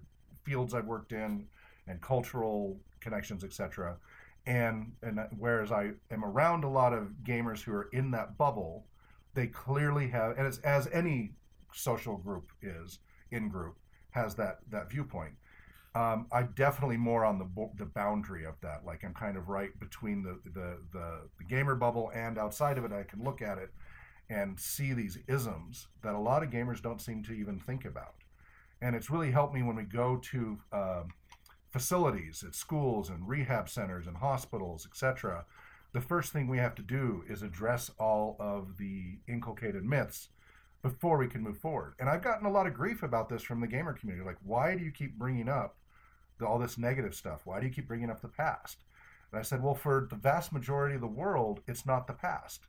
fields 0.43 0.73
I've 0.73 0.85
worked 0.85 1.11
in 1.11 1.45
and 1.87 2.01
cultural 2.01 2.79
connections, 2.99 3.43
etc. 3.43 3.97
And 4.45 4.93
and 5.03 5.19
whereas 5.37 5.71
I 5.71 5.91
am 6.11 6.25
around 6.25 6.63
a 6.63 6.69
lot 6.69 6.93
of 6.93 7.09
gamers 7.23 7.61
who 7.61 7.73
are 7.73 7.89
in 7.93 8.11
that 8.11 8.37
bubble, 8.37 8.85
they 9.35 9.47
clearly 9.47 10.07
have, 10.09 10.37
and 10.37 10.47
as, 10.47 10.57
as 10.59 10.87
any 10.91 11.33
social 11.71 12.17
group 12.17 12.51
is 12.61 12.99
in 13.31 13.49
group 13.49 13.77
has 14.11 14.35
that 14.35 14.59
that 14.71 14.89
viewpoint. 14.89 15.33
Um, 15.95 16.25
I'm 16.31 16.53
definitely 16.55 16.97
more 16.97 17.23
on 17.23 17.37
the 17.37 17.69
the 17.77 17.85
boundary 17.85 18.45
of 18.45 18.55
that. 18.61 18.83
Like 18.85 19.03
I'm 19.03 19.13
kind 19.13 19.37
of 19.37 19.47
right 19.47 19.77
between 19.79 20.23
the, 20.23 20.39
the 20.43 20.77
the 20.91 21.29
the 21.37 21.43
gamer 21.43 21.75
bubble 21.75 22.11
and 22.15 22.37
outside 22.37 22.77
of 22.77 22.85
it. 22.85 22.91
I 22.91 23.03
can 23.03 23.23
look 23.23 23.41
at 23.41 23.57
it 23.57 23.71
and 24.29 24.59
see 24.59 24.93
these 24.93 25.19
isms 25.27 25.87
that 26.01 26.15
a 26.15 26.19
lot 26.19 26.43
of 26.43 26.49
gamers 26.49 26.81
don't 26.81 27.01
seem 27.01 27.23
to 27.23 27.33
even 27.33 27.59
think 27.59 27.85
about. 27.85 28.15
And 28.81 28.95
it's 28.95 29.09
really 29.09 29.31
helped 29.31 29.53
me 29.53 29.61
when 29.61 29.75
we 29.75 29.83
go 29.83 30.17
to 30.17 30.57
um, 30.71 31.13
facilities 31.71 32.43
at 32.45 32.55
schools 32.55 33.09
and 33.09 33.27
rehab 33.27 33.69
centers 33.69 34.07
and 34.07 34.17
hospitals, 34.17 34.87
etc. 34.89 35.45
The 35.93 36.01
first 36.01 36.33
thing 36.33 36.47
we 36.47 36.57
have 36.57 36.75
to 36.75 36.81
do 36.81 37.23
is 37.29 37.43
address 37.43 37.91
all 37.99 38.35
of 38.39 38.77
the 38.77 39.19
inculcated 39.27 39.83
myths 39.83 40.29
before 40.81 41.17
we 41.17 41.27
can 41.27 41.41
move 41.41 41.57
forward. 41.57 41.93
And 41.99 42.09
I've 42.09 42.23
gotten 42.23 42.45
a 42.45 42.51
lot 42.51 42.67
of 42.67 42.73
grief 42.73 43.03
about 43.03 43.29
this 43.29 43.41
from 43.41 43.61
the 43.61 43.67
gamer 43.67 43.93
community. 43.93 44.25
Like, 44.25 44.37
why 44.43 44.75
do 44.75 44.83
you 44.83 44.91
keep 44.91 45.17
bringing 45.17 45.47
up 45.47 45.77
all 46.43 46.59
this 46.59 46.77
negative 46.77 47.15
stuff? 47.15 47.41
Why 47.45 47.59
do 47.59 47.67
you 47.67 47.73
keep 47.73 47.87
bringing 47.87 48.09
up 48.09 48.21
the 48.21 48.27
past? 48.27 48.83
And 49.31 49.39
I 49.39 49.43
said, 49.43 49.63
well, 49.63 49.75
for 49.75 50.07
the 50.09 50.15
vast 50.15 50.53
majority 50.53 50.95
of 50.95 51.01
the 51.01 51.07
world, 51.07 51.61
it's 51.67 51.85
not 51.85 52.07
the 52.07 52.13
past. 52.13 52.67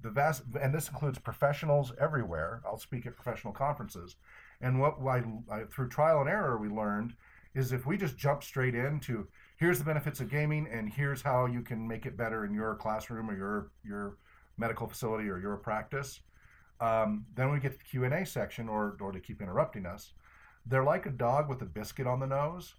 The 0.00 0.10
vast, 0.10 0.42
and 0.60 0.74
this 0.74 0.88
includes 0.88 1.18
professionals 1.18 1.92
everywhere. 2.00 2.62
I'll 2.64 2.78
speak 2.78 3.06
at 3.06 3.16
professional 3.16 3.52
conferences. 3.52 4.16
And 4.60 4.80
what 4.80 4.96
I, 5.06 5.22
I, 5.50 5.64
through 5.64 5.88
trial 5.88 6.20
and 6.20 6.28
error 6.28 6.56
we 6.56 6.68
learned 6.68 7.14
is 7.54 7.72
if 7.72 7.86
we 7.86 7.96
just 7.96 8.16
jump 8.16 8.42
straight 8.42 8.74
into 8.74 9.26
here's 9.56 9.78
the 9.78 9.84
benefits 9.84 10.20
of 10.20 10.30
gaming 10.30 10.68
and 10.70 10.88
here's 10.88 11.22
how 11.22 11.46
you 11.46 11.60
can 11.62 11.86
make 11.86 12.06
it 12.06 12.16
better 12.16 12.44
in 12.44 12.54
your 12.54 12.76
classroom 12.76 13.28
or 13.28 13.36
your 13.36 13.70
your 13.84 14.16
medical 14.56 14.86
facility 14.86 15.28
or 15.28 15.38
your 15.38 15.56
practice, 15.56 16.20
um, 16.80 17.24
then 17.34 17.50
we 17.50 17.58
get 17.58 17.72
to 17.72 17.78
the 17.78 17.84
Q 17.84 18.04
and 18.04 18.14
A 18.14 18.24
section, 18.24 18.68
or 18.68 18.96
or 19.00 19.12
to 19.12 19.20
keep 19.20 19.42
interrupting 19.42 19.86
us, 19.86 20.12
they're 20.66 20.84
like 20.84 21.06
a 21.06 21.10
dog 21.10 21.48
with 21.48 21.62
a 21.62 21.66
biscuit 21.66 22.06
on 22.06 22.20
the 22.20 22.26
nose, 22.26 22.74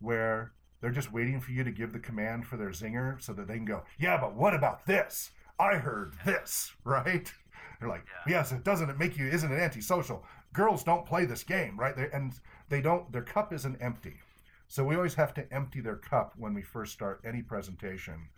where 0.00 0.52
they're 0.80 0.90
just 0.90 1.12
waiting 1.12 1.40
for 1.40 1.52
you 1.52 1.64
to 1.64 1.70
give 1.70 1.92
the 1.92 1.98
command 1.98 2.46
for 2.46 2.56
their 2.56 2.70
zinger 2.70 3.20
so 3.20 3.32
that 3.32 3.48
they 3.48 3.54
can 3.56 3.64
go, 3.64 3.82
yeah, 3.98 4.20
but 4.20 4.34
what 4.34 4.54
about 4.54 4.86
this? 4.86 5.30
I 5.58 5.76
heard 5.76 6.12
this, 6.24 6.72
right? 6.84 7.32
They're 7.80 7.88
like, 7.88 8.04
Yeah. 8.26 8.38
yes, 8.38 8.52
it 8.52 8.64
doesn't 8.64 8.90
it 8.90 8.98
make 8.98 9.16
you? 9.18 9.26
Isn't 9.26 9.52
it 9.52 9.60
antisocial? 9.60 10.24
Girls 10.52 10.84
don't 10.84 11.06
play 11.06 11.24
this 11.26 11.42
game, 11.42 11.78
right? 11.78 11.96
they 11.96 12.08
and 12.12 12.32
they 12.68 12.80
don't. 12.80 13.10
Their 13.12 13.22
cup 13.22 13.52
isn't 13.52 13.76
empty, 13.80 14.20
so 14.68 14.84
we 14.84 14.96
always 14.96 15.14
have 15.14 15.34
to 15.34 15.52
empty 15.52 15.80
their 15.80 15.96
cup 15.96 16.32
when 16.36 16.54
we 16.54 16.62
first 16.62 16.92
start 16.94 17.20
any 17.24 17.42
presentation, 17.42 18.28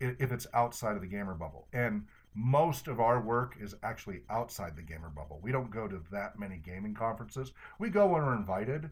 if 0.00 0.32
it's 0.32 0.46
outside 0.54 0.96
of 0.96 1.00
the 1.02 1.06
gamer 1.06 1.34
bubble. 1.34 1.68
And 1.72 2.06
most 2.34 2.88
of 2.88 2.98
our 3.00 3.20
work 3.20 3.56
is 3.60 3.74
actually 3.82 4.22
outside 4.30 4.76
the 4.76 4.82
gamer 4.82 5.08
bubble. 5.10 5.40
We 5.42 5.52
don't 5.52 5.70
go 5.70 5.86
to 5.88 6.02
that 6.10 6.38
many 6.38 6.56
gaming 6.56 6.94
conferences. 6.94 7.52
We 7.78 7.90
go 7.90 8.06
when 8.06 8.24
we're 8.24 8.36
invited, 8.36 8.90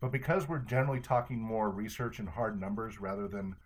but 0.00 0.12
because 0.12 0.48
we're 0.48 0.58
generally 0.58 1.00
talking 1.00 1.40
more 1.40 1.70
research 1.70 2.18
and 2.18 2.28
hard 2.28 2.60
numbers 2.60 3.00
rather 3.00 3.28
than 3.28 3.56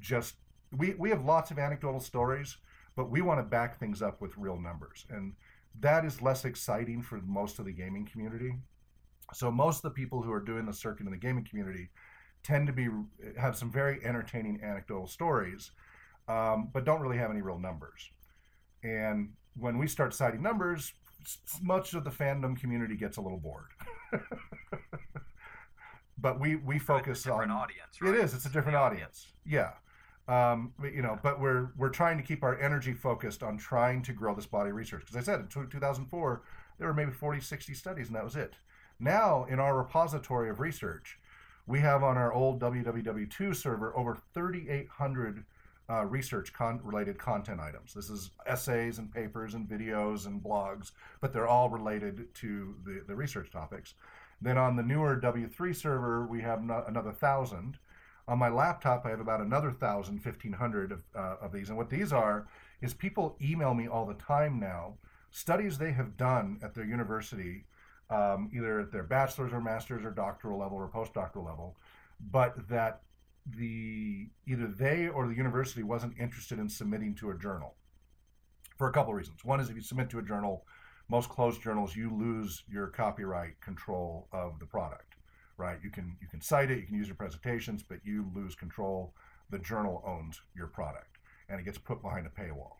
just 0.00 0.34
we, 0.76 0.94
we 0.98 1.10
have 1.10 1.24
lots 1.24 1.50
of 1.50 1.58
anecdotal 1.58 2.00
stories, 2.00 2.58
but 2.94 3.10
we 3.10 3.22
want 3.22 3.40
to 3.40 3.44
back 3.44 3.78
things 3.78 4.02
up 4.02 4.20
with 4.20 4.36
real 4.36 4.60
numbers. 4.60 5.06
And 5.08 5.32
that 5.80 6.04
is 6.04 6.20
less 6.20 6.44
exciting 6.44 7.02
for 7.02 7.20
most 7.24 7.58
of 7.58 7.64
the 7.64 7.72
gaming 7.72 8.06
community. 8.10 8.54
So 9.34 9.50
most 9.50 9.78
of 9.78 9.82
the 9.82 9.90
people 9.90 10.22
who 10.22 10.32
are 10.32 10.40
doing 10.40 10.66
the 10.66 10.72
circuit 10.72 11.06
in 11.06 11.12
the 11.12 11.18
gaming 11.18 11.44
community 11.44 11.90
tend 12.42 12.66
to 12.66 12.72
be 12.72 12.88
have 13.36 13.56
some 13.56 13.70
very 13.70 14.04
entertaining 14.04 14.60
anecdotal 14.62 15.06
stories, 15.06 15.70
um, 16.28 16.70
but 16.72 16.84
don't 16.84 17.00
really 17.00 17.18
have 17.18 17.30
any 17.30 17.42
real 17.42 17.58
numbers. 17.58 18.10
And 18.82 19.32
when 19.56 19.78
we 19.78 19.86
start 19.86 20.14
citing 20.14 20.42
numbers, 20.42 20.92
much 21.60 21.94
of 21.94 22.04
the 22.04 22.10
fandom 22.10 22.58
community 22.58 22.96
gets 22.96 23.16
a 23.16 23.20
little 23.20 23.38
bored. 23.38 23.70
but 26.20 26.40
we 26.40 26.56
we 26.56 26.78
focus 26.78 27.18
It's 27.18 27.26
a 27.26 27.30
different 27.30 27.52
on 27.52 27.58
audience, 27.58 28.00
right? 28.00 28.14
it 28.14 28.20
is. 28.24 28.34
It's 28.34 28.46
a 28.46 28.50
different 28.50 28.76
audience. 28.76 29.26
Yeah. 29.46 29.70
Um, 30.28 30.74
you 30.82 31.00
know, 31.00 31.18
but 31.22 31.40
we're 31.40 31.70
we're 31.76 31.88
trying 31.88 32.16
to 32.18 32.22
keep 32.22 32.42
our 32.42 32.60
energy 32.60 32.92
focused 32.92 33.42
on 33.42 33.56
trying 33.56 34.02
to 34.02 34.12
grow 34.12 34.34
this 34.34 34.46
body 34.46 34.70
of 34.70 34.76
research. 34.76 35.00
Because 35.00 35.16
I 35.16 35.20
said 35.22 35.40
in 35.40 35.46
tw- 35.46 35.70
2004 35.70 36.42
there 36.78 36.86
were 36.86 36.94
maybe 36.94 37.10
40, 37.10 37.40
60 37.40 37.74
studies, 37.74 38.06
and 38.08 38.16
that 38.16 38.24
was 38.24 38.36
it. 38.36 38.54
Now 39.00 39.46
in 39.48 39.58
our 39.58 39.76
repository 39.76 40.50
of 40.50 40.60
research, 40.60 41.18
we 41.66 41.80
have 41.80 42.02
on 42.02 42.16
our 42.18 42.32
old 42.32 42.60
www2 42.60 43.56
server 43.56 43.96
over 43.96 44.16
3,800 44.34 45.44
uh, 45.90 46.04
research 46.04 46.52
con- 46.52 46.80
related 46.84 47.18
content 47.18 47.60
items. 47.60 47.94
This 47.94 48.10
is 48.10 48.30
essays 48.46 48.98
and 48.98 49.10
papers 49.12 49.54
and 49.54 49.66
videos 49.66 50.26
and 50.26 50.42
blogs, 50.42 50.90
but 51.20 51.32
they're 51.32 51.48
all 51.48 51.70
related 51.70 52.32
to 52.36 52.74
the, 52.84 53.02
the 53.06 53.14
research 53.14 53.50
topics. 53.50 53.94
Then 54.40 54.58
on 54.58 54.76
the 54.76 54.82
newer 54.82 55.16
W3 55.20 55.74
server, 55.74 56.26
we 56.26 56.40
have 56.42 56.62
no- 56.62 56.84
another 56.86 57.12
thousand. 57.12 57.78
On 58.28 58.38
my 58.38 58.48
laptop, 58.48 59.06
I 59.06 59.10
have 59.10 59.20
about 59.20 59.40
another 59.40 59.72
thousand, 59.72 60.20
fifteen 60.20 60.52
hundred 60.52 60.92
of, 60.92 61.02
uh, 61.14 61.36
of 61.40 61.52
these. 61.52 61.68
And 61.70 61.78
what 61.78 61.90
these 61.90 62.12
are 62.12 62.46
is 62.80 62.94
people 62.94 63.36
email 63.42 63.74
me 63.74 63.88
all 63.88 64.06
the 64.06 64.14
time 64.14 64.60
now 64.60 64.98
studies 65.30 65.78
they 65.78 65.92
have 65.92 66.16
done 66.16 66.58
at 66.62 66.74
their 66.74 66.84
university, 66.84 67.66
um, 68.10 68.50
either 68.54 68.80
at 68.80 68.92
their 68.92 69.02
bachelor's 69.02 69.52
or 69.52 69.60
master's 69.60 70.04
or 70.04 70.10
doctoral 70.10 70.58
level 70.58 70.78
or 70.78 70.88
postdoctoral 70.88 71.44
level, 71.44 71.76
but 72.20 72.68
that 72.68 73.02
the 73.46 74.28
either 74.46 74.66
they 74.66 75.08
or 75.08 75.26
the 75.26 75.34
university 75.34 75.82
wasn't 75.82 76.14
interested 76.18 76.58
in 76.58 76.68
submitting 76.68 77.14
to 77.16 77.30
a 77.30 77.34
journal. 77.38 77.76
for 78.76 78.88
a 78.88 78.92
couple 78.92 79.12
of 79.12 79.16
reasons. 79.18 79.44
One 79.44 79.60
is 79.60 79.70
if 79.70 79.76
you 79.76 79.82
submit 79.82 80.10
to 80.10 80.18
a 80.18 80.22
journal, 80.22 80.64
most 81.08 81.28
closed 81.28 81.62
journals, 81.62 81.96
you 81.96 82.10
lose 82.10 82.64
your 82.68 82.88
copyright 82.88 83.60
control 83.60 84.28
of 84.32 84.58
the 84.58 84.66
product, 84.66 85.14
right? 85.56 85.78
You 85.82 85.90
can 85.90 86.16
you 86.20 86.28
can 86.28 86.40
cite 86.40 86.70
it, 86.70 86.78
you 86.78 86.86
can 86.86 86.96
use 86.96 87.08
your 87.08 87.16
presentations, 87.16 87.82
but 87.82 87.98
you 88.04 88.30
lose 88.34 88.54
control. 88.54 89.14
The 89.50 89.58
journal 89.58 90.02
owns 90.06 90.40
your 90.54 90.66
product, 90.66 91.18
and 91.48 91.58
it 91.58 91.64
gets 91.64 91.78
put 91.78 92.02
behind 92.02 92.26
a 92.26 92.30
paywall. 92.30 92.76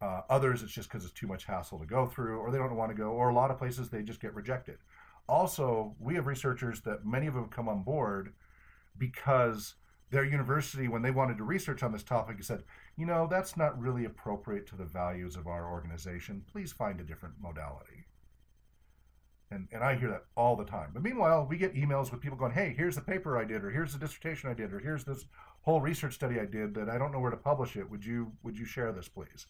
Uh, 0.00 0.22
others, 0.30 0.62
it's 0.62 0.72
just 0.72 0.88
because 0.88 1.04
it's 1.04 1.12
too 1.12 1.26
much 1.26 1.44
hassle 1.44 1.78
to 1.78 1.84
go 1.84 2.06
through, 2.06 2.38
or 2.38 2.50
they 2.50 2.56
don't 2.56 2.74
want 2.74 2.90
to 2.90 2.96
go, 2.96 3.10
or 3.10 3.28
a 3.28 3.34
lot 3.34 3.50
of 3.50 3.58
places 3.58 3.90
they 3.90 4.02
just 4.02 4.20
get 4.20 4.34
rejected. 4.34 4.78
Also, 5.28 5.94
we 6.00 6.14
have 6.14 6.26
researchers 6.26 6.80
that 6.80 7.04
many 7.04 7.26
of 7.26 7.34
them 7.34 7.48
come 7.48 7.68
on 7.68 7.82
board 7.82 8.32
because 8.96 9.74
their 10.10 10.24
university, 10.24 10.88
when 10.88 11.02
they 11.02 11.10
wanted 11.10 11.36
to 11.36 11.44
research 11.44 11.82
on 11.82 11.92
this 11.92 12.02
topic, 12.02 12.42
said, 12.42 12.64
you 13.00 13.06
know, 13.06 13.26
that's 13.26 13.56
not 13.56 13.80
really 13.80 14.04
appropriate 14.04 14.66
to 14.66 14.76
the 14.76 14.84
values 14.84 15.34
of 15.34 15.46
our 15.46 15.72
organization. 15.72 16.44
Please 16.52 16.70
find 16.70 17.00
a 17.00 17.04
different 17.04 17.34
modality. 17.40 18.04
And, 19.50 19.68
and 19.72 19.82
I 19.82 19.96
hear 19.96 20.10
that 20.10 20.26
all 20.36 20.54
the 20.54 20.66
time. 20.66 20.90
But 20.92 21.02
meanwhile, 21.02 21.46
we 21.48 21.56
get 21.56 21.74
emails 21.74 22.12
with 22.12 22.20
people 22.20 22.36
going, 22.36 22.52
hey, 22.52 22.74
here's 22.76 22.96
the 22.96 23.00
paper 23.00 23.38
I 23.38 23.44
did, 23.46 23.64
or 23.64 23.70
here's 23.70 23.94
the 23.94 23.98
dissertation 23.98 24.50
I 24.50 24.54
did, 24.54 24.74
or 24.74 24.78
here's 24.78 25.04
this 25.04 25.24
whole 25.62 25.80
research 25.80 26.14
study 26.14 26.38
I 26.38 26.44
did 26.44 26.74
that 26.74 26.90
I 26.90 26.98
don't 26.98 27.10
know 27.10 27.20
where 27.20 27.30
to 27.30 27.38
publish 27.38 27.74
it. 27.76 27.90
Would 27.90 28.04
you 28.04 28.32
would 28.42 28.58
you 28.58 28.66
share 28.66 28.92
this, 28.92 29.08
please? 29.08 29.46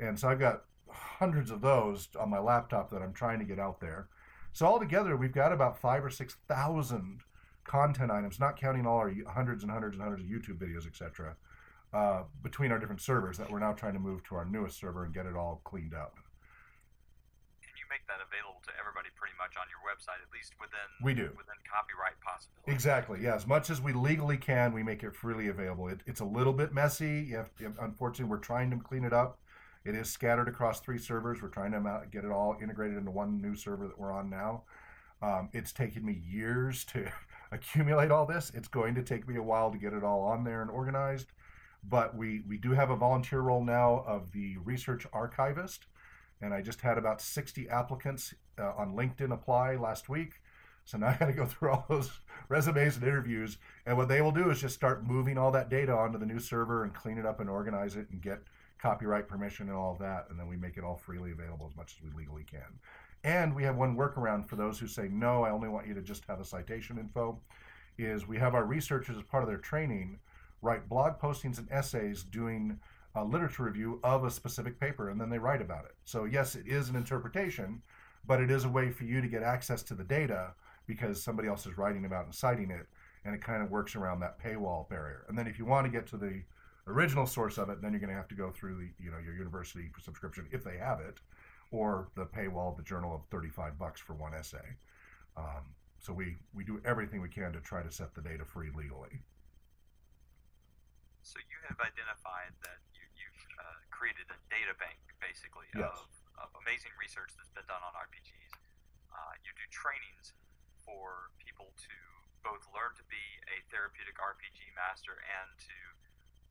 And 0.00 0.18
so 0.18 0.28
I've 0.28 0.40
got 0.40 0.64
hundreds 0.90 1.52
of 1.52 1.60
those 1.60 2.08
on 2.18 2.28
my 2.28 2.40
laptop 2.40 2.90
that 2.90 3.02
I'm 3.02 3.12
trying 3.12 3.38
to 3.38 3.44
get 3.44 3.60
out 3.60 3.80
there. 3.80 4.08
So 4.52 4.66
altogether, 4.66 5.16
we've 5.16 5.32
got 5.32 5.52
about 5.52 5.78
five 5.78 6.04
or 6.04 6.10
six 6.10 6.36
thousand 6.48 7.20
content 7.62 8.10
items, 8.10 8.40
not 8.40 8.58
counting 8.58 8.84
all 8.84 8.98
our 8.98 9.12
hundreds 9.32 9.62
and 9.62 9.70
hundreds 9.70 9.94
and 9.94 10.02
hundreds 10.02 10.24
of 10.24 10.28
YouTube 10.28 10.58
videos, 10.58 10.86
etc., 10.88 11.36
uh, 11.92 12.22
between 12.42 12.70
our 12.72 12.78
different 12.78 13.00
servers 13.00 13.36
that 13.38 13.50
we're 13.50 13.58
now 13.58 13.72
trying 13.72 13.94
to 13.94 14.00
move 14.00 14.22
to 14.24 14.34
our 14.36 14.44
newest 14.44 14.78
server 14.78 15.04
and 15.04 15.14
get 15.14 15.26
it 15.26 15.34
all 15.34 15.60
cleaned 15.64 15.94
up. 15.94 16.14
Can 17.62 17.74
you 17.76 17.84
make 17.90 18.06
that 18.06 18.22
available 18.22 18.60
to 18.66 18.72
everybody 18.78 19.08
pretty 19.16 19.34
much 19.36 19.56
on 19.58 19.66
your 19.68 19.82
website, 19.82 20.22
at 20.22 20.30
least 20.32 20.54
within 20.60 20.78
we 21.02 21.14
do 21.14 21.34
within 21.36 21.58
copyright 21.66 22.20
possibilities? 22.22 22.72
Exactly. 22.72 23.18
Yeah, 23.22 23.34
as 23.34 23.46
much 23.46 23.70
as 23.70 23.80
we 23.80 23.92
legally 23.92 24.36
can, 24.36 24.72
we 24.72 24.82
make 24.82 25.02
it 25.02 25.14
freely 25.14 25.48
available. 25.48 25.88
It, 25.88 26.00
it's 26.06 26.20
a 26.20 26.24
little 26.24 26.52
bit 26.52 26.72
messy. 26.72 27.26
You 27.28 27.36
have, 27.36 27.50
you 27.58 27.66
have, 27.66 27.78
unfortunately, 27.80 28.30
we're 28.30 28.38
trying 28.38 28.70
to 28.70 28.76
clean 28.76 29.04
it 29.04 29.12
up. 29.12 29.38
It 29.84 29.94
is 29.94 30.10
scattered 30.10 30.48
across 30.48 30.80
three 30.80 30.98
servers. 30.98 31.40
We're 31.40 31.48
trying 31.48 31.72
to 31.72 32.02
get 32.10 32.24
it 32.24 32.30
all 32.30 32.56
integrated 32.62 32.98
into 32.98 33.10
one 33.10 33.40
new 33.40 33.56
server 33.56 33.86
that 33.86 33.98
we're 33.98 34.12
on 34.12 34.28
now. 34.28 34.64
Um, 35.22 35.48
it's 35.52 35.72
taken 35.72 36.04
me 36.04 36.22
years 36.26 36.84
to 36.86 37.10
accumulate 37.52 38.10
all 38.10 38.26
this. 38.26 38.52
It's 38.54 38.68
going 38.68 38.94
to 38.94 39.02
take 39.02 39.26
me 39.26 39.36
a 39.36 39.42
while 39.42 39.70
to 39.70 39.78
get 39.78 39.92
it 39.92 40.04
all 40.04 40.22
on 40.22 40.44
there 40.44 40.62
and 40.62 40.70
organized. 40.70 41.32
But 41.88 42.16
we, 42.16 42.42
we 42.46 42.58
do 42.58 42.72
have 42.72 42.90
a 42.90 42.96
volunteer 42.96 43.40
role 43.40 43.64
now 43.64 44.04
of 44.06 44.32
the 44.32 44.56
research 44.58 45.06
archivist. 45.12 45.86
And 46.42 46.54
I 46.54 46.62
just 46.62 46.80
had 46.80 46.98
about 46.98 47.20
60 47.20 47.68
applicants 47.68 48.34
uh, 48.58 48.72
on 48.76 48.94
LinkedIn 48.94 49.32
apply 49.32 49.76
last 49.76 50.08
week. 50.08 50.40
So 50.84 50.98
now 50.98 51.08
I 51.08 51.16
got 51.16 51.26
to 51.26 51.32
go 51.32 51.46
through 51.46 51.70
all 51.70 51.86
those 51.88 52.10
resumes 52.48 52.96
and 52.96 53.04
interviews. 53.04 53.58
And 53.86 53.96
what 53.96 54.08
they 54.08 54.20
will 54.20 54.32
do 54.32 54.50
is 54.50 54.60
just 54.60 54.74
start 54.74 55.06
moving 55.06 55.38
all 55.38 55.50
that 55.52 55.70
data 55.70 55.92
onto 55.92 56.18
the 56.18 56.26
new 56.26 56.38
server 56.38 56.84
and 56.84 56.94
clean 56.94 57.18
it 57.18 57.26
up 57.26 57.40
and 57.40 57.48
organize 57.48 57.96
it 57.96 58.08
and 58.10 58.20
get 58.20 58.40
copyright 58.80 59.28
permission 59.28 59.68
and 59.68 59.76
all 59.76 59.92
of 59.92 59.98
that. 59.98 60.26
And 60.30 60.38
then 60.38 60.48
we 60.48 60.56
make 60.56 60.76
it 60.76 60.84
all 60.84 60.96
freely 60.96 61.32
available 61.32 61.66
as 61.70 61.76
much 61.76 61.96
as 61.96 62.02
we 62.02 62.18
legally 62.18 62.44
can. 62.44 62.78
And 63.22 63.54
we 63.54 63.62
have 63.64 63.76
one 63.76 63.96
workaround 63.96 64.46
for 64.46 64.56
those 64.56 64.78
who 64.78 64.86
say, 64.86 65.08
no, 65.10 65.42
I 65.44 65.50
only 65.50 65.68
want 65.68 65.86
you 65.86 65.94
to 65.94 66.00
just 66.00 66.24
have 66.26 66.40
a 66.40 66.44
citation 66.44 66.98
info, 66.98 67.38
is 67.98 68.26
we 68.26 68.38
have 68.38 68.54
our 68.54 68.64
researchers 68.64 69.16
as 69.16 69.22
part 69.22 69.42
of 69.42 69.48
their 69.48 69.58
training 69.58 70.18
write 70.62 70.88
blog 70.88 71.18
postings 71.18 71.58
and 71.58 71.70
essays 71.70 72.22
doing 72.22 72.78
a 73.14 73.24
literature 73.24 73.64
review 73.64 74.00
of 74.04 74.24
a 74.24 74.30
specific 74.30 74.78
paper, 74.78 75.08
and 75.08 75.20
then 75.20 75.30
they 75.30 75.38
write 75.38 75.60
about 75.60 75.84
it. 75.84 75.94
So 76.04 76.24
yes, 76.24 76.54
it 76.54 76.66
is 76.66 76.88
an 76.88 76.96
interpretation, 76.96 77.82
but 78.26 78.40
it 78.40 78.50
is 78.50 78.64
a 78.64 78.68
way 78.68 78.90
for 78.90 79.04
you 79.04 79.20
to 79.20 79.28
get 79.28 79.42
access 79.42 79.82
to 79.84 79.94
the 79.94 80.04
data 80.04 80.52
because 80.86 81.22
somebody 81.22 81.48
else 81.48 81.66
is 81.66 81.78
writing 81.78 82.04
about 82.04 82.26
and 82.26 82.34
citing 82.34 82.70
it, 82.70 82.86
and 83.24 83.34
it 83.34 83.42
kind 83.42 83.62
of 83.62 83.70
works 83.70 83.96
around 83.96 84.20
that 84.20 84.38
paywall 84.42 84.88
barrier. 84.88 85.24
And 85.28 85.36
then 85.36 85.46
if 85.46 85.58
you 85.58 85.64
want 85.64 85.86
to 85.86 85.90
get 85.90 86.06
to 86.08 86.16
the 86.16 86.42
original 86.86 87.26
source 87.26 87.58
of 87.58 87.68
it, 87.68 87.82
then 87.82 87.92
you're 87.92 88.00
going 88.00 88.10
to 88.10 88.16
have 88.16 88.28
to 88.28 88.34
go 88.34 88.50
through 88.50 88.76
the 88.76 89.04
you 89.04 89.10
know 89.10 89.18
your 89.18 89.34
university 89.34 89.90
subscription 90.02 90.46
if 90.52 90.62
they 90.62 90.76
have 90.76 91.00
it, 91.00 91.18
or 91.72 92.08
the 92.14 92.26
paywall 92.26 92.70
of 92.70 92.76
the 92.76 92.82
journal 92.82 93.14
of 93.14 93.22
35 93.30 93.78
bucks 93.78 94.00
for 94.00 94.14
one 94.14 94.34
essay. 94.34 94.76
Um, 95.36 95.74
so 96.00 96.12
we, 96.12 96.36
we 96.54 96.64
do 96.64 96.80
everything 96.84 97.20
we 97.20 97.28
can 97.28 97.52
to 97.52 97.60
try 97.60 97.82
to 97.82 97.90
set 97.90 98.14
the 98.14 98.22
data 98.22 98.44
free 98.44 98.70
legally. 98.74 99.20
So 101.30 101.38
you 101.46 101.62
have 101.70 101.78
identified 101.78 102.50
that 102.66 102.82
you, 102.90 103.06
you've 103.14 103.42
uh, 103.62 103.78
created 103.94 104.26
a 104.34 104.38
data 104.50 104.74
bank, 104.82 104.98
basically, 105.22 105.70
yes. 105.78 105.86
of, 105.86 106.10
of 106.42 106.48
amazing 106.66 106.90
research 106.98 107.30
that's 107.38 107.54
been 107.54 107.70
done 107.70 107.78
on 107.86 107.94
RPGs. 107.94 108.50
Uh, 109.14 109.38
you 109.46 109.54
do 109.54 109.62
trainings 109.70 110.34
for 110.82 111.30
people 111.38 111.70
to 111.86 111.96
both 112.42 112.66
learn 112.74 112.98
to 112.98 113.06
be 113.06 113.22
a 113.46 113.62
therapeutic 113.70 114.18
RPG 114.18 114.74
master 114.74 115.22
and 115.22 115.54
to 115.70 115.78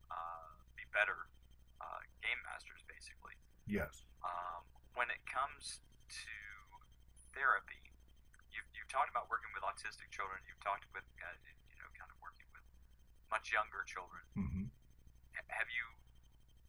uh, 0.08 0.48
be 0.80 0.88
better 0.96 1.28
uh, 1.84 2.00
game 2.24 2.40
masters, 2.48 2.80
basically. 2.88 3.36
Yes. 3.68 4.00
Um, 4.24 4.64
when 4.96 5.12
it 5.12 5.20
comes 5.28 5.84
to 6.24 6.36
therapy, 7.36 7.84
you've, 8.48 8.64
you've 8.72 8.88
talked 8.88 9.12
about 9.12 9.28
working 9.28 9.52
with 9.52 9.60
autistic 9.60 10.08
children. 10.08 10.40
You've 10.48 10.64
talked 10.64 10.88
with, 10.96 11.04
uh, 11.20 11.36
you 11.68 11.76
know, 11.76 11.88
kind 11.92 12.08
of 12.08 12.16
working 12.24 12.48
with 12.56 12.64
much 13.30 13.54
younger 13.54 13.82
children. 13.86 14.22
Mm-hmm. 14.36 14.66
Have 15.48 15.70
you 15.70 15.86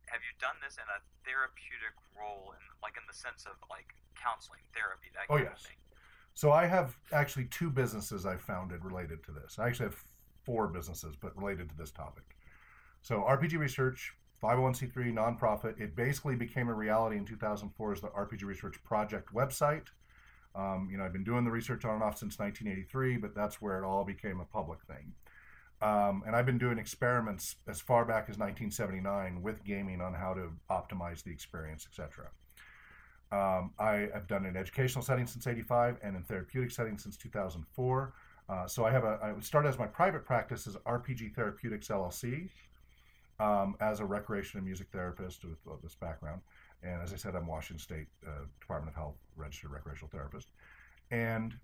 have 0.07 0.21
you 0.21 0.33
done 0.39 0.55
this 0.63 0.75
in 0.75 0.87
a 0.87 0.99
therapeutic 1.23 1.95
role, 2.13 2.53
in 2.55 2.63
like 2.81 2.95
in 2.97 3.05
the 3.07 3.15
sense 3.15 3.45
of 3.45 3.57
like 3.69 3.95
counseling, 4.17 4.61
therapy, 4.73 5.09
that 5.13 5.27
oh, 5.29 5.37
yes. 5.37 5.65
So 6.33 6.51
I 6.51 6.65
have 6.65 6.95
actually 7.11 7.45
two 7.51 7.69
businesses 7.69 8.25
I 8.25 8.37
founded 8.37 8.85
related 8.85 9.23
to 9.25 9.31
this. 9.31 9.59
I 9.59 9.67
actually 9.67 9.91
have 9.91 10.03
four 10.43 10.67
businesses, 10.67 11.15
but 11.15 11.35
related 11.35 11.69
to 11.69 11.77
this 11.77 11.91
topic. 11.91 12.23
So 13.01 13.25
RPG 13.27 13.57
Research 13.57 14.13
501c3 14.41 15.13
nonprofit. 15.13 15.79
It 15.79 15.95
basically 15.95 16.35
became 16.35 16.67
a 16.69 16.73
reality 16.73 17.17
in 17.17 17.25
2004 17.25 17.91
as 17.91 18.01
the 18.01 18.07
RPG 18.07 18.43
Research 18.43 18.83
Project 18.83 19.33
website. 19.33 19.87
Um, 20.55 20.89
you 20.91 20.97
know, 20.97 21.05
I've 21.05 21.13
been 21.13 21.23
doing 21.23 21.45
the 21.45 21.51
research 21.51 21.85
on 21.85 21.95
and 21.95 22.03
off 22.03 22.17
since 22.17 22.37
1983, 22.39 23.17
but 23.17 23.35
that's 23.35 23.61
where 23.61 23.77
it 23.77 23.85
all 23.85 24.03
became 24.03 24.39
a 24.41 24.45
public 24.45 24.79
thing. 24.83 25.13
Um, 25.81 26.23
and 26.27 26.35
I've 26.35 26.45
been 26.45 26.59
doing 26.59 26.77
experiments 26.77 27.55
as 27.67 27.81
far 27.81 28.05
back 28.05 28.29
as 28.29 28.37
1979 28.37 29.41
with 29.41 29.63
gaming 29.63 29.99
on 29.99 30.13
how 30.13 30.33
to 30.33 30.51
optimize 30.69 31.23
the 31.23 31.31
experience, 31.31 31.87
etc. 31.89 32.29
Um, 33.31 33.71
I 33.79 34.09
have 34.13 34.27
done 34.27 34.45
in 34.45 34.55
educational 34.55 35.03
settings 35.03 35.31
since 35.31 35.47
85 35.47 35.97
and 36.03 36.15
in 36.15 36.23
therapeutic 36.23 36.71
settings 36.71 37.03
since 37.03 37.17
2004. 37.17 38.13
Uh, 38.49 38.67
so 38.67 38.85
I 38.85 38.91
have 38.91 39.05
a, 39.05 39.17
I 39.23 39.39
started 39.39 39.69
as 39.69 39.79
my 39.79 39.87
private 39.87 40.25
practice 40.25 40.67
as 40.67 40.75
RPG 40.75 41.33
Therapeutics 41.33 41.87
LLC, 41.87 42.49
um, 43.39 43.75
as 43.79 44.01
a 44.01 44.05
recreation 44.05 44.57
and 44.57 44.67
music 44.67 44.87
therapist 44.91 45.43
with 45.43 45.57
uh, 45.67 45.75
this 45.81 45.95
background. 45.95 46.41
And 46.83 47.01
as 47.01 47.13
I 47.13 47.15
said, 47.15 47.35
I'm 47.35 47.47
Washington 47.47 47.79
State 47.79 48.07
uh, 48.27 48.45
Department 48.59 48.89
of 48.89 48.95
Health 48.95 49.15
registered 49.35 49.71
recreational 49.71 50.09
therapist. 50.09 50.49
And 51.09 51.55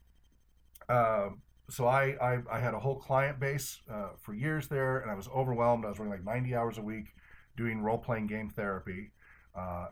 uh, 0.90 1.30
so 1.70 1.88
I, 1.88 2.16
I, 2.22 2.40
I, 2.52 2.60
had 2.60 2.74
a 2.74 2.80
whole 2.80 2.96
client 2.96 3.40
base 3.40 3.80
uh, 3.92 4.10
for 4.22 4.34
years 4.34 4.68
there, 4.68 5.00
and 5.00 5.12
I 5.12 5.16
was 5.16 5.28
overwhelmed. 5.28 5.86
I 5.86 5.90
was 5.90 6.00
working 6.00 6.12
like 6.12 6.24
90 6.24 6.56
hours 6.56 6.78
a 6.78 6.82
week 6.82 7.16
doing 7.58 7.82
role 7.82 7.98
playing 7.98 8.28
game 8.28 8.50
therapy 8.50 9.12
uh, 9.56 9.88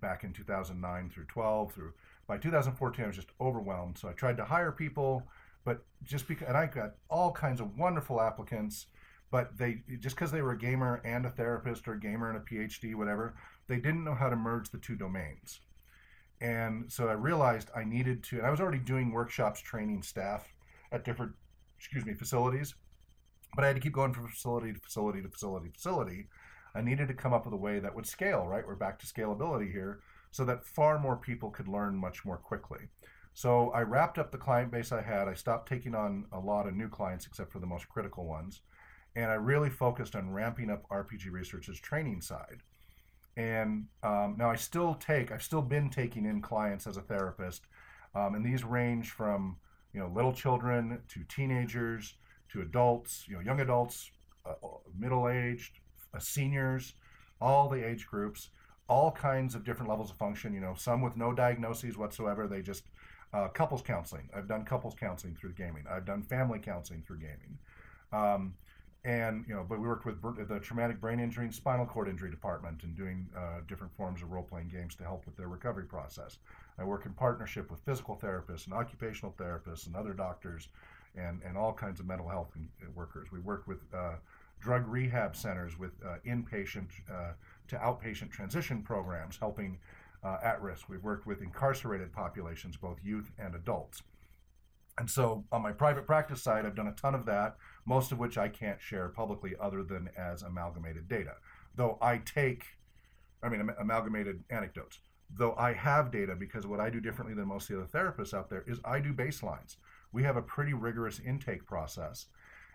back 0.00 0.24
in 0.24 0.32
2009 0.32 1.10
through 1.10 1.24
12. 1.24 1.72
Through 1.72 1.92
by 2.26 2.36
2014, 2.36 3.04
I 3.04 3.08
was 3.08 3.16
just 3.16 3.30
overwhelmed. 3.40 3.96
So 3.96 4.08
I 4.08 4.12
tried 4.12 4.36
to 4.38 4.44
hire 4.44 4.72
people, 4.72 5.22
but 5.64 5.84
just 6.02 6.28
because, 6.28 6.48
and 6.48 6.56
I 6.56 6.66
got 6.66 6.94
all 7.08 7.32
kinds 7.32 7.60
of 7.60 7.78
wonderful 7.78 8.20
applicants 8.20 8.86
but 9.30 9.56
they 9.58 9.82
just 10.00 10.16
because 10.16 10.30
they 10.30 10.42
were 10.42 10.52
a 10.52 10.58
gamer 10.58 11.00
and 11.04 11.26
a 11.26 11.30
therapist 11.30 11.86
or 11.88 11.94
a 11.94 12.00
gamer 12.00 12.30
and 12.30 12.38
a 12.38 12.40
phd 12.40 12.94
whatever 12.94 13.34
they 13.66 13.76
didn't 13.76 14.04
know 14.04 14.14
how 14.14 14.28
to 14.28 14.36
merge 14.36 14.70
the 14.70 14.78
two 14.78 14.96
domains 14.96 15.60
and 16.40 16.90
so 16.90 17.08
i 17.08 17.12
realized 17.12 17.70
i 17.74 17.84
needed 17.84 18.22
to 18.22 18.36
and 18.36 18.46
i 18.46 18.50
was 18.50 18.60
already 18.60 18.78
doing 18.78 19.12
workshops 19.12 19.60
training 19.60 20.02
staff 20.02 20.54
at 20.96 21.04
different 21.04 21.32
excuse 21.78 22.04
me 22.04 22.14
facilities 22.14 22.74
but 23.54 23.64
i 23.64 23.68
had 23.68 23.76
to 23.76 23.82
keep 23.82 23.92
going 23.92 24.12
from 24.12 24.26
facility 24.26 24.72
to 24.72 24.80
facility 24.80 25.22
to 25.22 25.28
facility 25.28 25.68
to 25.68 25.74
facility. 25.74 26.26
I 26.74 26.82
needed 26.82 27.08
to 27.08 27.14
come 27.14 27.32
up 27.32 27.46
with 27.46 27.54
a 27.54 27.64
way 27.68 27.78
that 27.78 27.94
would 27.94 28.06
scale 28.06 28.46
right? 28.46 28.66
We're 28.66 28.74
back 28.74 28.98
to 28.98 29.06
scalability 29.06 29.70
here 29.72 30.00
so 30.30 30.44
that 30.44 30.64
far 30.64 30.98
more 30.98 31.16
people 31.16 31.50
could 31.50 31.68
learn 31.68 31.96
much 31.96 32.24
more 32.24 32.36
quickly. 32.36 32.80
So 33.32 33.70
i 33.70 33.80
wrapped 33.80 34.18
up 34.18 34.30
the 34.30 34.38
client 34.38 34.70
base 34.70 34.92
i 34.92 35.00
had. 35.00 35.28
I 35.28 35.34
stopped 35.34 35.68
taking 35.68 35.94
on 35.94 36.26
a 36.32 36.38
lot 36.38 36.66
of 36.66 36.74
new 36.74 36.88
clients 36.88 37.26
except 37.26 37.50
for 37.52 37.60
the 37.60 37.66
most 37.66 37.88
critical 37.88 38.26
ones 38.26 38.60
and 39.16 39.30
I 39.30 39.34
really 39.34 39.70
focused 39.70 40.14
on 40.14 40.30
ramping 40.30 40.70
up 40.70 40.86
RPG 40.90 41.30
Research's 41.30 41.80
training 41.80 42.20
side. 42.20 42.60
And 43.38 43.86
um, 44.02 44.36
now 44.38 44.50
I 44.50 44.56
still 44.56 44.94
take, 44.94 45.32
I've 45.32 45.42
still 45.42 45.62
been 45.62 45.88
taking 45.88 46.26
in 46.26 46.42
clients 46.42 46.86
as 46.86 46.98
a 46.98 47.02
therapist, 47.02 47.62
um, 48.14 48.34
and 48.34 48.44
these 48.44 48.62
range 48.62 49.10
from 49.10 49.56
you 49.96 50.02
know 50.02 50.08
little 50.14 50.34
children 50.34 51.00
to 51.08 51.24
teenagers 51.36 52.14
to 52.52 52.62
adults, 52.62 53.26
you 53.28 53.36
know 53.36 53.40
young 53.42 53.60
adults, 53.60 54.12
uh, 54.46 54.54
middle 54.98 55.28
aged, 55.28 55.80
uh, 56.14 56.20
seniors, 56.20 56.94
all 57.40 57.68
the 57.70 57.82
age 57.84 58.06
groups. 58.06 58.50
all 58.88 59.10
kinds 59.10 59.54
of 59.56 59.64
different 59.64 59.90
levels 59.90 60.10
of 60.10 60.16
function. 60.16 60.54
You 60.54 60.60
know, 60.60 60.74
some 60.76 61.02
with 61.02 61.16
no 61.16 61.32
diagnoses 61.32 61.96
whatsoever. 61.98 62.46
They 62.46 62.62
just 62.62 62.84
uh, 63.32 63.48
couples 63.48 63.82
counseling. 63.82 64.28
I've 64.34 64.48
done 64.48 64.64
couples 64.64 64.94
counseling 64.94 65.34
through 65.36 65.54
gaming. 65.54 65.84
I've 65.90 66.06
done 66.06 66.22
family 66.22 66.60
counseling 66.60 67.02
through 67.02 67.18
gaming. 67.18 67.58
Um, 68.12 68.54
and 69.04 69.44
you 69.48 69.54
know, 69.54 69.64
but 69.68 69.80
we 69.80 69.88
worked 69.88 70.06
with 70.06 70.48
the 70.48 70.60
traumatic 70.60 71.00
brain 71.00 71.20
injury 71.20 71.44
and 71.44 71.54
spinal 71.54 71.86
cord 71.86 72.08
injury 72.08 72.30
department 72.30 72.82
and 72.84 72.96
doing 72.96 73.28
uh, 73.36 73.60
different 73.68 73.92
forms 73.96 74.22
of 74.22 74.30
role 74.32 74.42
playing 74.42 74.68
games 74.68 74.96
to 74.96 75.04
help 75.04 75.26
with 75.26 75.36
their 75.36 75.48
recovery 75.48 75.84
process. 75.84 76.38
I 76.78 76.84
work 76.84 77.06
in 77.06 77.12
partnership 77.12 77.70
with 77.70 77.80
physical 77.80 78.16
therapists 78.22 78.66
and 78.66 78.74
occupational 78.74 79.34
therapists 79.38 79.86
and 79.86 79.96
other 79.96 80.12
doctors, 80.12 80.68
and 81.16 81.40
and 81.42 81.56
all 81.56 81.72
kinds 81.72 82.00
of 82.00 82.06
mental 82.06 82.28
health 82.28 82.52
workers. 82.94 83.32
We 83.32 83.40
work 83.40 83.66
with 83.66 83.82
uh, 83.94 84.16
drug 84.60 84.86
rehab 84.86 85.36
centers 85.36 85.78
with 85.78 85.92
uh, 86.04 86.16
inpatient 86.26 86.88
uh, 87.10 87.32
to 87.68 87.76
outpatient 87.76 88.30
transition 88.30 88.82
programs, 88.82 89.36
helping 89.38 89.78
uh, 90.24 90.38
at 90.42 90.60
risk. 90.60 90.88
We've 90.88 91.02
worked 91.02 91.26
with 91.26 91.42
incarcerated 91.42 92.12
populations, 92.12 92.76
both 92.76 92.98
youth 93.02 93.30
and 93.38 93.54
adults. 93.54 94.02
And 94.98 95.10
so 95.10 95.44
on 95.52 95.62
my 95.62 95.72
private 95.72 96.06
practice 96.06 96.42
side, 96.42 96.64
I've 96.64 96.74
done 96.74 96.86
a 96.86 96.92
ton 96.92 97.14
of 97.14 97.26
that, 97.26 97.56
most 97.84 98.12
of 98.12 98.18
which 98.18 98.38
I 98.38 98.48
can't 98.48 98.80
share 98.80 99.08
publicly 99.08 99.54
other 99.60 99.82
than 99.82 100.08
as 100.16 100.42
amalgamated 100.42 101.06
data. 101.06 101.34
Though 101.74 101.98
I 102.00 102.18
take, 102.18 102.64
I 103.42 103.50
mean, 103.50 103.68
amalgamated 103.78 104.42
anecdotes. 104.48 104.98
Though 105.28 105.54
I 105.56 105.72
have 105.72 106.10
data 106.10 106.34
because 106.34 106.66
what 106.66 106.80
I 106.80 106.90
do 106.90 107.00
differently 107.00 107.34
than 107.34 107.48
most 107.48 107.68
of 107.68 107.76
the 107.76 107.82
other 107.82 108.12
therapists 108.12 108.34
out 108.34 108.48
there 108.48 108.64
is 108.66 108.80
I 108.84 109.00
do 109.00 109.12
baselines. 109.12 109.76
We 110.12 110.22
have 110.22 110.36
a 110.36 110.42
pretty 110.42 110.72
rigorous 110.72 111.20
intake 111.20 111.66
process. 111.66 112.26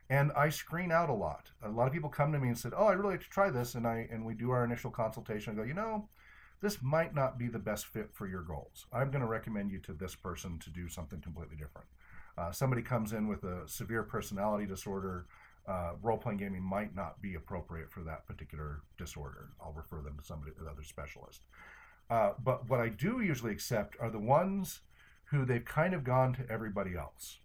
And 0.10 0.32
I 0.34 0.50
screen 0.50 0.92
out 0.92 1.10
a 1.10 1.14
lot. 1.14 1.52
A 1.64 1.70
lot 1.70 1.88
of 1.88 1.94
people 1.94 2.10
come 2.10 2.34
to 2.34 2.40
me 2.40 2.50
and 2.50 2.58
said, 2.58 2.74
"Oh, 2.76 2.88
I'd 2.88 2.98
really 2.98 3.14
like 3.14 3.24
to 3.24 3.30
try 3.30 3.50
this," 3.50 3.76
and 3.76 3.88
I 3.88 4.08
and 4.12 4.26
we 4.26 4.34
do 4.34 4.52
our 4.52 4.66
initial 4.66 4.92
consultation. 4.92 5.52
and 5.52 5.60
go, 5.60 5.64
you 5.64 5.74
know, 5.74 6.10
this 6.62 6.82
might 6.82 7.16
not 7.16 7.40
be 7.40 7.48
the 7.48 7.60
best 7.60 7.88
fit 7.88 8.14
for 8.14 8.28
your 8.28 8.42
goals. 8.42 8.86
I'm 8.92 9.10
going 9.10 9.22
to 9.22 9.28
recommend 9.28 9.72
you 9.72 9.80
to 9.80 9.94
this 9.94 10.14
person 10.14 10.60
to 10.60 10.70
do 10.70 10.90
something 10.90 11.22
completely 11.22 11.56
different. 11.56 11.88
Uh, 12.38 12.52
somebody 12.52 12.82
comes 12.82 13.14
in 13.14 13.28
with 13.28 13.44
a 13.44 13.68
severe 13.68 14.04
personality 14.04 14.66
disorder, 14.66 15.26
uh, 15.68 15.94
role 16.02 16.18
playing 16.18 16.40
gaming 16.40 16.64
might 16.64 16.96
not 16.96 17.22
be 17.22 17.36
appropriate 17.36 17.92
for 17.92 18.04
that 18.04 18.26
particular 18.28 18.82
disorder. 18.98 19.50
I'll 19.64 19.74
refer 19.74 20.02
them 20.02 20.18
to 20.18 20.24
somebody, 20.24 20.52
another 20.60 20.84
specialist. 20.84 21.42
Uh, 22.12 22.34
but 22.44 22.70
what 22.70 22.82
I 22.82 22.90
do 22.90 23.22
usually 23.22 23.54
accept 23.54 23.96
are 24.02 24.10
the 24.10 24.20
ones 24.20 24.82
who 25.32 25.46
they've 25.46 25.64
kind 25.64 25.94
of 25.94 26.04
gone 26.04 26.34
to 26.34 26.52
everybody 26.52 26.94
else. 26.94 27.40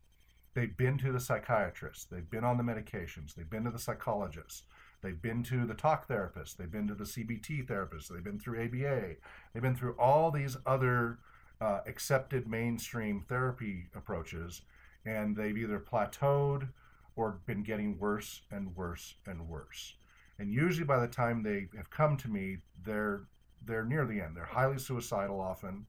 They've 0.54 0.76
been 0.76 0.98
to 0.98 1.12
the 1.12 1.20
psychiatrist, 1.20 2.10
they've 2.10 2.28
been 2.28 2.42
on 2.42 2.56
the 2.56 2.64
medications, 2.64 3.34
they've 3.34 3.48
been 3.48 3.62
to 3.64 3.70
the 3.70 3.78
psychologist, 3.78 4.64
they've 5.02 5.22
been 5.22 5.44
to 5.44 5.66
the 5.66 5.74
talk 5.74 6.08
therapist, 6.08 6.58
they've 6.58 6.70
been 6.70 6.88
to 6.88 6.94
the 6.94 7.04
CBT 7.04 7.68
therapist, 7.68 8.12
they've 8.12 8.24
been 8.24 8.40
through 8.40 8.64
ABA, 8.64 9.14
they've 9.52 9.62
been 9.62 9.76
through 9.76 9.94
all 10.00 10.32
these 10.32 10.56
other 10.66 11.18
uh, 11.60 11.80
accepted 11.86 12.48
mainstream 12.48 13.24
therapy 13.28 13.86
approaches 13.94 14.62
and 15.04 15.36
they've 15.36 15.56
either 15.56 15.78
plateaued 15.78 16.68
or 17.14 17.38
been 17.46 17.62
getting 17.62 17.98
worse 18.00 18.40
and 18.50 18.74
worse 18.74 19.14
and 19.26 19.48
worse. 19.48 19.94
And 20.40 20.52
usually 20.52 20.84
by 20.84 20.98
the 20.98 21.06
time 21.06 21.42
they 21.42 21.68
have 21.76 21.90
come 21.90 22.16
to 22.16 22.28
me, 22.28 22.58
they're 22.84 23.22
they're 23.66 23.84
near 23.84 24.06
the 24.06 24.20
end. 24.20 24.36
They're 24.36 24.44
highly 24.44 24.78
suicidal 24.78 25.40
often. 25.40 25.86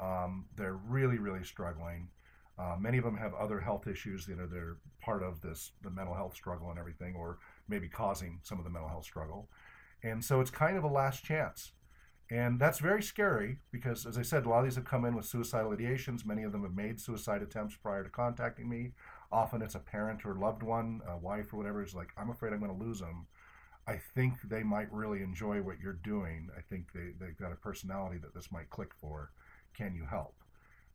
Um, 0.00 0.46
they're 0.56 0.78
really 0.88 1.18
really 1.18 1.44
struggling. 1.44 2.08
Uh, 2.58 2.76
many 2.78 2.96
of 2.96 3.04
them 3.04 3.16
have 3.16 3.34
other 3.34 3.60
health 3.60 3.86
issues. 3.86 4.26
You 4.26 4.36
know, 4.36 4.46
they're 4.46 4.78
part 5.00 5.22
of 5.22 5.40
this 5.40 5.72
the 5.82 5.90
mental 5.90 6.14
health 6.14 6.34
struggle 6.34 6.70
and 6.70 6.78
everything, 6.78 7.14
or 7.14 7.38
maybe 7.68 7.88
causing 7.88 8.40
some 8.42 8.58
of 8.58 8.64
the 8.64 8.70
mental 8.70 8.88
health 8.88 9.04
struggle. 9.04 9.48
And 10.02 10.24
so 10.24 10.40
it's 10.40 10.50
kind 10.50 10.76
of 10.76 10.84
a 10.84 10.88
last 10.88 11.24
chance. 11.24 11.72
And 12.30 12.58
that's 12.58 12.80
very 12.80 13.02
scary 13.02 13.58
because, 13.70 14.04
as 14.04 14.18
I 14.18 14.22
said, 14.22 14.46
a 14.46 14.48
lot 14.48 14.58
of 14.58 14.64
these 14.64 14.74
have 14.74 14.84
come 14.84 15.04
in 15.04 15.14
with 15.14 15.26
suicidal 15.26 15.70
ideations. 15.70 16.26
Many 16.26 16.42
of 16.42 16.50
them 16.50 16.62
have 16.62 16.74
made 16.74 17.00
suicide 17.00 17.40
attempts 17.40 17.76
prior 17.76 18.02
to 18.02 18.10
contacting 18.10 18.68
me. 18.68 18.92
Often 19.30 19.62
it's 19.62 19.76
a 19.76 19.80
parent 19.80 20.26
or 20.26 20.34
loved 20.34 20.62
one, 20.62 21.02
a 21.08 21.16
wife 21.16 21.52
or 21.52 21.58
whatever, 21.58 21.84
is 21.84 21.94
like, 21.94 22.08
I'm 22.16 22.30
afraid 22.30 22.52
I'm 22.52 22.58
going 22.58 22.76
to 22.76 22.84
lose 22.84 22.98
them. 22.98 23.26
I 23.88 24.00
think 24.14 24.34
they 24.42 24.62
might 24.62 24.92
really 24.92 25.22
enjoy 25.22 25.62
what 25.62 25.78
you're 25.78 26.00
doing. 26.04 26.48
I 26.56 26.60
think 26.60 26.92
they, 26.92 27.12
they've 27.20 27.38
got 27.38 27.52
a 27.52 27.56
personality 27.56 28.18
that 28.18 28.34
this 28.34 28.50
might 28.50 28.70
click 28.70 28.90
for. 29.00 29.30
Can 29.76 29.94
you 29.94 30.06
help? 30.10 30.34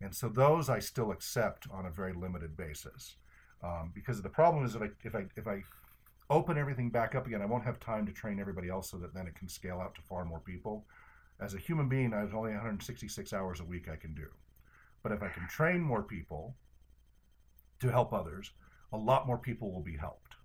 And 0.01 0.13
so 0.13 0.27
those 0.27 0.69
I 0.69 0.79
still 0.79 1.11
accept 1.11 1.67
on 1.71 1.85
a 1.85 1.91
very 1.91 2.13
limited 2.13 2.57
basis. 2.57 3.15
Um, 3.63 3.91
because 3.93 4.21
the 4.21 4.29
problem 4.29 4.65
is 4.65 4.75
if 4.75 4.81
I, 4.81 4.89
if 5.03 5.15
I, 5.15 5.25
if 5.37 5.47
I 5.47 5.63
open 6.29 6.57
everything 6.57 6.89
back 6.89 7.15
up 7.15 7.27
again, 7.27 7.41
I 7.41 7.45
won't 7.45 7.63
have 7.63 7.79
time 7.79 8.05
to 8.07 8.11
train 8.11 8.39
everybody 8.39 8.69
else 8.69 8.89
so 8.89 8.97
that 8.97 9.13
then 9.13 9.27
it 9.27 9.35
can 9.35 9.47
scale 9.47 9.79
out 9.79 9.95
to 9.95 10.01
far 10.01 10.25
more 10.25 10.39
people. 10.39 10.85
As 11.39 11.53
a 11.53 11.59
human 11.59 11.87
being, 11.87 12.13
I 12.13 12.19
have 12.19 12.35
only 12.35 12.51
166 12.51 13.33
hours 13.33 13.59
a 13.59 13.65
week 13.65 13.87
I 13.91 13.95
can 13.95 14.13
do. 14.13 14.27
But 15.03 15.11
if 15.11 15.23
I 15.23 15.29
can 15.29 15.47
train 15.47 15.81
more 15.81 16.03
people 16.03 16.55
to 17.79 17.89
help 17.89 18.13
others, 18.13 18.51
a 18.91 18.97
lot 18.97 19.27
more 19.27 19.37
people 19.37 19.71
will 19.71 19.81
be 19.81 19.97
helped. 19.97 20.35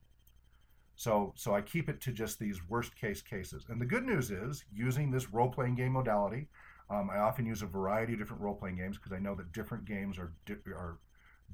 So, 0.97 1.35
so 1.37 1.55
I 1.55 1.61
keep 1.61 1.89
it 1.89 2.01
to 2.03 2.13
just 2.13 2.39
these 2.39 2.67
worst 2.69 2.97
case 2.97 3.21
cases. 3.21 3.67
And 3.69 3.81
the 3.81 3.87
good 3.87 4.05
news 4.05 4.31
is, 4.31 4.65
using 4.73 5.11
this 5.11 5.31
role 5.31 5.51
playing 5.51 5.75
game 5.77 5.93
modality, 5.93 6.49
um, 6.89 7.11
I 7.11 7.19
often 7.19 7.45
use 7.45 7.63
a 7.63 7.67
variety 7.67 8.15
of 8.15 8.19
different 8.19 8.43
role 8.43 8.55
playing 8.55 8.77
games 8.77 8.97
because 8.97 9.13
I 9.13 9.19
know 9.19 9.35
that 9.35 9.53
different 9.53 9.85
games 9.85 10.19
are 10.19 10.33
are 10.69 10.99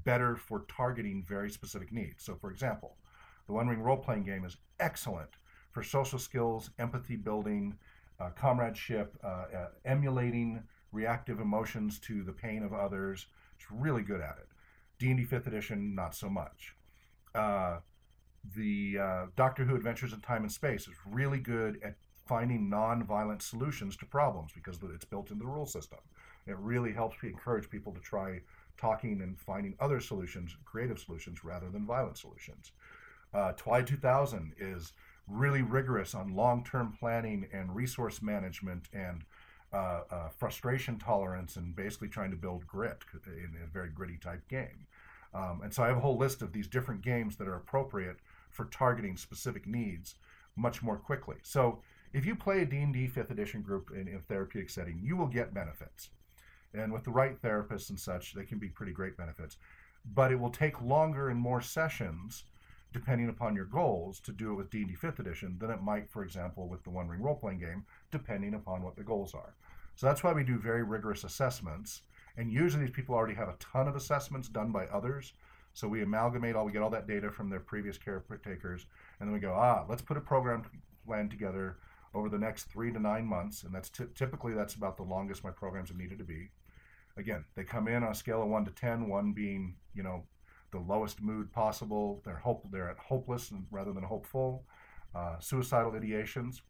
better 0.05 0.37
for 0.37 0.65
targeting 0.69 1.25
very 1.27 1.51
specific 1.51 1.93
needs. 1.93 2.25
So, 2.25 2.37
for 2.37 2.51
example, 2.51 2.97
the 3.47 3.53
One 3.53 3.69
Ring 3.69 3.83
role 3.83 3.97
playing 3.97 4.23
game 4.23 4.45
is 4.45 4.57
excellent 4.79 5.31
for 5.73 5.83
social 5.83 6.19
skills, 6.19 6.71
empathy 6.79 7.17
building, 7.17 7.77
uh, 8.21 8.31
comradeship, 8.31 9.17
uh, 9.25 9.45
uh, 9.57 9.69
emulating 9.85 10.63
reactive 10.93 11.41
emotions 11.41 11.99
to 12.01 12.23
the 12.23 12.33
pain 12.33 12.63
of 12.63 12.73
others. 12.73 13.27
It's 13.57 13.67
really 13.73 14.03
good 14.03 14.21
at 14.21 14.37
it. 14.39 14.49
D&D 14.99 15.25
5th 15.25 15.47
edition, 15.47 15.95
not 15.95 16.15
so 16.15 16.29
much. 16.29 16.77
The 18.57 18.99
uh, 18.99 19.27
Doctor 19.37 19.65
Who 19.65 19.77
Adventures 19.77 20.13
in 20.13 20.21
Time 20.21 20.43
and 20.43 20.53
Space 20.53 20.89
is 20.89 20.95
really 21.07 21.39
good 21.39 21.81
at 21.83 21.95
finding 22.27 22.69
non-violent 22.69 23.43
solutions 23.43 23.97
to 23.97 24.07
problems 24.07 24.53
because 24.53 24.79
it's 24.95 25.05
built 25.05 25.31
into 25.31 25.45
the 25.45 25.51
rule 25.51 25.67
system. 25.67 25.99
It 26.47 26.57
really 26.59 26.93
helps 26.93 27.17
encourage 27.23 27.71
people 27.71 27.93
to 27.93 28.01
try 28.01 28.41
talking 28.77 29.21
and 29.23 29.39
finding 29.39 29.75
other 29.81 30.01
solutions, 30.01 30.57
creative 30.65 30.99
solutions, 30.99 31.45
rather 31.45 31.71
than 31.71 31.87
violent 31.87 32.19
solutions. 32.19 32.73
Uh, 33.33 33.53
Twilight 33.53 33.87
2000 33.87 34.55
is 34.59 34.93
really 35.29 35.63
rigorous 35.63 36.15
on 36.15 36.35
long-term 36.35 36.97
planning 36.99 37.47
and 37.53 37.75
resource 37.75 38.21
management 38.23 38.89
and 38.93 39.25
uh, 39.73 40.03
uh, 40.11 40.29
frustration 40.29 40.99
tolerance 40.99 41.57
and 41.57 41.75
basically 41.75 42.09
trying 42.09 42.31
to 42.31 42.37
build 42.37 42.67
grit 42.67 42.99
in 43.27 43.57
a 43.63 43.67
very 43.67 43.89
gritty 43.89 44.19
type 44.19 44.47
game. 44.49 44.87
Um, 45.35 45.61
and 45.65 45.73
so 45.73 45.83
I 45.83 45.89
have 45.89 45.97
a 45.97 46.01
whole 46.01 46.19
list 46.19 46.43
of 46.43 46.53
these 46.53 46.67
different 46.67 47.01
games 47.01 47.37
that 47.37 47.49
are 47.49 47.57
appropriate 47.57 48.19
for 48.53 48.67
targeting 48.67 49.17
specific 49.17 49.67
needs 49.67 50.15
much 50.57 50.83
more 50.83 50.97
quickly. 50.97 51.37
So 51.43 51.81
if 52.13 52.25
you 52.27 52.37
play 52.37 52.63
a 52.63 52.67
D&D 52.67 53.09
5th 53.09 53.31
edition 53.31 53.63
group 53.63 53.91
in, 53.95 54.15
a 54.15 54.21
therapeutic 54.21 54.71
setting, 54.71 55.01
you 55.03 55.17
will 55.17 55.27
get 55.27 55.55
benefits. 55.55 56.11
And 56.75 56.93
with 56.93 57.05
the 57.05 57.11
right 57.11 57.41
therapists 57.41 57.91
and 57.91 57.99
such, 57.99 58.35
they 58.35 58.45
can 58.45 58.59
be 58.59 58.69
pretty 58.69 58.93
great 58.93 59.17
benefits. 59.17 59.57
But 60.15 60.33
it 60.33 60.39
will 60.39 60.51
take 60.51 60.83
longer 60.83 61.29
and 61.29 61.41
more 61.41 61.61
sessions 61.61 62.45
depending 62.93 63.29
upon 63.29 63.57
your 63.57 63.65
goals, 63.65 64.21
to 64.21 64.33
do 64.33 64.53
it 64.53 64.57
with 64.57 64.71
D&D 64.71 64.95
5th 64.95 65.19
edition 65.19 65.57
than 65.59 65.71
it 65.71 65.83
might, 65.83 66.11
for 66.11 66.23
example, 66.23 66.69
with 66.69 66.83
the 66.85 66.91
One 66.91 67.09
Ring 67.09 67.23
role-playing 67.23 67.59
game, 67.59 67.85
depending 68.11 68.55
upon 68.55 68.83
what 68.83 68.97
the 68.97 69.03
goals 69.03 69.35
are. 69.35 69.55
So 69.95 70.07
that's 70.07 70.23
why 70.23 70.33
we 70.33 70.45
do 70.45 70.59
very 70.59 70.83
rigorous 70.83 71.25
assessments. 71.25 72.03
And 72.37 72.53
usually 72.53 72.85
these 72.85 72.95
people 72.95 73.15
already 73.15 73.35
have 73.35 73.49
a 73.49 73.57
ton 73.59 73.89
of 73.89 73.97
assessments 73.97 74.49
done 74.49 74.73
by 74.73 74.87
others. 74.87 75.33
So 75.75 75.89
we 75.89 76.03
amalgamate 76.03 76.55
all, 76.55 76.67
we 76.67 76.73
get 76.73 76.83
all 76.83 76.91
that 76.91 77.07
data 77.07 77.31
from 77.31 77.49
their 77.49 77.61
previous 77.61 77.99
caretakers, 77.99 78.87
and 79.19 79.29
then 79.29 79.33
we 79.33 79.41
go, 79.41 79.55
ah, 79.55 79.85
let's 79.89 80.03
put 80.03 80.17
a 80.17 80.21
program 80.21 80.65
plan 81.07 81.29
together 81.29 81.79
over 82.15 82.29
the 82.29 82.39
next 82.39 82.65
three 82.65 82.93
to 82.93 82.99
nine 82.99 83.27
months, 83.27 83.63
and 83.65 83.75
that's 83.75 83.89
t- 83.89 84.05
typically 84.15 84.55
that's 84.55 84.75
about 84.75 84.97
the 84.97 85.03
longest 85.03 85.45
my 85.45 85.51
programs 85.51 85.89
have 85.89 85.99
needed 85.99 86.19
to 86.19 86.25
be. 86.25 86.51
Again, 87.17 87.45
they 87.55 87.65
come 87.65 87.89
in 87.89 88.03
on 88.03 88.13
a 88.13 88.15
scale 88.15 88.43
of 88.43 88.49
one 88.49 88.65
to 88.65 88.71
ten, 88.71 89.09
one 89.09 89.33
being 89.33 89.77
you 89.95 90.03
know 90.03 90.25
the 90.73 90.79
lowest 90.79 91.23
mood 91.23 91.53
possible. 91.53 92.23
They're 92.25 92.37
hope 92.37 92.67
they're 92.71 92.91
at 92.91 92.99
hopeless 92.99 93.53
rather 93.71 93.93
than 93.93 94.05
hopeful. 94.05 94.65
Uh, 95.15 95.39
suicidal 95.41 95.93
ideations. 95.93 96.61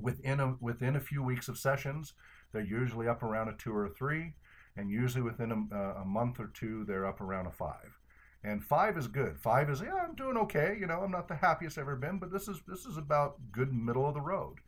Within 0.00 0.40
a 0.40 0.56
within 0.60 0.96
a 0.96 1.00
few 1.00 1.22
weeks 1.22 1.48
of 1.48 1.58
sessions, 1.58 2.14
they're 2.52 2.62
usually 2.62 3.08
up 3.08 3.22
around 3.22 3.48
a 3.48 3.52
two 3.52 3.72
or 3.72 3.86
a 3.86 3.90
three, 3.90 4.34
and 4.76 4.90
usually 4.90 5.22
within 5.22 5.68
a, 5.72 5.76
a 6.00 6.04
month 6.04 6.40
or 6.40 6.48
two, 6.48 6.84
they're 6.84 7.06
up 7.06 7.20
around 7.20 7.46
a 7.46 7.52
five. 7.52 7.98
And 8.44 8.62
five 8.62 8.98
is 8.98 9.08
good. 9.08 9.38
Five 9.38 9.70
is 9.70 9.80
yeah, 9.80 9.94
I'm 10.06 10.14
doing 10.14 10.36
okay. 10.36 10.76
You 10.78 10.86
know, 10.86 11.00
I'm 11.00 11.10
not 11.10 11.28
the 11.28 11.34
happiest 11.34 11.78
I've 11.78 11.84
ever 11.84 11.96
been, 11.96 12.18
but 12.18 12.30
this 12.30 12.46
is 12.46 12.60
this 12.68 12.84
is 12.84 12.98
about 12.98 13.36
good 13.50 13.72
middle 13.72 14.06
of 14.06 14.14
the 14.14 14.20
road. 14.20 14.58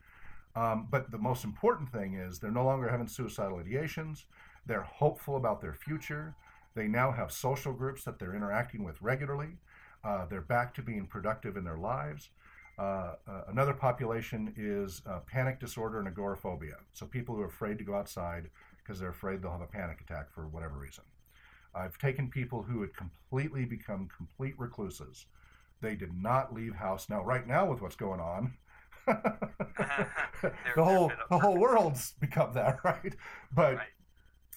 Um, 0.56 0.88
but 0.90 1.10
the 1.10 1.18
most 1.18 1.44
important 1.44 1.92
thing 1.92 2.14
is 2.14 2.38
they're 2.38 2.50
no 2.50 2.64
longer 2.64 2.88
having 2.88 3.06
suicidal 3.06 3.58
ideations. 3.58 4.24
They're 4.64 4.80
hopeful 4.80 5.36
about 5.36 5.60
their 5.60 5.74
future. 5.74 6.34
They 6.74 6.88
now 6.88 7.12
have 7.12 7.30
social 7.30 7.74
groups 7.74 8.04
that 8.04 8.18
they're 8.18 8.34
interacting 8.34 8.82
with 8.82 9.00
regularly. 9.02 9.58
Uh, 10.02 10.24
they're 10.26 10.40
back 10.40 10.74
to 10.74 10.82
being 10.82 11.06
productive 11.06 11.56
in 11.58 11.64
their 11.64 11.76
lives. 11.76 12.30
Uh, 12.78 13.14
uh, 13.28 13.42
another 13.48 13.72
population 13.72 14.52
is 14.56 15.02
uh, 15.06 15.18
panic 15.20 15.60
disorder 15.60 15.98
and 15.98 16.08
agoraphobia. 16.08 16.76
So 16.94 17.06
people 17.06 17.34
who 17.34 17.42
are 17.42 17.46
afraid 17.46 17.78
to 17.78 17.84
go 17.84 17.94
outside 17.94 18.48
because 18.78 19.00
they're 19.00 19.10
afraid 19.10 19.42
they'll 19.42 19.52
have 19.52 19.60
a 19.60 19.66
panic 19.66 20.00
attack 20.00 20.30
for 20.30 20.46
whatever 20.46 20.78
reason. 20.78 21.04
I've 21.76 21.98
taken 21.98 22.30
people 22.30 22.62
who 22.62 22.80
had 22.82 22.94
completely 22.96 23.64
become 23.66 24.08
complete 24.16 24.58
recluses. 24.58 25.26
They 25.80 25.96
did 25.96 26.12
not 26.14 26.54
leave 26.54 26.76
house. 26.76 27.08
Now, 27.10 27.24
right 27.24 27.46
now, 27.46 27.66
with 27.70 27.82
what's 27.82 27.96
going 27.96 28.20
on, 28.20 28.54
the 29.06 30.84
whole 30.84 31.18
the 31.30 31.38
whole 31.38 31.58
world's 31.58 32.12
become 32.20 32.52
that, 32.54 32.78
right? 32.84 33.14
But 33.52 33.76
Right. 33.76 33.88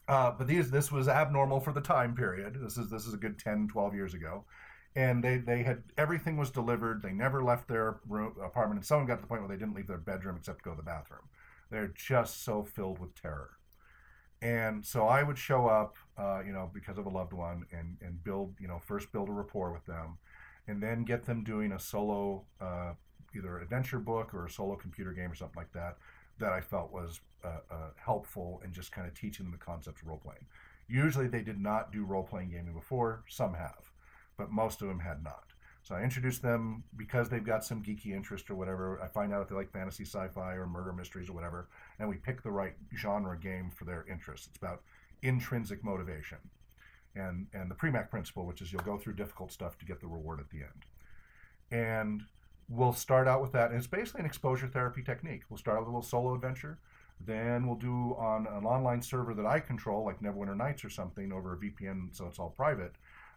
uh, 0.07 0.31
but 0.31 0.47
these 0.47 0.71
this 0.71 0.91
was 0.91 1.07
abnormal 1.09 1.61
for 1.61 1.73
the 1.73 1.81
time 1.81 2.15
period. 2.15 2.57
This 2.61 2.77
is 2.77 2.89
this 2.89 3.05
is 3.07 3.13
a 3.13 3.17
good 3.17 3.39
10, 3.39 3.67
12 3.69 3.93
years 3.95 4.13
ago. 4.13 4.45
And 4.95 5.23
they, 5.23 5.37
they 5.37 5.63
had 5.63 5.83
everything 5.97 6.37
was 6.37 6.51
delivered. 6.51 7.01
They 7.03 7.13
never 7.13 7.43
left 7.43 7.67
their 7.69 7.99
room, 8.07 8.35
apartment. 8.43 8.79
And 8.79 8.85
someone 8.87 9.07
got 9.07 9.17
to 9.17 9.21
the 9.21 9.27
point 9.27 9.41
where 9.43 9.49
they 9.49 9.59
didn't 9.59 9.75
leave 9.75 9.87
their 9.87 9.99
bedroom 9.99 10.37
except 10.37 10.59
to 10.59 10.63
go 10.65 10.71
to 10.71 10.77
the 10.77 10.83
bathroom. 10.83 11.29
They're 11.71 11.89
just 11.95 12.43
so 12.43 12.63
filled 12.65 12.99
with 12.99 13.15
terror. 13.15 13.58
And 14.41 14.85
so 14.85 15.07
I 15.07 15.23
would 15.23 15.37
show 15.37 15.67
up, 15.67 15.97
uh, 16.17 16.41
you 16.45 16.53
know, 16.53 16.69
because 16.73 16.97
of 16.97 17.05
a 17.05 17.09
loved 17.09 17.33
one, 17.33 17.65
and 17.71 17.97
and 18.01 18.23
build, 18.23 18.55
you 18.59 18.67
know, 18.67 18.79
first 18.79 19.11
build 19.11 19.27
a 19.29 19.33
rapport 19.33 19.71
with 19.73 19.85
them, 19.85 20.17
and 20.67 20.81
then 20.81 21.03
get 21.03 21.25
them 21.25 21.43
doing 21.43 21.73
a 21.73 21.79
solo, 21.79 22.45
uh, 22.61 22.93
either 23.35 23.59
adventure 23.59 23.99
book 23.99 24.33
or 24.33 24.45
a 24.45 24.49
solo 24.49 24.75
computer 24.75 25.11
game 25.11 25.31
or 25.31 25.35
something 25.35 25.57
like 25.57 25.73
that, 25.73 25.97
that 26.39 26.53
I 26.53 26.61
felt 26.61 26.91
was 26.91 27.19
uh, 27.43 27.59
uh, 27.69 27.89
helpful 27.97 28.61
in 28.63 28.71
just 28.71 28.91
kind 28.91 29.07
of 29.07 29.13
teaching 29.13 29.45
them 29.45 29.51
the 29.51 29.57
concepts 29.57 30.01
of 30.01 30.07
role 30.07 30.17
playing. 30.23 30.45
Usually 30.87 31.27
they 31.27 31.41
did 31.41 31.59
not 31.59 31.91
do 31.91 32.05
role 32.05 32.23
playing 32.23 32.51
gaming 32.51 32.73
before. 32.73 33.23
Some 33.27 33.53
have, 33.55 33.91
but 34.37 34.51
most 34.51 34.81
of 34.81 34.87
them 34.87 34.99
had 34.99 35.21
not. 35.23 35.43
So 35.89 35.95
I 35.95 36.03
introduce 36.03 36.37
them 36.37 36.83
because 36.95 37.29
they've 37.29 37.43
got 37.43 37.65
some 37.65 37.81
geeky 37.81 38.13
interest 38.15 38.51
or 38.51 38.55
whatever. 38.55 39.01
I 39.01 39.07
find 39.07 39.33
out 39.33 39.41
if 39.41 39.49
they 39.49 39.55
like 39.55 39.71
fantasy, 39.71 40.05
sci-fi, 40.05 40.53
or 40.53 40.67
murder 40.67 40.93
mysteries 40.93 41.29
or 41.29 41.33
whatever, 41.33 41.67
and 41.97 42.07
we 42.07 42.17
pick 42.17 42.43
the 42.43 42.51
right 42.51 42.75
genre 42.95 43.35
game 43.35 43.71
for 43.71 43.85
their 43.85 44.05
interests. 44.07 44.45
It's 44.45 44.57
about 44.57 44.83
intrinsic 45.23 45.83
motivation, 45.83 46.37
and 47.15 47.47
and 47.55 47.71
the 47.71 47.75
Premack 47.75 48.11
principle, 48.11 48.45
which 48.45 48.61
is 48.61 48.71
you'll 48.71 48.83
go 48.83 48.99
through 48.99 49.13
difficult 49.13 49.51
stuff 49.51 49.79
to 49.79 49.85
get 49.85 49.99
the 49.99 50.05
reward 50.05 50.39
at 50.39 50.51
the 50.51 50.57
end. 50.57 50.85
And 51.71 52.21
we'll 52.69 52.93
start 52.93 53.27
out 53.27 53.41
with 53.41 53.53
that. 53.53 53.71
And 53.71 53.77
it's 53.79 53.87
basically 53.87 54.19
an 54.19 54.27
exposure 54.27 54.67
therapy 54.67 55.01
technique. 55.01 55.41
We'll 55.49 55.57
start 55.57 55.79
with 55.79 55.87
a 55.87 55.89
little 55.89 56.03
solo 56.03 56.35
adventure. 56.35 56.77
Then 57.19 57.65
we'll 57.65 57.77
do 57.77 58.15
on 58.19 58.45
an 58.45 58.63
online 58.63 59.01
server 59.01 59.33
that 59.33 59.45
I 59.47 59.59
control, 59.59 60.05
like 60.05 60.21
Neverwinter 60.21 60.55
Nights 60.55 60.85
or 60.85 60.91
something, 60.91 61.33
over 61.33 61.53
a 61.53 61.57
VPN, 61.57 62.15
so 62.15 62.27
it's 62.27 62.37
all 62.37 62.51
private. 62.51 62.93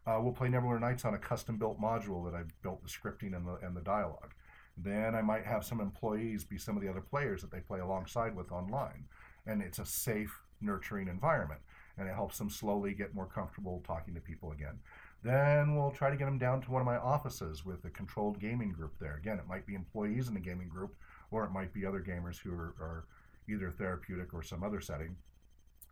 Uh, 0.07 0.19
we'll 0.21 0.33
play 0.33 0.49
Neverwinter 0.49 0.81
Nights 0.81 1.05
on 1.05 1.15
a 1.15 1.19
custom-built 1.19 1.81
module 1.81 2.25
that 2.25 2.37
I've 2.37 2.61
built 2.63 2.83
the 2.83 2.89
scripting 2.89 3.37
and 3.37 3.47
the 3.47 3.55
and 3.65 3.77
the 3.77 3.81
dialogue. 3.81 4.35
Then 4.77 5.15
I 5.15 5.23
might 5.23 5.45
have 5.45 5.65
some 5.65 5.81
employees 5.81 6.45
be 6.45 6.59
some 6.59 6.77
of 6.77 6.83
the 6.83 6.89
other 6.89 7.01
players 7.01 7.43
that 7.43 7.51
they 7.51 7.61
play 7.61 7.81
alongside 7.81 8.35
with 8.35 8.51
online, 8.51 9.05
and 9.47 9.63
it's 9.63 9.79
a 9.79 9.85
safe, 9.85 10.41
nurturing 10.61 11.09
environment, 11.09 11.61
and 11.99 12.09
it 12.09 12.15
helps 12.15 12.39
them 12.39 12.51
slowly 12.51 12.95
get 12.95 13.15
more 13.15 13.27
comfortable 13.27 13.83
talking 13.87 14.15
to 14.15 14.21
people 14.21 14.53
again. 14.53 14.79
Then 15.23 15.77
we'll 15.77 15.93
try 15.93 16.11
to 16.11 16.17
get 16.17 16.25
them 16.25 16.39
down 16.39 16.63
to 16.63 16.71
one 16.71 16.83
of 16.83 16.87
my 16.87 16.97
offices 16.97 17.65
with 17.65 17.85
a 17.85 17.91
controlled 17.91 18.41
gaming 18.41 18.73
group 18.73 18.95
there. 18.99 19.17
Again, 19.17 19.39
it 19.39 19.47
might 19.47 19.67
be 19.67 19.75
employees 19.75 20.27
in 20.27 20.35
the 20.35 20.41
gaming 20.41 20.69
group, 20.69 20.97
or 21.31 21.45
it 21.45 21.53
might 21.53 21.73
be 21.73 21.87
other 21.87 22.01
gamers 22.01 22.39
who 22.39 22.53
are, 22.53 22.75
are 22.81 23.05
either 23.49 23.71
therapeutic 23.71 24.35
or 24.35 24.43
some 24.43 24.65
other 24.65 24.81
setting, 24.81 25.17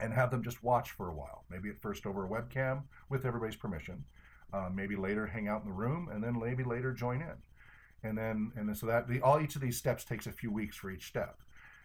and 0.00 0.12
have 0.12 0.30
them 0.30 0.42
just 0.42 0.62
watch 0.62 0.90
for 0.92 1.08
a 1.08 1.14
while. 1.14 1.44
Maybe 1.50 1.68
at 1.68 1.80
first 1.80 2.06
over 2.06 2.24
a 2.24 2.28
webcam 2.28 2.82
with 3.08 3.24
everybody's 3.24 3.56
permission. 3.56 4.04
Uh, 4.52 4.68
maybe 4.72 4.96
later 4.96 5.26
hang 5.26 5.48
out 5.48 5.62
in 5.62 5.68
the 5.68 5.74
room, 5.74 6.08
and 6.12 6.22
then 6.22 6.38
maybe 6.38 6.64
later 6.64 6.92
join 6.92 7.20
in. 7.20 7.36
And 8.02 8.16
then 8.16 8.52
and 8.56 8.68
then 8.68 8.74
so 8.74 8.86
that 8.86 9.08
the, 9.08 9.20
all 9.20 9.40
each 9.40 9.54
of 9.54 9.60
these 9.60 9.76
steps 9.76 10.04
takes 10.04 10.26
a 10.26 10.32
few 10.32 10.50
weeks 10.50 10.76
for 10.76 10.90
each 10.90 11.06
step. 11.06 11.40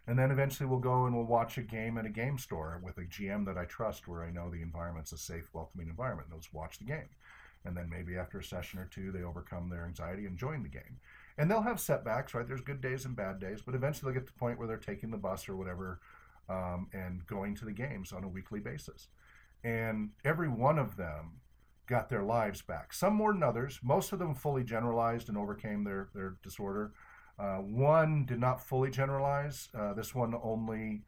And 0.07 0.17
then 0.17 0.31
eventually 0.31 0.69
we'll 0.69 0.79
go 0.79 1.05
and 1.05 1.15
we'll 1.15 1.25
watch 1.25 1.57
a 1.57 1.63
game 1.63 1.97
at 1.97 2.05
a 2.05 2.09
game 2.09 2.37
store 2.37 2.79
with 2.83 2.97
a 2.99 3.01
GM 3.01 3.45
that 3.45 3.57
I 3.57 3.65
trust, 3.65 4.07
where 4.07 4.23
I 4.23 4.29
know 4.29 4.49
the 4.49 4.61
environment's 4.61 5.11
a 5.11 5.17
safe, 5.17 5.49
welcoming 5.51 5.87
environment. 5.87 6.27
And 6.29 6.37
let's 6.37 6.53
watch 6.53 6.77
the 6.77 6.85
game. 6.85 7.09
And 7.65 7.75
then 7.75 7.89
maybe 7.89 8.15
after 8.15 8.39
a 8.39 8.43
session 8.43 8.79
or 8.79 8.85
two, 8.85 9.11
they 9.11 9.23
overcome 9.23 9.69
their 9.69 9.85
anxiety 9.85 10.27
and 10.27 10.37
join 10.37 10.61
the 10.61 10.69
game. 10.69 10.99
And 11.37 11.49
they'll 11.49 11.63
have 11.63 11.79
setbacks, 11.79 12.35
right? 12.35 12.47
There's 12.47 12.61
good 12.61 12.81
days 12.81 13.05
and 13.05 13.15
bad 13.15 13.39
days, 13.39 13.61
but 13.65 13.73
eventually 13.73 14.11
they'll 14.11 14.21
get 14.21 14.27
to 14.27 14.33
the 14.33 14.39
point 14.39 14.59
where 14.59 14.67
they're 14.67 14.77
taking 14.77 15.09
the 15.09 15.17
bus 15.17 15.49
or 15.49 15.55
whatever 15.55 15.99
um, 16.49 16.87
and 16.93 17.25
going 17.25 17.55
to 17.55 17.65
the 17.65 17.71
games 17.71 18.11
on 18.11 18.23
a 18.23 18.29
weekly 18.29 18.59
basis. 18.59 19.07
And 19.63 20.11
every 20.23 20.49
one 20.49 20.77
of 20.77 20.95
them 20.97 21.41
got 21.87 22.09
their 22.09 22.23
lives 22.23 22.61
back. 22.61 22.93
Some 22.93 23.13
more 23.13 23.33
than 23.33 23.43
others. 23.43 23.79
Most 23.83 24.11
of 24.11 24.19
them 24.19 24.35
fully 24.35 24.63
generalized 24.63 25.29
and 25.29 25.37
overcame 25.37 25.83
their, 25.83 26.09
their 26.13 26.37
disorder. 26.43 26.93
Uh, 27.37 27.57
one 27.57 28.25
did 28.25 28.39
not 28.39 28.65
fully 28.65 28.89
generalize. 28.89 29.69
Uh, 29.77 29.93
this 29.93 30.15
one 30.15 30.33
only 30.41 31.03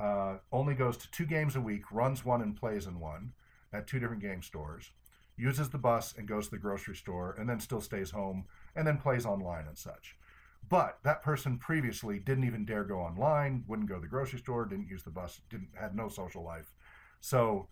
uh, 0.00 0.38
only 0.50 0.74
goes 0.74 0.96
to 0.96 1.10
two 1.12 1.24
games 1.24 1.54
a 1.54 1.60
week, 1.60 1.90
runs 1.92 2.24
one 2.24 2.42
and 2.42 2.56
plays 2.56 2.86
in 2.86 2.98
one 2.98 3.32
at 3.72 3.86
two 3.86 4.00
different 4.00 4.22
game 4.22 4.42
stores, 4.42 4.90
uses 5.36 5.70
the 5.70 5.78
bus 5.78 6.14
and 6.18 6.26
goes 6.26 6.46
to 6.46 6.50
the 6.50 6.58
grocery 6.58 6.96
store, 6.96 7.36
and 7.38 7.48
then 7.48 7.60
still 7.60 7.80
stays 7.80 8.10
home 8.10 8.44
and 8.74 8.86
then 8.86 8.98
plays 8.98 9.24
online 9.24 9.66
and 9.66 9.78
such. 9.78 10.16
But 10.68 10.98
that 11.02 11.22
person 11.22 11.58
previously 11.58 12.18
didn't 12.18 12.44
even 12.44 12.64
dare 12.64 12.84
go 12.84 12.98
online, 13.00 13.64
wouldn't 13.66 13.88
go 13.88 13.96
to 13.96 14.00
the 14.00 14.06
grocery 14.06 14.38
store, 14.38 14.64
didn't 14.64 14.88
use 14.88 15.02
the 15.02 15.10
bus, 15.10 15.40
didn't 15.50 15.70
had 15.74 15.94
no 15.94 16.08
social 16.08 16.44
life. 16.44 16.72
So 17.20 17.68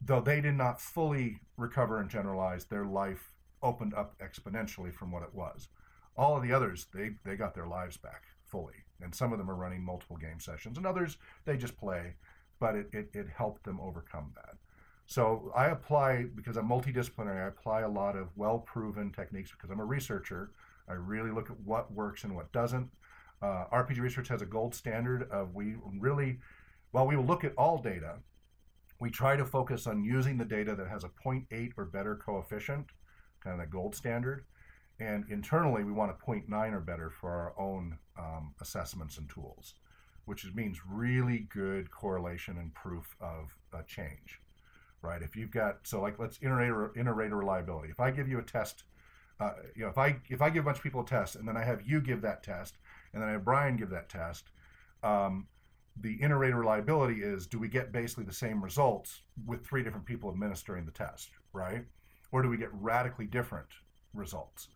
though 0.00 0.20
they 0.20 0.40
did 0.40 0.54
not 0.54 0.80
fully 0.80 1.40
recover 1.56 1.98
and 1.98 2.10
generalize, 2.10 2.64
their 2.64 2.84
life 2.84 3.32
opened 3.62 3.94
up 3.94 4.18
exponentially 4.18 4.92
from 4.92 5.12
what 5.12 5.22
it 5.22 5.34
was. 5.34 5.68
All 6.16 6.36
of 6.36 6.42
the 6.42 6.52
others, 6.52 6.86
they, 6.92 7.12
they 7.24 7.36
got 7.36 7.54
their 7.54 7.66
lives 7.66 7.96
back 7.96 8.24
fully. 8.44 8.74
And 9.00 9.14
some 9.14 9.32
of 9.32 9.38
them 9.38 9.50
are 9.50 9.54
running 9.54 9.82
multiple 9.82 10.16
game 10.16 10.40
sessions, 10.40 10.76
and 10.76 10.86
others, 10.86 11.16
they 11.44 11.56
just 11.56 11.76
play, 11.76 12.14
but 12.60 12.74
it, 12.74 12.88
it, 12.92 13.10
it 13.14 13.26
helped 13.36 13.64
them 13.64 13.80
overcome 13.80 14.32
that. 14.34 14.56
So 15.06 15.52
I 15.56 15.66
apply, 15.66 16.26
because 16.34 16.56
I'm 16.56 16.68
multidisciplinary, 16.68 17.44
I 17.44 17.48
apply 17.48 17.80
a 17.80 17.88
lot 17.88 18.16
of 18.16 18.28
well 18.36 18.58
proven 18.58 19.10
techniques 19.10 19.50
because 19.50 19.70
I'm 19.70 19.80
a 19.80 19.84
researcher. 19.84 20.52
I 20.88 20.94
really 20.94 21.30
look 21.30 21.50
at 21.50 21.60
what 21.60 21.92
works 21.92 22.24
and 22.24 22.34
what 22.34 22.52
doesn't. 22.52 22.90
Uh, 23.40 23.64
RPG 23.72 23.98
research 23.98 24.28
has 24.28 24.42
a 24.42 24.46
gold 24.46 24.74
standard 24.74 25.28
of 25.30 25.54
we 25.54 25.76
really, 25.98 26.38
while 26.92 27.06
we 27.06 27.16
will 27.16 27.24
look 27.24 27.44
at 27.44 27.54
all 27.56 27.78
data, 27.78 28.18
we 29.00 29.10
try 29.10 29.36
to 29.36 29.44
focus 29.44 29.88
on 29.88 30.04
using 30.04 30.38
the 30.38 30.44
data 30.44 30.76
that 30.76 30.88
has 30.88 31.02
a 31.02 31.08
0.8 31.08 31.72
or 31.76 31.84
better 31.84 32.14
coefficient, 32.14 32.86
kind 33.42 33.60
of 33.60 33.66
the 33.66 33.70
gold 33.70 33.96
standard. 33.96 34.44
And 35.00 35.24
internally, 35.28 35.82
we 35.82 35.90
want 35.90 36.12
a 36.12 36.14
0.9 36.14 36.72
or 36.72 36.78
better 36.78 37.10
for 37.10 37.30
our 37.30 37.54
own 37.58 37.98
um, 38.16 38.54
assessments 38.60 39.18
and 39.18 39.28
tools, 39.28 39.74
which 40.26 40.46
means 40.54 40.78
really 40.88 41.48
good 41.52 41.90
correlation 41.90 42.58
and 42.58 42.72
proof 42.74 43.16
of 43.20 43.56
a 43.72 43.82
change, 43.82 44.40
right? 45.02 45.20
If 45.22 45.34
you've 45.34 45.50
got 45.50 45.78
so 45.82 46.00
like 46.00 46.20
let's 46.20 46.38
iterate 46.40 46.92
inter-rater 46.94 47.36
reliability. 47.36 47.90
If 47.90 47.98
I 47.98 48.12
give 48.12 48.28
you 48.28 48.38
a 48.38 48.42
test, 48.42 48.84
uh, 49.40 49.52
you 49.74 49.82
know, 49.82 49.88
if 49.88 49.98
I 49.98 50.16
if 50.28 50.42
I 50.42 50.50
give 50.50 50.64
a 50.64 50.66
bunch 50.66 50.78
of 50.78 50.82
people 50.82 51.02
a 51.02 51.06
test 51.06 51.36
and 51.36 51.46
then 51.46 51.56
I 51.56 51.64
have 51.64 51.82
you 51.86 52.00
give 52.00 52.22
that 52.22 52.42
test 52.42 52.76
and 53.12 53.22
then 53.22 53.28
I 53.28 53.32
have 53.32 53.44
Brian 53.44 53.76
give 53.76 53.90
that 53.90 54.08
test, 54.08 54.50
um, 55.02 55.46
the 56.00 56.20
inter-rater 56.22 56.56
reliability 56.56 57.22
is 57.22 57.46
do 57.46 57.58
we 57.58 57.68
get 57.68 57.92
basically 57.92 58.24
the 58.24 58.32
same 58.32 58.62
results 58.62 59.22
with 59.46 59.66
three 59.66 59.82
different 59.82 60.06
people 60.06 60.30
administering 60.30 60.86
the 60.86 60.92
test, 60.92 61.30
right? 61.52 61.84
Or 62.30 62.42
do 62.42 62.48
we 62.48 62.56
get 62.56 62.70
radically 62.72 63.26
different 63.26 63.68
results? 64.14 64.68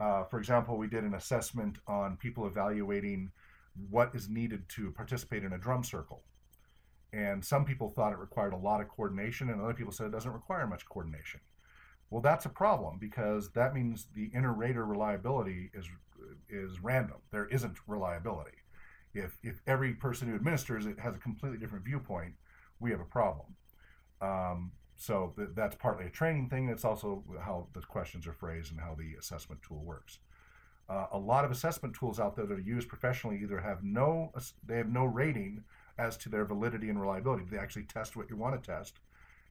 Uh, 0.00 0.24
for 0.24 0.38
example, 0.38 0.76
we 0.76 0.88
did 0.88 1.04
an 1.04 1.14
assessment 1.14 1.78
on 1.86 2.16
people 2.16 2.46
evaluating 2.46 3.30
what 3.90 4.14
is 4.14 4.28
needed 4.28 4.68
to 4.70 4.90
participate 4.92 5.44
in 5.44 5.52
a 5.52 5.58
drum 5.58 5.84
circle. 5.84 6.22
And 7.12 7.44
some 7.44 7.64
people 7.64 7.90
thought 7.90 8.12
it 8.12 8.18
required 8.18 8.52
a 8.52 8.58
lot 8.58 8.80
of 8.80 8.88
coordination, 8.88 9.48
and 9.50 9.60
other 9.60 9.74
people 9.74 9.92
said 9.92 10.06
it 10.06 10.12
doesn't 10.12 10.32
require 10.32 10.66
much 10.66 10.86
coordination. 10.86 11.40
Well, 12.10 12.22
that's 12.22 12.46
a 12.46 12.50
problem 12.50 12.98
because 13.00 13.50
that 13.50 13.74
means 13.74 14.06
the 14.14 14.30
inter-rater 14.32 14.84
reliability 14.84 15.70
is 15.74 15.86
is 16.48 16.80
random. 16.80 17.18
There 17.30 17.46
isn't 17.46 17.76
reliability 17.86 18.58
if 19.16 19.38
if 19.42 19.60
every 19.66 19.94
person 19.94 20.28
who 20.28 20.34
administers 20.34 20.86
it 20.86 20.98
has 20.98 21.14
a 21.14 21.18
completely 21.18 21.58
different 21.58 21.84
viewpoint, 21.84 22.34
we 22.78 22.90
have 22.90 23.00
a 23.00 23.04
problem. 23.04 23.56
Um, 24.20 24.72
so 24.96 25.32
th- 25.36 25.50
that's 25.54 25.76
partly 25.76 26.06
a 26.06 26.10
training 26.10 26.48
thing. 26.48 26.68
It's 26.68 26.84
also 26.84 27.24
how 27.40 27.68
the 27.72 27.80
questions 27.80 28.26
are 28.26 28.32
phrased 28.32 28.72
and 28.72 28.80
how 28.80 28.94
the 28.94 29.14
assessment 29.18 29.62
tool 29.62 29.82
works. 29.84 30.18
Uh, 30.88 31.06
a 31.12 31.18
lot 31.18 31.44
of 31.44 31.50
assessment 31.50 31.94
tools 31.94 32.20
out 32.20 32.36
there 32.36 32.46
that 32.46 32.54
are 32.54 32.60
used 32.60 32.88
professionally 32.88 33.40
either 33.42 33.60
have 33.60 33.82
no 33.82 34.32
they 34.64 34.76
have 34.76 34.88
no 34.88 35.04
rating 35.04 35.64
as 35.98 36.16
to 36.18 36.28
their 36.28 36.44
validity 36.44 36.90
and 36.90 37.00
reliability. 37.00 37.44
They 37.50 37.58
actually 37.58 37.84
test 37.84 38.16
what 38.16 38.30
you 38.30 38.36
want 38.36 38.62
to 38.62 38.70
test, 38.70 39.00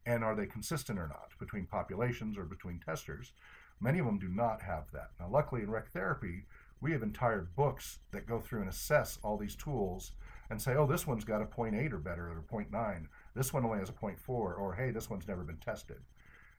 and 0.05 0.23
are 0.23 0.35
they 0.35 0.45
consistent 0.45 0.99
or 0.99 1.07
not 1.07 1.31
between 1.39 1.65
populations 1.65 2.37
or 2.37 2.43
between 2.45 2.79
testers? 2.79 3.33
Many 3.79 3.99
of 3.99 4.05
them 4.05 4.19
do 4.19 4.29
not 4.29 4.61
have 4.61 4.91
that. 4.93 5.11
Now, 5.19 5.29
luckily 5.29 5.61
in 5.63 5.69
rec 5.71 5.91
therapy, 5.91 6.45
we 6.81 6.91
have 6.91 7.03
entire 7.03 7.41
books 7.55 7.99
that 8.11 8.27
go 8.27 8.39
through 8.39 8.61
and 8.61 8.69
assess 8.69 9.17
all 9.23 9.37
these 9.37 9.55
tools 9.55 10.11
and 10.49 10.61
say, 10.61 10.75
oh, 10.75 10.85
this 10.85 11.07
one's 11.07 11.25
got 11.25 11.41
a 11.41 11.45
0.8 11.45 11.91
or 11.91 11.97
better 11.97 12.27
or 12.29 12.43
0.9. 12.51 13.07
This 13.35 13.51
one 13.53 13.65
only 13.65 13.79
has 13.79 13.89
a 13.89 13.93
0.4, 13.93 14.17
or 14.29 14.75
hey, 14.75 14.91
this 14.91 15.09
one's 15.09 15.27
never 15.27 15.43
been 15.43 15.57
tested. 15.57 15.97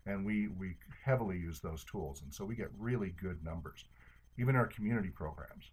And 0.06 0.24
we, 0.26 0.48
we 0.48 0.76
heavily 1.04 1.38
use 1.38 1.60
those 1.60 1.84
tools. 1.84 2.22
And 2.22 2.32
so 2.34 2.44
we 2.44 2.56
get 2.56 2.70
really 2.78 3.10
good 3.20 3.44
numbers. 3.44 3.84
even 4.38 4.54
in 4.54 4.60
our 4.60 4.66
community 4.66 5.10
programs. 5.10 5.70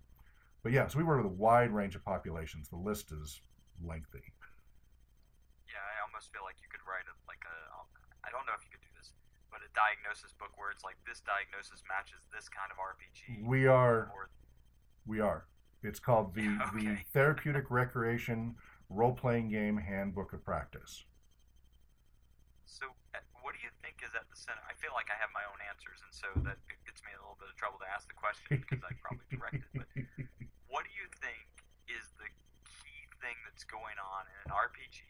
But 0.63 0.71
yeah, 0.71 0.87
so 0.87 0.97
we 0.97 1.03
work 1.03 1.17
with 1.23 1.31
a 1.31 1.35
wide 1.35 1.71
range 1.71 1.95
of 1.95 2.03
populations. 2.05 2.69
The 2.69 2.77
list 2.77 3.11
is 3.11 3.41
lengthy. 3.83 4.23
Yeah, 5.67 5.83
I 5.83 6.05
almost 6.07 6.31
feel 6.31 6.43
like 6.47 6.55
you 6.63 6.69
could 6.71 6.83
write 6.87 7.03
a 7.09 7.15
like 7.27 7.43
a 7.43 7.57
um, 7.75 7.87
I 8.22 8.22
don't 8.33 8.49
know 8.49 8.57
if 8.57 8.65
you 8.65 8.73
could 8.73 8.81
do 8.81 8.89
this, 8.97 9.13
but 9.53 9.61
a 9.61 9.69
diagnosis 9.77 10.33
book 10.33 10.57
where 10.57 10.73
it's 10.73 10.81
like 10.81 10.97
this 11.05 11.21
diagnosis 11.21 11.85
matches 11.85 12.25
this 12.33 12.49
kind 12.49 12.73
of 12.73 12.81
RPG. 12.81 13.45
We 13.45 13.69
are 13.69 14.09
Or 14.09 14.33
we 15.05 15.21
are. 15.21 15.45
It's 15.85 16.01
called 16.01 16.33
the 16.33 16.49
the 16.73 16.97
Therapeutic 17.13 17.69
Recreation 17.69 18.57
Role 18.89 19.13
Playing 19.13 19.53
Game 19.53 19.77
Handbook 19.77 20.33
of 20.33 20.41
Practice. 20.41 21.05
so, 22.65 22.89
uh, 23.13 23.21
what 23.45 23.53
do 23.53 23.61
you 23.61 23.69
think 23.85 24.01
is 24.01 24.17
at 24.17 24.25
the 24.33 24.39
center? 24.39 24.63
I 24.65 24.73
feel 24.81 24.97
like 24.97 25.13
I 25.13 25.17
have 25.21 25.29
my 25.29 25.45
own 25.45 25.61
answers, 25.69 26.01
and 26.01 26.09
so 26.09 26.29
that 26.49 26.57
it 26.73 26.81
gets 26.89 27.05
me 27.05 27.13
a 27.13 27.21
little 27.21 27.37
bit 27.37 27.53
of 27.53 27.55
trouble 27.59 27.77
to 27.85 27.89
ask 27.93 28.09
the 28.09 28.17
question 28.17 28.57
because 28.65 28.81
I 28.81 28.97
probably 28.97 29.29
direct 29.29 29.61
it. 29.61 29.71
But 29.77 29.89
what 30.73 30.89
do 30.89 30.91
you 30.97 31.05
think 31.21 31.45
is 31.85 32.09
the 32.17 32.31
key 32.65 33.01
thing 33.21 33.37
that's 33.45 33.67
going 33.67 34.01
on 34.01 34.25
in 34.25 34.49
an 34.49 34.51
RPG 34.57 35.05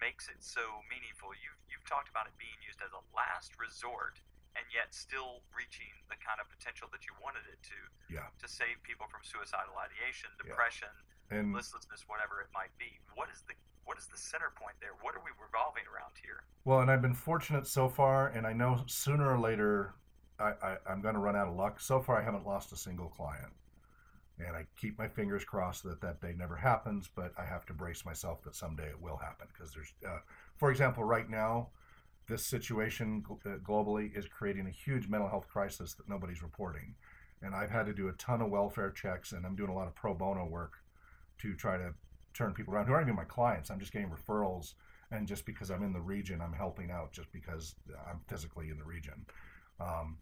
makes 0.00 0.26
it 0.32 0.40
so 0.40 0.60
meaningful? 0.88 1.30
You've 1.36 1.60
you've 1.68 1.84
talked 1.86 2.08
about 2.08 2.26
it 2.26 2.34
being 2.40 2.56
used 2.64 2.80
as 2.82 2.90
a 2.96 3.02
last 3.14 3.54
resort, 3.60 4.18
and 4.56 4.64
yet 4.72 4.90
still 4.96 5.44
reaching 5.54 5.92
the 6.08 6.18
kind 6.18 6.40
of 6.42 6.48
potential 6.50 6.88
that 6.90 7.04
you 7.06 7.12
wanted 7.22 7.44
it 7.46 7.60
to. 7.70 7.78
Yeah. 8.10 8.26
To 8.42 8.48
save 8.48 8.80
people 8.82 9.06
from 9.06 9.20
suicidal 9.22 9.76
ideation, 9.78 10.32
Yeah. 10.40 10.50
depression, 10.50 10.92
and 11.30 11.52
listlessness, 11.54 12.08
whatever 12.10 12.40
it 12.40 12.50
might 12.56 12.72
be. 12.80 12.98
What 13.14 13.28
is 13.30 13.44
the 13.46 13.54
what 13.84 13.96
is 13.98 14.06
the 14.08 14.18
center 14.18 14.50
point 14.56 14.76
there? 14.80 14.96
What 15.00 15.14
are 15.14 15.22
we 15.24 15.30
revolving 15.40 15.84
around 15.88 16.14
here? 16.22 16.42
Well, 16.64 16.80
and 16.80 16.90
I've 16.90 17.02
been 17.02 17.14
fortunate 17.16 17.66
so 17.66 17.88
far, 17.88 18.28
and 18.28 18.46
I 18.46 18.52
know 18.52 18.82
sooner 18.86 19.28
or 19.30 19.38
later 19.38 19.94
I, 20.38 20.52
I, 20.62 20.76
I'm 20.88 21.00
going 21.00 21.14
to 21.14 21.20
run 21.20 21.36
out 21.36 21.48
of 21.48 21.56
luck. 21.56 21.80
So 21.80 22.00
far, 22.00 22.16
I 22.20 22.24
haven't 22.24 22.46
lost 22.46 22.72
a 22.72 22.76
single 22.76 23.08
client. 23.08 23.52
And 24.46 24.56
I 24.56 24.66
keep 24.76 24.98
my 24.98 25.08
fingers 25.08 25.44
crossed 25.44 25.84
that 25.84 26.00
that 26.00 26.20
day 26.20 26.34
never 26.36 26.56
happens, 26.56 27.08
but 27.14 27.32
I 27.38 27.44
have 27.44 27.66
to 27.66 27.74
brace 27.74 28.04
myself 28.04 28.42
that 28.42 28.54
someday 28.54 28.88
it 28.88 29.00
will 29.00 29.16
happen. 29.16 29.48
Because 29.52 29.72
there's, 29.72 29.92
uh, 30.06 30.18
for 30.56 30.70
example, 30.70 31.04
right 31.04 31.28
now, 31.28 31.68
this 32.28 32.46
situation 32.46 33.24
uh, 33.44 33.56
globally 33.58 34.16
is 34.16 34.26
creating 34.26 34.66
a 34.66 34.70
huge 34.70 35.08
mental 35.08 35.28
health 35.28 35.48
crisis 35.48 35.94
that 35.94 36.08
nobody's 36.08 36.42
reporting. 36.42 36.94
And 37.42 37.54
I've 37.54 37.70
had 37.70 37.86
to 37.86 37.94
do 37.94 38.08
a 38.08 38.12
ton 38.12 38.42
of 38.42 38.50
welfare 38.50 38.90
checks, 38.90 39.32
and 39.32 39.46
I'm 39.46 39.56
doing 39.56 39.70
a 39.70 39.74
lot 39.74 39.88
of 39.88 39.94
pro 39.94 40.14
bono 40.14 40.46
work 40.46 40.74
to 41.38 41.54
try 41.54 41.78
to 41.78 41.94
turn 42.34 42.52
people 42.52 42.74
around 42.74 42.86
who 42.86 42.92
aren't 42.92 43.06
even 43.06 43.16
my 43.16 43.24
clients. 43.24 43.70
I'm 43.70 43.80
just 43.80 43.92
getting 43.92 44.10
referrals 44.10 44.74
and 45.10 45.26
just 45.26 45.44
because 45.44 45.70
I'm 45.70 45.82
in 45.82 45.92
the 45.92 46.00
region, 46.00 46.40
I'm 46.40 46.52
helping 46.52 46.90
out 46.90 47.12
just 47.12 47.32
because 47.32 47.74
I'm 48.08 48.20
physically 48.28 48.70
in 48.70 48.78
the 48.78 48.84
region. 48.84 49.26
Um, 49.80 50.18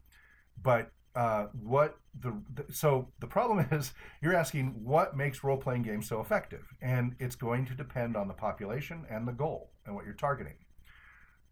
but 0.63 0.91
uh, 1.19 1.49
what 1.65 1.97
the, 2.21 2.33
the 2.55 2.73
so 2.73 3.09
the 3.19 3.27
problem 3.27 3.67
is 3.73 3.93
you're 4.23 4.37
asking 4.37 4.69
what 4.85 5.17
makes 5.17 5.43
role 5.43 5.57
playing 5.57 5.83
games 5.83 6.09
so 6.09 6.21
effective, 6.21 6.73
and 6.81 7.17
it's 7.19 7.35
going 7.35 7.67
to 7.67 7.75
depend 7.75 8.17
on 8.17 8.29
the 8.29 8.35
population 8.35 9.05
and 9.11 9.27
the 9.27 9.33
goal 9.33 9.73
and 9.85 9.97
what 9.97 10.05
you're 10.05 10.15
targeting. 10.15 10.55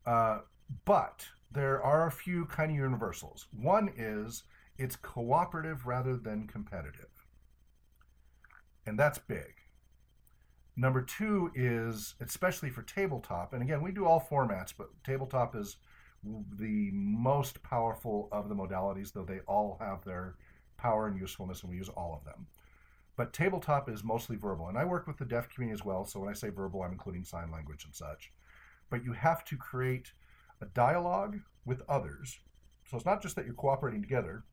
Uh, 0.07 0.39
but 0.85 1.27
there 1.51 1.83
are 1.83 2.07
a 2.07 2.13
few 2.13 2.45
kind 2.45 2.71
of 2.71 2.77
universals. 2.77 3.49
One 3.51 3.91
is 3.97 4.45
it's 4.79 4.95
cooperative 4.95 5.85
rather 5.85 6.17
than 6.17 6.47
competitive, 6.47 7.27
and 8.87 8.97
that's 8.97 9.19
big. 9.19 9.53
Number 10.77 11.03
two 11.03 11.51
is, 11.57 12.15
especially 12.21 12.71
for 12.71 12.83
tabletop, 12.83 13.53
and 13.53 13.63
again, 13.63 13.83
we 13.83 13.91
do 13.91 14.05
all 14.05 14.21
formats, 14.31 14.73
but 14.79 14.91
tabletop 15.03 15.57
is 15.57 15.77
the 16.59 16.91
most 16.93 17.63
powerful 17.63 18.29
of 18.33 18.49
the 18.49 18.55
modalities, 18.55 19.13
though 19.13 19.25
they 19.25 19.41
all 19.47 19.77
have 19.81 20.05
their 20.05 20.37
power 20.77 21.07
and 21.07 21.19
usefulness, 21.19 21.63
and 21.63 21.71
we 21.71 21.77
use 21.77 21.89
all 21.89 22.15
of 22.15 22.25
them. 22.25 22.47
But 23.17 23.33
tabletop 23.33 23.89
is 23.89 24.05
mostly 24.05 24.37
verbal, 24.37 24.69
and 24.69 24.77
I 24.77 24.85
work 24.85 25.07
with 25.07 25.17
the 25.17 25.25
deaf 25.25 25.49
community 25.49 25.81
as 25.81 25.85
well, 25.85 26.05
so 26.05 26.21
when 26.21 26.29
I 26.29 26.35
say 26.35 26.51
verbal, 26.51 26.83
I'm 26.83 26.93
including 26.93 27.25
sign 27.25 27.51
language 27.51 27.85
and 27.85 27.95
such. 27.95 28.31
But 28.91 29.05
you 29.05 29.13
have 29.13 29.45
to 29.47 29.57
create 29.57 30.13
a 30.61 30.67
dialogue 30.67 31.41
with 31.65 31.83
others. 31.89 32.39
So 32.89 32.97
it's 32.97 33.07
not 33.07 33.23
just 33.23 33.35
that 33.37 33.47
you're 33.47 33.55
cooperating 33.55 34.03
together, 34.03 34.45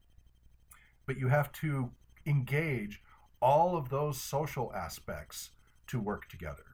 but 1.05 1.17
you 1.17 1.27
have 1.27 1.51
to 1.53 1.91
engage 2.25 3.01
all 3.41 3.75
of 3.75 3.89
those 3.89 4.19
social 4.21 4.71
aspects 4.73 5.51
to 5.87 5.99
work 5.99 6.29
together. 6.29 6.72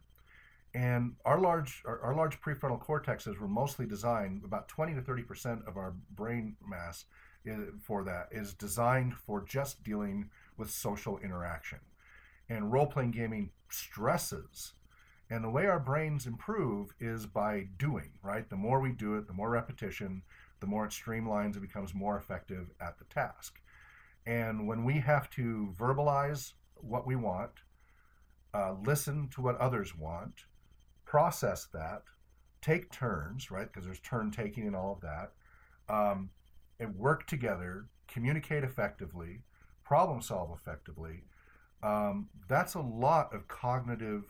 And 0.79 1.15
our 1.25 1.41
large 1.41 1.83
our, 1.85 1.99
our 1.99 2.15
large 2.15 2.39
prefrontal 2.39 2.81
cortexes 2.81 3.37
were 3.37 3.49
mostly 3.49 3.85
designed 3.85 4.45
about 4.45 4.69
20 4.69 4.93
to 4.93 5.01
30 5.01 5.23
percent 5.23 5.61
of 5.67 5.75
our 5.75 5.93
brain 6.11 6.55
mass 6.65 7.03
is, 7.43 7.67
for 7.81 8.05
that 8.05 8.29
is 8.31 8.53
designed 8.53 9.13
for 9.13 9.43
just 9.43 9.83
dealing 9.83 10.29
with 10.55 10.71
social 10.71 11.17
interaction. 11.17 11.79
And 12.47 12.71
role 12.71 12.85
playing 12.85 13.11
gaming 13.11 13.49
stresses. 13.69 14.71
And 15.29 15.43
the 15.43 15.49
way 15.49 15.65
our 15.65 15.81
brains 15.81 16.25
improve 16.25 16.93
is 16.97 17.25
by 17.25 17.67
doing, 17.77 18.11
right? 18.23 18.49
The 18.49 18.55
more 18.55 18.79
we 18.79 18.93
do 18.93 19.17
it, 19.17 19.27
the 19.27 19.33
more 19.33 19.49
repetition, 19.49 20.23
the 20.61 20.65
more 20.65 20.85
it 20.85 20.91
streamlines 20.91 21.53
and 21.53 21.61
becomes 21.61 21.93
more 21.93 22.15
effective 22.15 22.71
at 22.79 22.97
the 22.97 23.05
task. 23.05 23.59
And 24.25 24.65
when 24.65 24.85
we 24.85 24.93
have 24.99 25.29
to 25.31 25.75
verbalize 25.77 26.53
what 26.75 27.05
we 27.05 27.17
want, 27.17 27.51
uh, 28.53 28.75
listen 28.85 29.27
to 29.35 29.41
what 29.41 29.57
others 29.57 29.95
want, 29.95 30.45
process 31.09 31.67
that, 31.73 32.03
take 32.61 32.91
turns, 32.91 33.49
right? 33.49 33.65
Because 33.65 33.83
there's 33.83 33.99
turn 34.01 34.29
taking 34.29 34.67
and 34.67 34.75
all 34.75 34.93
of 34.93 35.01
that, 35.01 35.31
um, 35.91 36.29
and 36.79 36.95
work 36.95 37.25
together, 37.25 37.87
communicate 38.07 38.63
effectively, 38.63 39.41
problem 39.83 40.21
solve 40.21 40.51
effectively. 40.55 41.23
Um, 41.81 42.29
that's 42.47 42.75
a 42.75 42.79
lot 42.79 43.33
of 43.33 43.47
cognitive 43.47 44.23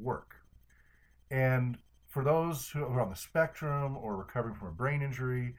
work. 0.00 0.34
And 1.30 1.78
for 2.08 2.24
those 2.24 2.70
who 2.70 2.82
are 2.82 3.00
on 3.00 3.10
the 3.10 3.14
spectrum 3.14 3.96
or 3.96 4.16
recovering 4.16 4.56
from 4.56 4.68
a 4.68 4.72
brain 4.72 5.02
injury, 5.02 5.54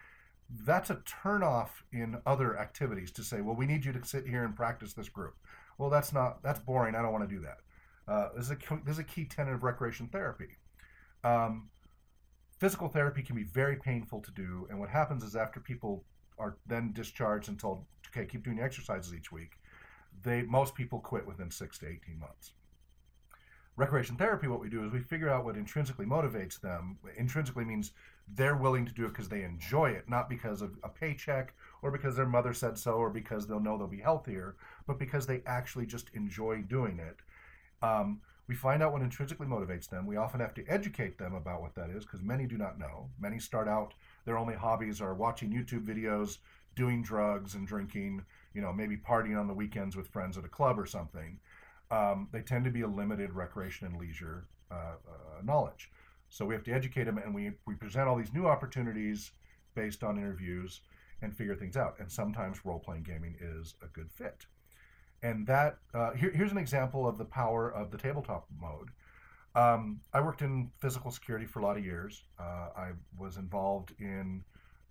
that's 0.65 0.89
a 0.89 1.01
turnoff 1.23 1.69
in 1.93 2.17
other 2.25 2.59
activities 2.59 3.11
to 3.11 3.23
say, 3.23 3.39
well, 3.39 3.55
we 3.55 3.65
need 3.65 3.85
you 3.85 3.93
to 3.93 4.05
sit 4.05 4.27
here 4.27 4.43
and 4.43 4.53
practice 4.53 4.93
this 4.93 5.07
group. 5.07 5.35
Well, 5.77 5.89
that's 5.89 6.11
not, 6.11 6.43
that's 6.43 6.59
boring. 6.59 6.93
I 6.93 7.01
don't 7.01 7.13
want 7.13 7.29
to 7.29 7.33
do 7.33 7.41
that. 7.43 7.59
Uh, 8.07 8.29
this, 8.35 8.45
is 8.45 8.51
a, 8.51 8.57
this 8.85 8.93
is 8.93 8.99
a 8.99 9.03
key 9.03 9.25
tenet 9.25 9.53
of 9.53 9.63
recreation 9.63 10.07
therapy. 10.07 10.57
Um, 11.23 11.69
physical 12.59 12.87
therapy 12.87 13.21
can 13.21 13.35
be 13.35 13.43
very 13.43 13.75
painful 13.75 14.21
to 14.21 14.31
do, 14.31 14.67
and 14.69 14.79
what 14.79 14.89
happens 14.89 15.23
is 15.23 15.35
after 15.35 15.59
people 15.59 16.03
are 16.39 16.57
then 16.67 16.93
discharged 16.93 17.49
and 17.49 17.59
told, 17.59 17.83
okay, 18.07 18.25
keep 18.25 18.43
doing 18.43 18.59
exercises 18.59 19.13
each 19.13 19.31
week, 19.31 19.59
they 20.23 20.41
most 20.43 20.75
people 20.75 20.99
quit 20.99 21.27
within 21.27 21.51
six 21.51 21.77
to 21.79 21.87
18 21.87 22.19
months. 22.19 22.53
Recreation 23.75 24.15
therapy, 24.15 24.47
what 24.47 24.59
we 24.59 24.69
do 24.69 24.83
is 24.83 24.91
we 24.91 24.99
figure 24.99 25.29
out 25.29 25.45
what 25.45 25.55
intrinsically 25.55 26.05
motivates 26.05 26.59
them. 26.59 26.97
Intrinsically 27.15 27.63
means 27.63 27.91
they're 28.33 28.57
willing 28.57 28.87
to 28.87 28.91
do 28.91 29.05
it 29.05 29.09
because 29.09 29.29
they 29.29 29.43
enjoy 29.43 29.91
it, 29.91 30.09
not 30.09 30.27
because 30.27 30.63
of 30.63 30.75
a 30.83 30.89
paycheck 30.89 31.53
or 31.83 31.91
because 31.91 32.15
their 32.15 32.25
mother 32.25 32.53
said 32.53 32.75
so 32.75 32.93
or 32.93 33.11
because 33.11 33.45
they'll 33.45 33.59
know 33.59 33.77
they'll 33.77 33.87
be 33.87 33.99
healthier, 33.99 34.55
but 34.87 34.97
because 34.97 35.27
they 35.27 35.43
actually 35.45 35.85
just 35.85 36.09
enjoy 36.15 36.63
doing 36.63 36.97
it. 36.97 37.19
Um, 37.81 38.21
we 38.47 38.55
find 38.55 38.81
out 38.81 38.93
what 38.93 39.01
intrinsically 39.01 39.47
motivates 39.47 39.89
them. 39.89 40.07
We 40.07 40.15
often 40.15 40.39
have 40.39 40.53
to 40.55 40.65
educate 40.67 41.17
them 41.17 41.35
about 41.35 41.61
what 41.61 41.75
that 41.75 41.89
is 41.89 42.05
because 42.05 42.21
many 42.21 42.45
do 42.45 42.57
not 42.57 42.79
know. 42.79 43.09
Many 43.19 43.39
start 43.39 43.67
out, 43.67 43.93
their 44.25 44.37
only 44.37 44.55
hobbies 44.55 45.01
are 45.01 45.13
watching 45.13 45.51
YouTube 45.51 45.85
videos, 45.85 46.37
doing 46.75 47.03
drugs 47.03 47.55
and 47.55 47.67
drinking, 47.67 48.23
you 48.53 48.61
know, 48.61 48.71
maybe 48.71 48.95
partying 48.95 49.37
on 49.37 49.47
the 49.47 49.53
weekends 49.53 49.97
with 49.97 50.07
friends 50.07 50.37
at 50.37 50.45
a 50.45 50.49
club 50.49 50.79
or 50.79 50.85
something. 50.85 51.39
Um, 51.91 52.29
they 52.31 52.41
tend 52.41 52.63
to 52.65 52.71
be 52.71 52.81
a 52.81 52.87
limited 52.87 53.33
recreation 53.33 53.87
and 53.87 53.97
leisure 53.97 54.45
uh, 54.71 54.95
uh, 55.09 55.41
knowledge. 55.43 55.91
So 56.29 56.45
we 56.45 56.53
have 56.53 56.63
to 56.65 56.71
educate 56.71 57.05
them 57.05 57.17
and 57.17 57.35
we, 57.35 57.51
we 57.65 57.75
present 57.75 58.07
all 58.07 58.15
these 58.15 58.33
new 58.33 58.47
opportunities 58.47 59.31
based 59.75 60.03
on 60.03 60.17
interviews 60.17 60.81
and 61.21 61.35
figure 61.35 61.55
things 61.55 61.75
out. 61.75 61.95
And 61.99 62.09
sometimes 62.09 62.65
role 62.65 62.79
playing 62.79 63.03
gaming 63.03 63.35
is 63.41 63.75
a 63.81 63.87
good 63.87 64.09
fit 64.11 64.45
and 65.23 65.47
that 65.47 65.77
uh, 65.93 66.11
here, 66.11 66.31
here's 66.31 66.51
an 66.51 66.57
example 66.57 67.07
of 67.07 67.17
the 67.17 67.25
power 67.25 67.69
of 67.71 67.91
the 67.91 67.97
tabletop 67.97 68.47
mode. 68.59 68.89
Um, 69.55 70.01
I 70.13 70.21
worked 70.21 70.41
in 70.41 70.69
physical 70.79 71.09
security 71.09 71.45
for 71.45 71.59
a 71.59 71.63
lot 71.63 71.77
of 71.77 71.83
years. 71.83 72.23
Uh, 72.39 72.69
I 72.77 72.91
was 73.17 73.37
involved 73.37 73.93
in 73.99 74.43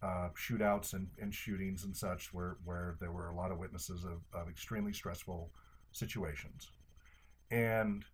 uh, 0.03 0.31
shootouts 0.37 0.93
and, 0.93 1.09
and, 1.21 1.33
shootings 1.33 1.85
and 1.85 1.97
such, 1.97 2.35
where 2.35 2.57
where 2.65 2.97
there 3.01 3.13
were 3.13 3.29
a 3.29 3.35
lot 3.35 3.53
of 3.53 3.59
witnesses 3.59 4.05
of, 4.05 4.21
of 4.39 4.49
extremely 4.49 4.93
stressful 4.93 5.51
situations. 5.93 6.71
And 7.51 8.05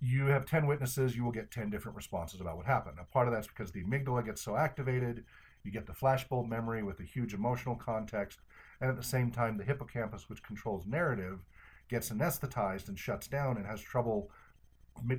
you 0.00 0.26
have 0.26 0.46
10 0.46 0.66
witnesses, 0.66 1.16
you 1.16 1.24
will 1.24 1.32
get 1.32 1.50
10 1.50 1.70
different 1.70 1.96
responses 1.96 2.40
about 2.40 2.56
what 2.56 2.66
happened. 2.66 2.96
Now, 2.96 3.06
part 3.12 3.28
of 3.28 3.32
that's 3.32 3.46
because 3.46 3.72
the 3.72 3.82
amygdala 3.84 4.24
gets 4.24 4.42
so 4.42 4.56
activated, 4.56 5.24
you 5.62 5.70
get 5.70 5.86
the 5.86 5.92
flashbulb 5.92 6.48
memory 6.48 6.82
with 6.82 7.00
a 7.00 7.04
huge 7.04 7.32
emotional 7.32 7.76
context, 7.76 8.40
and 8.80 8.90
at 8.90 8.96
the 8.96 9.02
same 9.02 9.30
time, 9.30 9.56
the 9.56 9.64
hippocampus, 9.64 10.28
which 10.28 10.42
controls 10.42 10.86
narrative, 10.86 11.40
gets 11.88 12.10
anesthetized 12.10 12.88
and 12.88 12.98
shuts 12.98 13.26
down 13.26 13.56
and 13.56 13.66
has 13.66 13.80
trouble 13.80 14.30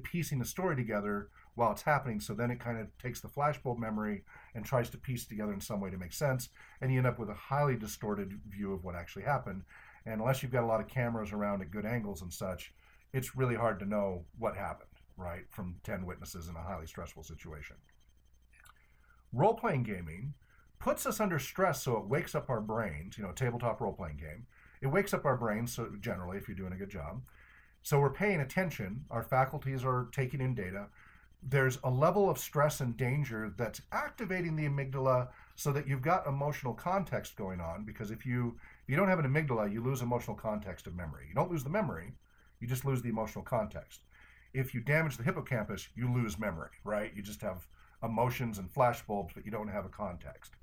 piecing 0.03 0.39
the 0.39 0.45
story 0.45 0.75
together 0.75 1.29
while 1.55 1.71
it's 1.71 1.81
happening. 1.81 2.19
So 2.19 2.33
then 2.33 2.51
it 2.51 2.59
kind 2.59 2.79
of 2.79 2.87
takes 2.97 3.21
the 3.21 3.27
flashbulb 3.27 3.77
memory 3.77 4.23
and 4.53 4.65
tries 4.65 4.89
to 4.91 4.97
piece 4.97 5.25
together 5.25 5.53
in 5.53 5.61
some 5.61 5.81
way 5.81 5.89
to 5.89 5.97
make 5.97 6.13
sense, 6.13 6.49
and 6.81 6.91
you 6.91 6.97
end 6.97 7.07
up 7.07 7.19
with 7.19 7.29
a 7.29 7.33
highly 7.33 7.75
distorted 7.75 8.39
view 8.49 8.73
of 8.73 8.83
what 8.83 8.95
actually 8.95 9.23
happened. 9.23 9.63
And 10.05 10.21
unless 10.21 10.43
you've 10.43 10.51
got 10.51 10.63
a 10.63 10.67
lot 10.67 10.81
of 10.81 10.87
cameras 10.87 11.31
around 11.31 11.61
at 11.61 11.71
good 11.71 11.85
angles 11.85 12.21
and 12.21 12.31
such, 12.31 12.73
it's 13.13 13.35
really 13.35 13.55
hard 13.55 13.79
to 13.79 13.85
know 13.85 14.25
what 14.37 14.55
happened, 14.55 14.89
right, 15.17 15.45
from 15.51 15.75
10 15.83 16.05
witnesses 16.05 16.47
in 16.47 16.55
a 16.55 16.61
highly 16.61 16.85
stressful 16.85 17.23
situation. 17.23 17.77
Role 19.33 19.55
playing 19.55 19.83
gaming 19.83 20.33
puts 20.79 21.05
us 21.05 21.19
under 21.19 21.39
stress 21.39 21.83
so 21.83 21.97
it 21.97 22.05
wakes 22.05 22.35
up 22.35 22.49
our 22.49 22.61
brains, 22.61 23.17
you 23.17 23.23
know, 23.23 23.31
tabletop 23.31 23.81
role 23.81 23.93
playing 23.93 24.17
game. 24.17 24.45
It 24.81 24.87
wakes 24.87 25.13
up 25.13 25.25
our 25.25 25.37
brains, 25.37 25.73
so 25.73 25.89
generally, 25.99 26.37
if 26.37 26.47
you're 26.47 26.57
doing 26.57 26.73
a 26.73 26.77
good 26.77 26.89
job. 26.89 27.21
So 27.81 27.99
we're 27.99 28.09
paying 28.09 28.41
attention, 28.41 29.05
our 29.11 29.23
faculties 29.23 29.85
are 29.85 30.07
taking 30.11 30.41
in 30.41 30.55
data. 30.55 30.87
There's 31.43 31.77
a 31.83 31.89
level 31.89 32.29
of 32.29 32.39
stress 32.39 32.81
and 32.81 32.97
danger 32.97 33.53
that's 33.55 33.81
activating 33.91 34.55
the 34.55 34.67
amygdala 34.67 35.27
so 35.55 35.71
that 35.71 35.87
you've 35.87 36.01
got 36.01 36.25
emotional 36.25 36.73
context 36.73 37.35
going 37.35 37.61
on 37.61 37.85
because 37.85 38.09
if 38.09 38.25
you 38.25 38.57
if 38.83 38.89
you 38.89 38.95
don't 38.95 39.07
have 39.07 39.19
an 39.19 39.31
amygdala, 39.31 39.71
you 39.71 39.83
lose 39.83 40.01
emotional 40.01 40.35
context 40.35 40.87
of 40.87 40.95
memory. 40.95 41.27
You 41.29 41.35
don't 41.35 41.51
lose 41.51 41.63
the 41.63 41.69
memory, 41.69 42.13
you 42.59 42.67
just 42.67 42.85
lose 42.85 43.01
the 43.01 43.09
emotional 43.09 43.43
context. 43.43 44.01
If 44.53 44.73
you 44.73 44.81
damage 44.81 45.17
the 45.17 45.23
hippocampus, 45.23 45.89
you 45.95 46.11
lose 46.11 46.39
memory, 46.39 46.71
right? 46.83 47.11
You 47.15 47.21
just 47.21 47.41
have 47.41 47.67
emotions 48.01 48.57
and 48.57 48.73
flashbulbs, 48.73 49.33
but 49.35 49.45
you 49.45 49.51
don't 49.51 49.67
have 49.67 49.85
a 49.85 49.89
context. 49.89 50.53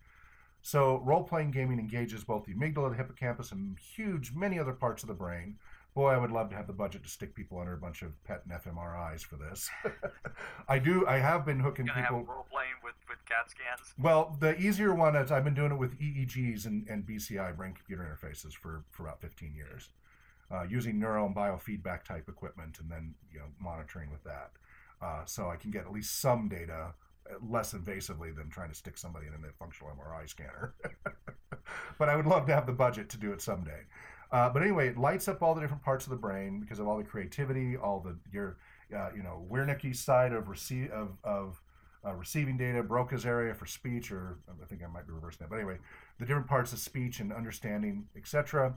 So 0.63 1.03
role 1.05 1.25
playing 1.25 1.51
gaming 1.51 1.81
engages 1.81 2.23
both 2.23 2.45
the 2.45 2.55
amygdala, 2.55 2.91
the 2.91 2.97
hippocampus, 2.97 3.51
and 3.51 3.77
huge 3.79 4.33
many 4.35 4.59
other 4.59 4.73
parts 4.73 5.03
of 5.03 5.09
the 5.09 5.15
brain. 5.15 5.57
Boy, 5.95 6.11
I 6.13 6.17
would 6.17 6.31
love 6.31 6.49
to 6.51 6.57
have 6.57 6.67
the 6.67 6.73
budget 6.73 7.03
to 7.03 7.11
stick 7.11 7.35
people 7.35 7.59
under 7.59 7.75
a 7.75 7.79
bunch 7.79 8.01
of 8.01 8.13
PET 8.25 8.45
and 8.49 8.63
fMRIs 8.63 9.23
for 9.23 9.37
this. 9.37 9.69
I 10.69 10.79
do. 10.79 11.07
I 11.07 11.19
have 11.19 11.45
been 11.45 11.61
hooking 11.61 11.87
people. 11.87 12.01
have 12.03 12.13
role 12.13 12.47
playing 12.51 12.79
with, 12.83 12.95
with 13.09 13.19
CAT 13.27 13.51
scans. 13.51 13.93
Well, 13.99 14.37
the 14.41 14.59
easier 14.59 14.95
one 14.95 15.17
is 15.17 15.31
I've 15.31 15.45
been 15.45 15.53
doing 15.53 15.73
it 15.73 15.79
with 15.79 15.99
EEGs 16.01 16.65
and, 16.65 16.89
and 16.89 17.05
BCI, 17.05 17.55
brain 17.57 17.75
computer 17.75 18.05
interfaces, 18.05 18.55
for, 18.55 18.85
for 18.91 19.03
about 19.03 19.21
15 19.21 19.53
years, 19.55 19.91
uh, 20.51 20.63
using 20.63 20.99
neural 20.99 21.27
and 21.27 21.37
biofeedback 21.37 22.05
type 22.05 22.27
equipment 22.29 22.79
and 22.79 22.91
then 22.91 23.15
you 23.31 23.41
know 23.41 23.47
monitoring 23.61 24.11
with 24.11 24.25
that. 24.25 24.53
Uh, 25.03 25.25
so 25.27 25.51
I 25.51 25.57
can 25.57 25.71
get 25.71 25.85
at 25.85 25.93
least 25.93 26.21
some 26.21 26.49
data 26.49 26.95
less 27.49 27.73
invasively 27.73 28.35
than 28.35 28.49
trying 28.51 28.69
to 28.69 28.75
stick 28.75 28.99
somebody 28.99 29.27
in 29.27 29.33
a 29.33 29.53
functional 29.59 29.93
MRI 29.93 30.29
scanner. 30.29 30.75
but 31.99 32.09
I 32.09 32.17
would 32.17 32.27
love 32.27 32.47
to 32.47 32.55
have 32.55 32.67
the 32.67 32.73
budget 32.73 33.09
to 33.11 33.19
do 33.19 33.33
it 33.33 33.41
someday. 33.41 33.81
Uh, 34.31 34.49
but 34.49 34.63
anyway, 34.63 34.89
it 34.89 34.97
lights 34.97 35.29
up 35.29 35.43
all 35.43 35.55
the 35.55 35.61
different 35.61 35.83
parts 35.83 36.07
of 36.07 36.11
the 36.11 36.17
brain 36.17 36.59
because 36.59 36.79
of 36.79 36.89
all 36.89 36.97
the 36.97 37.05
creativity, 37.05 37.77
all 37.77 38.01
the 38.01 38.17
your 38.33 38.57
uh, 38.97 39.11
you 39.15 39.23
know 39.23 39.47
Wernicke's 39.51 40.01
side 40.01 40.33
of 40.33 40.49
receive 40.49 40.91
of, 40.91 41.19
of 41.23 41.61
uh, 42.05 42.15
receiving 42.15 42.57
data, 42.57 42.83
Broca's 42.83 43.27
area 43.27 43.55
for 43.55 43.67
speech, 43.67 44.11
or 44.11 44.39
I 44.49 44.65
think 44.65 44.83
I 44.83 44.87
might 44.87 45.07
be 45.07 45.13
reversing 45.13 45.39
that. 45.41 45.51
But 45.51 45.57
anyway, 45.57 45.79
the 46.19 46.25
different 46.25 46.49
parts 46.49 46.73
of 46.73 46.79
speech 46.79 47.21
and 47.21 47.33
understanding, 47.33 48.07
etc. 48.17 48.75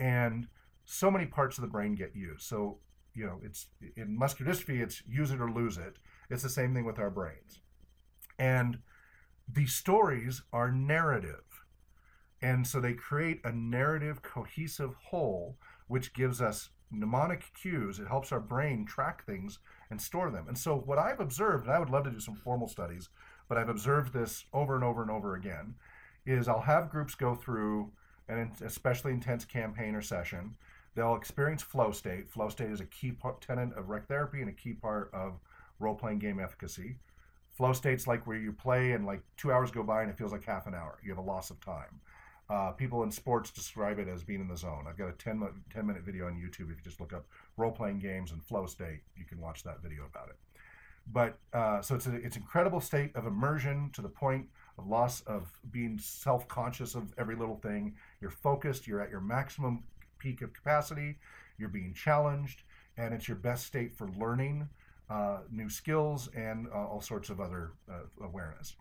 And 0.00 0.48
so 0.84 1.10
many 1.10 1.26
parts 1.26 1.58
of 1.58 1.62
the 1.62 1.68
brain 1.68 1.94
get 1.94 2.16
used. 2.16 2.42
So 2.42 2.78
you 3.14 3.26
know, 3.26 3.40
it's 3.42 3.66
in 3.96 4.16
muscular 4.16 4.52
dystrophy, 4.52 4.80
it's 4.80 5.02
use 5.06 5.30
it 5.30 5.40
or 5.40 5.50
lose 5.50 5.76
it. 5.76 5.96
It's 6.30 6.42
the 6.42 6.48
same 6.48 6.74
thing 6.74 6.84
with 6.84 6.98
our 6.98 7.10
brains, 7.10 7.60
and 8.38 8.78
the 9.52 9.66
stories 9.66 10.42
are 10.52 10.70
narrative. 10.70 11.64
And 12.40 12.66
so 12.66 12.80
they 12.80 12.94
create 12.94 13.40
a 13.44 13.52
narrative, 13.52 14.22
cohesive 14.22 14.94
whole, 14.94 15.56
which 15.88 16.12
gives 16.14 16.40
us 16.40 16.70
mnemonic 16.90 17.44
cues. 17.60 17.98
It 17.98 18.08
helps 18.08 18.32
our 18.32 18.40
brain 18.40 18.86
track 18.86 19.24
things 19.24 19.58
and 19.90 20.00
store 20.00 20.30
them. 20.30 20.46
And 20.48 20.56
so, 20.56 20.76
what 20.76 20.98
I've 20.98 21.20
observed, 21.20 21.66
and 21.66 21.74
I 21.74 21.78
would 21.78 21.90
love 21.90 22.04
to 22.04 22.10
do 22.10 22.20
some 22.20 22.36
formal 22.36 22.68
studies, 22.68 23.08
but 23.48 23.58
I've 23.58 23.68
observed 23.68 24.12
this 24.12 24.44
over 24.52 24.74
and 24.74 24.84
over 24.84 25.02
and 25.02 25.10
over 25.10 25.34
again, 25.34 25.74
is 26.26 26.48
I'll 26.48 26.60
have 26.60 26.90
groups 26.90 27.14
go 27.14 27.34
through 27.34 27.90
an 28.28 28.52
especially 28.64 29.12
intense 29.12 29.44
campaign 29.44 29.94
or 29.94 30.02
session. 30.02 30.56
They'll 30.94 31.16
experience 31.16 31.62
flow 31.62 31.92
state. 31.92 32.28
Flow 32.28 32.48
state 32.48 32.70
is 32.70 32.80
a 32.80 32.86
key 32.86 33.12
part, 33.12 33.40
tenet 33.40 33.76
of 33.76 33.88
rec 33.88 34.06
therapy 34.06 34.40
and 34.40 34.50
a 34.50 34.52
key 34.52 34.74
part 34.74 35.10
of 35.12 35.40
role 35.78 35.94
playing 35.94 36.18
game 36.18 36.38
efficacy. 36.40 36.96
Flow 37.58 37.72
state's 37.72 38.06
like 38.06 38.24
where 38.24 38.36
you 38.36 38.52
play 38.52 38.92
and 38.92 39.04
like 39.04 39.20
two 39.36 39.50
hours 39.50 39.72
go 39.72 39.82
by 39.82 40.02
and 40.02 40.10
it 40.10 40.16
feels 40.16 40.30
like 40.30 40.44
half 40.44 40.68
an 40.68 40.74
hour. 40.74 40.96
You 41.02 41.10
have 41.10 41.18
a 41.18 41.28
loss 41.28 41.50
of 41.50 41.60
time. 41.60 42.00
Uh, 42.48 42.70
people 42.70 43.02
in 43.02 43.10
sports 43.10 43.50
describe 43.50 43.98
it 43.98 44.06
as 44.06 44.22
being 44.22 44.40
in 44.40 44.46
the 44.46 44.56
zone. 44.56 44.84
I've 44.88 44.96
got 44.96 45.08
a 45.08 45.12
10, 45.12 45.40
mi- 45.40 45.46
10 45.74 45.84
minute 45.84 46.04
video 46.04 46.28
on 46.28 46.34
YouTube. 46.34 46.70
If 46.70 46.78
you 46.78 46.84
just 46.84 47.00
look 47.00 47.12
up 47.12 47.26
role 47.56 47.72
playing 47.72 47.98
games 47.98 48.30
and 48.30 48.40
flow 48.44 48.66
state, 48.66 49.00
you 49.16 49.24
can 49.24 49.40
watch 49.40 49.64
that 49.64 49.82
video 49.82 50.04
about 50.06 50.28
it. 50.28 50.36
But 51.12 51.36
uh, 51.52 51.82
so 51.82 51.96
it's 51.96 52.06
a, 52.06 52.14
it's 52.14 52.36
incredible 52.36 52.80
state 52.80 53.10
of 53.16 53.26
immersion 53.26 53.90
to 53.94 54.02
the 54.02 54.08
point 54.08 54.46
of 54.78 54.86
loss 54.86 55.22
of 55.22 55.50
being 55.72 55.98
self 55.98 56.46
conscious 56.46 56.94
of 56.94 57.12
every 57.18 57.34
little 57.34 57.56
thing. 57.56 57.96
You're 58.20 58.30
focused. 58.30 58.86
You're 58.86 59.00
at 59.00 59.10
your 59.10 59.20
maximum 59.20 59.82
peak 60.20 60.42
of 60.42 60.52
capacity. 60.52 61.18
You're 61.58 61.70
being 61.70 61.92
challenged, 61.92 62.62
and 62.96 63.12
it's 63.12 63.26
your 63.26 63.36
best 63.36 63.66
state 63.66 63.96
for 63.96 64.08
learning 64.16 64.68
uh, 65.10 65.38
new 65.50 65.68
skills 65.68 66.28
and 66.36 66.68
uh, 66.68 66.86
all 66.86 67.00
sorts 67.00 67.30
of 67.30 67.40
other 67.40 67.72
uh, 67.90 68.24
awareness. 68.24 68.76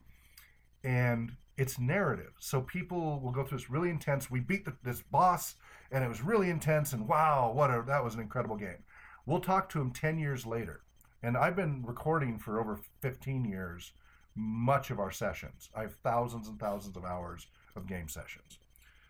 And 0.83 1.31
it's 1.57 1.79
narrative. 1.79 2.33
So 2.39 2.61
people 2.61 3.19
will 3.19 3.31
go 3.31 3.43
through 3.43 3.57
this 3.57 3.69
really 3.69 3.89
intense. 3.89 4.29
We 4.29 4.39
beat 4.39 4.65
the, 4.65 4.73
this 4.83 5.01
boss, 5.01 5.55
and 5.91 6.03
it 6.03 6.07
was 6.07 6.21
really 6.21 6.49
intense. 6.49 6.93
And 6.93 7.07
wow, 7.07 7.51
what 7.53 7.71
a 7.71 7.83
that 7.87 8.03
was 8.03 8.13
an 8.13 8.21
incredible 8.21 8.57
game. 8.57 8.83
We'll 9.25 9.39
talk 9.39 9.69
to 9.69 9.81
him 9.81 9.91
ten 9.91 10.19
years 10.19 10.45
later, 10.45 10.81
and 11.23 11.35
I've 11.35 11.55
been 11.55 11.83
recording 11.85 12.37
for 12.37 12.59
over 12.59 12.79
fifteen 13.01 13.43
years. 13.43 13.91
Much 14.39 14.91
of 14.91 14.99
our 14.99 15.09
sessions, 15.09 15.67
I 15.75 15.81
have 15.81 15.95
thousands 15.95 16.47
and 16.47 16.59
thousands 16.59 16.95
of 16.95 17.03
hours 17.03 17.47
of 17.75 17.87
game 17.87 18.07
sessions. 18.07 18.59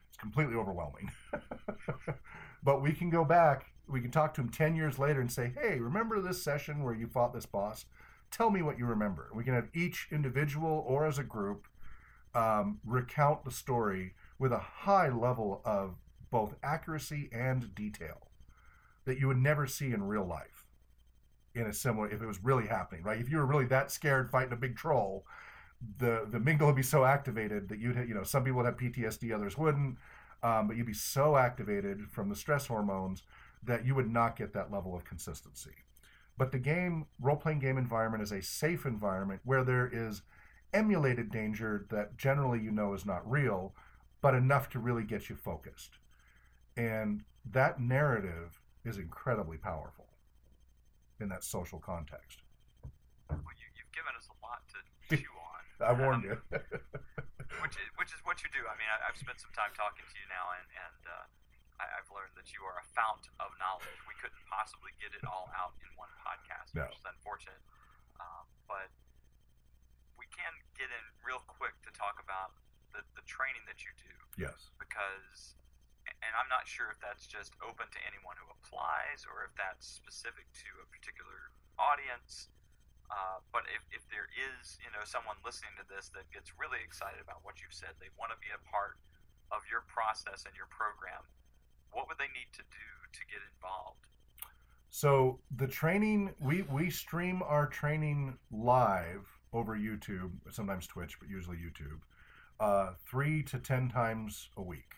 It's 0.07 0.18
completely 0.18 0.55
overwhelming. 0.55 1.11
but 2.63 2.82
we 2.82 2.93
can 2.93 3.09
go 3.09 3.26
back. 3.26 3.65
We 3.90 4.02
can 4.02 4.12
talk 4.12 4.34
to 4.36 4.42
him 4.42 4.50
ten 4.50 4.76
years 4.76 5.00
later 5.00 5.22
and 5.22 5.32
say, 5.32 5.54
"Hey, 5.60 5.80
remember 5.80 6.22
this 6.22 6.44
session 6.44 6.84
where 6.84 6.94
you 6.94 7.08
fought 7.08 7.34
this 7.34 7.46
boss? 7.46 7.86
Tell 8.32 8.50
me 8.50 8.62
what 8.62 8.78
you 8.78 8.86
remember." 8.86 9.30
We 9.34 9.44
can 9.44 9.54
have 9.54 9.70
each 9.74 10.08
individual 10.12 10.84
or 10.88 11.06
as 11.06 11.18
a 11.18 11.24
group 11.24 11.68
um, 12.36 12.80
recount 12.86 13.44
the 13.44 13.52
story 13.52 14.14
with 14.38 14.52
a 14.52 14.60
high 14.60 15.10
level 15.10 15.62
of 15.66 15.96
both 16.30 16.56
accuracy 16.62 17.30
and 17.32 17.74
detail 17.74 18.28
that 19.06 19.20
you 19.20 19.28
would 19.28 19.38
never 19.38 19.66
see 19.66 19.92
in 19.92 20.04
real 20.04 20.26
life 20.26 20.66
in 21.56 21.66
a 21.66 21.74
similar 21.74 22.10
if 22.10 22.22
it 22.22 22.26
was 22.26 22.44
really 22.44 22.68
happening 22.68 23.02
right 23.04 23.20
if 23.20 23.32
you 23.32 23.38
were 23.38 23.46
really 23.46 23.66
that 23.66 23.92
scared 23.92 24.30
fighting 24.30 24.54
a 24.54 24.58
big 24.58 24.76
troll 24.76 25.26
the 25.98 26.28
the 26.30 26.38
amygdala 26.38 26.68
would 26.68 26.76
be 26.76 26.84
so 26.84 27.06
activated 27.06 27.70
that 27.70 27.80
you'd 27.80 27.96
you 28.08 28.14
know 28.14 28.24
some 28.24 28.44
people 28.44 28.58
would 28.58 28.66
have 28.66 28.78
ptsd 28.78 29.34
others 29.34 29.58
wouldn't 29.58 29.98
um, 30.44 30.68
but 30.68 30.78
you'd 30.78 30.86
be 30.86 30.94
so 30.94 31.36
activated 31.36 32.02
from 32.12 32.30
the 32.30 32.36
stress 32.36 32.68
hormones 32.68 33.24
that 33.64 33.86
you 33.86 33.95
would 33.95 34.12
not 34.12 34.36
get 34.36 34.53
that 34.53 34.72
level 34.72 34.95
of 34.95 35.03
consistency 35.05 35.72
but 36.38 36.51
the 36.51 36.60
game 36.60 37.08
role-playing 37.20 37.60
game 37.60 37.78
environment 37.78 38.22
is 38.22 38.32
a 38.32 38.41
safe 38.41 38.86
environment 38.86 39.41
where 39.43 39.64
there 39.64 39.89
is 39.91 40.22
emulated 40.74 41.32
danger 41.32 41.88
that 41.89 42.16
generally 42.18 42.60
you 42.60 42.70
know 42.70 42.93
is 42.93 43.05
not 43.05 43.28
real, 43.30 43.74
but 44.22 44.36
enough 44.36 44.70
to 44.70 44.80
really 44.80 45.03
get 45.03 45.30
you 45.30 45.36
focused. 45.36 45.97
And 46.76 47.24
that 47.49 47.80
narrative 47.80 48.60
is 48.86 48.97
incredibly 48.97 49.58
powerful 49.58 50.05
in 51.20 51.30
that 51.30 51.43
social 51.43 51.80
context. 51.80 52.43
Well, 53.30 53.39
you, 53.58 53.68
you've 53.74 53.91
given 53.91 54.14
us 54.16 54.30
a 54.30 54.38
lot 54.45 54.62
to 55.10 55.18
chew 55.18 55.34
on. 55.34 55.88
I 55.89 55.93
warned 55.99 56.26
Um, 56.26 56.30
you. 56.30 56.38
which 57.64 57.76
is 57.82 57.88
which 57.97 58.14
is 58.14 58.22
what 58.24 58.43
you 58.43 58.49
do. 58.53 58.62
I 58.70 58.78
mean, 58.78 58.89
I, 58.93 59.10
I've 59.10 59.18
spent 59.18 59.41
some 59.41 59.51
time 59.58 59.74
talking 59.74 60.05
to 60.05 60.16
you 60.22 60.28
now, 60.30 60.53
and 60.53 60.68
and 60.70 61.01
uh, 61.10 61.26
I, 61.78 61.86
I've 62.01 62.09
learned 62.09 62.34
that 62.38 62.53
you 62.53 62.61
are 62.65 62.78
a 62.82 62.88
fount 62.93 63.30
of 63.38 63.53
knowledge. 63.61 63.97
We 64.09 64.17
couldn't 64.17 64.41
possibly 64.49 64.93
get 64.97 65.13
it 65.13 65.23
all 65.25 65.49
out 65.53 65.78
in 65.82 65.89
one 65.97 66.11
podcast, 66.21 66.73
No. 66.73 66.89
which 66.89 66.97
is 66.97 67.05
unfortunate. 67.05 67.61
Um, 68.17 68.45
but 68.65 68.89
we 70.17 70.25
can 70.34 70.53
get 70.73 70.89
in 70.89 71.05
real 71.21 71.41
quick 71.45 71.78
to 71.86 71.91
talk 71.93 72.17
about 72.17 72.57
the, 72.93 73.05
the 73.13 73.25
training 73.30 73.61
that 73.69 73.86
you 73.86 73.93
do 74.01 74.13
yes. 74.41 74.73
because 74.82 75.53
and 76.07 76.34
I'm 76.39 76.47
not 76.47 76.65
sure 76.65 76.88
if 76.89 76.99
that's 77.03 77.28
just 77.28 77.53
open 77.59 77.88
to 77.91 77.99
anyone 78.07 78.39
who 78.39 78.47
applies 78.47 79.28
or 79.28 79.43
if 79.43 79.53
that's 79.59 79.84
specific 79.86 80.47
to 80.63 80.69
a 80.80 80.88
particular 80.88 81.51
audience. 81.75 82.47
Uh, 83.07 83.39
but 83.55 83.63
if, 83.71 83.84
if 83.91 84.03
there 84.11 84.28
is, 84.36 84.80
you 84.84 84.91
know, 84.91 85.03
someone 85.07 85.39
listening 85.43 85.71
to 85.80 85.86
this 85.88 86.11
that 86.11 86.28
gets 86.32 86.51
really 86.59 86.80
excited 86.84 87.19
about 87.23 87.43
what 87.47 87.59
you've 87.63 87.75
said, 87.75 87.95
they 87.99 88.11
want 88.19 88.32
to 88.36 88.39
be 88.39 88.51
a 88.51 88.59
part 88.67 88.99
of 89.51 89.63
your 89.71 89.84
process 89.88 90.43
and 90.43 90.51
your 90.59 90.67
program, 90.67 91.23
what 91.92 92.08
would 92.08 92.18
they 92.18 92.26
need 92.26 92.52
to 92.54 92.64
do 92.64 92.88
to 93.14 93.20
get 93.28 93.40
involved? 93.56 94.08
So 94.90 95.40
the 95.56 95.68
training 95.68 96.34
we 96.40 96.64
we 96.64 96.90
stream 96.90 97.44
our 97.44 97.68
training 97.68 98.38
live 98.52 99.28
over 99.54 99.78
YouTube, 99.78 100.32
sometimes 100.52 100.88
Twitch, 100.88 101.20
but 101.20 101.30
usually 101.30 101.58
YouTube, 101.58 102.00
uh, 102.60 102.94
three 103.10 103.44
to 103.44 103.60
ten 103.60 103.90
times 103.90 104.50
a 104.58 104.62
week. 104.62 104.96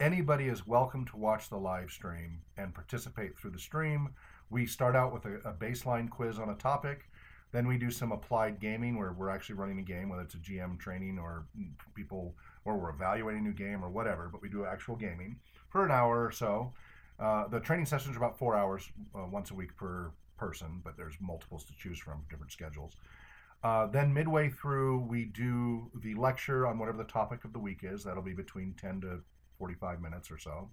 Anybody 0.00 0.46
is 0.46 0.66
welcome 0.66 1.04
to 1.06 1.16
watch 1.16 1.48
the 1.48 1.56
live 1.56 1.90
stream 1.90 2.42
and 2.56 2.74
participate 2.74 3.36
through 3.36 3.52
the 3.52 3.58
stream. 3.58 4.10
We 4.50 4.66
start 4.66 4.94
out 4.94 5.12
with 5.12 5.24
a, 5.24 5.36
a 5.48 5.52
baseline 5.52 6.10
quiz 6.10 6.38
on 6.38 6.50
a 6.50 6.54
topic. 6.54 7.10
Then 7.52 7.68
we 7.68 7.78
do 7.78 7.90
some 7.90 8.10
applied 8.10 8.60
gaming 8.60 8.98
where 8.98 9.12
we're 9.12 9.30
actually 9.30 9.54
running 9.54 9.78
a 9.78 9.82
game, 9.82 10.08
whether 10.08 10.22
it's 10.22 10.34
a 10.34 10.38
GM 10.38 10.78
training 10.78 11.18
or 11.18 11.46
people 11.94 12.34
or 12.64 12.76
we're 12.76 12.90
evaluating 12.90 13.40
a 13.40 13.44
new 13.44 13.54
game 13.54 13.84
or 13.84 13.90
whatever, 13.90 14.28
but 14.30 14.42
we 14.42 14.48
do 14.48 14.64
actual 14.64 14.96
gaming 14.96 15.36
for 15.74 15.84
an 15.84 15.90
hour 15.90 16.24
or 16.24 16.30
so. 16.30 16.72
Uh, 17.18 17.48
the 17.48 17.58
training 17.58 17.84
sessions 17.84 18.14
are 18.14 18.18
about 18.18 18.38
four 18.38 18.54
hours 18.54 18.88
uh, 19.12 19.26
once 19.26 19.50
a 19.50 19.54
week 19.54 19.76
per 19.76 20.12
person, 20.36 20.80
but 20.84 20.96
there's 20.96 21.16
multiples 21.20 21.64
to 21.64 21.72
choose 21.76 21.98
from, 21.98 22.22
different 22.30 22.52
schedules. 22.52 22.92
Uh, 23.64 23.88
then 23.88 24.14
midway 24.14 24.48
through, 24.48 25.00
we 25.00 25.24
do 25.24 25.90
the 26.00 26.14
lecture 26.14 26.64
on 26.64 26.78
whatever 26.78 26.96
the 26.96 27.10
topic 27.10 27.44
of 27.44 27.52
the 27.52 27.58
week 27.58 27.80
is. 27.82 28.04
That'll 28.04 28.22
be 28.22 28.34
between 28.34 28.74
10 28.80 29.00
to 29.00 29.20
45 29.58 30.00
minutes 30.00 30.30
or 30.30 30.38
so. 30.38 30.70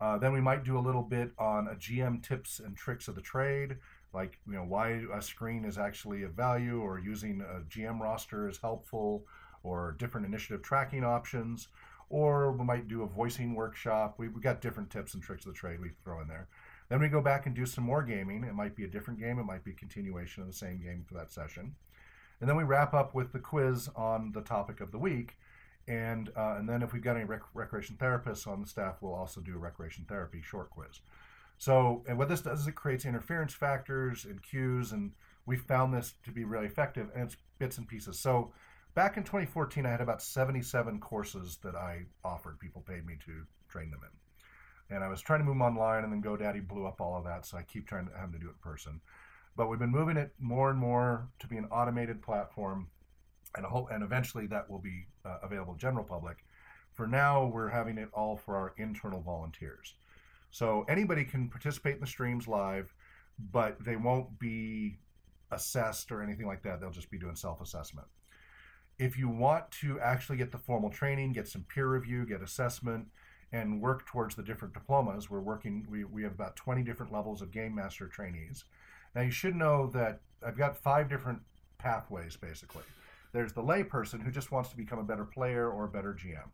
Uh, 0.00 0.16
then 0.16 0.32
we 0.32 0.40
might 0.40 0.64
do 0.64 0.78
a 0.78 0.80
little 0.80 1.02
bit 1.02 1.32
on 1.38 1.68
a 1.68 1.74
GM 1.74 2.26
tips 2.26 2.60
and 2.64 2.74
tricks 2.74 3.08
of 3.08 3.16
the 3.16 3.20
trade, 3.20 3.76
like 4.14 4.38
you 4.46 4.54
know 4.54 4.64
why 4.64 5.02
a 5.14 5.20
screen 5.20 5.66
is 5.66 5.76
actually 5.76 6.22
of 6.22 6.32
value, 6.32 6.80
or 6.80 6.98
using 6.98 7.42
a 7.42 7.60
GM 7.68 8.00
roster 8.00 8.48
is 8.48 8.56
helpful, 8.56 9.26
or 9.62 9.96
different 9.98 10.26
initiative 10.26 10.62
tracking 10.62 11.04
options, 11.04 11.68
or 12.10 12.52
we 12.52 12.64
might 12.64 12.88
do 12.88 13.02
a 13.02 13.06
voicing 13.06 13.54
workshop. 13.54 14.14
We, 14.18 14.26
have 14.26 14.42
got 14.42 14.60
different 14.60 14.90
tips 14.90 15.14
and 15.14 15.22
tricks 15.22 15.46
of 15.46 15.52
the 15.52 15.58
trade 15.58 15.80
we 15.80 15.90
throw 16.02 16.20
in 16.20 16.28
there. 16.28 16.48
Then 16.88 17.00
we 17.00 17.08
go 17.08 17.20
back 17.20 17.46
and 17.46 17.54
do 17.54 17.66
some 17.66 17.84
more 17.84 18.02
gaming. 18.02 18.44
It 18.44 18.54
might 18.54 18.76
be 18.76 18.84
a 18.84 18.88
different 18.88 19.20
game, 19.20 19.38
it 19.38 19.44
might 19.44 19.64
be 19.64 19.72
continuation 19.72 20.42
of 20.42 20.48
the 20.48 20.54
same 20.54 20.80
game 20.80 21.04
for 21.06 21.14
that 21.14 21.32
session. 21.32 21.74
And 22.40 22.48
then 22.48 22.56
we 22.56 22.64
wrap 22.64 22.92
up 22.94 23.14
with 23.14 23.32
the 23.32 23.38
quiz 23.38 23.88
on 23.96 24.32
the 24.32 24.42
topic 24.42 24.80
of 24.80 24.92
the 24.92 24.98
week. 24.98 25.38
And, 25.86 26.30
uh, 26.36 26.56
and 26.58 26.68
then 26.68 26.82
if 26.82 26.92
we've 26.92 27.02
got 27.02 27.16
any 27.16 27.24
rec- 27.24 27.54
recreation 27.54 27.96
therapists 27.96 28.46
on 28.46 28.60
the 28.60 28.66
staff, 28.66 28.96
we'll 29.00 29.14
also 29.14 29.40
do 29.40 29.54
a 29.54 29.58
recreation 29.58 30.04
therapy 30.08 30.42
short 30.42 30.70
quiz. 30.70 31.00
So, 31.58 32.04
and 32.08 32.18
what 32.18 32.28
this 32.28 32.40
does 32.40 32.60
is 32.60 32.66
it 32.66 32.74
creates 32.74 33.04
interference 33.04 33.54
factors 33.54 34.24
and 34.24 34.42
cues, 34.42 34.92
and 34.92 35.12
we 35.46 35.56
found 35.56 35.94
this 35.94 36.14
to 36.24 36.30
be 36.30 36.44
really 36.44 36.66
effective, 36.66 37.08
and 37.14 37.24
it's 37.24 37.36
bits 37.58 37.78
and 37.78 37.86
pieces. 37.86 38.18
So, 38.18 38.52
back 38.94 39.16
in 39.16 39.24
2014, 39.24 39.84
I 39.84 39.90
had 39.90 40.00
about 40.00 40.22
77 40.22 41.00
courses 41.00 41.58
that 41.62 41.74
I 41.74 42.02
offered. 42.24 42.58
People 42.60 42.82
paid 42.82 43.04
me 43.06 43.16
to 43.26 43.42
train 43.68 43.90
them 43.90 44.00
in. 44.02 44.94
And 44.94 45.02
I 45.02 45.08
was 45.08 45.20
trying 45.20 45.40
to 45.40 45.44
move 45.44 45.54
them 45.54 45.62
online, 45.62 46.04
and 46.04 46.12
then 46.12 46.22
GoDaddy 46.22 46.66
blew 46.66 46.86
up 46.86 47.00
all 47.00 47.16
of 47.16 47.24
that, 47.24 47.46
so 47.46 47.56
I 47.56 47.62
keep 47.62 47.86
trying 47.86 48.06
to 48.06 48.16
have 48.16 48.32
to 48.32 48.38
do 48.38 48.46
it 48.46 48.50
in 48.50 48.70
person. 48.70 49.00
But 49.56 49.68
we've 49.68 49.78
been 49.78 49.90
moving 49.90 50.16
it 50.16 50.32
more 50.38 50.70
and 50.70 50.78
more 50.78 51.28
to 51.38 51.46
be 51.46 51.56
an 51.56 51.66
automated 51.66 52.22
platform, 52.22 52.88
and 53.56 53.64
hope, 53.64 53.88
and 53.90 54.02
eventually 54.02 54.46
that 54.48 54.68
will 54.68 54.80
be 54.80 55.06
uh, 55.24 55.38
available 55.42 55.74
to 55.74 55.78
the 55.78 55.80
general 55.80 56.04
public. 56.04 56.44
For 56.92 57.06
now, 57.06 57.46
we're 57.46 57.68
having 57.68 57.98
it 57.98 58.08
all 58.12 58.36
for 58.36 58.56
our 58.56 58.74
internal 58.76 59.20
volunteers. 59.20 59.94
So 60.50 60.84
anybody 60.88 61.24
can 61.24 61.48
participate 61.48 61.94
in 61.94 62.00
the 62.00 62.06
streams 62.06 62.46
live, 62.46 62.94
but 63.50 63.82
they 63.84 63.96
won't 63.96 64.38
be 64.38 64.98
assessed 65.50 66.12
or 66.12 66.22
anything 66.22 66.46
like 66.46 66.62
that. 66.62 66.80
They'll 66.80 66.90
just 66.90 67.10
be 67.10 67.18
doing 67.18 67.34
self-assessment. 67.34 68.06
If 68.98 69.18
you 69.18 69.28
want 69.28 69.70
to 69.82 69.98
actually 70.00 70.38
get 70.38 70.52
the 70.52 70.58
formal 70.58 70.90
training, 70.90 71.32
get 71.32 71.48
some 71.48 71.64
peer 71.64 71.88
review, 71.88 72.24
get 72.24 72.42
assessment, 72.42 73.08
and 73.52 73.80
work 73.80 74.06
towards 74.06 74.34
the 74.34 74.42
different 74.42 74.74
diplomas, 74.74 75.30
we're 75.30 75.40
working. 75.40 75.86
We, 75.88 76.04
we 76.04 76.22
have 76.22 76.32
about 76.32 76.56
20 76.56 76.82
different 76.82 77.12
levels 77.12 77.42
of 77.42 77.50
game 77.50 77.74
master 77.74 78.06
trainees. 78.06 78.64
Now 79.14 79.22
you 79.22 79.30
should 79.30 79.54
know 79.54 79.88
that 79.88 80.20
I've 80.44 80.56
got 80.56 80.76
five 80.76 81.08
different 81.08 81.40
pathways 81.78 82.36
basically. 82.36 82.82
There's 83.32 83.52
the 83.52 83.62
layperson 83.62 84.22
who 84.22 84.30
just 84.30 84.52
wants 84.52 84.70
to 84.70 84.76
become 84.76 84.98
a 84.98 85.04
better 85.04 85.24
player 85.24 85.68
or 85.68 85.84
a 85.84 85.88
better 85.88 86.14
GM. 86.14 86.50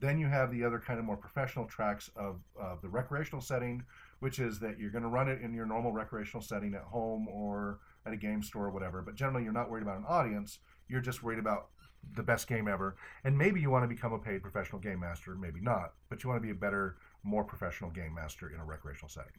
Then 0.00 0.18
you 0.18 0.26
have 0.26 0.50
the 0.50 0.64
other 0.64 0.80
kind 0.80 0.98
of 0.98 1.04
more 1.04 1.16
professional 1.16 1.64
tracks 1.64 2.10
of, 2.16 2.40
of 2.60 2.82
the 2.82 2.88
recreational 2.88 3.40
setting, 3.40 3.84
which 4.18 4.40
is 4.40 4.58
that 4.58 4.78
you're 4.80 4.90
going 4.90 5.04
to 5.04 5.08
run 5.08 5.28
it 5.28 5.40
in 5.40 5.54
your 5.54 5.64
normal 5.64 5.92
recreational 5.92 6.42
setting 6.42 6.74
at 6.74 6.82
home 6.82 7.28
or 7.28 7.78
at 8.04 8.12
a 8.12 8.16
game 8.16 8.42
store 8.42 8.66
or 8.66 8.70
whatever. 8.70 9.00
But 9.00 9.14
generally, 9.14 9.44
you're 9.44 9.52
not 9.52 9.70
worried 9.70 9.84
about 9.84 9.98
an 9.98 10.04
audience. 10.08 10.58
You're 10.92 11.00
just 11.00 11.22
worried 11.22 11.38
about 11.38 11.68
the 12.14 12.22
best 12.22 12.46
game 12.46 12.68
ever. 12.68 12.96
And 13.24 13.36
maybe 13.36 13.60
you 13.60 13.70
want 13.70 13.84
to 13.84 13.88
become 13.88 14.12
a 14.12 14.18
paid 14.18 14.42
professional 14.42 14.80
game 14.80 15.00
master, 15.00 15.34
maybe 15.34 15.60
not, 15.60 15.94
but 16.10 16.22
you 16.22 16.28
want 16.28 16.40
to 16.40 16.46
be 16.46 16.52
a 16.52 16.54
better, 16.54 16.96
more 17.22 17.44
professional 17.44 17.90
game 17.90 18.14
master 18.14 18.50
in 18.52 18.60
a 18.60 18.64
recreational 18.64 19.08
setting. 19.08 19.32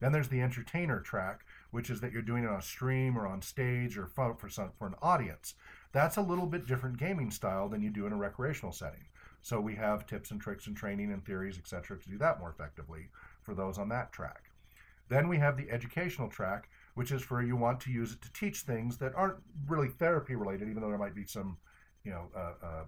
Then 0.00 0.12
there's 0.12 0.28
the 0.28 0.42
entertainer 0.42 1.00
track, 1.00 1.44
which 1.70 1.90
is 1.90 2.00
that 2.00 2.12
you're 2.12 2.22
doing 2.22 2.44
it 2.44 2.50
on 2.50 2.58
a 2.58 2.62
stream 2.62 3.16
or 3.16 3.26
on 3.26 3.42
stage 3.42 3.96
or 3.96 4.06
for, 4.06 4.34
for, 4.34 4.48
some, 4.48 4.70
for 4.78 4.86
an 4.86 4.94
audience. 5.02 5.54
That's 5.92 6.16
a 6.16 6.22
little 6.22 6.46
bit 6.46 6.66
different 6.66 6.98
gaming 6.98 7.30
style 7.30 7.68
than 7.68 7.82
you 7.82 7.90
do 7.90 8.06
in 8.06 8.12
a 8.12 8.16
recreational 8.16 8.72
setting. 8.72 9.06
So 9.42 9.60
we 9.60 9.76
have 9.76 10.06
tips 10.06 10.30
and 10.30 10.40
tricks 10.40 10.66
and 10.66 10.76
training 10.76 11.12
and 11.12 11.24
theories, 11.24 11.58
etc., 11.58 11.98
to 11.98 12.08
do 12.08 12.18
that 12.18 12.40
more 12.40 12.50
effectively 12.50 13.08
for 13.42 13.54
those 13.54 13.78
on 13.78 13.88
that 13.90 14.12
track. 14.12 14.50
Then 15.08 15.28
we 15.28 15.38
have 15.38 15.56
the 15.56 15.70
educational 15.70 16.28
track, 16.28 16.68
which 16.98 17.12
is 17.12 17.22
for 17.22 17.40
you 17.40 17.54
want 17.54 17.78
to 17.78 17.92
use 17.92 18.12
it 18.12 18.20
to 18.20 18.32
teach 18.32 18.62
things 18.62 18.98
that 18.98 19.14
aren't 19.14 19.36
really 19.68 19.86
therapy 19.86 20.34
related, 20.34 20.68
even 20.68 20.82
though 20.82 20.88
there 20.88 20.98
might 20.98 21.14
be 21.14 21.24
some, 21.24 21.56
you 22.02 22.10
know, 22.10 22.24
uh, 22.36 22.66
uh, 22.66 22.84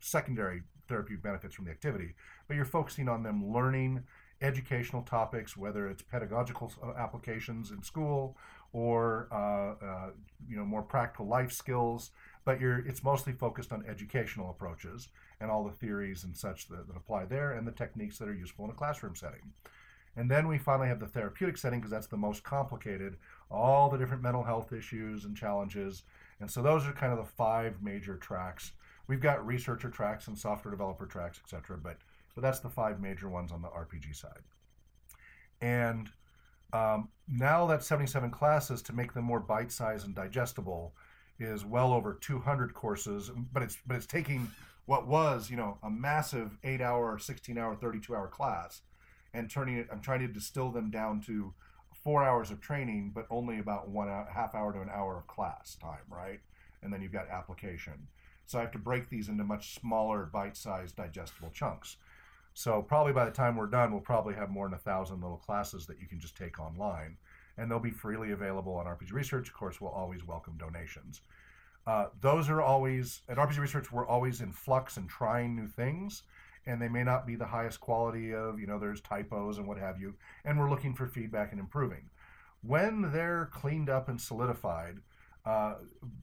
secondary 0.00 0.62
therapeutic 0.88 1.22
benefits 1.22 1.54
from 1.54 1.66
the 1.66 1.70
activity. 1.70 2.14
But 2.48 2.56
you're 2.56 2.64
focusing 2.64 3.06
on 3.06 3.22
them 3.22 3.52
learning 3.52 4.04
educational 4.40 5.02
topics, 5.02 5.58
whether 5.58 5.86
it's 5.86 6.00
pedagogical 6.02 6.72
uh, 6.82 6.98
applications 6.98 7.70
in 7.70 7.82
school 7.82 8.38
or 8.72 9.28
uh, 9.30 9.84
uh, 9.84 10.10
you 10.48 10.56
know 10.56 10.64
more 10.64 10.82
practical 10.82 11.26
life 11.26 11.52
skills. 11.52 12.12
But 12.46 12.62
you're 12.62 12.78
it's 12.78 13.04
mostly 13.04 13.34
focused 13.34 13.74
on 13.74 13.84
educational 13.86 14.48
approaches 14.48 15.08
and 15.38 15.50
all 15.50 15.64
the 15.64 15.72
theories 15.72 16.24
and 16.24 16.34
such 16.34 16.68
that, 16.68 16.86
that 16.88 16.96
apply 16.96 17.26
there, 17.26 17.52
and 17.52 17.66
the 17.66 17.72
techniques 17.72 18.16
that 18.20 18.28
are 18.28 18.34
useful 18.34 18.64
in 18.64 18.70
a 18.70 18.74
classroom 18.74 19.14
setting. 19.14 19.52
And 20.16 20.30
then 20.30 20.46
we 20.46 20.58
finally 20.58 20.88
have 20.88 21.00
the 21.00 21.06
therapeutic 21.06 21.56
setting 21.56 21.80
because 21.80 21.90
that's 21.90 22.06
the 22.06 22.16
most 22.16 22.42
complicated, 22.44 23.16
all 23.50 23.88
the 23.90 23.98
different 23.98 24.22
mental 24.22 24.44
health 24.44 24.72
issues 24.72 25.24
and 25.24 25.36
challenges. 25.36 26.04
And 26.40 26.50
so 26.50 26.62
those 26.62 26.86
are 26.86 26.92
kind 26.92 27.12
of 27.12 27.18
the 27.18 27.32
five 27.32 27.82
major 27.82 28.16
tracks. 28.16 28.72
We've 29.06 29.20
got 29.20 29.44
researcher 29.46 29.90
tracks 29.90 30.28
and 30.28 30.38
software 30.38 30.70
developer 30.70 31.06
tracks, 31.06 31.40
etc. 31.42 31.78
But 31.82 31.98
but 32.34 32.42
that's 32.42 32.60
the 32.60 32.68
five 32.68 33.00
major 33.00 33.28
ones 33.28 33.52
on 33.52 33.62
the 33.62 33.68
RPG 33.68 34.16
side. 34.16 34.42
And 35.60 36.10
um, 36.72 37.08
now 37.28 37.66
that 37.66 37.84
77 37.84 38.30
classes 38.30 38.82
to 38.82 38.92
make 38.92 39.14
them 39.14 39.24
more 39.24 39.38
bite-sized 39.38 40.06
and 40.06 40.14
digestible 40.14 40.94
is 41.38 41.64
well 41.64 41.92
over 41.92 42.14
200 42.14 42.74
courses, 42.74 43.30
but 43.52 43.62
it's 43.62 43.78
but 43.86 43.96
it's 43.96 44.06
taking 44.06 44.50
what 44.86 45.06
was 45.06 45.50
you 45.50 45.56
know 45.56 45.78
a 45.82 45.90
massive 45.90 46.58
eight-hour, 46.64 47.18
16-hour, 47.18 47.76
32-hour 47.76 48.28
class, 48.28 48.82
and 49.34 49.50
turning 49.50 49.76
it. 49.76 49.88
I'm 49.92 50.00
trying 50.00 50.20
to 50.20 50.28
distill 50.28 50.70
them 50.70 50.90
down 50.90 51.20
to 51.22 51.52
four 52.02 52.24
hours 52.24 52.50
of 52.50 52.60
training, 52.60 53.12
but 53.14 53.26
only 53.30 53.58
about 53.58 53.88
one 53.88 54.08
hour, 54.08 54.28
half 54.32 54.54
hour 54.54 54.72
to 54.72 54.80
an 54.80 54.90
hour 54.90 55.18
of 55.18 55.26
class 55.26 55.76
time, 55.80 56.04
right? 56.08 56.40
And 56.82 56.92
then 56.92 57.02
you've 57.02 57.12
got 57.12 57.28
application. 57.28 58.08
So 58.46 58.58
I 58.58 58.62
have 58.62 58.72
to 58.72 58.78
break 58.78 59.08
these 59.08 59.28
into 59.28 59.42
much 59.44 59.74
smaller, 59.74 60.28
bite-sized, 60.32 60.96
digestible 60.96 61.50
chunks. 61.54 61.96
So 62.52 62.82
probably 62.82 63.12
by 63.12 63.24
the 63.24 63.30
time 63.30 63.56
we're 63.56 63.66
done, 63.66 63.90
we'll 63.90 64.00
probably 64.00 64.34
have 64.34 64.50
more 64.50 64.66
than 64.66 64.74
a 64.74 64.78
thousand 64.78 65.20
little 65.20 65.38
classes 65.38 65.86
that 65.86 65.98
you 66.00 66.06
can 66.06 66.20
just 66.20 66.36
take 66.36 66.60
online, 66.60 67.16
and 67.56 67.70
they'll 67.70 67.80
be 67.80 67.90
freely 67.90 68.30
available 68.30 68.74
on 68.74 68.86
RPG 68.86 69.12
Research. 69.12 69.48
Of 69.48 69.54
course, 69.54 69.80
we'll 69.80 69.90
always 69.90 70.26
welcome 70.26 70.56
donations. 70.56 71.22
Uh, 71.86 72.06
those 72.20 72.48
are 72.48 72.62
always 72.62 73.22
at 73.28 73.38
RPG 73.38 73.58
Research. 73.58 73.90
We're 73.90 74.06
always 74.06 74.40
in 74.40 74.52
flux 74.52 74.96
and 74.96 75.08
trying 75.08 75.56
new 75.56 75.66
things, 75.66 76.22
and 76.66 76.80
they 76.80 76.88
may 76.88 77.04
not 77.04 77.26
be 77.26 77.36
the 77.36 77.46
highest 77.46 77.80
quality 77.80 78.34
of 78.34 78.58
you 78.58 78.66
know 78.66 78.78
there's 78.78 79.00
typos 79.00 79.58
and 79.58 79.66
what 79.66 79.78
have 79.78 80.00
you, 80.00 80.14
and 80.44 80.58
we're 80.58 80.70
looking 80.70 80.94
for 80.94 81.06
feedback 81.06 81.52
and 81.52 81.60
improving. 81.60 82.10
When 82.62 83.12
they're 83.12 83.50
cleaned 83.52 83.90
up 83.90 84.08
and 84.08 84.20
solidified, 84.20 84.98
uh, 85.44 85.74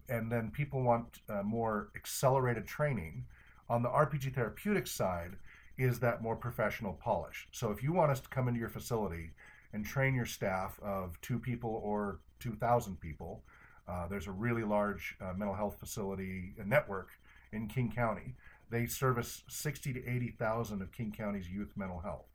and 0.10 0.32
then 0.32 0.50
people 0.50 0.82
want 0.82 1.20
uh, 1.30 1.44
more 1.44 1.90
accelerated 1.96 2.68
training 2.68 3.26
on 3.70 3.84
the 3.84 3.90
RPG 3.90 4.34
Therapeutics 4.34 4.92
side 4.92 5.38
is 5.78 6.00
that 6.00 6.22
more 6.22 6.36
professional 6.36 6.94
polish. 6.94 7.48
So 7.52 7.72
if 7.72 7.82
you 7.82 7.94
want 7.94 8.12
us 8.12 8.20
to 8.22 8.30
come 8.30 8.48
into 8.48 8.60
your 8.60 8.70
facility 8.70 9.32
and 9.74 9.86
train 9.86 10.14
your 10.14 10.26
staff 10.26 10.80
of 10.84 11.20
two 11.22 11.40
people 11.40 11.82
or 11.84 12.20
2,000 12.40 13.00
people, 13.00 13.44
uh, 13.88 14.08
there's 14.08 14.28
a 14.28 14.32
really 14.32 14.64
large 14.64 15.16
uh, 15.22 15.34
mental 15.36 15.56
health 15.56 15.78
facility 15.80 16.54
network 16.66 17.10
in 17.52 17.68
King 17.68 17.92
County. 17.94 18.36
They 18.72 18.88
service 18.88 19.44
60 19.50 19.94
to 19.94 20.08
80,000 20.08 20.82
of 20.82 20.92
King 20.94 21.14
County's 21.16 21.50
youth 21.50 21.74
mental 21.76 22.00
health. 22.00 22.26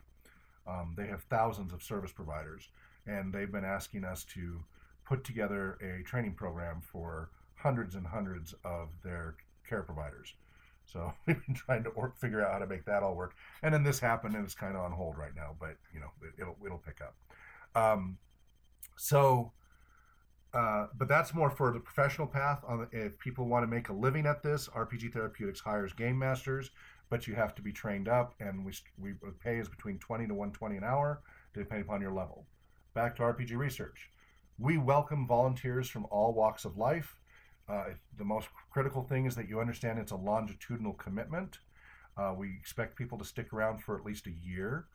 Um, 0.67 0.95
they 0.97 1.07
have 1.07 1.23
thousands 1.25 1.73
of 1.73 1.83
service 1.83 2.13
providers, 2.13 2.69
and 3.07 3.33
they've 3.33 3.51
been 3.51 3.65
asking 3.65 4.05
us 4.05 4.25
to 4.35 4.61
put 5.05 5.25
together 5.25 5.79
a 5.81 6.03
training 6.03 6.35
program 6.35 6.81
for 6.81 7.31
hundreds 7.55 7.95
and 7.95 8.07
hundreds 8.07 8.55
of 8.65 8.91
their 9.03 9.37
care 9.67 9.83
providers. 9.83 10.35
So 10.85 11.13
we've 11.27 11.45
been 11.47 11.55
trying 11.55 11.85
to 11.85 11.91
or, 11.91 12.13
figure 12.17 12.45
out 12.45 12.53
how 12.53 12.59
to 12.59 12.67
make 12.67 12.85
that 12.85 13.03
all 13.03 13.15
work. 13.15 13.35
And 13.63 13.73
then 13.73 13.83
this 13.83 13.99
happened, 13.99 14.35
and 14.35 14.45
it's 14.45 14.55
kind 14.55 14.77
of 14.77 14.83
on 14.83 14.93
hold 14.93 15.17
right 15.17 15.35
now. 15.35 15.57
But 15.59 15.77
you 15.95 16.01
know, 16.01 16.11
it, 16.23 16.45
will 16.45 16.57
it'll 16.65 16.79
pick 16.79 17.01
up. 17.01 17.15
Um, 17.75 18.19
so, 18.97 19.53
uh, 20.57 20.87
but 20.97 21.07
that's 21.07 21.35
more 21.35 21.51
for 21.51 21.71
the 21.71 21.79
professional 21.79 22.27
path. 22.27 22.65
On 22.67 22.79
the, 22.79 22.99
if 22.99 23.19
people 23.19 23.47
want 23.47 23.63
to 23.63 23.67
make 23.67 23.91
a 23.91 23.93
living 23.93 24.25
at 24.25 24.43
this, 24.43 24.69
RPG 24.69 25.13
Therapeutics 25.13 25.61
hires 25.61 25.93
game 25.93 26.19
masters, 26.19 26.71
but 27.11 27.27
you 27.27 27.35
have 27.35 27.55
to 27.57 27.63
be 27.63 27.73
trained 27.73 28.09
up, 28.09 28.35
and 28.41 28.65
we 28.65 28.73
we 28.99 29.13
pay 29.45 29.59
is 29.59 29.69
between 29.69 29.99
twenty 29.99 30.27
to 30.27 30.33
one 30.33 30.53
twenty 30.53 30.79
an 30.79 30.85
hour, 30.85 31.21
depending 31.53 31.87
upon 31.87 32.01
your 32.01 32.15
level. 32.15 32.47
Back 32.95 33.17
to 33.17 33.23
RPG 33.23 33.55
Research. 33.55 34.09
We 34.59 34.79
welcome 34.79 35.27
volunteers 35.27 35.91
from 35.91 36.07
all 36.11 36.33
walks 36.33 36.65
of 36.65 36.79
life. 36.79 37.19
Uh, 37.69 37.91
the 38.17 38.25
most 38.25 38.49
critical 38.71 39.03
thing 39.03 39.27
is 39.27 39.35
that 39.35 39.51
you 39.51 39.61
understand 39.61 39.99
it's 39.99 40.13
a 40.13 40.17
longitudinal 40.17 40.95
commitment. 40.95 41.59
Uh, 42.17 42.33
we 42.35 42.57
expect 42.59 42.97
people 42.97 43.19
to 43.19 43.27
stick 43.27 43.53
around 43.53 43.83
for 43.83 43.99
at 43.99 44.07
least 44.07 44.27
a 44.27 44.31
year. 44.31 44.87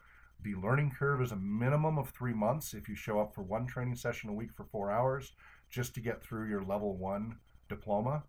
The 0.44 0.56
learning 0.56 0.94
curve 0.98 1.22
is 1.22 1.32
a 1.32 1.36
minimum 1.36 2.00
of 2.00 2.10
three 2.10 2.34
months 2.34 2.74
if 2.74 2.90
you 2.90 2.96
show 2.96 3.20
up 3.20 3.36
for 3.36 3.44
one 3.44 3.68
training 3.68 3.96
session 3.96 4.28
a 4.28 4.34
week 4.34 4.52
for 4.52 4.64
four 4.64 4.90
hours 4.90 5.34
just 5.72 5.96
to 5.96 6.02
get 6.02 6.22
through 6.22 6.48
your 6.48 6.62
level 6.62 6.96
one 6.96 7.38
diploma. 7.70 8.24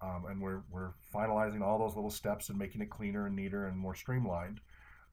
Um, 0.00 0.24
and 0.28 0.40
we're, 0.40 0.62
we're 0.70 0.92
finalizing 1.14 1.60
all 1.60 1.78
those 1.78 1.94
little 1.94 2.10
steps 2.10 2.48
and 2.48 2.58
making 2.58 2.80
it 2.80 2.90
cleaner 2.90 3.26
and 3.26 3.36
neater 3.36 3.66
and 3.66 3.76
more 3.76 3.94
streamlined. 3.94 4.60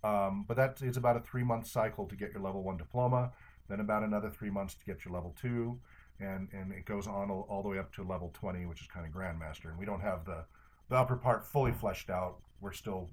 Um, 0.04 0.46
but 0.48 0.58
that 0.58 0.82
is 0.82 0.98
about 0.98 1.18
a 1.18 1.20
three 1.20 1.44
month 1.44 1.68
cycle 1.68 2.06
to 2.06 2.16
get 2.16 2.32
your 2.32 2.42
level 2.42 2.64
one 2.64 2.78
diploma, 2.78 3.32
then 3.68 3.80
about 3.80 4.04
another 4.04 4.30
three 4.30 4.52
months 4.52 4.76
to 4.76 4.86
get 4.86 5.04
your 5.04 5.14
level 5.14 5.36
two, 5.42 5.80
and, 6.20 6.48
and 6.54 6.72
it 6.72 6.86
goes 6.86 7.08
on 7.08 7.32
all, 7.32 7.48
all 7.50 7.64
the 7.64 7.70
way 7.70 7.80
up 7.80 7.94
to 7.96 8.04
level 8.04 8.32
20, 8.34 8.66
which 8.68 8.82
is 8.82 8.88
kind 8.88 9.06
of 9.06 9.12
Grandmaster. 9.12 9.70
And 9.70 9.78
we 9.78 9.86
don't 9.86 10.02
have 10.02 10.24
the, 10.26 10.46
the 10.90 10.96
upper 10.96 11.16
part 11.16 11.44
fully 11.44 11.72
fleshed 11.72 12.10
out. 12.10 12.38
We're 12.62 12.72
still 12.72 13.10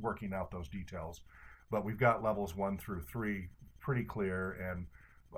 working 0.00 0.32
out 0.34 0.50
those 0.50 0.68
details. 0.68 1.20
But 1.70 1.84
we've 1.84 1.98
got 1.98 2.22
levels 2.22 2.56
one 2.56 2.76
through 2.76 3.02
three 3.02 3.48
pretty 3.80 4.02
clear, 4.02 4.52
and 4.52 4.86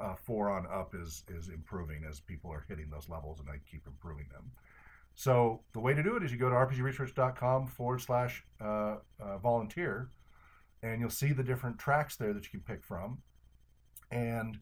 uh, 0.01 0.15
four 0.15 0.51
on 0.51 0.67
up 0.67 0.95
is, 0.95 1.25
is 1.29 1.49
improving 1.49 2.05
as 2.09 2.21
people 2.21 2.51
are 2.51 2.65
hitting 2.69 2.91
those 2.91 3.09
levels, 3.09 3.41
and 3.41 3.49
I 3.49 3.59
keep 3.71 3.87
improving 3.87 4.27
them. 4.33 4.51
So 5.15 5.63
the 5.73 5.81
way 5.81 5.95
to 5.95 6.03
do 6.03 6.17
it 6.17 6.23
is 6.23 6.31
you 6.31 6.39
go 6.39 6.51
to 6.51 6.55
rpgresearch.com 6.55 7.69
forward 7.69 8.01
slash 8.03 8.45
uh, 8.61 8.97
uh, 9.19 9.39
volunteer, 9.39 10.11
and 10.83 11.01
you'll 11.01 11.11
see 11.11 11.33
the 11.33 11.43
different 11.43 11.79
tracks 11.79 12.17
there 12.17 12.35
that 12.35 12.45
you 12.45 12.51
can 12.51 12.61
pick 12.61 12.85
from. 12.85 13.19
And 14.11 14.59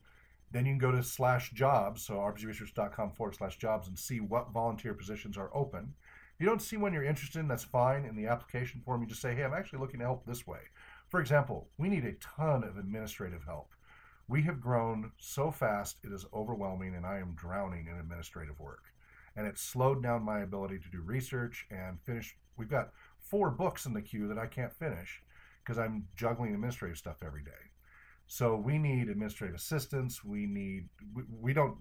then 0.52 0.65
you 0.65 0.73
can 0.73 0.78
go 0.78 0.93
to 0.93 1.02
slash 1.02 1.51
jobs, 1.51 2.06
so 2.06 2.15
rpgresearch.com 2.15 3.11
forward 3.12 3.35
slash 3.35 3.56
jobs, 3.59 3.89
and 3.89 3.98
see 3.98 4.20
what 4.20 4.52
volunteer 4.52 4.94
positions 4.94 5.36
are 5.36 5.51
open. 5.52 5.94
If 6.35 6.40
you 6.40 6.47
don't 6.47 6.62
see 6.62 6.77
one 6.77 6.93
you're 6.93 7.02
interested 7.05 7.40
in, 7.40 7.48
that's 7.48 7.65
fine. 7.65 8.05
In 8.05 8.15
the 8.15 8.27
application 8.27 8.81
form, 8.85 9.02
you 9.02 9.09
just 9.09 9.20
say, 9.20 9.35
hey, 9.35 9.43
I'm 9.43 9.55
actually 9.55 9.81
looking 9.81 9.98
to 9.98 10.06
help 10.06 10.24
this 10.24 10.47
way. 10.47 10.61
For 11.09 11.20
example, 11.20 11.69
we 11.78 11.89
need 11.89 12.05
a 12.05 12.12
ton 12.15 12.62
of 12.62 12.78
administrative 12.78 13.44
help. 13.44 13.73
We 14.26 14.42
have 14.42 14.60
grown 14.60 15.12
so 15.18 15.51
fast, 15.51 15.98
it 16.02 16.10
is 16.10 16.24
overwhelming, 16.32 16.94
and 16.94 17.05
I 17.05 17.18
am 17.18 17.34
drowning 17.34 17.88
in 17.88 17.98
administrative 17.98 18.59
work. 18.59 18.84
And 19.36 19.46
it's 19.46 19.60
slowed 19.60 20.02
down 20.02 20.22
my 20.22 20.40
ability 20.40 20.78
to 20.78 20.90
do 20.90 21.02
research 21.02 21.66
and 21.70 22.01
finish. 22.01 22.34
We've 22.56 22.70
got 22.70 22.92
four 23.18 23.51
books 23.51 23.84
in 23.84 23.92
the 23.92 24.01
queue 24.01 24.26
that 24.28 24.38
I 24.38 24.46
can't 24.46 24.72
finish 24.72 25.20
because 25.62 25.78
I'm 25.78 26.09
juggling 26.16 26.55
administrative 26.55 26.96
stuff 26.96 27.22
every 27.22 27.42
day. 27.42 27.51
So 28.26 28.56
we 28.56 28.78
need 28.78 29.10
administrative 29.10 29.56
assistance. 29.56 30.24
We 30.24 30.46
need, 30.46 30.88
we, 31.14 31.24
we 31.28 31.52
don't, 31.52 31.76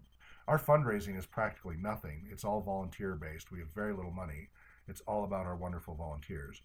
our 0.50 0.60
fundraising 0.60 1.18
is 1.18 1.26
practically 1.26 1.78
nothing. 1.78 2.28
It's 2.30 2.44
all 2.44 2.60
volunteer 2.60 3.16
based. 3.16 3.52
We 3.52 3.60
have 3.60 3.70
very 3.74 3.94
little 3.94 4.12
money. 4.12 4.50
It's 4.90 5.02
all 5.08 5.24
about 5.24 5.46
our 5.46 5.56
wonderful 5.56 5.96
volunteers. 5.96 6.62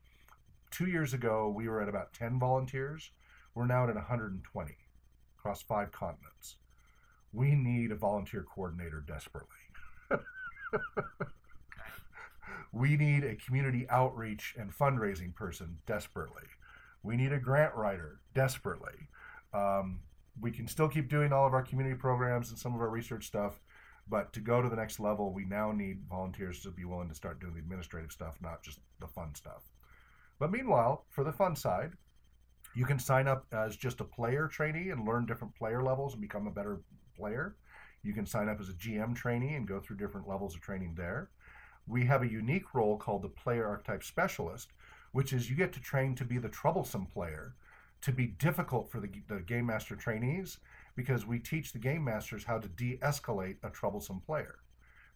Two 0.72 0.86
years 0.86 1.14
ago, 1.14 1.52
we 1.54 1.68
were 1.68 1.80
at 1.80 1.88
about 1.88 2.12
10 2.14 2.40
volunteers. 2.40 3.10
We're 3.54 3.66
now 3.66 3.88
at 3.88 3.94
120 3.94 4.76
across 5.48 5.62
five 5.62 5.90
continents. 5.92 6.56
We 7.32 7.54
need 7.54 7.90
a 7.90 7.96
volunteer 7.96 8.44
coordinator 8.54 9.02
desperately. 9.06 9.48
we 12.72 12.98
need 12.98 13.24
a 13.24 13.34
community 13.36 13.86
outreach 13.88 14.54
and 14.58 14.70
fundraising 14.70 15.34
person 15.34 15.78
desperately. 15.86 16.42
We 17.02 17.16
need 17.16 17.32
a 17.32 17.38
grant 17.38 17.74
writer 17.74 18.20
desperately. 18.34 19.08
Um, 19.54 20.00
we 20.38 20.50
can 20.50 20.68
still 20.68 20.88
keep 20.88 21.08
doing 21.08 21.32
all 21.32 21.46
of 21.46 21.54
our 21.54 21.62
community 21.62 21.96
programs 21.96 22.50
and 22.50 22.58
some 22.58 22.74
of 22.74 22.82
our 22.82 22.90
research 22.90 23.26
stuff, 23.26 23.58
but 24.06 24.34
to 24.34 24.40
go 24.40 24.60
to 24.60 24.68
the 24.68 24.76
next 24.76 25.00
level, 25.00 25.32
we 25.32 25.46
now 25.46 25.72
need 25.72 26.02
volunteers 26.10 26.60
to 26.62 26.70
be 26.70 26.84
willing 26.84 27.08
to 27.08 27.14
start 27.14 27.40
doing 27.40 27.54
the 27.54 27.60
administrative 27.60 28.12
stuff, 28.12 28.36
not 28.42 28.62
just 28.62 28.80
the 29.00 29.06
fun 29.06 29.34
stuff. 29.34 29.62
But 30.38 30.52
meanwhile, 30.52 31.06
for 31.08 31.24
the 31.24 31.32
fun 31.32 31.56
side, 31.56 31.92
you 32.74 32.84
can 32.84 32.98
sign 32.98 33.26
up 33.26 33.46
as 33.52 33.76
just 33.76 34.00
a 34.00 34.04
player 34.04 34.46
trainee 34.46 34.90
and 34.90 35.06
learn 35.06 35.26
different 35.26 35.54
player 35.54 35.82
levels 35.82 36.12
and 36.12 36.22
become 36.22 36.46
a 36.46 36.52
better 36.52 36.80
player. 37.16 37.56
You 38.02 38.12
can 38.12 38.26
sign 38.26 38.48
up 38.48 38.60
as 38.60 38.68
a 38.68 38.74
GM 38.74 39.14
trainee 39.14 39.54
and 39.54 39.66
go 39.66 39.80
through 39.80 39.96
different 39.96 40.28
levels 40.28 40.54
of 40.54 40.60
training 40.60 40.94
there. 40.96 41.30
We 41.86 42.04
have 42.06 42.22
a 42.22 42.30
unique 42.30 42.74
role 42.74 42.96
called 42.96 43.22
the 43.22 43.28
Player 43.28 43.66
Archetype 43.66 44.04
Specialist, 44.04 44.72
which 45.12 45.32
is 45.32 45.50
you 45.50 45.56
get 45.56 45.72
to 45.72 45.80
train 45.80 46.14
to 46.16 46.24
be 46.24 46.38
the 46.38 46.48
troublesome 46.48 47.06
player, 47.06 47.54
to 48.02 48.12
be 48.12 48.26
difficult 48.26 48.90
for 48.90 49.00
the, 49.00 49.10
the 49.26 49.40
Game 49.40 49.66
Master 49.66 49.96
trainees, 49.96 50.58
because 50.94 51.26
we 51.26 51.38
teach 51.38 51.72
the 51.72 51.78
Game 51.78 52.04
Masters 52.04 52.44
how 52.44 52.58
to 52.58 52.68
de 52.68 52.98
escalate 52.98 53.56
a 53.62 53.70
troublesome 53.70 54.20
player. 54.20 54.56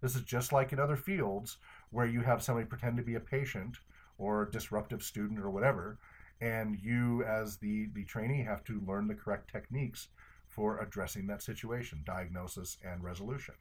This 0.01 0.16
is 0.16 0.23
just 0.23 0.53
like 0.53 0.73
in 0.73 0.81
other 0.81 0.97
fields 0.97 1.59
where 1.91 2.07
you 2.07 2.23
have 2.23 2.43
somebody 2.43 2.66
pretend 2.66 2.97
to 2.97 3.03
be 3.03 3.15
a 3.15 3.20
patient 3.20 3.77
or 4.19 4.43
a 4.43 4.51
disruptive 4.51 5.03
student 5.03 5.39
or 5.39 5.51
whatever, 5.51 5.99
and 6.40 6.78
you, 6.80 7.22
as 7.24 7.56
the, 7.59 7.88
the 7.94 8.04
trainee, 8.04 8.42
have 8.42 8.64
to 8.64 8.80
learn 8.86 9.06
the 9.06 9.14
correct 9.14 9.50
techniques 9.50 10.09
for 10.48 10.78
addressing 10.80 11.26
that 11.26 11.42
situation, 11.42 12.02
diagnosis 12.04 12.78
and 12.84 13.02
resolution. 13.02 13.54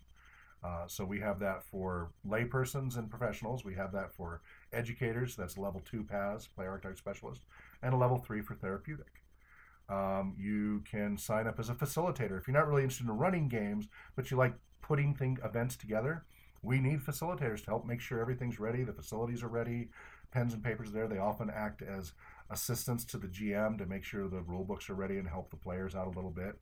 Uh, 0.64 0.86
so 0.88 1.04
we 1.04 1.20
have 1.20 1.40
that 1.40 1.64
for 1.64 2.12
laypersons 2.28 2.98
and 2.98 3.10
professionals. 3.10 3.66
We 3.66 3.74
have 3.76 3.92
that 3.94 4.14
for 4.14 4.42
educators. 4.72 5.36
That's 5.36 5.58
level 5.58 5.82
two 5.90 6.04
PAS, 6.04 6.48
player 6.48 6.70
archetype 6.70 6.98
specialist, 6.98 7.42
and 7.82 7.94
a 7.94 7.98
level 7.98 8.18
three 8.18 8.42
for 8.42 8.54
therapeutic. 8.54 9.24
Um, 9.90 10.36
you 10.38 10.84
can 10.90 11.18
sign 11.18 11.48
up 11.48 11.60
as 11.60 11.70
a 11.70 11.74
facilitator 11.74 12.38
if 12.40 12.48
you're 12.48 12.56
not 12.56 12.68
really 12.68 12.84
interested 12.84 13.08
in 13.08 13.18
running 13.18 13.48
games, 13.48 13.88
but 14.16 14.30
you 14.30 14.38
like 14.38 14.54
putting 14.82 15.14
thing 15.14 15.38
events 15.44 15.76
together. 15.76 16.24
We 16.62 16.80
need 16.80 17.00
facilitators 17.00 17.64
to 17.64 17.72
help 17.72 17.86
make 17.86 18.00
sure 18.00 18.22
everything's 18.22 18.60
ready, 18.60 18.84
the 18.84 18.94
facilities 18.94 19.42
are 19.42 19.48
ready, 19.48 19.90
pens 20.32 20.54
and 20.54 20.64
papers 20.64 20.90
are 20.90 20.94
there. 20.94 21.08
They 21.08 21.18
often 21.18 21.50
act 21.50 21.82
as 21.82 22.14
assistants 22.52 23.06
to 23.06 23.18
the 23.18 23.28
GM 23.28 23.78
to 23.78 23.86
make 23.86 24.04
sure 24.04 24.28
the 24.28 24.42
rule 24.42 24.64
books 24.64 24.90
are 24.90 24.96
ready 24.96 25.18
and 25.18 25.28
help 25.28 25.50
the 25.50 25.58
players 25.58 25.96
out 25.96 26.08
a 26.08 26.12
little 26.12 26.32
bit. 26.32 26.60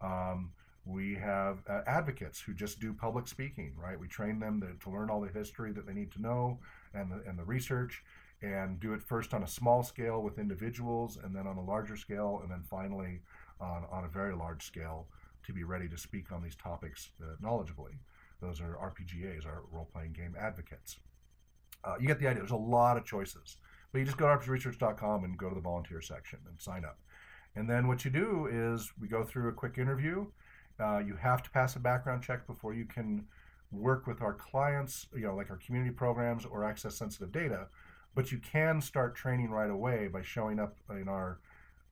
Um, 0.00 0.52
we 0.84 1.14
have 1.16 1.58
uh, 1.68 1.82
advocates 1.86 2.40
who 2.40 2.54
just 2.54 2.80
do 2.80 2.92
public 2.92 3.28
speaking, 3.28 3.74
right? 3.76 3.98
We 3.98 4.08
train 4.08 4.38
them 4.38 4.60
to, 4.60 4.84
to 4.84 4.90
learn 4.90 5.10
all 5.10 5.20
the 5.20 5.28
history 5.28 5.72
that 5.72 5.86
they 5.86 5.92
need 5.92 6.10
to 6.12 6.22
know 6.22 6.58
and 6.94 7.10
the, 7.10 7.22
and 7.28 7.38
the 7.38 7.44
research 7.44 8.02
and 8.42 8.80
do 8.80 8.94
it 8.94 9.02
first 9.02 9.34
on 9.34 9.42
a 9.42 9.46
small 9.46 9.82
scale 9.82 10.22
with 10.22 10.38
individuals 10.38 11.18
and 11.22 11.34
then 11.34 11.46
on 11.46 11.58
a 11.58 11.64
larger 11.64 11.96
scale 11.96 12.40
and 12.42 12.50
then 12.50 12.62
finally 12.62 13.20
on, 13.60 13.84
on 13.90 14.04
a 14.04 14.08
very 14.08 14.34
large 14.34 14.64
scale 14.64 15.06
to 15.44 15.52
be 15.52 15.64
ready 15.64 15.88
to 15.88 15.98
speak 15.98 16.32
on 16.32 16.42
these 16.42 16.56
topics 16.56 17.10
uh, 17.22 17.34
knowledgeably. 17.44 17.98
Those 18.40 18.60
are 18.60 18.78
RPGAs, 18.80 19.46
our 19.46 19.62
role 19.70 19.88
playing 19.92 20.12
game 20.12 20.34
advocates. 20.38 20.96
Uh, 21.84 21.96
you 22.00 22.06
get 22.06 22.18
the 22.18 22.26
idea. 22.26 22.40
There's 22.40 22.50
a 22.50 22.56
lot 22.56 22.96
of 22.96 23.04
choices. 23.04 23.58
But 23.92 23.98
you 23.98 24.04
just 24.04 24.16
go 24.16 24.26
to 24.28 24.36
rpgresearch.com 24.36 25.24
and 25.24 25.36
go 25.36 25.48
to 25.48 25.54
the 25.54 25.60
volunteer 25.60 26.00
section 26.00 26.40
and 26.48 26.60
sign 26.60 26.84
up. 26.84 26.98
And 27.56 27.68
then 27.68 27.88
what 27.88 28.04
you 28.04 28.10
do 28.10 28.48
is 28.50 28.92
we 29.00 29.08
go 29.08 29.24
through 29.24 29.48
a 29.48 29.52
quick 29.52 29.78
interview. 29.78 30.26
Uh, 30.78 30.98
you 30.98 31.16
have 31.16 31.42
to 31.42 31.50
pass 31.50 31.76
a 31.76 31.80
background 31.80 32.22
check 32.22 32.46
before 32.46 32.74
you 32.74 32.84
can 32.84 33.26
work 33.72 34.06
with 34.06 34.22
our 34.22 34.34
clients, 34.34 35.06
you 35.14 35.22
know, 35.22 35.34
like 35.34 35.50
our 35.50 35.56
community 35.56 35.92
programs 35.92 36.44
or 36.44 36.64
access 36.64 36.94
sensitive 36.94 37.32
data. 37.32 37.66
But 38.14 38.32
you 38.32 38.38
can 38.38 38.80
start 38.80 39.14
training 39.14 39.50
right 39.50 39.70
away 39.70 40.08
by 40.08 40.22
showing 40.22 40.58
up 40.58 40.76
in 40.90 41.08
our 41.08 41.38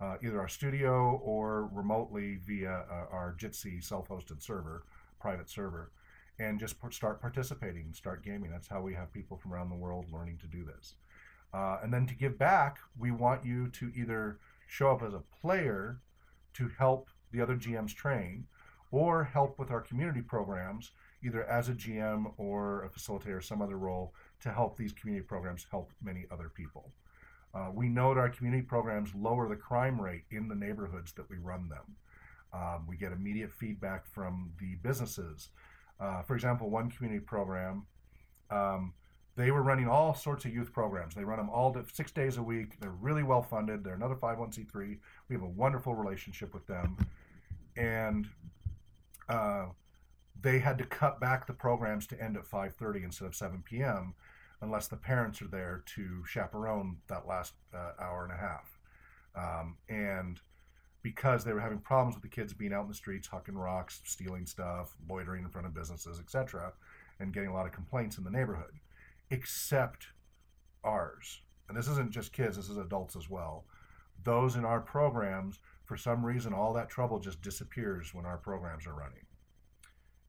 uh, 0.00 0.16
either 0.22 0.40
our 0.40 0.48
studio 0.48 1.20
or 1.24 1.68
remotely 1.72 2.38
via 2.46 2.84
uh, 2.90 3.06
our 3.12 3.34
Jitsi 3.38 3.82
self-hosted 3.82 4.42
server, 4.42 4.84
private 5.20 5.50
server, 5.50 5.90
and 6.38 6.60
just 6.60 6.76
start 6.90 7.20
participating, 7.20 7.82
and 7.82 7.96
start 7.96 8.24
gaming. 8.24 8.50
That's 8.50 8.68
how 8.68 8.80
we 8.80 8.94
have 8.94 9.12
people 9.12 9.36
from 9.36 9.52
around 9.52 9.70
the 9.70 9.76
world 9.76 10.06
learning 10.12 10.38
to 10.38 10.46
do 10.46 10.64
this. 10.64 10.94
Uh, 11.52 11.78
and 11.82 11.92
then 11.92 12.06
to 12.06 12.14
give 12.14 12.38
back, 12.38 12.78
we 12.98 13.10
want 13.10 13.44
you 13.44 13.68
to 13.68 13.90
either 13.94 14.38
show 14.66 14.90
up 14.90 15.02
as 15.02 15.14
a 15.14 15.22
player 15.40 16.00
to 16.54 16.68
help 16.78 17.08
the 17.32 17.40
other 17.40 17.56
GMs 17.56 17.94
train, 17.94 18.46
or 18.90 19.24
help 19.24 19.58
with 19.58 19.70
our 19.70 19.80
community 19.80 20.22
programs, 20.22 20.92
either 21.22 21.44
as 21.44 21.68
a 21.68 21.74
GM 21.74 22.32
or 22.36 22.84
a 22.84 22.88
facilitator 22.88 23.38
or 23.38 23.40
some 23.40 23.60
other 23.60 23.76
role 23.76 24.14
to 24.40 24.50
help 24.50 24.76
these 24.76 24.92
community 24.92 25.26
programs 25.26 25.66
help 25.70 25.90
many 26.02 26.24
other 26.30 26.48
people. 26.48 26.92
Uh, 27.54 27.70
we 27.72 27.88
know 27.88 28.14
that 28.14 28.20
our 28.20 28.28
community 28.28 28.62
programs 28.62 29.14
lower 29.14 29.48
the 29.48 29.56
crime 29.56 30.00
rate 30.00 30.24
in 30.30 30.48
the 30.48 30.54
neighborhoods 30.54 31.12
that 31.12 31.28
we 31.28 31.36
run 31.38 31.68
them. 31.68 31.96
Um, 32.52 32.86
we 32.88 32.96
get 32.96 33.12
immediate 33.12 33.52
feedback 33.52 34.06
from 34.06 34.52
the 34.58 34.76
businesses. 34.82 35.50
Uh, 36.00 36.22
for 36.22 36.34
example, 36.34 36.70
one 36.70 36.90
community 36.90 37.20
program, 37.20 37.86
um, 38.50 38.94
they 39.39 39.51
were 39.51 39.62
running 39.62 39.89
all 39.89 40.15
sorts 40.15 40.44
of 40.44 40.52
youth 40.52 40.73
programs. 40.73 41.15
They 41.15 41.24
run 41.24 41.39
them 41.39 41.48
all 41.48 41.73
to, 41.73 41.85
six 41.93 42.12
days 42.12 42.36
a 42.36 42.43
week. 42.43 42.78
They're 42.81 42.90
really 42.90 43.23
well 43.23 43.43
funded. 43.43 43.85
They're 43.85 43.94
another 43.94 44.16
501c3. 44.16 44.98
We 45.28 45.35
have 45.35 45.43
a 45.43 45.48
wonderful 45.48 45.94
relationship 45.94 46.52
with 46.52 46.66
them. 46.66 46.97
And 47.77 48.28
uh, 49.28 49.66
they 50.40 50.59
had 50.59 50.77
to 50.78 50.85
cut 50.85 51.20
back 51.20 51.47
the 51.47 51.52
programs 51.52 52.06
to 52.09 52.23
end 52.23 52.36
at 52.36 52.44
5.30 52.44 53.05
instead 53.05 53.27
of 53.27 53.35
7 53.35 53.62
p.m 53.65 54.15
unless 54.60 54.89
the 54.89 54.97
parents 54.97 55.40
are 55.40 55.48
there 55.48 55.82
to 55.86 56.24
chaperone 56.27 56.97
that 57.09 57.27
last 57.27 57.55
uh, 57.74 57.93
hour 58.01 58.24
and 58.24 58.32
a 58.32 58.36
half. 58.36 58.78
Um, 59.36 59.77
and 59.89 60.40
because 61.02 61.44
they 61.44 61.52
were 61.52 61.60
having 61.60 61.78
problems 61.78 62.16
with 62.16 62.23
the 62.23 62.28
kids 62.28 62.52
being 62.52 62.73
out 62.73 62.82
in 62.82 62.89
the 62.89 62.94
streets, 62.94 63.28
hucking 63.28 63.55
rocks, 63.55 64.01
stealing 64.05 64.47
stuff, 64.47 64.97
loitering 65.09 65.44
in 65.44 65.51
front 65.51 65.66
of 65.66 65.74
businesses, 65.74 66.19
etc., 66.19 66.73
and 67.20 67.32
getting 67.32 67.48
a 67.48 67.55
lot 67.55 67.66
of 67.66 67.73
complaints 67.73 68.19
in 68.19 68.24
the 68.24 68.31
neighborhood, 68.31 68.73
except 69.30 70.09
ours. 70.84 71.42
and 71.68 71.76
this 71.76 71.88
isn't 71.88 72.10
just 72.10 72.32
kids, 72.32 72.56
this 72.56 72.70
is 72.70 72.78
adults 72.78 73.14
as 73.14 73.28
well. 73.28 73.66
Those 74.24 74.56
in 74.56 74.64
our 74.64 74.80
programs, 74.80 75.60
for 75.84 75.96
some 75.98 76.24
reason, 76.24 76.55
all 76.55 76.72
that 76.72 76.88
trouble 76.88 77.18
just 77.18 77.42
disappears 77.42 78.14
when 78.14 78.24
our 78.24 78.38
programs 78.38 78.86
are 78.86 78.94
running. 78.94 79.26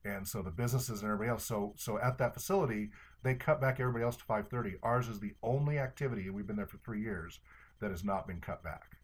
And 0.04 0.26
so 0.26 0.42
the 0.42 0.50
businesses 0.50 1.00
and 1.00 1.10
everybody 1.10 1.30
else. 1.30 1.44
So 1.44 1.74
so 1.76 1.98
at 1.98 2.18
that 2.18 2.34
facility, 2.34 2.90
they 3.22 3.34
cut 3.34 3.60
back 3.60 3.80
everybody 3.80 4.04
else 4.04 4.16
to 4.16 4.24
5:30. 4.24 4.76
Ours 4.82 5.08
is 5.08 5.20
the 5.20 5.34
only 5.42 5.78
activity, 5.78 6.26
and 6.26 6.34
we've 6.34 6.46
been 6.46 6.56
there 6.56 6.66
for 6.66 6.78
three 6.78 7.02
years, 7.02 7.40
that 7.80 7.90
has 7.90 8.04
not 8.04 8.26
been 8.26 8.40
cut 8.40 8.62
back. 8.62 8.98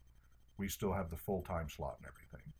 We 0.57 0.67
still 0.67 0.93
have 0.93 1.09
the 1.09 1.17
full 1.17 1.41
time 1.43 1.69
slot 1.69 1.97
and 1.99 2.07
everything. 2.07 2.53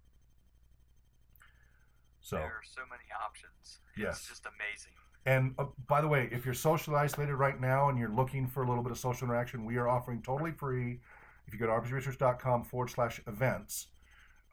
So 2.19 2.35
there 2.35 2.45
are 2.45 2.61
so 2.63 2.81
many 2.89 3.05
options. 3.25 3.79
Yes. 3.95 4.19
It's 4.19 4.29
just 4.29 4.45
amazing. 4.45 4.91
And 5.27 5.53
uh, 5.59 5.65
by 5.87 5.99
the 5.99 6.07
way, 6.07 6.29
if 6.31 6.45
you're 6.45 6.53
socially 6.53 6.95
isolated 6.95 7.35
right 7.35 7.59
now 7.59 7.89
and 7.89 7.99
you're 7.99 8.09
looking 8.09 8.47
for 8.47 8.63
a 8.63 8.67
little 8.67 8.81
bit 8.81 8.93
of 8.93 8.97
social 8.97 9.27
interaction, 9.27 9.65
we 9.65 9.75
are 9.75 9.89
offering 9.89 10.21
totally 10.21 10.51
free. 10.51 11.01
If 11.45 11.53
you 11.53 11.59
go 11.59 11.67
to 11.67 11.73
rpgresearch.com 11.73 12.63
forward 12.63 12.89
slash 12.89 13.19
events, 13.27 13.87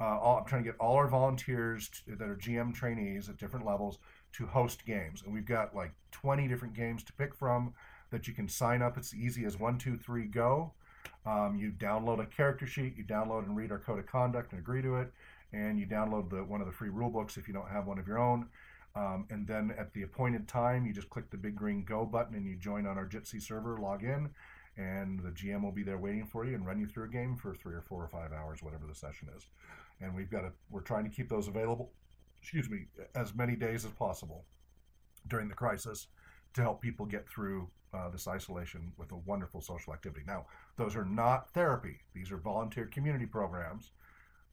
uh, 0.00 0.18
all, 0.18 0.38
I'm 0.38 0.44
trying 0.44 0.64
to 0.64 0.70
get 0.70 0.78
all 0.80 0.96
our 0.96 1.06
volunteers 1.06 1.88
to, 1.88 2.16
that 2.16 2.28
are 2.28 2.34
GM 2.34 2.74
trainees 2.74 3.28
at 3.28 3.38
different 3.38 3.64
levels 3.64 3.98
to 4.32 4.46
host 4.46 4.84
games. 4.84 5.22
And 5.24 5.32
we've 5.32 5.46
got 5.46 5.76
like 5.76 5.92
20 6.10 6.48
different 6.48 6.74
games 6.74 7.04
to 7.04 7.12
pick 7.12 7.36
from 7.36 7.72
that 8.10 8.26
you 8.26 8.34
can 8.34 8.48
sign 8.48 8.82
up. 8.82 8.98
It's 8.98 9.14
easy 9.14 9.44
as 9.44 9.56
one, 9.56 9.78
two, 9.78 9.96
three, 9.96 10.24
go. 10.24 10.72
Um, 11.24 11.56
you 11.56 11.70
download 11.70 12.20
a 12.20 12.26
character 12.26 12.66
sheet, 12.66 12.96
you 12.96 13.04
download 13.04 13.44
and 13.44 13.56
read 13.56 13.70
our 13.70 13.78
code 13.78 14.00
of 14.00 14.06
conduct 14.06 14.50
and 14.50 14.60
agree 14.60 14.82
to 14.82 14.96
it, 14.96 15.12
and 15.52 15.78
you 15.78 15.86
download 15.86 16.30
the 16.30 16.42
one 16.42 16.60
of 16.60 16.66
the 16.66 16.72
free 16.72 16.90
rule 16.90 17.10
books 17.10 17.36
if 17.36 17.46
you 17.46 17.54
don't 17.54 17.68
have 17.68 17.86
one 17.86 17.98
of 17.98 18.08
your 18.08 18.18
own. 18.18 18.46
Um, 18.96 19.26
and 19.30 19.46
then 19.46 19.74
at 19.76 19.92
the 19.92 20.02
appointed 20.02 20.46
time, 20.46 20.86
you 20.86 20.92
just 20.92 21.10
click 21.10 21.30
the 21.30 21.36
big 21.36 21.56
green 21.56 21.84
go 21.84 22.04
button 22.04 22.34
and 22.34 22.46
you 22.46 22.56
join 22.56 22.86
on 22.86 22.96
our 22.96 23.06
Jitsi 23.06 23.42
server, 23.42 23.78
log 23.78 24.04
in, 24.04 24.30
and 24.76 25.20
the 25.20 25.30
GM 25.30 25.62
will 25.62 25.72
be 25.72 25.82
there 25.82 25.98
waiting 25.98 26.24
for 26.24 26.44
you 26.44 26.54
and 26.54 26.64
run 26.64 26.78
you 26.78 26.86
through 26.86 27.04
a 27.04 27.08
game 27.08 27.36
for 27.36 27.54
three 27.54 27.74
or 27.74 27.80
four 27.80 28.02
or 28.02 28.08
five 28.08 28.32
hours, 28.32 28.62
whatever 28.62 28.86
the 28.86 28.94
session 28.94 29.28
is. 29.36 29.46
And 30.00 30.14
we've 30.14 30.30
got 30.30 30.44
a, 30.44 30.52
we're 30.70 30.80
trying 30.80 31.04
to 31.04 31.10
keep 31.10 31.28
those 31.28 31.48
available, 31.48 31.90
excuse 32.40 32.70
me, 32.70 32.86
as 33.14 33.34
many 33.34 33.56
days 33.56 33.84
as 33.84 33.90
possible 33.92 34.44
during 35.26 35.48
the 35.48 35.54
crisis 35.54 36.08
to 36.54 36.62
help 36.62 36.80
people 36.80 37.06
get 37.06 37.28
through 37.28 37.68
uh, 37.92 38.08
this 38.10 38.28
isolation 38.28 38.92
with 38.96 39.10
a 39.12 39.16
wonderful 39.16 39.60
social 39.60 39.92
activity. 39.92 40.22
Now, 40.26 40.46
those 40.76 40.96
are 40.96 41.04
not 41.04 41.50
therapy; 41.50 42.00
these 42.12 42.32
are 42.32 42.36
volunteer 42.36 42.86
community 42.86 43.26
programs 43.26 43.90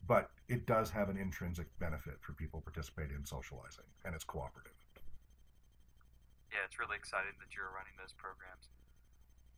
but 0.07 0.30
it 0.48 0.65
does 0.65 0.90
have 0.91 1.10
an 1.10 1.18
intrinsic 1.18 1.68
benefit 1.80 2.15
for 2.22 2.34
people 2.34 2.61
participating 2.61 3.15
in 3.15 3.26
socializing, 3.26 3.86
and 4.06 4.14
it's 4.15 4.23
cooperative. 4.23 4.73
Yeah, 6.52 6.60
it's 6.65 6.80
really 6.80 6.98
exciting 6.98 7.32
that 7.40 7.56
you're 7.56 7.72
running 7.72 7.94
those 7.98 8.11
programs. 8.14 8.68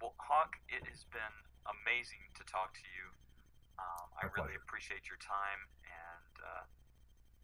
Well, 0.01 0.13
Hawk, 0.19 0.53
it 0.69 0.85
has 0.85 1.05
been 1.09 1.35
amazing 1.65 2.21
to 2.37 2.43
talk 2.45 2.73
to 2.75 2.85
you. 2.93 3.05
Um, 3.79 4.07
I 4.21 4.25
My 4.27 4.31
really 4.37 4.53
pleasure. 4.53 4.61
appreciate 4.67 5.03
your 5.09 5.17
time, 5.17 5.61
and 5.89 6.33
uh, 6.43 6.63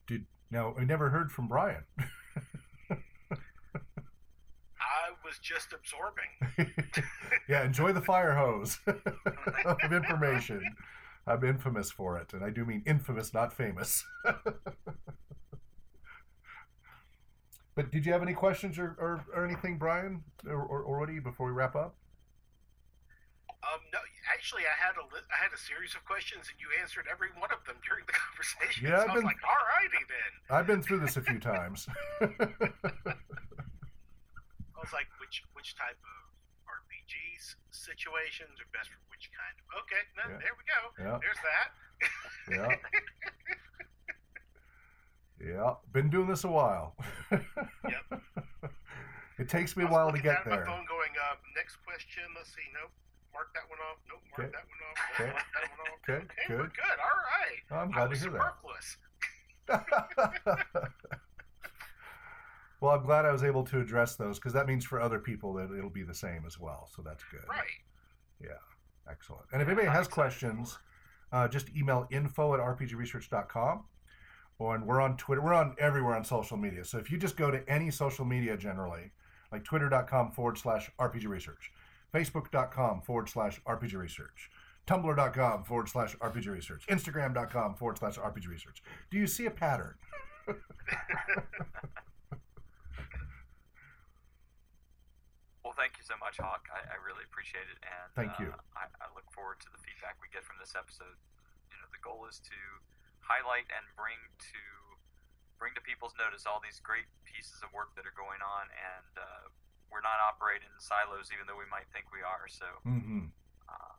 Did 0.05 0.25
now 0.51 0.75
I 0.77 0.83
never 0.85 1.09
heard 1.09 1.31
from 1.31 1.47
Brian. 1.47 1.83
I 4.79 5.11
was 5.25 5.39
just 5.41 5.73
absorbing. 5.73 6.29
yeah, 7.49 7.63
enjoy 7.63 7.93
the 7.93 8.01
fire 8.01 8.33
hose 8.35 8.77
of 9.65 9.93
information. 9.93 10.61
I'm 11.29 11.43
infamous 11.43 11.91
for 11.91 12.17
it, 12.17 12.33
and 12.33 12.43
I 12.43 12.49
do 12.49 12.65
mean 12.65 12.81
infamous, 12.87 13.33
not 13.33 13.53
famous. 13.53 14.03
but 17.75 17.91
did 17.91 18.05
you 18.05 18.11
have 18.11 18.21
any 18.23 18.33
questions 18.33 18.77
or, 18.79 18.95
or, 18.99 19.23
or 19.33 19.45
anything, 19.45 19.77
Brian, 19.77 20.23
or, 20.47 20.61
or, 20.61 20.81
or 20.81 20.99
Woody, 20.99 21.19
before 21.19 21.45
we 21.47 21.53
wrap 21.53 21.75
up? 21.75 21.95
Um, 23.49 23.79
no, 23.93 23.99
actually, 24.33 24.63
I 24.63 24.73
had 24.83 24.95
a 24.97 25.03
li- 25.13 25.27
I 25.31 25.37
had 25.43 25.51
a 25.53 25.57
series 25.57 25.93
of 25.93 26.03
questions, 26.05 26.47
and 26.49 26.57
you 26.59 26.67
answered 26.81 27.05
every 27.11 27.27
one 27.37 27.51
of 27.51 27.63
them 27.67 27.75
during 27.87 28.05
the 28.07 28.13
conversation. 28.25 28.87
Yeah, 28.89 28.97
so 28.99 29.03
I've 29.03 29.09
I 29.09 29.13
was 29.13 29.21
been- 29.21 29.27
like, 29.27 29.43
all 29.45 29.63
righty 29.77 30.03
then. 30.09 30.31
I've 30.57 30.65
been 30.67 30.81
through 30.81 30.99
this 31.01 31.17
a 31.17 31.21
few 31.21 31.39
times. 31.39 31.87
I 32.21 32.25
was 34.81 34.91
like, 34.93 35.07
which 35.21 35.43
which 35.53 35.75
type 35.75 35.99
of 36.01 36.28
RPGs 37.09 37.55
situations 37.71 38.59
are 38.61 38.67
best 38.77 38.89
for 38.89 38.99
which 39.09 39.31
kind 39.33 39.55
of? 39.57 39.65
Okay, 39.81 40.03
no, 40.17 40.23
Yeah. 40.29 40.37
there 40.39 40.53
we 40.57 40.63
go. 40.69 40.79
yeah, 41.01 41.17
There's 41.21 41.41
that. 41.41 41.69
yeah. 42.53 42.75
Yeah, 45.41 45.75
been 45.93 46.09
doing 46.09 46.27
this 46.27 46.43
a 46.43 46.49
while. 46.51 46.97
Yep. 47.31 48.21
It 49.39 49.47
takes 49.47 49.77
me 49.77 49.85
a 49.85 49.87
while 49.87 50.11
to 50.11 50.19
get 50.19 50.43
there. 50.43 50.59
My 50.59 50.65
phone 50.65 50.83
going, 50.85 51.15
uh, 51.15 51.35
next 51.55 51.77
question. 51.87 52.23
Let's 52.35 52.49
see. 52.49 52.67
Nope. 52.75 52.91
Mark 53.33 53.53
that 53.53 53.63
one 53.69 53.79
off. 53.89 53.97
Nope. 54.09 54.19
Mark 54.37 54.41
Okay. 54.41 54.51
that 54.51 54.67
one 54.67 54.81
off. 54.83 54.97
Okay. 55.15 55.31
Mark 55.31 55.47
that 55.55 55.69
one 55.71 55.79
off. 55.79 55.95
Okay, 56.03 56.19
Okay, 56.27 56.43
we're 56.49 56.57
good. 56.67 56.75
good. 56.75 56.99
All 56.99 57.19
right. 57.23 57.63
I'm 57.71 57.87
I 57.87 57.91
glad 57.95 58.03
to 58.03 58.09
was 58.09 58.19
hear 58.19 58.35
that. 58.35 58.51
well, 62.81 62.93
I'm 62.93 63.05
glad 63.05 63.25
I 63.25 63.31
was 63.31 63.43
able 63.43 63.63
to 63.65 63.79
address 63.79 64.15
those 64.15 64.37
because 64.39 64.53
that 64.53 64.67
means 64.67 64.85
for 64.85 65.01
other 65.01 65.19
people 65.19 65.53
that 65.53 65.71
it'll 65.75 65.89
be 65.89 66.03
the 66.03 66.13
same 66.13 66.43
as 66.45 66.59
well. 66.59 66.89
So 66.95 67.01
that's 67.01 67.23
good. 67.31 67.47
Right. 67.49 67.65
Yeah. 68.41 68.59
Excellent. 69.09 69.45
And 69.51 69.61
if 69.61 69.67
anybody 69.67 69.87
has 69.87 70.07
questions, 70.07 70.77
uh, 71.31 71.47
just 71.47 71.69
email 71.75 72.07
info 72.11 72.53
at 72.53 72.59
rpgresearch.com. 72.59 73.85
Or 74.59 74.75
and 74.75 74.85
we're 74.85 75.01
on 75.01 75.15
Twitter. 75.17 75.41
We're 75.41 75.53
on 75.53 75.75
everywhere 75.79 76.15
on 76.15 76.25
social 76.25 76.57
media. 76.57 76.83
So 76.83 76.97
if 76.97 77.09
you 77.11 77.17
just 77.17 77.37
go 77.37 77.49
to 77.49 77.67
any 77.69 77.91
social 77.91 78.25
media 78.25 78.57
generally, 78.57 79.11
like 79.51 79.63
twitter.com 79.63 80.31
forward 80.31 80.57
slash 80.57 80.91
RPG 80.99 81.27
Research, 81.27 81.71
facebook.com 82.13 83.01
forward 83.01 83.29
slash 83.29 83.61
RPG 83.65 83.93
Research, 83.93 84.49
tumblr.com 84.85 85.63
forward 85.63 85.87
slash 85.87 86.15
RPG 86.17 86.47
Research, 86.47 86.85
instagram.com 86.87 87.75
forward 87.75 87.97
slash 87.97 88.17
RPG 88.17 88.47
Research. 88.47 88.83
Do 89.09 89.17
you 89.17 89.27
see 89.27 89.45
a 89.45 89.51
pattern? 89.51 89.95
thank 95.79 95.95
you 95.95 96.03
so 96.03 96.19
much, 96.19 96.35
Hawk. 96.43 96.67
I, 96.67 96.83
I 96.91 96.97
really 96.99 97.23
appreciate 97.23 97.65
it, 97.71 97.79
and 97.79 98.11
Thank 98.19 98.35
uh, 98.35 98.43
you. 98.43 98.49
I, 98.75 98.91
I 98.99 99.07
look 99.15 99.25
forward 99.31 99.63
to 99.63 99.69
the 99.71 99.79
feedback 99.79 100.19
we 100.19 100.27
get 100.27 100.43
from 100.43 100.59
this 100.59 100.75
episode. 100.75 101.15
You 101.71 101.79
know, 101.79 101.87
the 101.95 102.03
goal 102.03 102.27
is 102.27 102.43
to 102.51 102.59
highlight 103.23 103.71
and 103.71 103.87
bring 103.95 104.19
to 104.51 104.61
bring 105.55 105.71
to 105.79 105.83
people's 105.83 106.15
notice 106.19 106.43
all 106.43 106.59
these 106.59 106.79
great 106.83 107.07
pieces 107.23 107.63
of 107.63 107.71
work 107.71 107.95
that 107.95 108.03
are 108.03 108.15
going 108.19 108.43
on, 108.43 108.67
and 108.75 109.13
uh, 109.15 109.47
we're 109.87 110.03
not 110.03 110.19
operating 110.19 110.67
in 110.67 110.79
silos, 110.83 111.31
even 111.31 111.47
though 111.47 111.57
we 111.57 111.67
might 111.71 111.87
think 111.95 112.11
we 112.11 112.19
are. 112.21 112.45
So, 112.51 112.67
Mm-hmm. 112.83 113.31
uh, 113.71 113.95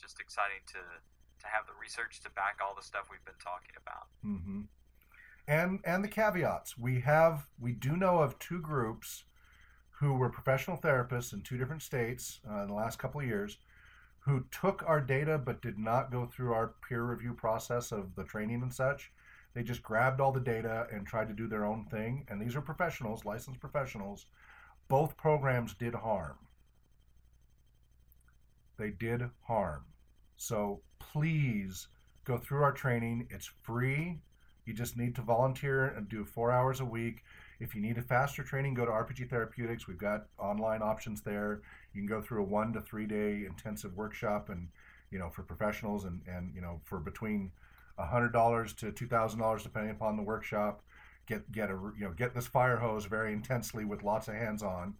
just 0.00 0.16
exciting 0.16 0.64
to 0.72 0.80
to 1.44 1.46
have 1.50 1.68
the 1.68 1.76
research 1.76 2.24
to 2.24 2.30
back 2.32 2.58
all 2.64 2.72
the 2.72 2.84
stuff 2.84 3.12
we've 3.12 3.24
been 3.28 3.40
talking 3.42 3.76
about. 3.76 4.08
hmm 4.24 4.64
And 5.48 5.80
and 5.84 6.04
the 6.04 6.08
caveats 6.08 6.78
we 6.78 7.00
have 7.00 7.48
we 7.60 7.72
do 7.72 7.96
know 7.96 8.18
of 8.24 8.38
two 8.38 8.60
groups 8.60 9.24
who 10.02 10.14
were 10.14 10.28
professional 10.28 10.76
therapists 10.76 11.32
in 11.32 11.40
two 11.42 11.56
different 11.56 11.80
states 11.80 12.40
uh, 12.50 12.62
in 12.62 12.68
the 12.68 12.74
last 12.74 12.98
couple 12.98 13.20
of 13.20 13.26
years 13.26 13.58
who 14.18 14.44
took 14.50 14.82
our 14.84 15.00
data 15.00 15.38
but 15.38 15.62
did 15.62 15.78
not 15.78 16.10
go 16.10 16.26
through 16.26 16.52
our 16.52 16.74
peer 16.88 17.04
review 17.04 17.32
process 17.32 17.92
of 17.92 18.12
the 18.16 18.24
training 18.24 18.62
and 18.62 18.74
such. 18.74 19.12
They 19.54 19.62
just 19.62 19.82
grabbed 19.82 20.20
all 20.20 20.32
the 20.32 20.40
data 20.40 20.88
and 20.92 21.06
tried 21.06 21.28
to 21.28 21.34
do 21.34 21.46
their 21.46 21.64
own 21.64 21.84
thing. 21.84 22.26
And 22.28 22.42
these 22.42 22.56
are 22.56 22.60
professionals, 22.60 23.24
licensed 23.24 23.60
professionals. 23.60 24.26
Both 24.88 25.16
programs 25.16 25.74
did 25.74 25.94
harm. 25.94 26.36
They 28.78 28.90
did 28.90 29.30
harm. 29.46 29.84
So 30.36 30.82
please 30.98 31.86
go 32.24 32.38
through 32.38 32.64
our 32.64 32.72
training. 32.72 33.28
It's 33.30 33.50
free. 33.62 34.18
You 34.66 34.74
just 34.74 34.96
need 34.96 35.14
to 35.14 35.22
volunteer 35.22 35.86
and 35.86 36.08
do 36.08 36.24
four 36.24 36.50
hours 36.50 36.80
a 36.80 36.84
week. 36.84 37.22
If 37.62 37.76
you 37.76 37.80
need 37.80 37.96
a 37.96 38.02
faster 38.02 38.42
training, 38.42 38.74
go 38.74 38.84
to 38.84 38.90
RPG 38.90 39.30
Therapeutics. 39.30 39.86
We've 39.86 39.96
got 39.96 40.26
online 40.36 40.82
options 40.82 41.22
there. 41.22 41.62
You 41.94 42.00
can 42.00 42.08
go 42.08 42.20
through 42.20 42.42
a 42.42 42.44
one 42.44 42.72
to 42.72 42.80
three 42.80 43.06
day 43.06 43.44
intensive 43.46 43.96
workshop, 43.96 44.48
and 44.48 44.68
you 45.12 45.18
know 45.20 45.30
for 45.30 45.42
professionals, 45.42 46.04
and 46.04 46.20
and 46.26 46.52
you 46.54 46.60
know 46.60 46.80
for 46.82 46.98
between 46.98 47.52
hundred 47.96 48.32
dollars 48.32 48.72
to 48.74 48.90
two 48.90 49.06
thousand 49.06 49.38
dollars, 49.38 49.62
depending 49.62 49.92
upon 49.92 50.16
the 50.16 50.22
workshop. 50.24 50.82
Get 51.26 51.52
get 51.52 51.70
a 51.70 51.74
you 51.96 52.04
know 52.04 52.10
get 52.10 52.34
this 52.34 52.48
fire 52.48 52.78
hose 52.78 53.04
very 53.04 53.32
intensely 53.32 53.84
with 53.84 54.02
lots 54.02 54.26
of 54.26 54.34
hands 54.34 54.64
on, 54.64 54.94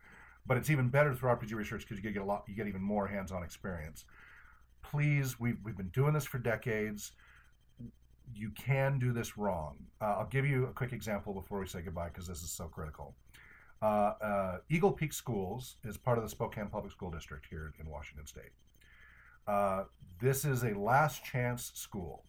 but 0.47 0.56
it's 0.56 0.70
even 0.70 0.89
better 0.89 1.12
through 1.14 1.30
RPG 1.30 1.55
research 1.55 1.80
because 1.80 2.02
you 2.02 2.10
get 2.12 2.22
a 2.22 2.24
lot 2.24 2.44
you 2.47 2.55
get 2.55 2.68
even 2.68 2.82
more 2.82 3.09
hands 3.09 3.32
on 3.32 3.43
experience. 3.43 4.05
Please, 4.82 5.40
we've 5.40 5.59
we've 5.64 5.76
been 5.76 5.89
doing 5.89 6.12
this 6.12 6.26
for 6.26 6.39
decades 6.39 7.10
you 8.34 8.50
can 8.50 8.98
do 8.98 9.12
this 9.12 9.38
wrong. 9.38 9.76
Uh, 10.00 10.16
I'll 10.18 10.28
give 10.28 10.46
you 10.46 10.66
a 10.66 10.72
quick 10.72 10.92
example 10.92 11.32
before 11.32 11.60
we 11.60 11.66
say 11.66 11.82
goodbye 11.82 12.09
because 12.09 12.26
this 12.26 12.42
is 12.42 12.50
so 12.50 12.66
critical. 12.66 13.14
Uh, 13.80 14.14
uh, 14.22 14.59
Eagle 14.70 14.92
Peak 14.92 15.12
Schools 15.12 15.76
is 15.84 15.96
part 15.96 16.18
of 16.18 16.24
the 16.24 16.30
Spokane 16.30 16.68
Public 16.68 16.92
School 16.92 17.10
District 17.10 17.44
here 17.48 17.72
in 17.80 17.88
Washington 17.88 18.26
State. 18.26 18.52
Uh, 19.46 19.84
this 20.20 20.44
is 20.44 20.62
a 20.62 20.78
last 20.78 21.24
chance 21.24 21.72
school. 21.74 22.24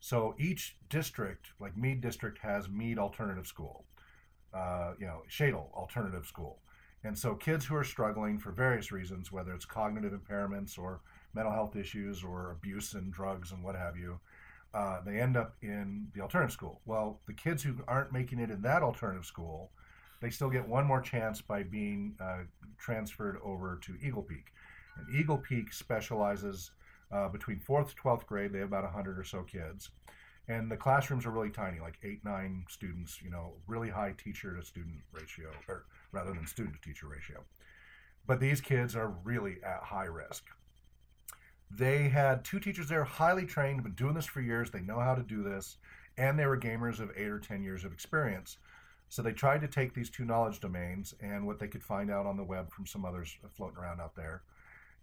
So 0.00 0.34
each 0.38 0.76
district, 0.88 1.48
like 1.60 1.76
Mead 1.76 2.00
District, 2.00 2.38
has 2.38 2.68
Mead 2.68 2.98
Alternative 2.98 3.46
School, 3.46 3.84
uh, 4.52 4.92
you 4.98 5.06
know, 5.06 5.22
Shadle 5.28 5.72
Alternative 5.72 6.26
School. 6.26 6.58
And 7.04 7.16
so, 7.16 7.34
kids 7.36 7.64
who 7.64 7.76
are 7.76 7.84
struggling 7.84 8.38
for 8.40 8.50
various 8.50 8.90
reasons, 8.90 9.30
whether 9.30 9.54
it's 9.54 9.64
cognitive 9.64 10.12
impairments 10.12 10.76
or 10.78 11.00
mental 11.32 11.52
health 11.52 11.76
issues 11.76 12.24
or 12.24 12.50
abuse 12.50 12.94
and 12.94 13.12
drugs 13.12 13.52
and 13.52 13.62
what 13.62 13.76
have 13.76 13.96
you, 13.96 14.18
uh, 14.74 15.00
they 15.04 15.18
end 15.18 15.36
up 15.36 15.56
in 15.62 16.08
the 16.14 16.20
alternative 16.20 16.52
school. 16.52 16.80
Well, 16.84 17.20
the 17.26 17.32
kids 17.32 17.62
who 17.62 17.76
aren't 17.88 18.12
making 18.12 18.38
it 18.38 18.50
in 18.50 18.62
that 18.62 18.82
alternative 18.82 19.24
school, 19.24 19.70
they 20.20 20.30
still 20.30 20.50
get 20.50 20.68
one 20.68 20.86
more 20.86 21.00
chance 21.00 21.40
by 21.40 21.62
being 21.62 22.14
uh, 22.20 22.40
transferred 22.76 23.38
over 23.42 23.78
to 23.82 23.96
Eagle 24.02 24.22
Peak. 24.22 24.52
And 24.96 25.14
Eagle 25.14 25.38
Peak 25.38 25.72
specializes 25.72 26.72
uh, 27.10 27.28
between 27.28 27.60
fourth 27.60 27.94
to 27.94 28.02
12th 28.02 28.26
grade. 28.26 28.52
They 28.52 28.58
have 28.58 28.68
about 28.68 28.84
100 28.84 29.18
or 29.18 29.24
so 29.24 29.42
kids. 29.42 29.90
And 30.48 30.70
the 30.70 30.76
classrooms 30.76 31.26
are 31.26 31.30
really 31.30 31.50
tiny, 31.50 31.78
like 31.78 31.98
eight, 32.02 32.24
nine 32.24 32.64
students, 32.68 33.20
you 33.22 33.30
know, 33.30 33.52
really 33.66 33.90
high 33.90 34.14
teacher 34.16 34.56
to 34.56 34.64
student 34.64 34.96
ratio, 35.12 35.50
or 35.68 35.84
rather 36.10 36.32
than 36.32 36.46
student 36.46 36.74
to 36.74 36.80
teacher 36.80 37.06
ratio. 37.06 37.44
But 38.26 38.40
these 38.40 38.60
kids 38.60 38.96
are 38.96 39.14
really 39.24 39.56
at 39.62 39.82
high 39.82 40.06
risk. 40.06 40.46
They 41.70 42.08
had 42.08 42.44
two 42.44 42.60
teachers 42.60 42.88
there, 42.88 43.04
highly 43.04 43.44
trained, 43.44 43.82
been 43.82 43.92
doing 43.92 44.14
this 44.14 44.26
for 44.26 44.40
years. 44.40 44.70
They 44.70 44.80
know 44.80 45.00
how 45.00 45.14
to 45.14 45.22
do 45.22 45.42
this, 45.42 45.76
and 46.16 46.38
they 46.38 46.46
were 46.46 46.58
gamers 46.58 47.00
of 47.00 47.10
eight 47.16 47.28
or 47.28 47.38
10 47.38 47.62
years 47.62 47.84
of 47.84 47.92
experience. 47.92 48.58
So 49.08 49.22
they 49.22 49.32
tried 49.32 49.60
to 49.62 49.68
take 49.68 49.94
these 49.94 50.10
two 50.10 50.24
knowledge 50.24 50.60
domains 50.60 51.14
and 51.20 51.46
what 51.46 51.58
they 51.58 51.68
could 51.68 51.82
find 51.82 52.10
out 52.10 52.26
on 52.26 52.36
the 52.36 52.44
web 52.44 52.70
from 52.70 52.86
some 52.86 53.04
others 53.04 53.36
floating 53.54 53.78
around 53.78 54.00
out 54.00 54.14
there 54.14 54.42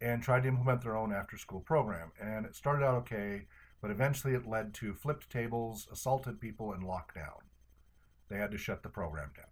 and 0.01 0.21
tried 0.21 0.43
to 0.43 0.49
implement 0.49 0.81
their 0.81 0.95
own 0.95 1.13
after 1.13 1.37
school 1.37 1.61
program. 1.61 2.11
And 2.21 2.45
it 2.45 2.55
started 2.55 2.85
out 2.85 2.95
okay, 2.95 3.45
but 3.81 3.91
eventually 3.91 4.33
it 4.33 4.47
led 4.47 4.73
to 4.75 4.93
flipped 4.93 5.29
tables, 5.29 5.87
assaulted 5.91 6.39
people, 6.39 6.73
and 6.73 6.83
lockdown. 6.83 7.41
They 8.29 8.37
had 8.37 8.51
to 8.51 8.57
shut 8.57 8.83
the 8.83 8.89
program 8.89 9.31
down. 9.35 9.45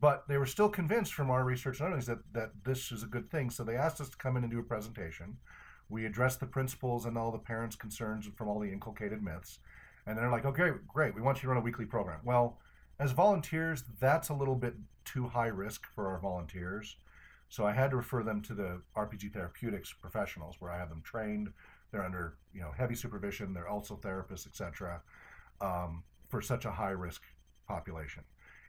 But 0.00 0.26
they 0.28 0.38
were 0.38 0.46
still 0.46 0.68
convinced 0.68 1.14
from 1.14 1.30
our 1.30 1.44
research 1.44 1.80
and 1.80 1.92
others 1.92 2.06
that, 2.06 2.18
that 2.32 2.50
this 2.64 2.90
is 2.90 3.02
a 3.02 3.06
good 3.06 3.30
thing. 3.30 3.50
So 3.50 3.64
they 3.64 3.76
asked 3.76 4.00
us 4.00 4.10
to 4.10 4.16
come 4.16 4.36
in 4.36 4.42
and 4.42 4.52
do 4.52 4.58
a 4.58 4.64
presentation. 4.64 5.36
We 5.88 6.06
addressed 6.06 6.40
the 6.40 6.46
principals 6.46 7.04
and 7.04 7.16
all 7.16 7.30
the 7.30 7.38
parents' 7.38 7.76
concerns 7.76 8.28
from 8.36 8.48
all 8.48 8.58
the 8.58 8.72
inculcated 8.72 9.22
myths. 9.22 9.58
And 10.06 10.18
they're 10.18 10.30
like, 10.30 10.44
okay, 10.44 10.70
great, 10.88 11.14
we 11.14 11.22
want 11.22 11.38
you 11.38 11.42
to 11.42 11.48
run 11.48 11.58
a 11.58 11.60
weekly 11.60 11.86
program. 11.86 12.20
Well, 12.24 12.58
as 12.98 13.12
volunteers, 13.12 13.84
that's 14.00 14.28
a 14.28 14.34
little 14.34 14.54
bit 14.54 14.74
too 15.04 15.28
high 15.28 15.48
risk 15.48 15.86
for 15.94 16.08
our 16.08 16.18
volunteers. 16.18 16.96
So 17.48 17.66
I 17.66 17.72
had 17.72 17.90
to 17.90 17.96
refer 17.96 18.22
them 18.22 18.42
to 18.42 18.54
the 18.54 18.82
RPG 18.96 19.32
therapeutics 19.32 19.92
professionals 19.92 20.56
where 20.58 20.70
I 20.70 20.78
have 20.78 20.88
them 20.88 21.02
trained. 21.02 21.52
They're 21.90 22.04
under 22.04 22.34
you 22.52 22.60
know 22.60 22.72
heavy 22.76 22.96
supervision. 22.96 23.54
They're 23.54 23.68
also 23.68 23.96
therapists, 23.96 24.46
etc. 24.46 25.02
Um, 25.60 26.02
for 26.28 26.42
such 26.42 26.64
a 26.64 26.70
high 26.70 26.90
risk 26.90 27.22
population, 27.68 28.24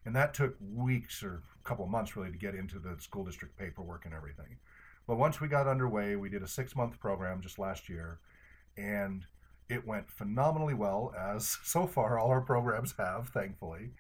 and 0.06 0.16
that 0.16 0.36
took 0.36 0.56
weeks 0.76 1.24
or 1.24 1.42
a 1.60 1.68
couple 1.68 1.84
of 1.84 1.90
months 1.90 2.16
really 2.16 2.32
to 2.32 2.38
get 2.38 2.54
into 2.54 2.78
the 2.78 2.96
school 3.00 3.26
district 3.26 3.58
paperwork 3.58 4.06
and 4.06 4.14
everything. 4.14 4.58
But 5.08 5.18
once 5.18 5.40
we 5.40 5.48
got 5.48 5.68
underway, 5.68 6.16
we 6.16 6.30
did 6.30 6.44
a 6.44 6.48
six 6.48 6.76
month 6.76 7.00
program 7.00 7.42
just 7.42 7.60
last 7.60 7.90
year, 7.90 8.20
and 8.78 9.26
it 9.70 9.86
went 9.86 10.10
phenomenally 10.10 10.74
well, 10.74 11.14
as 11.18 11.58
so 11.64 11.88
far 11.88 12.18
all 12.18 12.30
our 12.30 12.42
programs 12.42 12.94
have, 12.98 13.30
thankfully. 13.30 13.92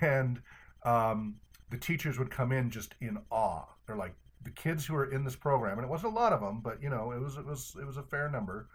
And 0.00 0.42
um, 0.84 1.36
the 1.70 1.78
teachers 1.78 2.18
would 2.18 2.30
come 2.30 2.52
in 2.52 2.70
just 2.70 2.94
in 3.00 3.18
awe. 3.30 3.64
They're 3.86 3.96
like 3.96 4.14
the 4.42 4.50
kids 4.50 4.86
who 4.86 4.94
are 4.94 5.10
in 5.10 5.24
this 5.24 5.36
program, 5.36 5.78
and 5.78 5.84
it 5.84 5.90
wasn't 5.90 6.12
a 6.12 6.16
lot 6.16 6.32
of 6.32 6.40
them, 6.40 6.60
but 6.62 6.82
you 6.82 6.90
know, 6.90 7.12
it 7.12 7.20
was 7.20 7.36
it 7.36 7.44
was 7.44 7.76
it 7.80 7.86
was 7.86 7.96
a 7.96 8.02
fair 8.02 8.30
number. 8.30 8.68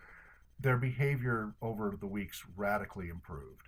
Their 0.60 0.78
behavior 0.78 1.56
over 1.62 1.96
the 2.00 2.08
weeks 2.08 2.44
radically 2.56 3.10
improved. 3.10 3.68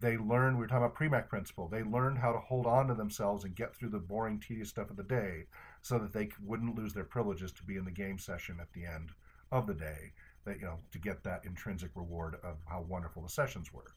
They 0.00 0.16
learned. 0.16 0.56
We 0.56 0.62
were 0.62 0.66
talking 0.66 0.84
about 0.84 0.96
Premack 0.96 1.28
principle. 1.28 1.68
They 1.68 1.82
learned 1.82 2.18
how 2.18 2.32
to 2.32 2.40
hold 2.40 2.66
on 2.66 2.88
to 2.88 2.94
themselves 2.94 3.44
and 3.44 3.54
get 3.54 3.74
through 3.74 3.90
the 3.90 3.98
boring, 3.98 4.40
tedious 4.40 4.68
stuff 4.68 4.90
of 4.90 4.96
the 4.96 5.04
day, 5.04 5.44
so 5.82 5.98
that 5.98 6.12
they 6.12 6.28
wouldn't 6.42 6.76
lose 6.76 6.94
their 6.94 7.04
privileges 7.04 7.52
to 7.52 7.62
be 7.64 7.76
in 7.76 7.84
the 7.84 7.90
game 7.90 8.18
session 8.18 8.58
at 8.60 8.72
the 8.72 8.86
end 8.86 9.10
of 9.50 9.66
the 9.66 9.74
day. 9.74 10.12
That 10.44 10.58
you 10.58 10.66
know, 10.66 10.78
to 10.90 10.98
get 10.98 11.22
that 11.24 11.44
intrinsic 11.44 11.90
reward 11.94 12.36
of 12.42 12.56
how 12.66 12.84
wonderful 12.88 13.22
the 13.22 13.28
sessions 13.28 13.72
were. 13.72 13.94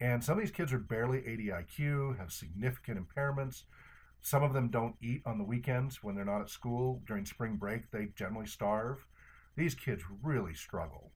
And 0.00 0.22
some 0.22 0.36
of 0.36 0.44
these 0.44 0.50
kids 0.50 0.72
are 0.72 0.78
barely 0.78 1.26
80 1.26 1.46
IQ, 1.46 2.18
have 2.18 2.32
significant 2.32 2.98
impairments, 2.98 3.62
some 4.26 4.42
of 4.42 4.52
them 4.52 4.70
don't 4.70 4.96
eat 5.00 5.22
on 5.24 5.38
the 5.38 5.44
weekends 5.44 6.02
when 6.02 6.16
they're 6.16 6.24
not 6.24 6.40
at 6.40 6.50
school. 6.50 7.00
During 7.06 7.24
spring 7.24 7.54
break, 7.54 7.92
they 7.92 8.08
generally 8.16 8.48
starve. 8.48 9.06
These 9.56 9.76
kids 9.76 10.02
really 10.20 10.52
struggle. 10.52 11.12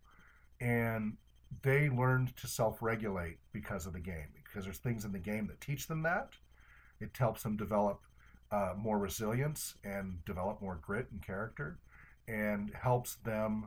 And 0.61 1.17
they 1.63 1.91
learned 1.91 2.37
to 2.37 2.47
self 2.47 2.81
regulate 2.81 3.39
because 3.53 3.85
of 3.85 3.95
the 3.95 4.01
game, 4.01 4.29
because 4.45 4.63
there's 4.65 4.79
things 4.79 5.05
in 5.05 5.11
the 5.11 5.19
game 5.19 5.49
that 5.49 5.61
teach 5.61 5.89
them 5.89 6.05
that. 6.05 6.35
It 7.01 7.11
helps 7.19 7.43
them 7.43 7.57
develop 7.57 8.01
uh, 8.53 8.75
more 8.77 8.99
resilience 8.99 9.75
and 9.85 10.25
develop 10.25 10.61
more 10.61 10.79
grit 10.83 11.09
and 11.11 11.23
character, 11.23 11.79
and 12.29 12.73
helps 12.75 13.17
them 13.17 13.67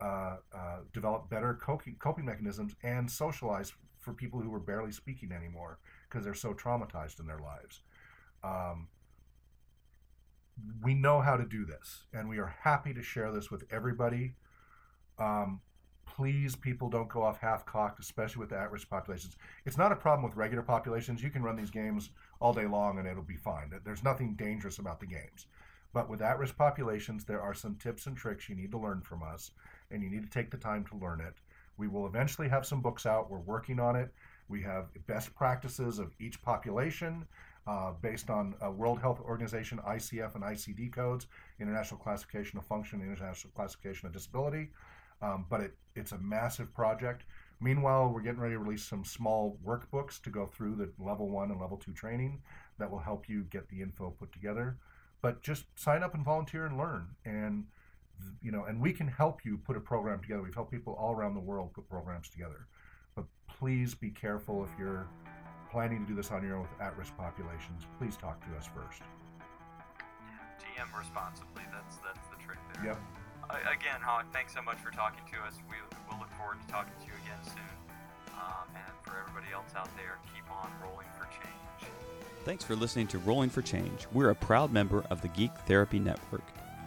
uh, 0.00 0.36
uh, 0.54 0.78
develop 0.92 1.28
better 1.28 1.54
coping, 1.54 1.96
coping 1.98 2.24
mechanisms 2.24 2.74
and 2.82 3.10
socialize 3.10 3.72
for 3.98 4.14
people 4.14 4.40
who 4.40 4.52
are 4.54 4.60
barely 4.60 4.92
speaking 4.92 5.30
anymore 5.30 5.78
because 6.08 6.24
they're 6.24 6.34
so 6.34 6.54
traumatized 6.54 7.20
in 7.20 7.26
their 7.26 7.38
lives. 7.38 7.82
Um, 8.42 8.88
we 10.82 10.94
know 10.94 11.20
how 11.20 11.36
to 11.36 11.44
do 11.44 11.64
this, 11.64 12.04
and 12.12 12.28
we 12.28 12.38
are 12.38 12.54
happy 12.62 12.94
to 12.94 13.02
share 13.02 13.32
this 13.32 13.50
with 13.50 13.64
everybody. 13.70 14.34
Um, 15.18 15.60
please, 16.16 16.56
people 16.56 16.88
don't 16.88 17.08
go 17.08 17.22
off 17.22 17.38
half 17.38 17.64
cocked, 17.64 18.00
especially 18.00 18.40
with 18.40 18.50
the 18.50 18.58
at 18.58 18.72
risk 18.72 18.88
populations. 18.88 19.36
It's 19.64 19.78
not 19.78 19.92
a 19.92 19.96
problem 19.96 20.28
with 20.28 20.36
regular 20.36 20.62
populations. 20.62 21.22
You 21.22 21.30
can 21.30 21.42
run 21.42 21.56
these 21.56 21.70
games 21.70 22.10
all 22.40 22.52
day 22.52 22.66
long 22.66 22.98
and 22.98 23.06
it'll 23.06 23.22
be 23.22 23.36
fine. 23.36 23.72
There's 23.84 24.04
nothing 24.04 24.34
dangerous 24.34 24.78
about 24.78 25.00
the 25.00 25.06
games. 25.06 25.46
But 25.92 26.08
with 26.08 26.22
at 26.22 26.38
risk 26.38 26.56
populations, 26.56 27.24
there 27.24 27.40
are 27.40 27.54
some 27.54 27.76
tips 27.76 28.06
and 28.06 28.16
tricks 28.16 28.48
you 28.48 28.54
need 28.54 28.70
to 28.72 28.78
learn 28.78 29.00
from 29.00 29.22
us, 29.22 29.50
and 29.90 30.02
you 30.02 30.10
need 30.10 30.22
to 30.22 30.30
take 30.30 30.50
the 30.50 30.56
time 30.56 30.84
to 30.86 30.96
learn 30.96 31.20
it. 31.20 31.34
We 31.76 31.88
will 31.88 32.06
eventually 32.06 32.48
have 32.48 32.66
some 32.66 32.80
books 32.80 33.06
out. 33.06 33.30
We're 33.30 33.38
working 33.38 33.80
on 33.80 33.96
it. 33.96 34.12
We 34.48 34.62
have 34.62 34.88
best 35.06 35.34
practices 35.34 35.98
of 35.98 36.14
each 36.20 36.42
population 36.42 37.26
uh, 37.66 37.92
based 38.02 38.30
on 38.30 38.54
uh, 38.64 38.70
World 38.70 39.00
Health 39.00 39.20
Organization 39.20 39.78
ICF 39.86 40.34
and 40.34 40.44
ICD 40.44 40.92
codes, 40.92 41.26
International 41.60 41.98
Classification 41.98 42.58
of 42.58 42.64
Function, 42.64 43.00
International 43.00 43.52
Classification 43.54 44.06
of 44.06 44.12
Disability. 44.12 44.70
Um, 45.22 45.46
but 45.48 45.60
it, 45.60 45.74
it's 45.94 46.12
a 46.12 46.18
massive 46.18 46.72
project. 46.74 47.24
Meanwhile, 47.60 48.08
we're 48.08 48.22
getting 48.22 48.40
ready 48.40 48.54
to 48.54 48.58
release 48.58 48.84
some 48.84 49.04
small 49.04 49.58
workbooks 49.64 50.20
to 50.22 50.30
go 50.30 50.46
through 50.46 50.76
the 50.76 50.90
level 50.98 51.28
one 51.28 51.50
and 51.50 51.60
level 51.60 51.76
two 51.76 51.92
training 51.92 52.40
that 52.78 52.90
will 52.90 52.98
help 52.98 53.28
you 53.28 53.42
get 53.44 53.68
the 53.68 53.82
info 53.82 54.14
put 54.18 54.32
together. 54.32 54.78
But 55.20 55.42
just 55.42 55.64
sign 55.76 56.02
up 56.02 56.14
and 56.14 56.24
volunteer 56.24 56.64
and 56.64 56.78
learn. 56.78 57.08
And 57.26 57.66
you 58.42 58.52
know, 58.52 58.64
and 58.64 58.80
we 58.80 58.92
can 58.92 59.08
help 59.08 59.44
you 59.44 59.58
put 59.58 59.76
a 59.76 59.80
program 59.80 60.20
together. 60.20 60.42
We've 60.42 60.54
helped 60.54 60.70
people 60.70 60.94
all 60.94 61.12
around 61.14 61.34
the 61.34 61.40
world 61.40 61.72
put 61.74 61.88
programs 61.88 62.28
together. 62.28 62.66
But 63.14 63.24
please 63.46 63.94
be 63.94 64.10
careful 64.10 64.64
if 64.64 64.70
you're 64.78 65.06
planning 65.70 66.04
to 66.04 66.06
do 66.06 66.14
this 66.14 66.30
on 66.30 66.42
your 66.42 66.56
own 66.56 66.62
with 66.62 66.80
at-risk 66.80 67.16
populations, 67.16 67.86
please 67.98 68.16
talk 68.16 68.40
to 68.40 68.56
us 68.56 68.66
first. 68.66 69.02
Yeah, 70.26 70.84
TM 70.84 70.98
responsibly. 70.98 71.62
That's 71.72 71.96
that's 71.98 72.28
the 72.28 72.36
trick 72.44 72.58
there. 72.74 72.86
Yep. 72.86 72.98
Again, 73.50 74.00
Hawk, 74.00 74.26
thanks 74.32 74.54
so 74.54 74.62
much 74.62 74.78
for 74.78 74.90
talking 74.90 75.22
to 75.32 75.38
us. 75.46 75.54
We 75.68 75.76
will 76.08 76.20
look 76.20 76.30
forward 76.32 76.58
to 76.60 76.72
talking 76.72 76.92
to 77.00 77.06
you 77.06 77.12
again 77.24 77.42
soon. 77.44 78.34
Um, 78.34 78.68
and 78.74 78.92
for 79.02 79.18
everybody 79.18 79.52
else 79.52 79.72
out 79.76 79.88
there, 79.96 80.18
keep 80.34 80.48
on 80.50 80.70
rolling 80.82 81.06
for 81.18 81.24
change. 81.26 81.90
Thanks 82.44 82.64
for 82.64 82.74
listening 82.76 83.06
to 83.08 83.18
Rolling 83.18 83.50
for 83.50 83.62
Change. 83.62 84.06
We're 84.12 84.30
a 84.30 84.34
proud 84.34 84.72
member 84.72 85.04
of 85.10 85.20
the 85.20 85.28
Geek 85.28 85.50
Therapy 85.66 85.98
Network. 85.98 86.44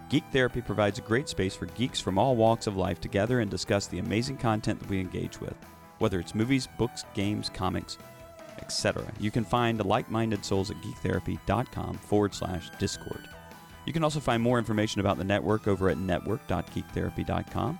Geek 0.08 0.24
Therapy 0.32 0.60
provides 0.60 0.98
a 0.98 1.02
great 1.02 1.28
space 1.28 1.54
for 1.54 1.66
geeks 1.66 2.00
from 2.00 2.18
all 2.18 2.36
walks 2.36 2.66
of 2.66 2.76
life 2.76 3.00
to 3.02 3.08
gather 3.08 3.40
and 3.40 3.50
discuss 3.50 3.86
the 3.86 3.98
amazing 3.98 4.36
content 4.36 4.80
that 4.80 4.88
we 4.88 5.00
engage 5.00 5.40
with, 5.40 5.54
whether 5.98 6.18
it's 6.20 6.34
movies, 6.34 6.68
books, 6.78 7.04
games, 7.14 7.50
comics, 7.52 7.98
etc. 8.58 9.04
You 9.20 9.30
can 9.30 9.44
find 9.44 9.84
like 9.84 10.10
minded 10.10 10.44
souls 10.44 10.70
at 10.70 10.76
geektherapy.com 10.78 11.98
forward 11.98 12.34
slash 12.34 12.70
discord. 12.78 13.28
You 13.86 13.92
can 13.92 14.04
also 14.04 14.20
find 14.20 14.42
more 14.42 14.58
information 14.58 15.00
about 15.00 15.18
the 15.18 15.24
network 15.24 15.68
over 15.68 15.88
at 15.88 15.98
network.geektherapy.com. 15.98 17.78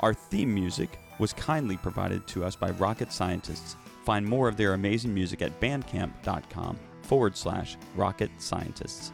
Our 0.00 0.14
theme 0.14 0.54
music 0.54 0.98
was 1.18 1.32
kindly 1.32 1.76
provided 1.76 2.26
to 2.28 2.44
us 2.44 2.56
by 2.56 2.70
Rocket 2.70 3.12
Scientists. 3.12 3.76
Find 4.04 4.24
more 4.24 4.48
of 4.48 4.56
their 4.56 4.74
amazing 4.74 5.12
music 5.12 5.42
at 5.42 5.60
bandcamp.com 5.60 6.78
forward 7.02 7.36
slash 7.36 7.76
rocket 7.94 8.30
scientists. 8.38 9.12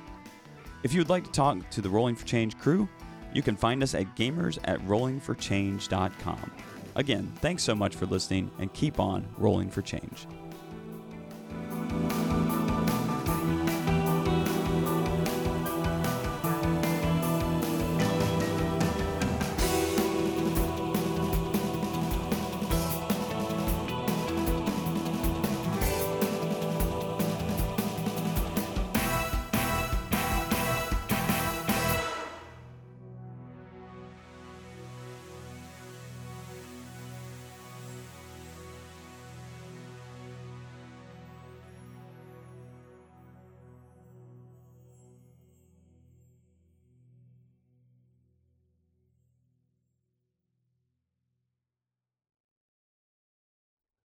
If 0.82 0.92
you 0.92 1.00
would 1.00 1.08
like 1.08 1.24
to 1.24 1.30
talk 1.32 1.68
to 1.70 1.80
the 1.80 1.90
Rolling 1.90 2.14
for 2.14 2.26
Change 2.26 2.56
crew, 2.58 2.88
you 3.32 3.42
can 3.42 3.56
find 3.56 3.82
us 3.82 3.94
at 3.94 4.14
gamers 4.16 4.58
at 4.64 4.78
rollingforchange.com. 4.86 6.52
Again, 6.94 7.32
thanks 7.40 7.62
so 7.62 7.74
much 7.74 7.94
for 7.96 8.06
listening 8.06 8.50
and 8.58 8.72
keep 8.72 9.00
on 9.00 9.26
rolling 9.36 9.70
for 9.70 9.82
change. 9.82 10.26